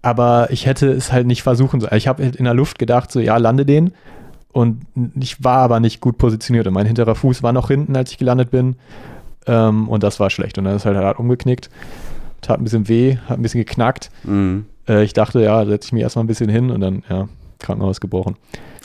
aber 0.03 0.49
ich 0.51 0.67
hätte 0.67 0.93
es 0.93 1.13
halt 1.13 1.27
nicht 1.27 1.43
versuchen 1.43 1.81
sollen. 1.81 1.97
Ich 1.97 2.09
habe 2.09 2.23
in 2.23 2.45
der 2.45 2.55
Luft 2.55 2.79
gedacht, 2.79 3.11
so 3.11 3.21
ja, 3.21 3.39
lande 3.39 3.65
den. 3.65 3.93
Und 4.53 4.83
ich 5.19 5.43
war 5.43 5.59
aber 5.59 5.81
nicht 5.81 6.01
gut 6.01 6.19
positioniert. 6.19 6.67
Und 6.67 6.75
mein 6.75 6.87
hinterer 6.87 7.15
Fuß 7.17 7.43
war 7.43 7.53
noch 7.53 7.69
hinten, 7.69 7.97
als 7.97 8.13
ich 8.13 8.19
gelandet 8.19 8.51
bin. 8.51 8.77
Ähm, 9.47 9.89
und 9.89 10.03
das 10.03 10.21
war 10.21 10.31
schlecht. 10.31 10.59
Und 10.59 10.65
dann 10.65 10.77
ist 10.77 10.85
halt 10.87 10.97
hart 10.97 11.19
umgeknickt. 11.19 11.71
Tat 12.41 12.59
ein 12.61 12.65
bisschen 12.65 12.89
weh, 12.89 13.17
hat 13.29 13.39
ein 13.39 13.43
bisschen 13.43 13.61
geknackt. 13.61 14.11
Mhm. 14.25 14.67
Äh, 14.89 15.05
ich 15.05 15.13
dachte, 15.13 15.41
ja, 15.41 15.65
setze 15.65 15.87
ich 15.89 15.93
mich 15.93 16.03
erstmal 16.03 16.25
ein 16.25 16.29
bisschen 16.29 16.49
hin 16.51 16.71
und 16.71 16.81
dann, 16.81 17.03
ja, 17.09 17.29
Krankenhaus 17.59 18.01
gebrochen. 18.01 18.37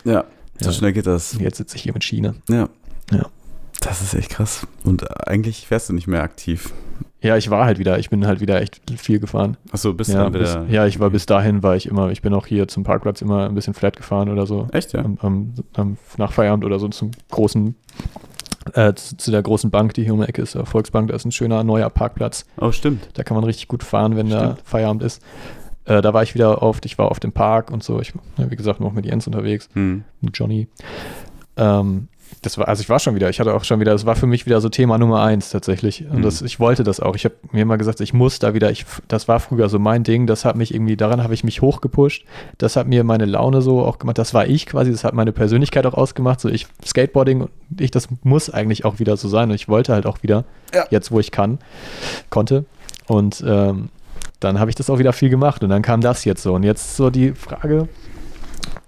Ja, 0.05 0.23
so 0.59 0.69
Ja. 0.69 0.73
schnell 0.75 0.93
geht 0.93 1.07
das. 1.07 1.37
Jetzt 1.39 1.57
sitze 1.57 1.75
ich 1.75 1.83
hier 1.83 1.93
mit 1.93 2.03
Schiene. 2.03 2.35
Ja. 2.49 2.69
Ja. 3.11 3.25
Das 3.81 4.01
ist 4.01 4.13
echt 4.13 4.29
krass. 4.31 4.67
Und 4.83 5.27
eigentlich 5.27 5.69
wärst 5.71 5.89
du 5.89 5.93
nicht 5.93 6.07
mehr 6.07 6.21
aktiv. 6.23 6.73
Ja, 7.21 7.35
ich 7.35 7.49
war 7.49 7.65
halt 7.65 7.79
wieder, 7.79 7.99
ich 7.99 8.09
bin 8.09 8.25
halt 8.25 8.39
wieder 8.39 8.61
echt 8.61 8.81
viel 8.97 9.19
gefahren. 9.19 9.57
Achso, 9.71 9.93
bist 9.93 10.09
Ja, 10.11 10.23
dann 10.23 10.31
bis, 10.31 10.51
wieder. 10.53 10.65
ja, 10.69 10.85
ich 10.85 10.99
war 11.01 11.09
bis 11.09 11.25
dahin, 11.25 11.63
war 11.63 11.75
ich 11.75 11.85
immer, 11.85 12.11
ich 12.11 12.21
bin 12.21 12.33
auch 12.33 12.45
hier 12.45 12.67
zum 12.69 12.83
Parkplatz 12.83 13.21
immer 13.21 13.45
ein 13.49 13.55
bisschen 13.55 13.73
flat 13.73 13.97
gefahren 13.97 14.29
oder 14.29 14.45
so. 14.47 14.67
Echt, 14.71 14.93
ja? 14.93 15.03
Am, 15.03 15.17
am, 15.21 15.53
am, 15.75 15.97
nach 16.17 16.31
Feierabend 16.31 16.63
oder 16.63 16.79
so 16.79 16.87
zum 16.89 17.11
großen, 17.29 17.75
äh, 18.73 18.93
zu, 18.95 19.17
zu 19.17 19.31
der 19.31 19.41
großen 19.41 19.69
Bank, 19.71 19.93
die 19.93 20.03
hier 20.03 20.13
um 20.13 20.21
die 20.21 20.27
Ecke 20.27 20.41
ist, 20.41 20.55
der 20.55 20.65
Volksbank, 20.65 21.09
da 21.09 21.15
ist 21.15 21.25
ein 21.25 21.31
schöner 21.31 21.63
neuer 21.63 21.89
Parkplatz. 21.89 22.45
Oh, 22.59 22.71
stimmt. 22.71 23.09
Da 23.13 23.23
kann 23.23 23.35
man 23.35 23.43
richtig 23.43 23.67
gut 23.67 23.83
fahren, 23.83 24.15
wenn 24.15 24.29
da 24.29 24.53
Stimmt. 24.53 24.61
Feierabend 24.67 25.03
ist. 25.03 25.21
Äh, 25.85 26.01
da 26.01 26.13
war 26.13 26.23
ich 26.23 26.35
wieder 26.35 26.61
oft, 26.61 26.85
ich 26.85 26.97
war 26.97 27.09
auf 27.11 27.19
dem 27.19 27.31
Park 27.31 27.71
und 27.71 27.83
so. 27.83 27.99
Ich, 27.99 28.13
wie 28.37 28.55
gesagt, 28.55 28.79
noch 28.79 28.93
mit 28.93 29.05
Jens 29.05 29.27
unterwegs, 29.27 29.69
Hm. 29.73 30.03
mit 30.21 30.37
Johnny. 30.37 30.67
Ähm, 31.57 32.07
das 32.41 32.57
war, 32.57 32.67
also 32.67 32.81
ich 32.81 32.89
war 32.89 32.99
schon 32.99 33.15
wieder, 33.15 33.29
ich 33.29 33.39
hatte 33.39 33.53
auch 33.53 33.63
schon 33.63 33.79
wieder, 33.79 33.91
das 33.91 34.05
war 34.05 34.15
für 34.15 34.27
mich 34.27 34.45
wieder 34.45 34.61
so 34.61 34.69
Thema 34.69 34.97
Nummer 34.97 35.21
eins 35.23 35.49
tatsächlich. 35.49 36.05
Und 36.09 36.19
Mhm. 36.19 36.21
das, 36.21 36.41
ich 36.41 36.59
wollte 36.59 36.83
das 36.83 36.99
auch. 36.99 37.15
Ich 37.15 37.25
habe 37.25 37.35
mir 37.51 37.61
immer 37.63 37.77
gesagt, 37.77 37.99
ich 38.01 38.13
muss 38.13 38.39
da 38.39 38.53
wieder, 38.53 38.71
ich, 38.71 38.85
das 39.07 39.27
war 39.27 39.39
früher 39.39 39.67
so 39.69 39.79
mein 39.79 40.03
Ding, 40.03 40.25
das 40.27 40.45
hat 40.45 40.55
mich 40.55 40.73
irgendwie, 40.73 40.95
daran 40.95 41.21
habe 41.23 41.33
ich 41.33 41.43
mich 41.43 41.61
hochgepusht. 41.61 42.23
Das 42.57 42.75
hat 42.75 42.87
mir 42.87 43.03
meine 43.03 43.25
Laune 43.25 43.61
so 43.61 43.81
auch 43.83 43.99
gemacht, 43.99 44.17
das 44.17 44.33
war 44.33 44.47
ich 44.47 44.65
quasi, 44.65 44.91
das 44.91 45.03
hat 45.03 45.13
meine 45.13 45.31
Persönlichkeit 45.31 45.85
auch 45.85 45.93
ausgemacht. 45.95 46.39
So 46.39 46.49
ich, 46.49 46.67
Skateboarding, 46.85 47.49
ich, 47.77 47.91
das 47.91 48.07
muss 48.23 48.49
eigentlich 48.49 48.85
auch 48.85 48.99
wieder 48.99 49.17
so 49.17 49.27
sein. 49.27 49.49
Und 49.49 49.55
ich 49.55 49.67
wollte 49.67 49.93
halt 49.93 50.05
auch 50.05 50.23
wieder, 50.23 50.45
Ja. 50.73 50.85
jetzt 50.89 51.11
wo 51.11 51.19
ich 51.19 51.31
kann, 51.31 51.59
konnte. 52.29 52.65
Und 53.07 53.43
ähm, 53.45 53.89
dann 54.39 54.59
habe 54.59 54.69
ich 54.69 54.75
das 54.75 54.89
auch 54.89 54.99
wieder 54.99 55.11
viel 55.13 55.29
gemacht 55.29 55.63
und 55.63 55.69
dann 55.69 55.81
kam 55.81 55.99
das 55.99 56.23
jetzt 56.25 56.43
so. 56.43 56.53
Und 56.53 56.63
jetzt 56.63 56.95
so 56.95 57.09
die 57.09 57.33
Frage, 57.33 57.89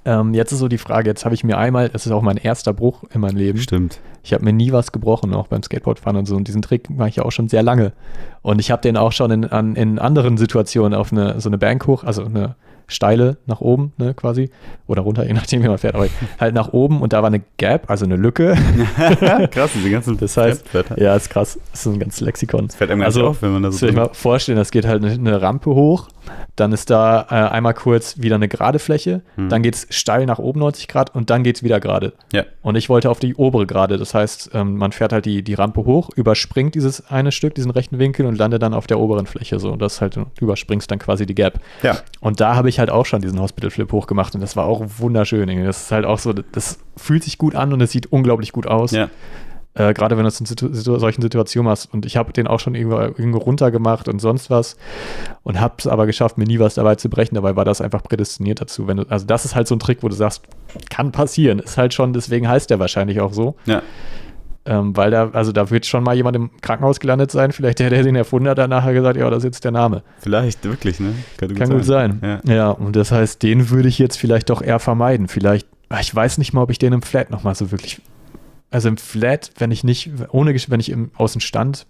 ähm, 0.04 0.34
jetzt 0.34 0.52
ist 0.52 0.60
so 0.60 0.68
die 0.68 0.78
Frage, 0.78 1.10
jetzt 1.10 1.26
habe 1.26 1.36
ich 1.36 1.44
mir 1.44 1.58
einmal, 1.58 1.90
das 1.90 2.06
ist 2.06 2.12
auch 2.12 2.22
mein 2.22 2.38
erster 2.38 2.74
Bruch 2.74 3.04
in 3.14 3.22
meinem 3.22 3.38
Leben. 3.38 3.60
Stimmt. 3.60 4.00
Ich 4.24 4.34
habe 4.34 4.44
mir 4.44 4.54
nie 4.54 4.72
was 4.72 4.92
gebrochen, 4.92 5.34
auch 5.34 5.48
beim 5.48 5.64
Skateboardfahren 5.64 6.18
und 6.18 6.26
so. 6.26 6.36
Und 6.36 6.48
diesen 6.48 6.62
Trick 6.62 6.90
mache 6.90 7.10
ich 7.10 7.16
ja 7.18 7.24
auch 7.24 7.32
schon 7.32 7.50
sehr 7.50 7.64
lange. 7.64 7.94
Und 8.42 8.60
ich 8.60 8.72
habe 8.72 8.82
den 8.82 8.98
auch 8.98 9.12
schon 9.12 9.32
in, 9.32 9.46
an, 9.46 9.76
in 9.76 10.00
anderen 10.00 10.38
Situationen 10.38 10.94
auf 10.94 11.12
eine, 11.12 11.40
so 11.40 11.50
eine 11.50 11.58
Bank 11.58 11.86
hoch, 11.88 12.04
also 12.04 12.26
eine 12.26 12.56
steile 12.92 13.38
nach 13.46 13.62
oben, 13.62 13.94
ne, 13.98 14.14
quasi. 14.14 14.50
Oder 14.88 15.02
runter, 15.02 15.24
je 15.28 15.34
nachdem, 15.34 15.64
wie 15.64 15.68
man 15.68 15.78
fährt. 15.78 15.96
Aber 15.96 16.08
halt 16.40 16.54
nach 16.54 16.74
oben 16.74 17.02
und 17.02 17.14
da 17.14 17.22
war 17.22 17.28
eine 17.28 17.42
Gap, 17.58 17.90
also 17.90 18.06
eine 18.06 18.16
Lücke. 18.16 18.56
krass, 19.52 19.72
diese 19.74 19.90
ganzen 19.90 20.18
Das 20.18 20.38
heißt, 20.38 20.66
ja, 20.98 21.16
ist 21.16 21.30
krass. 21.30 21.60
Das 21.72 21.86
ist 21.86 21.94
ein 21.94 22.00
ganz 22.00 22.20
Lexikon. 22.22 22.68
Das 22.68 22.76
fällt 22.76 22.92
einem 22.92 23.02
Also, 23.02 23.28
auf, 23.28 23.42
wenn 23.42 23.54
man 23.54 23.64
da 23.64 23.70
Das 23.70 23.80
so. 23.80 23.88
ich 23.88 23.94
mal 23.96 24.10
vorstellen, 24.14 24.58
das 24.58 24.72
geht 24.72 24.86
halt 24.86 25.04
eine, 25.04 25.14
eine 25.14 25.42
Rampe 25.42 25.70
hoch, 25.72 26.10
dann 26.56 26.72
ist 26.74 26.90
da 26.90 27.26
äh, 27.30 27.34
einmal 27.52 27.74
kurz 27.74 28.20
wieder 28.22 28.36
eine 28.36 28.48
gerade 28.48 28.80
Fläche, 28.80 29.22
Hm. 29.36 29.50
dann 29.50 29.64
geht 29.64 29.76
es 29.76 29.88
steil 29.90 30.26
nach 30.26 30.40
oben 30.40 30.60
90 30.60 30.88
Grad 30.88 31.16
und 31.16 31.30
dann 31.30 31.44
geht 31.44 31.58
es 31.58 31.64
wieder 31.64 31.80
gerade. 31.80 32.14
Ja. 32.34 32.44
Und 32.62 32.76
ich 32.76 32.90
wollte 32.90 33.10
auf 33.10 33.20
die 33.20 33.36
obere 33.36 33.66
Gerade, 33.66 33.98
das 33.98 34.14
heißt, 34.14 34.52
ähm, 34.54 34.76
man 34.78 34.92
fährt 34.92 35.14
halt 35.14 35.26
die, 35.26 35.44
die 35.44 35.54
Rampe 35.54 35.86
hoch, 35.86 36.10
überspringt 36.16 36.76
dieses 36.76 37.10
eine 37.10 37.32
Stück, 37.32 37.56
diesen 37.56 37.72
rechten 37.72 38.00
Winkel 38.00 38.26
und 38.26 38.38
landet 38.38 38.62
dann 38.62 38.74
auf 38.74 38.88
der 38.88 39.00
oberen 39.00 39.26
Fläche 39.28 39.60
so. 39.60 39.72
Und 39.72 39.82
das 39.82 40.02
halt, 40.02 40.20
überspringst 40.40 40.90
dann 40.92 41.00
quasi 41.00 41.26
die 41.26 41.36
Gap. 41.36 41.60
Ja. 41.84 41.98
Und 42.20 42.42
da 42.42 42.56
habe 42.56 42.70
ich 42.70 42.80
halt 42.82 42.90
auch 42.90 43.06
schon 43.06 43.22
diesen 43.22 43.40
Hospital 43.40 43.70
Flip 43.70 43.90
hochgemacht 43.90 44.36
und 44.36 44.42
das 44.42 44.58
war 44.58 44.66
auch 44.66 44.84
wunderschön. 44.98 45.48
irgendwie. 45.48 45.66
Das 45.66 45.84
ist 45.84 45.92
halt 45.92 46.06
auch 46.06 46.20
so, 46.20 46.34
das 46.34 46.80
fühlt 46.98 47.24
sich 47.24 47.38
gut 47.38 47.56
an 47.56 47.72
und 47.72 47.80
es 47.80 47.92
sieht 47.92 48.12
unglaublich 48.12 48.52
gut 48.52 48.68
aus. 48.68 48.92
Ja. 48.92 49.10
Äh, 49.74 49.94
Gerade 49.94 50.18
wenn 50.18 50.24
du 50.24 50.28
es 50.28 50.40
in 50.40 50.46
situ 50.46 50.68
solchen 50.74 51.22
Situationen 51.22 51.70
machst. 51.70 51.94
Und 51.94 52.06
ich 52.06 52.18
habe 52.18 52.34
den 52.34 52.48
auch 52.48 52.60
schon 52.60 52.76
irgendwo, 52.76 52.98
irgendwo 52.98 53.38
runtergemacht 53.38 54.10
und 54.10 54.20
sonst 54.20 54.50
was. 54.50 54.76
Und 55.44 55.62
habe 55.62 55.76
es 55.78 55.88
aber 55.88 56.06
geschafft, 56.08 56.38
mir 56.38 56.46
nie 56.46 56.60
was 56.60 56.76
dabei 56.76 56.96
zu 56.96 57.10
brechen. 57.10 57.36
Dabei 57.36 57.56
war 57.56 57.64
das 57.64 57.80
einfach 57.80 58.04
prädestiniert 58.04 58.60
dazu. 58.60 58.88
Wenn 58.88 58.98
du, 58.98 59.04
also 59.08 59.26
das 59.26 59.46
ist 59.46 59.56
halt 59.56 59.68
so 59.68 59.76
ein 59.76 59.80
Trick, 59.80 60.04
wo 60.04 60.10
du 60.10 60.16
sagst, 60.16 60.44
kann 60.90 61.14
passieren. 61.14 61.60
Ist 61.60 61.78
halt 61.78 61.94
schon, 61.94 62.12
deswegen 62.12 62.50
heißt 62.50 62.70
der 62.70 62.80
wahrscheinlich 62.80 63.22
auch 63.22 63.32
so. 63.32 63.56
Ja. 63.66 63.82
Ähm, 64.64 64.96
weil 64.96 65.10
da, 65.10 65.30
also 65.32 65.52
da 65.52 65.72
wird 65.72 65.88
schon 65.88 66.04
mal 66.04 66.16
jemand 66.16 66.36
im 66.36 66.52
Krankenhaus 66.62 67.00
gelandet 67.00 67.32
sein. 67.32 67.52
Vielleicht 67.52 67.80
der, 67.80 67.90
der 67.90 68.04
den 68.04 68.16
erfunden 68.16 68.48
hat, 68.48 68.60
hat 68.60 68.70
nachher 68.70 68.94
gesagt, 68.94 69.18
ja, 69.18 69.28
das 69.30 69.40
ist 69.40 69.44
jetzt 69.46 69.64
der 69.64 69.72
Name. 69.72 70.04
Vielleicht, 70.20 70.64
wirklich, 70.66 71.00
ne? 71.00 71.16
Könnte 71.38 71.56
Kann 71.56 71.70
gut 71.70 71.86
sein. 71.86 72.20
Ja. 72.22 72.54
Ja. 72.54 72.70
und 72.70 72.96
das 72.96 73.12
heißt, 73.12 73.42
den 73.42 73.72
würde 73.72 73.90
ich 73.90 73.98
jetzt 73.98 74.18
vielleicht 74.18 74.52
doch 74.52 74.62
eher 74.62 74.80
vermeiden. 74.80 75.28
Vielleicht, 75.28 75.68
ich 76.00 76.14
weiß 76.14 76.38
nicht 76.38 76.54
mal, 76.54 76.62
ob 76.62 76.70
ich 76.70 76.78
den 76.78 76.94
im 76.94 77.02
Flat 77.02 77.32
nochmal 77.32 77.56
so 77.56 77.72
wirklich. 77.72 78.02
Also 78.70 78.88
im 78.88 78.98
Flat, 78.98 79.52
wenn 79.58 79.72
ich 79.72 79.84
nicht, 79.84 80.12
ohne, 80.30 80.54
wenn 80.68 80.80
ich 80.80 80.92
im 80.92 81.10
Außen 81.16 81.42
stand, 81.42 81.88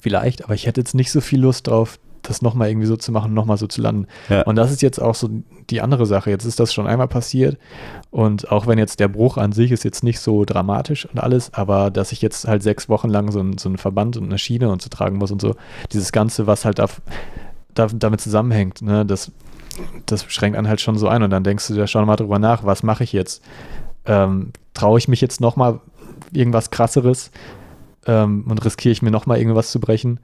vielleicht, 0.00 0.44
aber 0.44 0.54
ich 0.54 0.66
hätte 0.66 0.80
jetzt 0.80 0.94
nicht 0.94 1.12
so 1.12 1.20
viel 1.20 1.40
Lust 1.40 1.68
drauf, 1.68 1.98
das 2.28 2.42
nochmal 2.42 2.68
irgendwie 2.68 2.86
so 2.86 2.96
zu 2.96 3.12
machen, 3.12 3.34
nochmal 3.34 3.56
so 3.56 3.66
zu 3.66 3.80
landen. 3.80 4.06
Ja. 4.28 4.42
Und 4.42 4.56
das 4.56 4.70
ist 4.70 4.82
jetzt 4.82 5.00
auch 5.00 5.14
so 5.14 5.30
die 5.70 5.80
andere 5.80 6.06
Sache. 6.06 6.30
Jetzt 6.30 6.44
ist 6.44 6.60
das 6.60 6.72
schon 6.72 6.86
einmal 6.86 7.08
passiert. 7.08 7.58
Und 8.10 8.50
auch 8.50 8.66
wenn 8.66 8.78
jetzt 8.78 9.00
der 9.00 9.08
Bruch 9.08 9.36
an 9.36 9.52
sich 9.52 9.72
ist 9.72 9.84
jetzt 9.84 10.02
nicht 10.02 10.20
so 10.20 10.44
dramatisch 10.44 11.06
und 11.06 11.20
alles, 11.20 11.52
aber 11.54 11.90
dass 11.90 12.12
ich 12.12 12.22
jetzt 12.22 12.46
halt 12.46 12.62
sechs 12.62 12.88
Wochen 12.88 13.08
lang 13.08 13.30
so, 13.30 13.40
ein, 13.40 13.58
so 13.58 13.68
einen 13.68 13.78
Verband 13.78 14.16
und 14.16 14.24
eine 14.24 14.38
Schiene 14.38 14.70
und 14.70 14.82
so 14.82 14.88
tragen 14.88 15.18
muss 15.18 15.30
und 15.30 15.40
so, 15.40 15.54
dieses 15.92 16.12
Ganze, 16.12 16.46
was 16.46 16.64
halt 16.64 16.78
da, 16.78 16.86
da, 17.74 17.86
damit 17.86 18.20
zusammenhängt, 18.20 18.82
ne, 18.82 19.04
das, 19.04 19.32
das 20.06 20.24
schränkt 20.24 20.56
einen 20.56 20.68
halt 20.68 20.80
schon 20.80 20.98
so 20.98 21.08
ein. 21.08 21.22
Und 21.22 21.30
dann 21.30 21.44
denkst 21.44 21.66
du 21.68 21.74
dir 21.74 21.86
schon 21.86 22.06
mal 22.06 22.16
drüber 22.16 22.38
nach, 22.38 22.64
was 22.64 22.82
mache 22.82 23.04
ich 23.04 23.12
jetzt? 23.12 23.42
Ähm, 24.06 24.52
Traue 24.74 24.98
ich 24.98 25.08
mich 25.08 25.20
jetzt 25.20 25.40
nochmal 25.40 25.80
irgendwas 26.32 26.70
krasseres 26.70 27.30
ähm, 28.06 28.44
und 28.48 28.64
riskiere 28.64 28.92
ich 28.92 29.02
mir 29.02 29.10
nochmal 29.10 29.38
irgendwas 29.38 29.70
zu 29.72 29.80
brechen? 29.80 30.20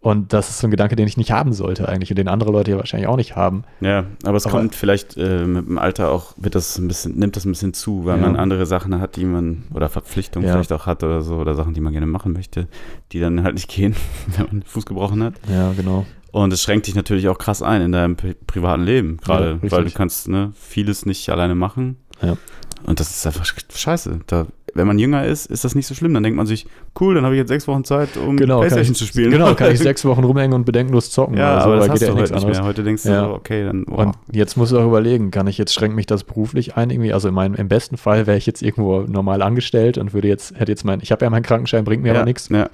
Und 0.00 0.32
das 0.32 0.48
ist 0.48 0.60
so 0.60 0.66
ein 0.68 0.70
Gedanke, 0.70 0.94
den 0.94 1.08
ich 1.08 1.16
nicht 1.16 1.32
haben 1.32 1.52
sollte 1.52 1.88
eigentlich 1.88 2.10
und 2.10 2.16
den 2.18 2.28
andere 2.28 2.52
Leute 2.52 2.70
ja 2.70 2.76
wahrscheinlich 2.76 3.08
auch 3.08 3.16
nicht 3.16 3.34
haben. 3.34 3.64
Ja, 3.80 4.04
aber 4.24 4.36
es 4.36 4.46
Aber- 4.46 4.58
kommt 4.60 4.74
vielleicht 4.76 5.16
äh, 5.16 5.44
mit 5.44 5.66
dem 5.66 5.76
Alter 5.76 6.12
auch, 6.12 6.34
wird 6.36 6.54
das 6.54 6.78
ein 6.78 6.86
bisschen, 6.86 7.16
nimmt 7.18 7.34
das 7.34 7.44
ein 7.44 7.50
bisschen 7.52 7.74
zu, 7.74 8.04
weil 8.04 8.16
Ja. 8.20 8.22
man 8.26 8.36
andere 8.36 8.64
Sachen 8.64 9.00
hat, 9.00 9.16
die 9.16 9.24
man, 9.24 9.64
oder 9.74 9.88
Verpflichtungen 9.88 10.46
Ja. 10.46 10.54
vielleicht 10.54 10.72
auch 10.72 10.86
hat 10.86 11.02
oder 11.02 11.20
so, 11.22 11.34
oder 11.36 11.54
Sachen, 11.56 11.74
die 11.74 11.80
man 11.80 11.92
gerne 11.92 12.06
machen 12.06 12.32
möchte, 12.32 12.68
die 13.12 13.18
dann 13.18 13.42
halt 13.42 13.54
nicht 13.54 13.68
gehen, 13.68 13.96
wenn 14.36 14.46
man 14.46 14.60
den 14.60 14.62
Fuß 14.62 14.86
gebrochen 14.86 15.22
hat. 15.22 15.34
Ja, 15.50 15.72
genau. 15.72 16.06
Und 16.30 16.52
es 16.52 16.62
schränkt 16.62 16.86
dich 16.86 16.94
natürlich 16.94 17.26
auch 17.28 17.38
krass 17.38 17.62
ein 17.62 17.80
in 17.82 17.90
deinem 17.90 18.14
pri 18.14 18.34
privaten 18.46 18.84
Leben, 18.84 19.16
gerade, 19.16 19.54
richtig. 19.54 19.72
weil 19.72 19.84
du 19.84 19.90
kannst 19.90 20.28
ne, 20.28 20.52
vieles 20.54 21.06
nicht 21.06 21.28
alleine 21.30 21.54
machen. 21.56 21.96
Ja. 22.22 22.36
Und 22.84 23.00
das 23.00 23.10
ist 23.10 23.26
einfach 23.26 23.44
sch- 23.44 23.76
scheiße. 23.76 24.20
Da, 24.26 24.46
wenn 24.74 24.86
man 24.86 24.98
jünger 24.98 25.24
ist, 25.24 25.46
ist 25.46 25.64
das 25.64 25.74
nicht 25.74 25.86
so 25.86 25.94
schlimm. 25.94 26.14
Dann 26.14 26.22
denkt 26.22 26.36
man 26.36 26.46
sich, 26.46 26.66
cool, 27.00 27.14
dann 27.14 27.24
habe 27.24 27.34
ich 27.34 27.38
jetzt 27.38 27.48
sechs 27.48 27.66
Wochen 27.68 27.84
Zeit, 27.84 28.10
um 28.16 28.36
Genau, 28.36 28.60
Playstation 28.60 28.92
ich, 28.92 28.98
zu 28.98 29.04
spielen. 29.06 29.30
Genau, 29.30 29.54
kann 29.54 29.72
ich 29.72 29.78
sechs 29.78 30.04
Wochen 30.04 30.24
rumhängen 30.24 30.54
und 30.54 30.64
bedenkenlos 30.64 31.10
zocken. 31.10 31.36
Ja, 31.36 31.54
oder 31.54 31.60
so, 31.62 31.66
aber 31.66 31.76
das 31.76 31.86
da 31.86 31.92
hast 31.92 32.00
geht 32.00 32.08
du 32.08 32.12
ja 32.12 32.12
heute 32.12 32.20
nichts 32.22 32.30
nicht 32.34 32.42
anderes. 32.44 32.58
mehr. 32.58 32.66
Heute 32.68 32.82
denkst 32.84 33.02
du 33.02 33.08
Ja. 33.10 33.24
so, 33.24 33.30
okay, 33.34 33.64
dann 33.64 33.84
wow. 33.88 33.98
Und 34.06 34.16
jetzt 34.32 34.56
musst 34.56 34.72
du 34.72 34.78
auch 34.78 34.86
überlegen, 34.86 35.30
kann 35.30 35.46
ich 35.46 35.58
jetzt, 35.58 35.74
schränkt 35.74 35.96
mich 35.96 36.06
das 36.06 36.24
beruflich 36.24 36.76
ein 36.76 36.90
irgendwie? 36.90 37.12
Also 37.12 37.28
in 37.28 37.34
meinem, 37.34 37.54
im 37.54 37.68
besten 37.68 37.96
Fall 37.96 38.26
wäre 38.26 38.36
ich 38.38 38.46
jetzt 38.46 38.62
irgendwo 38.62 39.00
normal 39.02 39.42
angestellt 39.42 39.98
und 39.98 40.12
würde 40.12 40.28
jetzt, 40.28 40.58
hätte 40.58 40.72
jetzt 40.72 40.84
mein, 40.84 41.00
ich 41.02 41.12
habe 41.12 41.24
ja 41.24 41.30
meinen 41.30 41.42
Krankenschein, 41.42 41.84
bringt 41.84 42.02
mir 42.02 42.10
ja, 42.10 42.14
aber 42.16 42.24
nichts. 42.24 42.48
Ja, 42.50 42.68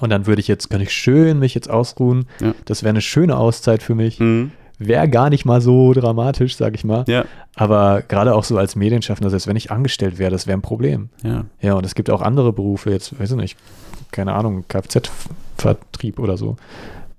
Und 0.00 0.10
dann 0.10 0.26
würde 0.26 0.40
ich 0.40 0.48
jetzt, 0.48 0.70
kann 0.70 0.80
ich 0.80 0.92
schön 0.92 1.38
mich 1.38 1.54
jetzt 1.54 1.68
ausruhen. 1.70 2.26
Das 2.64 2.82
wäre 2.82 2.90
eine 2.90 3.00
schöne 3.00 3.36
Auszeit 3.36 3.82
für 3.82 3.94
mich. 3.94 4.20
Mhm. 4.20 4.52
Wäre 4.78 5.08
gar 5.08 5.28
nicht 5.28 5.44
mal 5.44 5.60
so 5.60 5.92
dramatisch, 5.92 6.56
sag 6.56 6.74
ich 6.74 6.84
mal. 6.84 7.04
Ja. 7.08 7.24
Aber 7.56 8.02
gerade 8.02 8.34
auch 8.34 8.44
so 8.44 8.56
als 8.56 8.76
Medienschaffender, 8.76 9.30
selbst 9.30 9.48
wenn 9.48 9.56
ich 9.56 9.70
angestellt 9.72 10.18
wäre, 10.18 10.30
das 10.30 10.46
wäre 10.46 10.56
ein 10.56 10.62
Problem. 10.62 11.08
Ja. 11.24 11.44
Ja, 11.60 11.74
und 11.74 11.84
es 11.84 11.94
gibt 11.94 12.10
auch 12.10 12.22
andere 12.22 12.52
Berufe, 12.52 12.90
jetzt, 12.90 13.18
weiß 13.18 13.32
ich 13.32 13.36
nicht, 13.36 13.58
keine 14.12 14.34
Ahnung, 14.34 14.64
Kfz-Vertrieb 14.68 16.20
oder 16.20 16.36
so, 16.36 16.56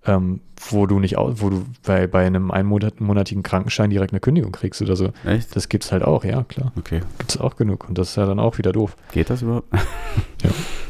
ähm, 0.05 0.39
wo 0.69 0.85
du 0.85 0.99
nicht, 0.99 1.15
wo 1.17 1.49
du 1.49 1.65
bei, 1.83 2.07
bei 2.07 2.25
einem 2.25 2.51
einmonatigen 2.51 3.43
Krankenschein 3.43 3.89
direkt 3.89 4.13
eine 4.13 4.21
Kündigung 4.21 4.51
kriegst 4.53 4.81
oder 4.81 4.95
so. 4.95 5.09
Echt? 5.25 5.55
Das 5.55 5.67
gibt's 5.69 5.91
halt 5.91 6.03
auch, 6.03 6.23
ja, 6.23 6.43
klar. 6.43 6.71
Okay. 6.77 7.01
Gibt's 7.17 7.37
auch 7.37 7.57
genug. 7.57 7.87
Und 7.89 7.97
das 7.97 8.11
ist 8.11 8.15
ja 8.15 8.25
dann 8.25 8.39
auch 8.39 8.57
wieder 8.57 8.71
doof. 8.71 8.95
Geht 9.11 9.29
das 9.29 9.41
überhaupt? 9.41 9.67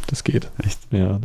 Das 0.08 0.24
geht. 0.24 0.50
Echt? 0.64 0.80
Ja. 0.92 1.20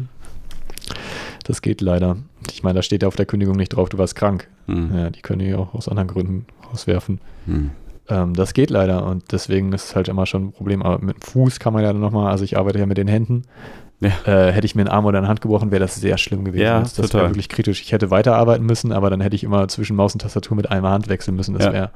Das 1.44 1.62
geht 1.62 1.80
leider. 1.80 2.16
Ich 2.50 2.62
meine, 2.62 2.76
da 2.76 2.82
steht 2.82 3.02
ja 3.02 3.08
auf 3.08 3.16
der 3.16 3.26
Kündigung 3.26 3.56
nicht 3.56 3.70
drauf, 3.70 3.88
du 3.88 3.98
warst 3.98 4.16
krank. 4.16 4.48
Hm. 4.66 4.90
Ja, 4.96 5.10
die 5.10 5.20
können 5.20 5.40
die 5.40 5.54
auch 5.54 5.74
aus 5.74 5.88
anderen 5.88 6.08
Gründen 6.08 6.46
rauswerfen. 6.70 7.20
Hm. 7.46 7.70
Ähm, 8.08 8.34
das 8.34 8.54
geht 8.54 8.70
leider 8.70 9.06
und 9.06 9.32
deswegen 9.32 9.72
ist 9.72 9.84
es 9.84 9.96
halt 9.96 10.08
immer 10.08 10.26
schon 10.26 10.46
ein 10.46 10.52
Problem. 10.52 10.82
Aber 10.82 10.98
mit 11.04 11.16
dem 11.16 11.22
Fuß 11.22 11.60
kann 11.60 11.72
man 11.72 11.82
ja 11.82 11.92
dann 11.92 12.00
nochmal, 12.00 12.30
also 12.30 12.44
ich 12.44 12.58
arbeite 12.58 12.78
ja 12.78 12.86
mit 12.86 12.98
den 12.98 13.08
Händen. 13.08 13.42
Ja. 14.00 14.10
Äh, 14.26 14.52
hätte 14.52 14.66
ich 14.66 14.74
mir 14.74 14.82
einen 14.82 14.88
Arm 14.90 15.04
oder 15.04 15.18
eine 15.18 15.28
Hand 15.28 15.40
gebrochen, 15.40 15.70
wäre 15.70 15.80
das 15.80 15.94
sehr 15.94 16.18
schlimm 16.18 16.44
gewesen. 16.44 16.62
Ja, 16.64 16.80
das 16.80 16.94
total. 16.94 17.20
wäre 17.22 17.30
wirklich 17.30 17.48
kritisch. 17.48 17.80
Ich 17.80 17.92
hätte 17.92 18.10
weiterarbeiten 18.10 18.66
müssen, 18.66 18.92
aber 18.92 19.08
dann 19.08 19.20
hätte 19.20 19.36
ich 19.36 19.44
immer 19.44 19.68
zwischen 19.68 19.96
Maus 19.96 20.14
und 20.14 20.20
Tastatur 20.20 20.56
mit 20.56 20.70
einer 20.70 20.90
Hand 20.90 21.08
wechseln 21.08 21.36
müssen. 21.36 21.54
Das 21.54 21.64
Ja. 21.66 21.72
wäre 21.72 21.90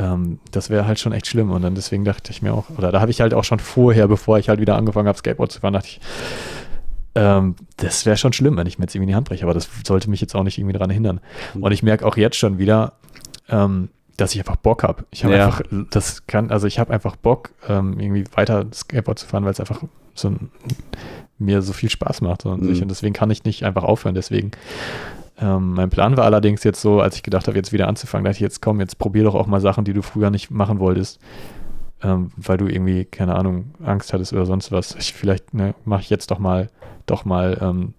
ähm, 0.00 0.38
das 0.50 0.70
wäre 0.70 0.86
halt 0.86 0.98
schon 0.98 1.12
echt 1.12 1.26
schlimm. 1.26 1.50
Und 1.50 1.62
dann 1.62 1.74
deswegen 1.74 2.04
dachte 2.04 2.30
ich 2.30 2.42
mir 2.42 2.54
auch, 2.54 2.64
oder 2.76 2.90
da 2.90 3.00
habe 3.00 3.10
ich 3.10 3.20
halt 3.20 3.34
auch 3.34 3.44
schon 3.44 3.58
vorher, 3.58 4.08
bevor 4.08 4.38
ich 4.38 4.48
halt 4.48 4.60
wieder 4.60 4.76
angefangen 4.76 5.08
habe, 5.08 5.18
Skateboard 5.18 5.52
zu 5.52 5.60
fahren, 5.60 5.74
dachte 5.74 5.88
ich, 5.88 6.00
ähm, 7.14 7.56
das 7.76 8.06
wäre 8.06 8.16
schon 8.16 8.32
schlimm, 8.32 8.56
wenn 8.56 8.66
ich 8.66 8.78
mir 8.78 8.84
jetzt 8.84 8.94
irgendwie 8.94 9.10
die 9.10 9.16
Hand 9.16 9.28
breche, 9.28 9.44
aber 9.44 9.54
das 9.54 9.68
sollte 9.86 10.08
mich 10.10 10.20
jetzt 10.20 10.34
auch 10.34 10.44
nicht 10.44 10.58
irgendwie 10.58 10.72
daran 10.74 10.90
hindern. 10.90 11.20
Mhm. 11.54 11.62
Und 11.62 11.72
ich 11.72 11.82
merke 11.82 12.06
auch 12.06 12.16
jetzt 12.16 12.36
schon 12.36 12.58
wieder, 12.58 12.92
ähm, 13.48 13.88
dass 14.16 14.32
ich 14.34 14.38
einfach 14.40 14.56
Bock 14.56 14.82
habe. 14.82 15.04
Ich 15.10 15.24
habe 15.24 15.34
Ja. 15.36 15.46
einfach, 15.46 15.62
das 15.90 16.26
kann, 16.26 16.50
also 16.50 16.66
ich 16.66 16.78
habe 16.78 16.92
einfach 16.92 17.16
Bock, 17.16 17.50
ähm, 17.68 17.98
irgendwie 17.98 18.24
weiter 18.34 18.66
Skateboard 18.72 19.18
zu 19.18 19.26
fahren, 19.26 19.44
weil 19.44 19.52
es 19.52 19.60
einfach 19.60 19.82
so 20.14 20.28
ein, 20.28 20.50
mir 21.38 21.62
so 21.62 21.72
viel 21.72 21.88
Spaß 21.88 22.20
macht 22.20 22.44
und, 22.44 22.62
Mhm. 22.62 22.82
und 22.82 22.88
deswegen 22.88 23.14
kann 23.14 23.30
ich 23.30 23.44
nicht 23.44 23.64
einfach 23.64 23.82
aufhören. 23.82 24.14
Deswegen, 24.14 24.50
ähm, 25.40 25.72
mein 25.72 25.88
Plan 25.88 26.16
war 26.18 26.24
allerdings 26.26 26.64
jetzt 26.64 26.82
so, 26.82 27.00
als 27.00 27.16
ich 27.16 27.22
gedacht 27.22 27.46
habe, 27.48 27.56
jetzt 27.56 27.72
wieder 27.72 27.88
anzufangen, 27.88 28.24
dachte 28.26 28.36
ich, 28.36 28.40
jetzt 28.40 28.60
komm, 28.60 28.78
jetzt 28.80 28.98
probier 28.98 29.24
doch 29.24 29.34
auch 29.34 29.46
mal 29.46 29.60
Sachen, 29.60 29.84
die 29.84 29.94
du 29.94 30.02
früher 30.02 30.28
nicht 30.30 30.50
machen 30.50 30.78
wolltest. 30.80 31.18
Ähm, 32.02 32.30
weil 32.36 32.56
du 32.56 32.66
irgendwie, 32.66 33.04
keine 33.04 33.34
Ahnung, 33.36 33.72
Angst 33.84 34.12
hattest 34.14 34.32
oder 34.32 34.46
sonst 34.46 34.72
was. 34.72 34.94
Ich, 34.98 35.12
vielleicht 35.12 35.52
ne, 35.52 35.74
mache 35.84 36.00
ich 36.00 36.08
jetzt 36.10 36.30
doch 36.30 36.38
mal, 36.38 36.70
doch 37.06 37.24
mal, 37.24 37.58
ähm, 37.60 37.94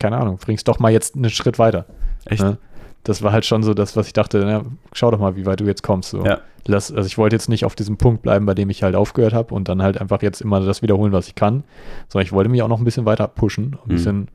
keine 0.00 0.16
Ahnung, 0.18 0.38
bringst 0.38 0.66
doch 0.68 0.78
mal 0.78 0.90
jetzt 0.92 1.14
einen 1.16 1.30
Schritt 1.30 1.58
weiter. 1.58 1.86
Echt? 2.24 2.42
Ne? 2.42 2.58
Das 3.04 3.22
war 3.22 3.32
halt 3.32 3.44
schon 3.44 3.62
so 3.64 3.74
das, 3.74 3.96
was 3.96 4.06
ich 4.06 4.12
dachte, 4.12 4.38
na, 4.44 4.62
schau 4.92 5.10
doch 5.10 5.18
mal, 5.18 5.34
wie 5.36 5.44
weit 5.46 5.58
du 5.60 5.64
jetzt 5.64 5.82
kommst. 5.82 6.10
So. 6.10 6.24
Ja. 6.24 6.38
Lass, 6.66 6.92
also 6.92 7.06
ich 7.06 7.18
wollte 7.18 7.34
jetzt 7.34 7.48
nicht 7.48 7.64
auf 7.64 7.74
diesem 7.74 7.96
Punkt 7.96 8.22
bleiben, 8.22 8.46
bei 8.46 8.54
dem 8.54 8.70
ich 8.70 8.84
halt 8.84 8.94
aufgehört 8.94 9.32
habe 9.32 9.52
und 9.54 9.68
dann 9.68 9.82
halt 9.82 10.00
einfach 10.00 10.22
jetzt 10.22 10.40
immer 10.40 10.60
das 10.60 10.82
wiederholen, 10.82 11.12
was 11.12 11.26
ich 11.26 11.34
kann, 11.34 11.64
sondern 12.08 12.26
ich 12.26 12.32
wollte 12.32 12.48
mich 12.48 12.62
auch 12.62 12.68
noch 12.68 12.78
ein 12.78 12.84
bisschen 12.84 13.04
weiter 13.04 13.26
pushen, 13.26 13.72
ein 13.74 13.78
Mhm. 13.86 13.88
bisschen, 13.88 14.28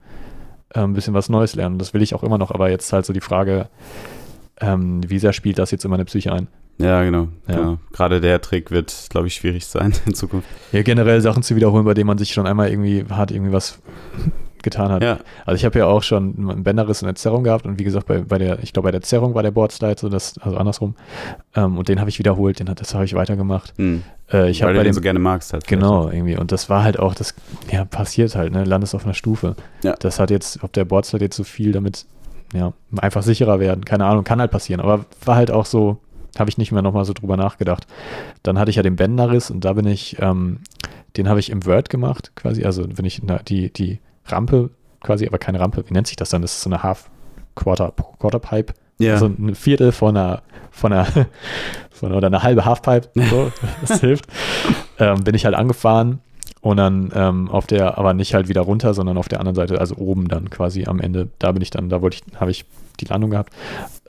äh, 0.73 0.81
ein 0.81 0.91
bisschen 0.93 1.13
was 1.13 1.29
Neues 1.29 1.55
lernen. 1.55 1.77
Das 1.79 1.93
will 1.93 2.01
ich 2.01 2.13
auch 2.13 2.23
immer 2.23 2.37
noch, 2.37 2.51
aber 2.51 2.69
jetzt 2.69 2.91
halt 2.91 3.05
so 3.05 3.13
die 3.13 3.21
Frage, 3.21 3.69
ähm, 4.59 4.99
wie 5.09 5.19
sehr 5.19 5.31
spielt 5.31 5.59
das 5.59 5.71
jetzt 5.71 5.85
in 5.85 5.91
meine 5.91 6.03
Psyche 6.05 6.33
ein? 6.33 6.47
Ja, 6.77 7.03
genau. 7.03 7.27
Ja. 7.47 7.55
genau. 7.55 7.77
Gerade 7.91 8.21
der 8.21 8.39
Trick 8.41 8.71
wird, 8.71 9.07
glaube 9.09 9.27
ich, 9.27 9.33
schwierig 9.33 9.65
sein 9.65 9.93
in 10.05 10.13
Zukunft. 10.13 10.47
Ja, 10.71 10.83
generell 10.83 11.21
Sachen 11.21 11.43
zu 11.43 11.55
wiederholen, 11.55 11.85
bei 11.85 11.93
denen 11.93 12.07
man 12.07 12.17
sich 12.17 12.33
schon 12.33 12.45
einmal 12.45 12.69
irgendwie 12.69 13.05
hart 13.09 13.31
irgendwie 13.31 13.51
was 13.51 13.79
getan 14.63 14.91
hat. 14.91 15.03
Ja. 15.03 15.19
Also 15.45 15.55
ich 15.55 15.65
habe 15.65 15.79
ja 15.79 15.85
auch 15.85 16.03
schon 16.03 16.35
einen 16.37 16.63
Bänderriss 16.63 17.01
und 17.01 17.07
eine 17.07 17.15
Zerrung 17.15 17.43
gehabt 17.43 17.65
und 17.65 17.79
wie 17.79 17.83
gesagt, 17.83 18.05
bei, 18.05 18.19
bei 18.19 18.37
der, 18.37 18.61
ich 18.61 18.73
glaube 18.73 18.87
bei 18.87 18.91
der 18.91 19.01
Zerrung 19.01 19.33
war 19.33 19.43
der 19.43 19.51
Boardslide 19.51 19.95
so, 19.99 20.09
das, 20.09 20.37
also 20.39 20.57
andersrum. 20.57 20.95
Ähm, 21.55 21.77
und 21.77 21.89
den 21.89 21.99
habe 21.99 22.09
ich 22.09 22.19
wiederholt, 22.19 22.59
den 22.59 22.69
hat, 22.69 22.81
das 22.81 22.93
habe 22.93 23.05
ich 23.05 23.13
weitergemacht. 23.15 23.73
Hm. 23.77 24.03
Äh, 24.31 24.49
ich 24.49 24.61
Weil 24.61 24.73
du 24.73 24.79
bei 24.79 24.83
den 24.83 24.91
dem, 24.91 24.95
so 24.95 25.01
gerne 25.01 25.19
magst 25.19 25.53
halt. 25.53 25.65
vielleicht. 25.65 25.81
genau, 25.81 26.09
irgendwie. 26.09 26.37
Und 26.37 26.51
das 26.51 26.69
war 26.69 26.83
halt 26.83 26.99
auch, 26.99 27.15
das 27.15 27.33
ja, 27.71 27.85
passiert 27.85 28.35
halt, 28.35 28.51
ne? 28.51 28.63
Landest 28.65 28.93
auf 28.93 29.05
einer 29.05 29.13
Stufe. 29.13 29.55
Ja. 29.83 29.95
Das 29.99 30.19
hat 30.19 30.29
jetzt, 30.31 30.63
ob 30.63 30.73
der 30.73 30.85
Boardslide 30.85 31.25
jetzt 31.25 31.37
so 31.37 31.43
viel 31.43 31.71
damit, 31.71 32.05
ja, 32.53 32.73
einfach 32.97 33.23
sicherer 33.23 33.59
werden, 33.59 33.85
keine 33.85 34.05
Ahnung, 34.05 34.23
kann 34.23 34.39
halt 34.39 34.51
passieren. 34.51 34.81
Aber 34.81 35.05
war 35.25 35.35
halt 35.35 35.51
auch 35.51 35.65
so, 35.65 35.99
habe 36.39 36.49
ich 36.49 36.57
nicht 36.57 36.71
mehr 36.71 36.81
nochmal 36.81 37.05
so 37.05 37.13
drüber 37.13 37.37
nachgedacht. 37.37 37.87
Dann 38.43 38.59
hatte 38.59 38.69
ich 38.69 38.77
ja 38.77 38.83
den 38.83 38.95
Bänderriss 38.95 39.51
und 39.51 39.65
da 39.65 39.73
bin 39.73 39.87
ich, 39.87 40.17
ähm, 40.19 40.59
den 41.15 41.29
habe 41.29 41.39
ich 41.39 41.49
im 41.49 41.65
Word 41.65 41.89
gemacht, 41.89 42.31
quasi. 42.35 42.63
Also 42.63 42.85
wenn 42.87 43.05
ich 43.05 43.21
na, 43.23 43.39
die, 43.39 43.71
die 43.71 43.99
Rampe 44.25 44.69
quasi, 45.01 45.27
aber 45.27 45.37
keine 45.37 45.59
Rampe, 45.59 45.83
wie 45.87 45.93
nennt 45.93 46.07
sich 46.07 46.15
das 46.15 46.29
dann? 46.29 46.41
Das 46.41 46.53
ist 46.53 46.61
so 46.61 46.69
eine 46.69 46.83
Half 46.83 47.09
Quarter, 47.55 47.93
Quarter 48.19 48.39
Pipe. 48.39 48.73
Ja. 48.99 49.13
Also 49.13 49.27
ein 49.27 49.55
Viertel 49.55 49.91
von 49.91 50.17
einer, 50.17 50.41
von 50.71 50.93
einer, 50.93 51.07
von, 51.91 52.13
oder 52.13 52.27
eine 52.27 52.43
halbe 52.43 52.65
Halfpipe, 52.65 53.09
so, 53.29 53.51
das 53.87 53.99
hilft. 53.99 54.25
Ähm, 54.99 55.23
bin 55.23 55.35
ich 55.35 55.45
halt 55.45 55.55
angefahren 55.55 56.19
und 56.67 56.75
dann 56.75 57.13
ähm, 57.15 57.49
auf 57.49 57.65
der, 57.65 57.97
aber 57.97 58.13
nicht 58.13 58.33
halt 58.33 58.49
wieder 58.49 58.59
runter, 58.59 58.93
sondern 58.93 59.17
auf 59.17 59.29
der 59.29 59.39
anderen 59.39 59.55
Seite, 59.55 59.79
also 59.79 59.95
oben 59.95 60.27
dann 60.27 60.49
quasi 60.49 60.83
am 60.85 60.99
Ende, 60.99 61.29
da 61.39 61.53
bin 61.53 61.61
ich 61.61 61.69
dann, 61.69 61.87
da 61.87 62.01
wollte 62.01 62.17
ich, 62.17 62.39
habe 62.41 62.51
ich 62.51 62.65
die 62.99 63.05
Landung 63.05 63.29
gehabt. 63.29 63.53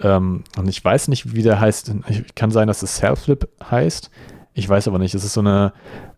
Ähm, 0.00 0.42
und 0.56 0.68
ich 0.68 0.84
weiß 0.84 1.06
nicht, 1.06 1.36
wie 1.36 1.42
der 1.42 1.61
heißt. 1.61 1.94
Ich, 2.09 2.34
kann 2.34 2.50
sein, 2.50 2.66
dass 2.66 2.82
es 2.82 2.96
Self-Flip 2.96 3.48
heißt. 3.70 4.11
Ich 4.54 4.68
weiß 4.68 4.88
aber 4.88 4.98
nicht. 4.98 5.14
Es 5.14 5.22
ist 5.22 5.34
so 5.34 5.40
eine, 5.40 5.72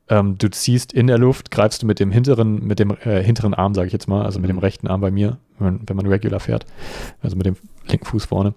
ähm, 0.08 0.38
du 0.38 0.48
ziehst 0.48 0.94
in 0.94 1.08
der 1.08 1.18
Luft, 1.18 1.50
greifst 1.50 1.82
du 1.82 1.86
mit 1.86 2.00
dem 2.00 2.10
hinteren, 2.10 2.66
mit 2.66 2.78
dem 2.78 2.96
äh, 3.04 3.22
hinteren 3.22 3.52
Arm, 3.52 3.74
sage 3.74 3.88
ich 3.88 3.92
jetzt 3.92 4.08
mal, 4.08 4.24
also 4.24 4.40
mit 4.40 4.48
dem 4.48 4.58
rechten 4.58 4.86
Arm 4.86 5.02
bei 5.02 5.10
mir, 5.10 5.36
wenn 5.58 5.66
man, 5.66 5.80
wenn 5.88 5.96
man 5.96 6.06
regular 6.06 6.40
fährt, 6.40 6.64
also 7.20 7.36
mit 7.36 7.44
dem 7.44 7.56
linken 7.86 8.06
Fuß 8.06 8.24
vorne, 8.24 8.54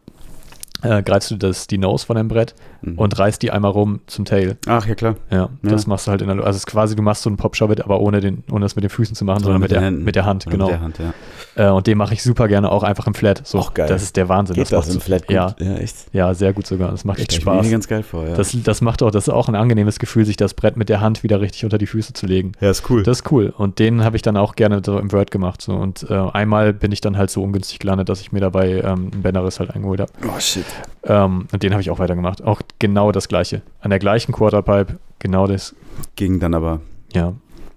äh, 0.83 1.03
greifst 1.03 1.31
du 1.31 1.35
das, 1.35 1.67
die 1.67 1.79
Nose 1.79 2.05
von 2.05 2.15
dem 2.15 2.29
Brett 2.29 2.55
Mhm. 2.83 2.97
und 2.97 3.17
reißt 3.17 3.41
die 3.41 3.51
einmal 3.51 3.71
rum 3.71 4.01
zum 4.07 4.25
Tail. 4.25 4.57
Ach, 4.67 4.85
ja, 4.85 4.95
klar. 4.95 5.15
Ja, 5.31 5.49
das 5.61 5.87
machst 5.87 6.07
du 6.07 6.11
halt 6.11 6.21
in 6.21 6.27
der 6.27 6.35
Luft. 6.35 6.47
Also 6.47 6.57
es 6.57 6.61
ist 6.63 6.67
quasi, 6.67 6.95
du 6.95 7.01
machst 7.01 7.23
so 7.23 7.29
einen 7.29 7.37
Popshove, 7.37 7.81
aber 7.83 7.99
ohne, 7.99 8.19
den, 8.19 8.43
ohne 8.51 8.65
das 8.65 8.75
mit 8.75 8.83
den 8.83 8.89
Füßen 8.89 9.15
zu 9.15 9.25
machen, 9.25 9.43
sondern, 9.43 9.61
mit, 9.61 9.71
der, 9.71 9.81
Händen. 9.81 10.03
mit 10.03 10.15
der 10.15 10.25
Hand, 10.25 10.45
Oder 10.47 10.51
genau. 10.51 10.65
Mit 10.65 10.73
der 10.73 10.81
Hand, 10.81 10.99
ja. 10.99 11.13
Äh, 11.55 11.71
und 11.71 11.87
den 11.87 11.97
mache 11.97 12.13
ich 12.13 12.23
super 12.23 12.47
gerne 12.47 12.71
auch 12.71 12.83
einfach 12.83 13.07
im 13.07 13.13
Flat. 13.13 13.41
So, 13.45 13.59
Auch 13.59 13.73
geil. 13.73 13.87
Das 13.87 14.03
ist 14.03 14.15
der 14.17 14.27
Wahnsinn. 14.29 14.55
Geht 14.55 14.71
das, 14.71 14.87
macht 14.87 14.95
im 14.95 15.01
Flat 15.01 15.27
gut? 15.27 15.35
Ja, 15.35 15.55
ja 15.59 15.75
echt. 15.75 15.95
ja, 16.11 16.33
sehr 16.33 16.53
gut 16.53 16.67
sogar. 16.67 16.91
Das 16.91 17.05
macht 17.05 17.19
echt 17.19 17.31
Stell 17.31 17.39
ich 17.39 17.45
mir 17.45 17.53
Spaß. 17.53 17.71
ganz 17.71 17.87
geil 17.87 18.03
vor, 18.03 18.27
ja. 18.27 18.35
Das, 18.35 18.55
das 18.63 18.81
macht 18.81 19.01
auch, 19.03 19.11
das 19.11 19.27
ist 19.27 19.33
auch 19.33 19.47
ein 19.47 19.55
angenehmes 19.55 19.99
Gefühl, 19.99 20.25
sich 20.25 20.37
das 20.37 20.53
Brett 20.53 20.77
mit 20.77 20.89
der 20.89 20.99
Hand 21.01 21.23
wieder 21.23 21.41
richtig 21.41 21.63
unter 21.63 21.77
die 21.77 21.87
Füße 21.87 22.13
zu 22.13 22.25
legen. 22.25 22.53
ja, 22.59 22.69
ist 22.69 22.89
cool. 22.89 23.03
Das 23.03 23.19
ist 23.19 23.31
cool. 23.31 23.53
Und 23.55 23.79
den 23.79 24.03
habe 24.03 24.15
ich 24.15 24.21
dann 24.21 24.37
auch 24.37 24.55
gerne 24.55 24.81
so 24.83 24.97
im 24.99 25.11
Word 25.11 25.31
gemacht. 25.31 25.61
So. 25.61 25.73
Und 25.73 26.05
äh, 26.09 26.13
einmal 26.13 26.73
bin 26.73 26.91
ich 26.91 27.01
dann 27.01 27.17
halt 27.17 27.29
so 27.29 27.43
ungünstig 27.43 27.79
gelandet, 27.79 28.09
dass 28.09 28.21
ich 28.21 28.31
mir 28.31 28.39
dabei 28.39 28.81
ähm, 28.81 29.11
einen 29.13 29.21
Bänderriss 29.21 29.59
halt 29.59 29.71
eingeholt 29.71 29.99
habe. 29.99 30.11
oh, 30.27 30.39
shit. 30.39 30.65
Ähm, 31.05 31.47
und 31.51 31.63
den 31.63 31.71
habe 31.73 31.81
ich 31.81 31.89
auch 31.91 31.99
weitergemacht. 31.99 32.43
Auch 32.43 32.61
genau 32.79 33.11
das 33.11 33.27
gleiche. 33.27 33.61
An 33.79 33.89
der 33.89 33.99
gleichen 33.99 34.31
Quarterpipe, 34.31 34.99
genau 35.19 35.47
das. 35.47 35.75
Ging 36.15 36.39
dann 36.39 36.53
aber. 36.53 36.81
Ja, 37.13 37.33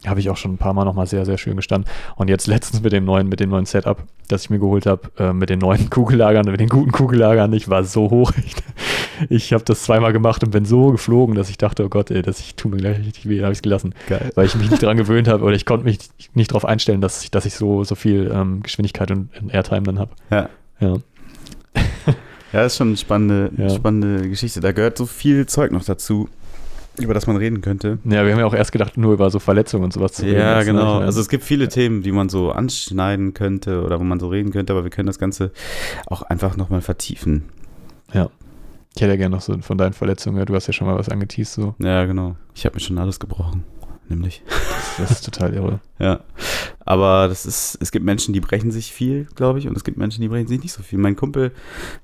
habe 0.06 0.20
ich 0.20 0.30
auch 0.30 0.36
schon 0.36 0.54
ein 0.54 0.58
paar 0.58 0.72
Mal 0.72 0.84
nochmal 0.84 1.06
sehr, 1.06 1.24
sehr 1.24 1.38
schön 1.38 1.56
gestanden. 1.56 1.90
Und 2.16 2.28
jetzt 2.28 2.46
letztens 2.46 2.82
mit 2.82 2.92
dem 2.92 3.04
neuen, 3.04 3.28
mit 3.28 3.40
dem 3.40 3.50
neuen 3.50 3.66
Setup, 3.66 4.02
das 4.28 4.44
ich 4.44 4.50
mir 4.50 4.58
geholt 4.58 4.86
habe, 4.86 5.10
äh, 5.18 5.32
mit 5.32 5.50
den 5.50 5.58
neuen 5.58 5.90
Kugellagern, 5.90 6.46
mit 6.46 6.60
den 6.60 6.68
guten 6.68 6.92
Kugellagern, 6.92 7.52
ich 7.52 7.68
war 7.68 7.84
so 7.84 8.10
hoch. 8.10 8.32
Ich, 8.44 8.54
ich 9.30 9.52
habe 9.52 9.64
das 9.64 9.82
zweimal 9.82 10.12
gemacht 10.12 10.42
und 10.44 10.50
bin 10.50 10.64
so 10.64 10.90
geflogen, 10.92 11.34
dass 11.34 11.50
ich 11.50 11.58
dachte, 11.58 11.84
oh 11.84 11.88
Gott, 11.88 12.10
ey, 12.10 12.22
das 12.22 12.40
ich 12.40 12.54
tue 12.54 12.70
mir 12.70 12.78
gleich 12.78 12.98
richtig 12.98 13.28
weh, 13.28 13.42
habe 13.42 13.52
ich 13.52 13.58
es 13.58 13.62
gelassen. 13.62 13.94
Geil. 14.08 14.30
Weil 14.34 14.46
ich 14.46 14.54
mich 14.54 14.70
nicht 14.70 14.82
daran 14.82 14.96
gewöhnt 14.96 15.28
habe 15.28 15.44
oder 15.44 15.54
ich 15.54 15.66
konnte 15.66 15.84
mich 15.84 15.98
nicht 16.34 16.50
darauf 16.50 16.64
einstellen, 16.64 17.00
dass 17.00 17.22
ich, 17.22 17.30
dass 17.30 17.46
ich 17.46 17.54
so, 17.54 17.84
so 17.84 17.94
viel 17.94 18.30
ähm, 18.32 18.62
Geschwindigkeit 18.62 19.10
und 19.10 19.30
Airtime 19.50 19.82
dann 19.82 19.98
habe. 19.98 20.10
Ja. 20.30 20.48
Ja. 20.80 20.96
Ja, 22.56 22.64
ist 22.64 22.76
schon 22.78 22.88
eine 22.88 22.96
spannende, 22.96 23.50
Ja. 23.56 23.68
spannende 23.68 24.28
Geschichte. 24.28 24.60
Da 24.60 24.72
gehört 24.72 24.96
so 24.96 25.04
viel 25.06 25.44
Zeug 25.46 25.72
noch 25.72 25.84
dazu, 25.84 26.28
über 26.98 27.12
das 27.12 27.26
man 27.26 27.36
reden 27.36 27.60
könnte. 27.60 27.98
ja, 28.04 28.24
wir 28.24 28.32
haben 28.32 28.38
ja 28.40 28.46
auch 28.46 28.54
erst 28.54 28.72
gedacht, 28.72 28.96
nur 28.96 29.12
über 29.12 29.28
so 29.30 29.38
Verletzungen 29.38 29.84
und 29.84 29.92
sowas 29.92 30.12
zu 30.12 30.24
reden. 30.24 30.38
Ja, 30.40 30.62
genau. 30.62 31.00
Also 31.00 31.20
es 31.20 31.28
gibt 31.28 31.44
viele 31.44 31.68
Themen, 31.68 32.02
die 32.02 32.12
man 32.12 32.30
so 32.30 32.50
anschneiden 32.52 33.34
könnte 33.34 33.82
oder 33.84 34.00
wo 34.00 34.04
man 34.04 34.18
so 34.18 34.28
reden 34.28 34.52
könnte, 34.52 34.72
aber 34.72 34.84
wir 34.84 34.90
können 34.90 35.06
das 35.06 35.18
Ganze 35.18 35.50
auch 36.06 36.22
einfach 36.22 36.56
nochmal 36.56 36.80
vertiefen. 36.80 37.44
ich 38.14 39.02
hätte 39.02 39.10
ja 39.12 39.16
gerne 39.16 39.34
noch 39.36 39.42
so 39.42 39.58
von 39.60 39.76
deinen 39.76 39.92
Verletzungen, 39.92 40.36
gehört. 40.36 40.48
du 40.48 40.54
hast 40.54 40.66
ja 40.68 40.72
schon 40.72 40.86
mal 40.86 40.96
was 40.96 41.10
angeteased, 41.10 41.52
so. 41.52 41.74
Ja, 41.80 42.06
genau. 42.06 42.36
Ich 42.54 42.64
habe 42.64 42.76
mir 42.76 42.80
schon 42.80 42.96
alles 42.96 43.20
gebrochen, 43.20 43.64
nämlich. 44.10 44.42
Das 44.98 45.10
ist 45.10 45.24
total 45.24 45.54
irre. 45.54 45.80
Ja. 45.98 46.20
Aber 46.84 47.26
das 47.26 47.46
ist, 47.46 47.78
es 47.80 47.90
gibt 47.90 48.04
Menschen, 48.04 48.34
die 48.34 48.40
brechen 48.40 48.70
sich 48.70 48.92
viel, 48.92 49.26
glaube 49.34 49.58
ich, 49.58 49.66
und 49.66 49.74
es 49.74 49.82
gibt 49.82 49.96
Menschen, 49.96 50.20
die 50.20 50.28
brechen 50.28 50.46
sich 50.46 50.62
nicht 50.62 50.74
so 50.74 50.82
viel. 50.82 50.98
Mein 50.98 51.16
Kumpel 51.16 51.52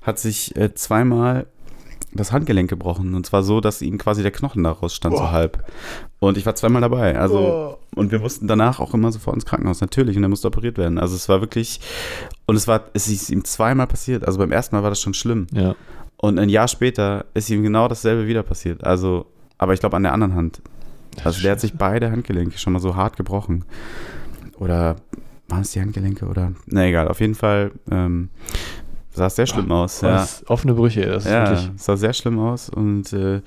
hat 0.01 0.17
sich 0.17 0.55
äh, 0.55 0.73
zweimal 0.73 1.45
das 2.11 2.31
Handgelenk 2.31 2.69
gebrochen 2.69 3.13
und 3.13 3.25
zwar 3.25 3.43
so, 3.43 3.61
dass 3.61 3.83
ihm 3.83 3.99
quasi 3.99 4.23
der 4.23 4.31
Knochen 4.31 4.63
daraus 4.63 4.95
stand, 4.95 5.15
so 5.15 5.21
Boah. 5.21 5.31
halb. 5.31 5.63
Und 6.19 6.37
ich 6.37 6.45
war 6.45 6.55
zweimal 6.55 6.81
dabei. 6.81 7.17
Also, 7.17 7.37
Boah. 7.37 7.77
und 7.95 8.11
wir 8.11 8.19
mussten 8.19 8.47
danach 8.47 8.79
auch 8.79 8.93
immer 8.93 9.11
sofort 9.11 9.35
ins 9.35 9.45
Krankenhaus, 9.45 9.81
natürlich, 9.81 10.17
und 10.17 10.23
er 10.23 10.29
musste 10.29 10.47
operiert 10.47 10.77
werden. 10.77 10.97
Also, 10.97 11.15
es 11.15 11.29
war 11.29 11.41
wirklich, 11.41 11.79
und 12.45 12.55
es 12.55 12.67
war, 12.67 12.85
es 12.93 13.07
ist 13.07 13.29
ihm 13.29 13.45
zweimal 13.45 13.87
passiert. 13.87 14.25
Also, 14.25 14.39
beim 14.39 14.51
ersten 14.51 14.75
Mal 14.75 14.83
war 14.83 14.89
das 14.89 15.01
schon 15.01 15.13
schlimm. 15.13 15.47
Ja. 15.51 15.75
Und 16.17 16.39
ein 16.39 16.49
Jahr 16.49 16.67
später 16.67 17.25
ist 17.33 17.49
ihm 17.49 17.63
genau 17.63 17.87
dasselbe 17.87 18.27
wieder 18.27 18.43
passiert. 18.43 18.83
Also, 18.83 19.25
aber 19.57 19.73
ich 19.73 19.81
glaube 19.81 19.97
an 19.97 20.03
der 20.03 20.13
anderen 20.13 20.35
Hand. 20.35 20.61
Also 21.23 21.41
der 21.41 21.51
hat 21.53 21.59
sich 21.59 21.73
beide 21.73 22.11
Handgelenke 22.11 22.57
schon 22.57 22.73
mal 22.73 22.79
so 22.79 22.95
hart 22.95 23.17
gebrochen. 23.17 23.65
Oder 24.57 24.95
waren 25.47 25.61
es 25.61 25.71
die 25.71 25.81
Handgelenke 25.81 26.25
oder? 26.25 26.51
Na 26.67 26.85
egal, 26.85 27.07
auf 27.07 27.19
jeden 27.19 27.35
Fall 27.35 27.71
ähm, 27.91 28.29
sah 29.11 29.27
es 29.27 29.35
sehr 29.35 29.47
schlimm 29.47 29.71
aus. 29.71 30.01
Ja. 30.01 30.27
Offene 30.47 30.73
Brüche, 30.73 31.01
das 31.05 31.25
ist 31.25 31.31
ja, 31.31 31.49
wirklich. 31.49 31.69
sah 31.77 31.97
sehr 31.97 32.13
schlimm 32.13 32.39
aus 32.39 32.69
und 32.69 33.11
äh, 33.13 33.41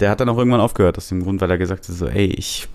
der 0.00 0.10
hat 0.10 0.20
dann 0.20 0.28
auch 0.28 0.38
irgendwann 0.38 0.60
aufgehört 0.60 0.96
aus 0.96 1.08
dem 1.08 1.22
Grund, 1.22 1.40
weil 1.40 1.50
er 1.50 1.58
gesagt 1.58 1.88
hat 1.88 1.94
so, 1.94 2.06
ey, 2.06 2.26
ich 2.26 2.68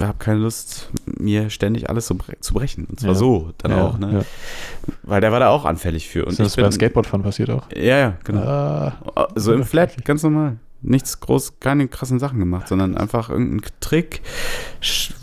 habe 0.00 0.18
keine 0.18 0.40
Lust, 0.40 0.90
mir 1.04 1.50
ständig 1.50 1.88
alles 1.88 2.06
so 2.06 2.14
bre 2.14 2.38
zu 2.40 2.54
brechen. 2.54 2.86
Und 2.86 2.98
zwar 3.00 3.10
Ja. 3.10 3.14
so 3.14 3.50
dann 3.58 3.70
ja, 3.72 3.84
auch, 3.84 3.98
ne? 3.98 4.12
Ja. 4.12 4.20
Weil 5.02 5.20
der 5.20 5.30
war 5.30 5.40
da 5.40 5.48
auch 5.50 5.64
anfällig 5.64 6.08
für. 6.08 6.24
Und 6.24 6.32
Ist 6.32 6.40
das 6.40 6.56
ich 6.56 6.62
beim 6.62 6.72
Skateboardfahren 6.72 7.22
passiert 7.22 7.50
auch? 7.50 7.68
Ja, 7.74 7.98
ja, 7.98 8.14
genau. 8.24 8.40
Ah, 8.42 9.28
So 9.36 9.52
im 9.52 9.64
Flat, 9.64 10.04
ganz 10.04 10.22
normal. 10.22 10.56
Nichts 10.82 11.20
groß, 11.20 11.60
keine 11.60 11.88
krassen 11.88 12.18
Sachen 12.18 12.38
gemacht, 12.38 12.68
sondern 12.68 12.96
einfach 12.96 13.28
irgendein 13.28 13.70
Trick. 13.80 14.22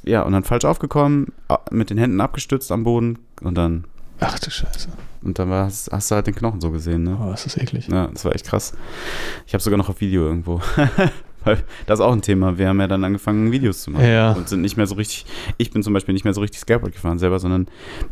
Ja, 0.04 0.22
und 0.22 0.34
dann 0.34 0.44
falsch 0.44 0.66
aufgekommen, 0.66 1.34
mit 1.72 1.90
den 1.90 1.98
Händen 1.98 2.22
abgestützt 2.22 2.72
am 2.72 2.84
Boden 2.84 3.20
und 3.42 3.56
dann, 3.56 3.86
ach 4.20 4.38
du 4.40 4.52
Scheiße. 4.52 4.90
und 5.24 5.40
dann 5.40 5.50
war, 5.50 5.66
hast 5.66 6.12
du 6.12 6.16
halt 6.16 6.28
den 6.28 6.36
Knochen 6.36 6.62
so 6.62 6.70
gesehen, 6.72 7.04
ne? 7.04 7.18
Oh, 7.20 7.32
das 7.32 7.46
ist 7.46 7.58
eklig. 7.58 7.88
Ja, 7.88 8.08
das 8.08 8.24
war 8.24 8.36
echt 8.36 8.46
krass. 8.46 8.74
Ich 9.48 9.54
habe 9.54 9.64
sogar 9.64 9.78
noch 9.78 9.90
auf 9.90 10.00
Video 10.00 10.24
irgendwo. 10.24 10.62
Weil 11.48 11.64
das 11.86 12.00
ist 12.00 12.06
auch 12.06 12.14
ein 12.14 12.22
Thema. 12.22 12.58
Wir 12.58 12.68
haben 12.70 12.80
ja 12.80 12.88
dann 12.88 13.04
angefangen, 13.04 13.52
Videos 13.52 13.82
zu 13.84 13.92
machen. 13.92 14.06
Ja. 14.06 14.34
Und 14.34 14.48
sind 14.50 14.62
nicht 14.62 14.78
mehr 14.78 14.88
so 14.88 14.96
richtig, 14.96 15.26
ich 15.58 15.72
bin 15.72 15.84
zum 15.84 15.94
Beispiel 15.94 16.14
nicht 16.14 16.24
mehr 16.26 16.34
so 16.34 16.42
richtig 16.42 16.60
Skateboard 16.60 16.94
gefahren 16.94 17.20
selber, 17.20 17.40
sondern 17.40 17.68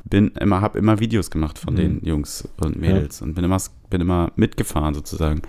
bin 0.05 0.29
immer, 0.39 0.61
habe 0.61 0.77
immer 0.79 0.99
Videos 0.99 1.29
gemacht 1.31 1.59
von 1.59 1.73
Mhm. 1.73 1.77
den 1.77 1.99
Jungs 2.05 2.47
und 2.61 2.79
Mädels 2.79 3.21
und 3.21 3.33
bin 3.35 3.43
immer, 3.43 3.57
bin 3.89 4.01
immer 4.01 4.31
mitgefahren 4.35 4.93
sozusagen. 4.93 5.41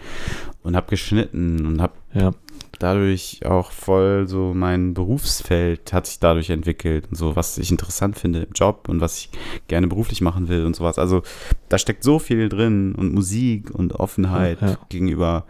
Und 0.62 0.74
habe 0.76 0.88
geschnitten 0.90 1.64
und 1.64 1.80
habe 1.80 1.92
Ja. 2.12 2.32
dadurch 2.80 3.40
auch 3.46 3.70
voll 3.70 4.26
so 4.28 4.52
mein 4.54 4.94
Berufsfeld 4.94 5.92
hat 5.92 6.06
sich 6.06 6.18
dadurch 6.18 6.50
entwickelt 6.50 7.06
und 7.10 7.16
so, 7.16 7.36
was 7.36 7.56
ich 7.58 7.70
interessant 7.70 8.18
finde 8.18 8.40
im 8.40 8.52
Job 8.54 8.88
und 8.88 9.00
was 9.00 9.16
ich 9.18 9.30
gerne 9.68 9.86
beruflich 9.86 10.20
machen 10.20 10.48
will 10.48 10.64
und 10.66 10.74
sowas. 10.76 10.98
Also 10.98 11.22
da 11.68 11.78
steckt 11.78 12.02
so 12.02 12.18
viel 12.18 12.48
drin 12.48 12.94
und 12.96 13.14
Musik 13.14 13.70
und 13.70 13.94
Offenheit 13.94 14.60
Ja, 14.60 14.70
ja. 14.70 14.78
gegenüber 14.88 15.44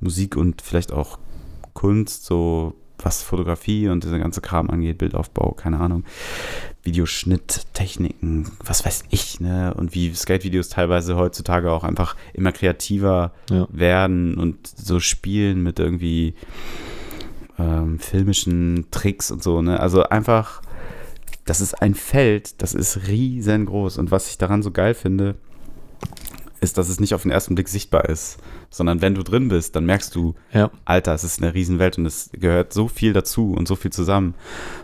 Musik 0.00 0.36
und 0.36 0.60
vielleicht 0.62 0.92
auch 0.92 1.18
Kunst, 1.76 2.24
so 2.24 2.74
was 2.98 3.22
Fotografie 3.22 3.88
und 3.88 4.02
dieser 4.04 4.18
ganze 4.18 4.40
Kram 4.40 4.70
angeht, 4.70 4.96
Bildaufbau, 4.98 5.52
keine 5.52 5.78
Ahnung, 5.78 6.02
Videoschnitt, 6.82 7.66
Techniken, 7.74 8.50
was 8.64 8.86
weiß 8.86 9.04
ich, 9.10 9.38
ne? 9.38 9.74
Und 9.74 9.94
wie 9.94 10.12
Skate-Videos 10.14 10.70
teilweise 10.70 11.14
heutzutage 11.16 11.70
auch 11.70 11.84
einfach 11.84 12.16
immer 12.32 12.52
kreativer 12.52 13.32
Ja. 13.50 13.68
werden 13.70 14.36
und 14.38 14.66
so 14.66 14.98
spielen 14.98 15.62
mit 15.62 15.78
irgendwie 15.78 16.34
ähm, 17.58 17.98
filmischen 17.98 18.86
Tricks 18.90 19.30
und 19.30 19.42
so, 19.42 19.60
ne? 19.62 19.78
Also 19.78 20.04
einfach, 20.04 20.62
das 21.44 21.60
ist 21.60 21.74
ein 21.82 21.94
Feld, 21.94 22.62
das 22.62 22.74
ist 22.74 23.06
riesengroß. 23.08 23.98
Und 23.98 24.10
was 24.10 24.30
ich 24.30 24.38
daran 24.38 24.62
so 24.62 24.70
geil 24.70 24.94
finde, 24.94 25.36
ist, 26.60 26.78
dass 26.78 26.88
es 26.88 27.00
nicht 27.00 27.14
auf 27.14 27.22
den 27.22 27.30
ersten 27.30 27.54
Blick 27.54 27.68
sichtbar 27.68 28.08
ist, 28.08 28.38
sondern 28.70 29.00
wenn 29.02 29.14
du 29.14 29.22
drin 29.22 29.48
bist, 29.48 29.76
dann 29.76 29.84
merkst 29.86 30.14
du, 30.14 30.34
Ja. 30.52 30.70
Alter, 30.84 31.12
es 31.14 31.24
ist 31.24 31.42
eine 31.42 31.52
Riesenwelt 31.54 31.98
und 31.98 32.06
es 32.06 32.30
gehört 32.32 32.72
so 32.72 32.88
viel 32.88 33.12
dazu 33.12 33.52
und 33.52 33.68
so 33.68 33.76
viel 33.76 33.92
zusammen. 33.92 34.34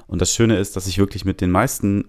Und 0.06 0.20
das 0.20 0.32
Schöne 0.34 0.58
ist, 0.58 0.76
dass 0.76 0.86
ich 0.86 0.98
wirklich 0.98 1.24
mit 1.24 1.40
den 1.40 1.50
meisten 1.50 2.04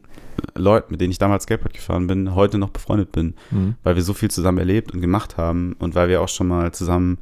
Leuten, 0.56 0.92
mit 0.92 1.00
denen 1.02 1.12
ich 1.12 1.20
damals 1.20 1.44
Skateboard 1.44 1.74
gefahren 1.74 2.08
bin, 2.08 2.34
heute 2.36 2.58
noch 2.58 2.70
befreundet 2.72 3.12
bin, 3.12 3.36
Mhm. 3.52 3.76
weil 3.84 3.96
wir 3.96 4.04
so 4.04 4.14
viel 4.14 4.32
zusammen 4.32 4.58
erlebt 4.58 4.92
und 4.92 5.00
gemacht 5.02 5.38
haben 5.38 5.76
und 5.80 5.94
weil 5.96 6.10
wir 6.10 6.22
auch 6.22 6.28
schon 6.30 6.48
mal 6.48 6.72
zusammen 6.74 7.20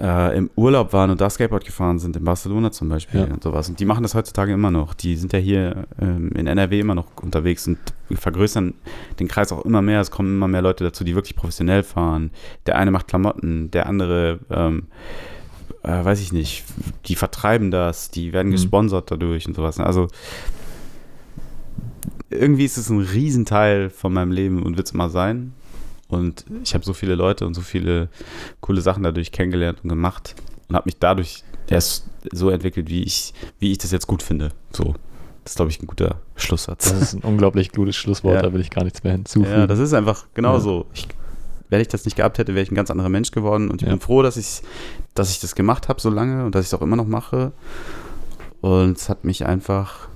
äh, 0.00 0.36
im 0.36 0.48
Urlaub 0.56 0.92
waren 0.94 1.10
und 1.10 1.20
da 1.20 1.28
Skateboard 1.28 1.64
gefahren 1.64 1.98
sind, 1.98 2.16
in 2.16 2.24
Barcelona 2.24 2.70
zum 2.72 2.88
Beispiel 2.88 3.20
Ja. 3.20 3.26
und 3.26 3.42
sowas. 3.42 3.68
Und 3.68 3.78
die 3.80 3.84
machen 3.84 4.02
das 4.02 4.14
heutzutage 4.14 4.52
immer 4.52 4.70
noch. 4.70 4.94
Die 4.94 5.14
sind 5.16 5.32
ja 5.32 5.38
hier 5.38 5.86
ähm, 6.00 6.30
in 6.34 6.46
NRW 6.46 6.80
immer 6.80 6.94
noch 6.94 7.06
unterwegs 7.22 7.66
und 7.68 7.78
vergrößern 8.10 8.74
den 9.18 9.28
Kreis 9.28 9.52
auch 9.52 9.64
immer 9.64 9.82
mehr. 9.82 10.00
Es 10.00 10.10
kommen 10.10 10.36
immer 10.36 10.48
mehr 10.48 10.62
Leute 10.62 10.84
dazu, 10.84 11.04
die 11.04 11.14
wirklich 11.14 11.36
professionell 11.36 11.82
fahren. 11.82 12.30
Der 12.66 12.76
eine 12.78 12.90
macht 12.90 13.08
Klamotten, 13.08 13.70
der 13.70 13.86
andere, 13.86 14.38
ähm, 14.50 14.84
äh, 15.82 16.04
weiß 16.04 16.20
ich 16.22 16.32
nicht, 16.32 16.64
die 17.06 17.14
vertreiben 17.14 17.70
das, 17.70 18.10
die 18.10 18.32
werden 18.32 18.48
Mhm. 18.48 18.52
gesponsert 18.52 19.10
dadurch 19.10 19.46
und 19.46 19.54
sowas. 19.54 19.78
Also 19.80 20.08
irgendwie 22.30 22.64
ist 22.64 22.76
es 22.76 22.88
ein 22.90 23.00
Riesenteil 23.00 23.90
von 23.90 24.12
meinem 24.12 24.30
Leben 24.32 24.62
und 24.62 24.76
wird 24.76 24.86
es 24.86 24.94
immer 24.94 25.10
sein. 25.10 25.52
Und 26.10 26.44
ich 26.64 26.74
habe 26.74 26.84
so 26.84 26.92
viele 26.92 27.14
Leute 27.14 27.46
und 27.46 27.54
so 27.54 27.60
viele 27.60 28.08
coole 28.60 28.80
Sachen 28.80 29.02
dadurch 29.02 29.30
kennengelernt 29.32 29.78
und 29.82 29.88
gemacht 29.88 30.34
und 30.68 30.74
habe 30.76 30.86
mich 30.86 30.98
dadurch 30.98 31.44
erst 31.68 32.06
so 32.32 32.50
entwickelt, 32.50 32.88
wie 32.90 33.02
ich, 33.02 33.32
wie 33.58 33.70
ich 33.72 33.78
das 33.78 33.92
jetzt 33.92 34.06
gut 34.06 34.22
finde. 34.22 34.50
So, 34.72 34.94
das 35.44 35.52
ist, 35.52 35.56
glaube 35.56 35.70
ich, 35.70 35.80
ein 35.80 35.86
guter 35.86 36.20
Schlusssatz. 36.36 36.90
Das 36.92 37.00
ist 37.00 37.14
ein 37.14 37.22
unglaublich 37.22 37.70
gutes 37.72 37.96
Schlusswort, 37.96 38.34
Ja. 38.34 38.42
da 38.42 38.52
will 38.52 38.60
ich 38.60 38.70
gar 38.70 38.82
nichts 38.84 39.04
mehr 39.04 39.12
hinzufügen. 39.12 39.50
Ja, 39.50 39.66
das 39.66 39.78
ist 39.78 39.94
einfach 39.94 40.26
genau 40.34 40.54
Ja. 40.54 40.60
so. 40.60 40.86
Ich, 40.94 41.06
wenn 41.68 41.80
ich 41.80 41.88
das 41.88 42.04
nicht 42.04 42.16
gehabt 42.16 42.38
hätte, 42.38 42.54
wäre 42.54 42.64
ich 42.64 42.72
ein 42.72 42.74
ganz 42.74 42.90
anderer 42.90 43.08
Mensch 43.08 43.30
geworden. 43.30 43.70
Und 43.70 43.80
ich 43.82 43.86
Ja. 43.86 43.94
bin 43.94 44.00
froh, 44.00 44.22
dass 44.22 44.36
ich, 44.36 44.62
dass 45.14 45.30
ich 45.30 45.38
das 45.38 45.54
gemacht 45.54 45.88
habe 45.88 46.00
so 46.00 46.10
lange 46.10 46.44
und 46.44 46.54
dass 46.56 46.62
ich 46.66 46.72
es 46.72 46.74
auch 46.74 46.82
immer 46.82 46.96
noch 46.96 47.06
mache. 47.06 47.52
Und 48.60 48.96
es 48.98 49.08
hat 49.08 49.24
mich 49.24 49.46
einfach 49.46 50.08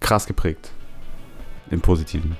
krass 0.00 0.26
geprägt. 0.26 0.70
Im 1.70 1.80
Positiven. 1.80 2.36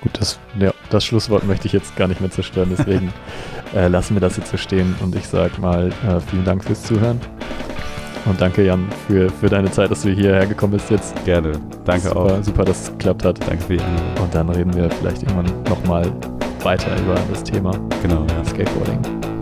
Gut, 0.00 0.12
das, 0.18 0.38
ja, 0.58 0.72
das 0.90 1.04
Schlusswort 1.04 1.44
möchte 1.44 1.66
ich 1.66 1.72
jetzt 1.72 1.94
gar 1.96 2.08
nicht 2.08 2.20
mehr 2.20 2.30
zerstören, 2.30 2.74
deswegen 2.76 3.12
äh, 3.74 3.88
lassen 3.88 4.14
wir 4.14 4.20
das 4.20 4.36
jetzt 4.36 4.50
so 4.50 4.56
stehen 4.56 4.94
und 5.00 5.14
ich 5.14 5.26
sage 5.26 5.60
mal 5.60 5.88
äh, 5.88 6.20
vielen 6.20 6.44
Dank 6.44 6.64
fürs 6.64 6.82
Zuhören 6.82 7.20
und 8.26 8.40
danke 8.40 8.64
Jan 8.64 8.88
für, 9.06 9.30
für 9.30 9.48
deine 9.48 9.70
Zeit, 9.70 9.90
dass 9.90 10.02
du 10.02 10.10
hierher 10.10 10.46
gekommen 10.46 10.74
bist 10.74 10.90
jetzt. 10.90 11.24
Gerne. 11.24 11.52
Danke 11.84 12.08
super, 12.08 12.20
auch. 12.20 12.42
Super, 12.42 12.64
dass 12.64 12.82
es 12.82 12.90
geklappt 12.90 13.24
hat. 13.24 13.40
Danke 13.48 13.64
für 13.64 13.76
die 13.76 13.82
Einladung. 13.82 14.24
Und 14.24 14.34
dann 14.34 14.48
reden 14.50 14.74
wir 14.74 14.90
vielleicht 14.90 15.22
irgendwann 15.22 15.62
nochmal 15.64 16.12
weiter 16.62 16.90
über 17.00 17.14
das 17.30 17.42
Thema 17.42 17.72
Genau, 18.02 18.26
ja. 18.26 18.44
Skateboarding. 18.44 19.39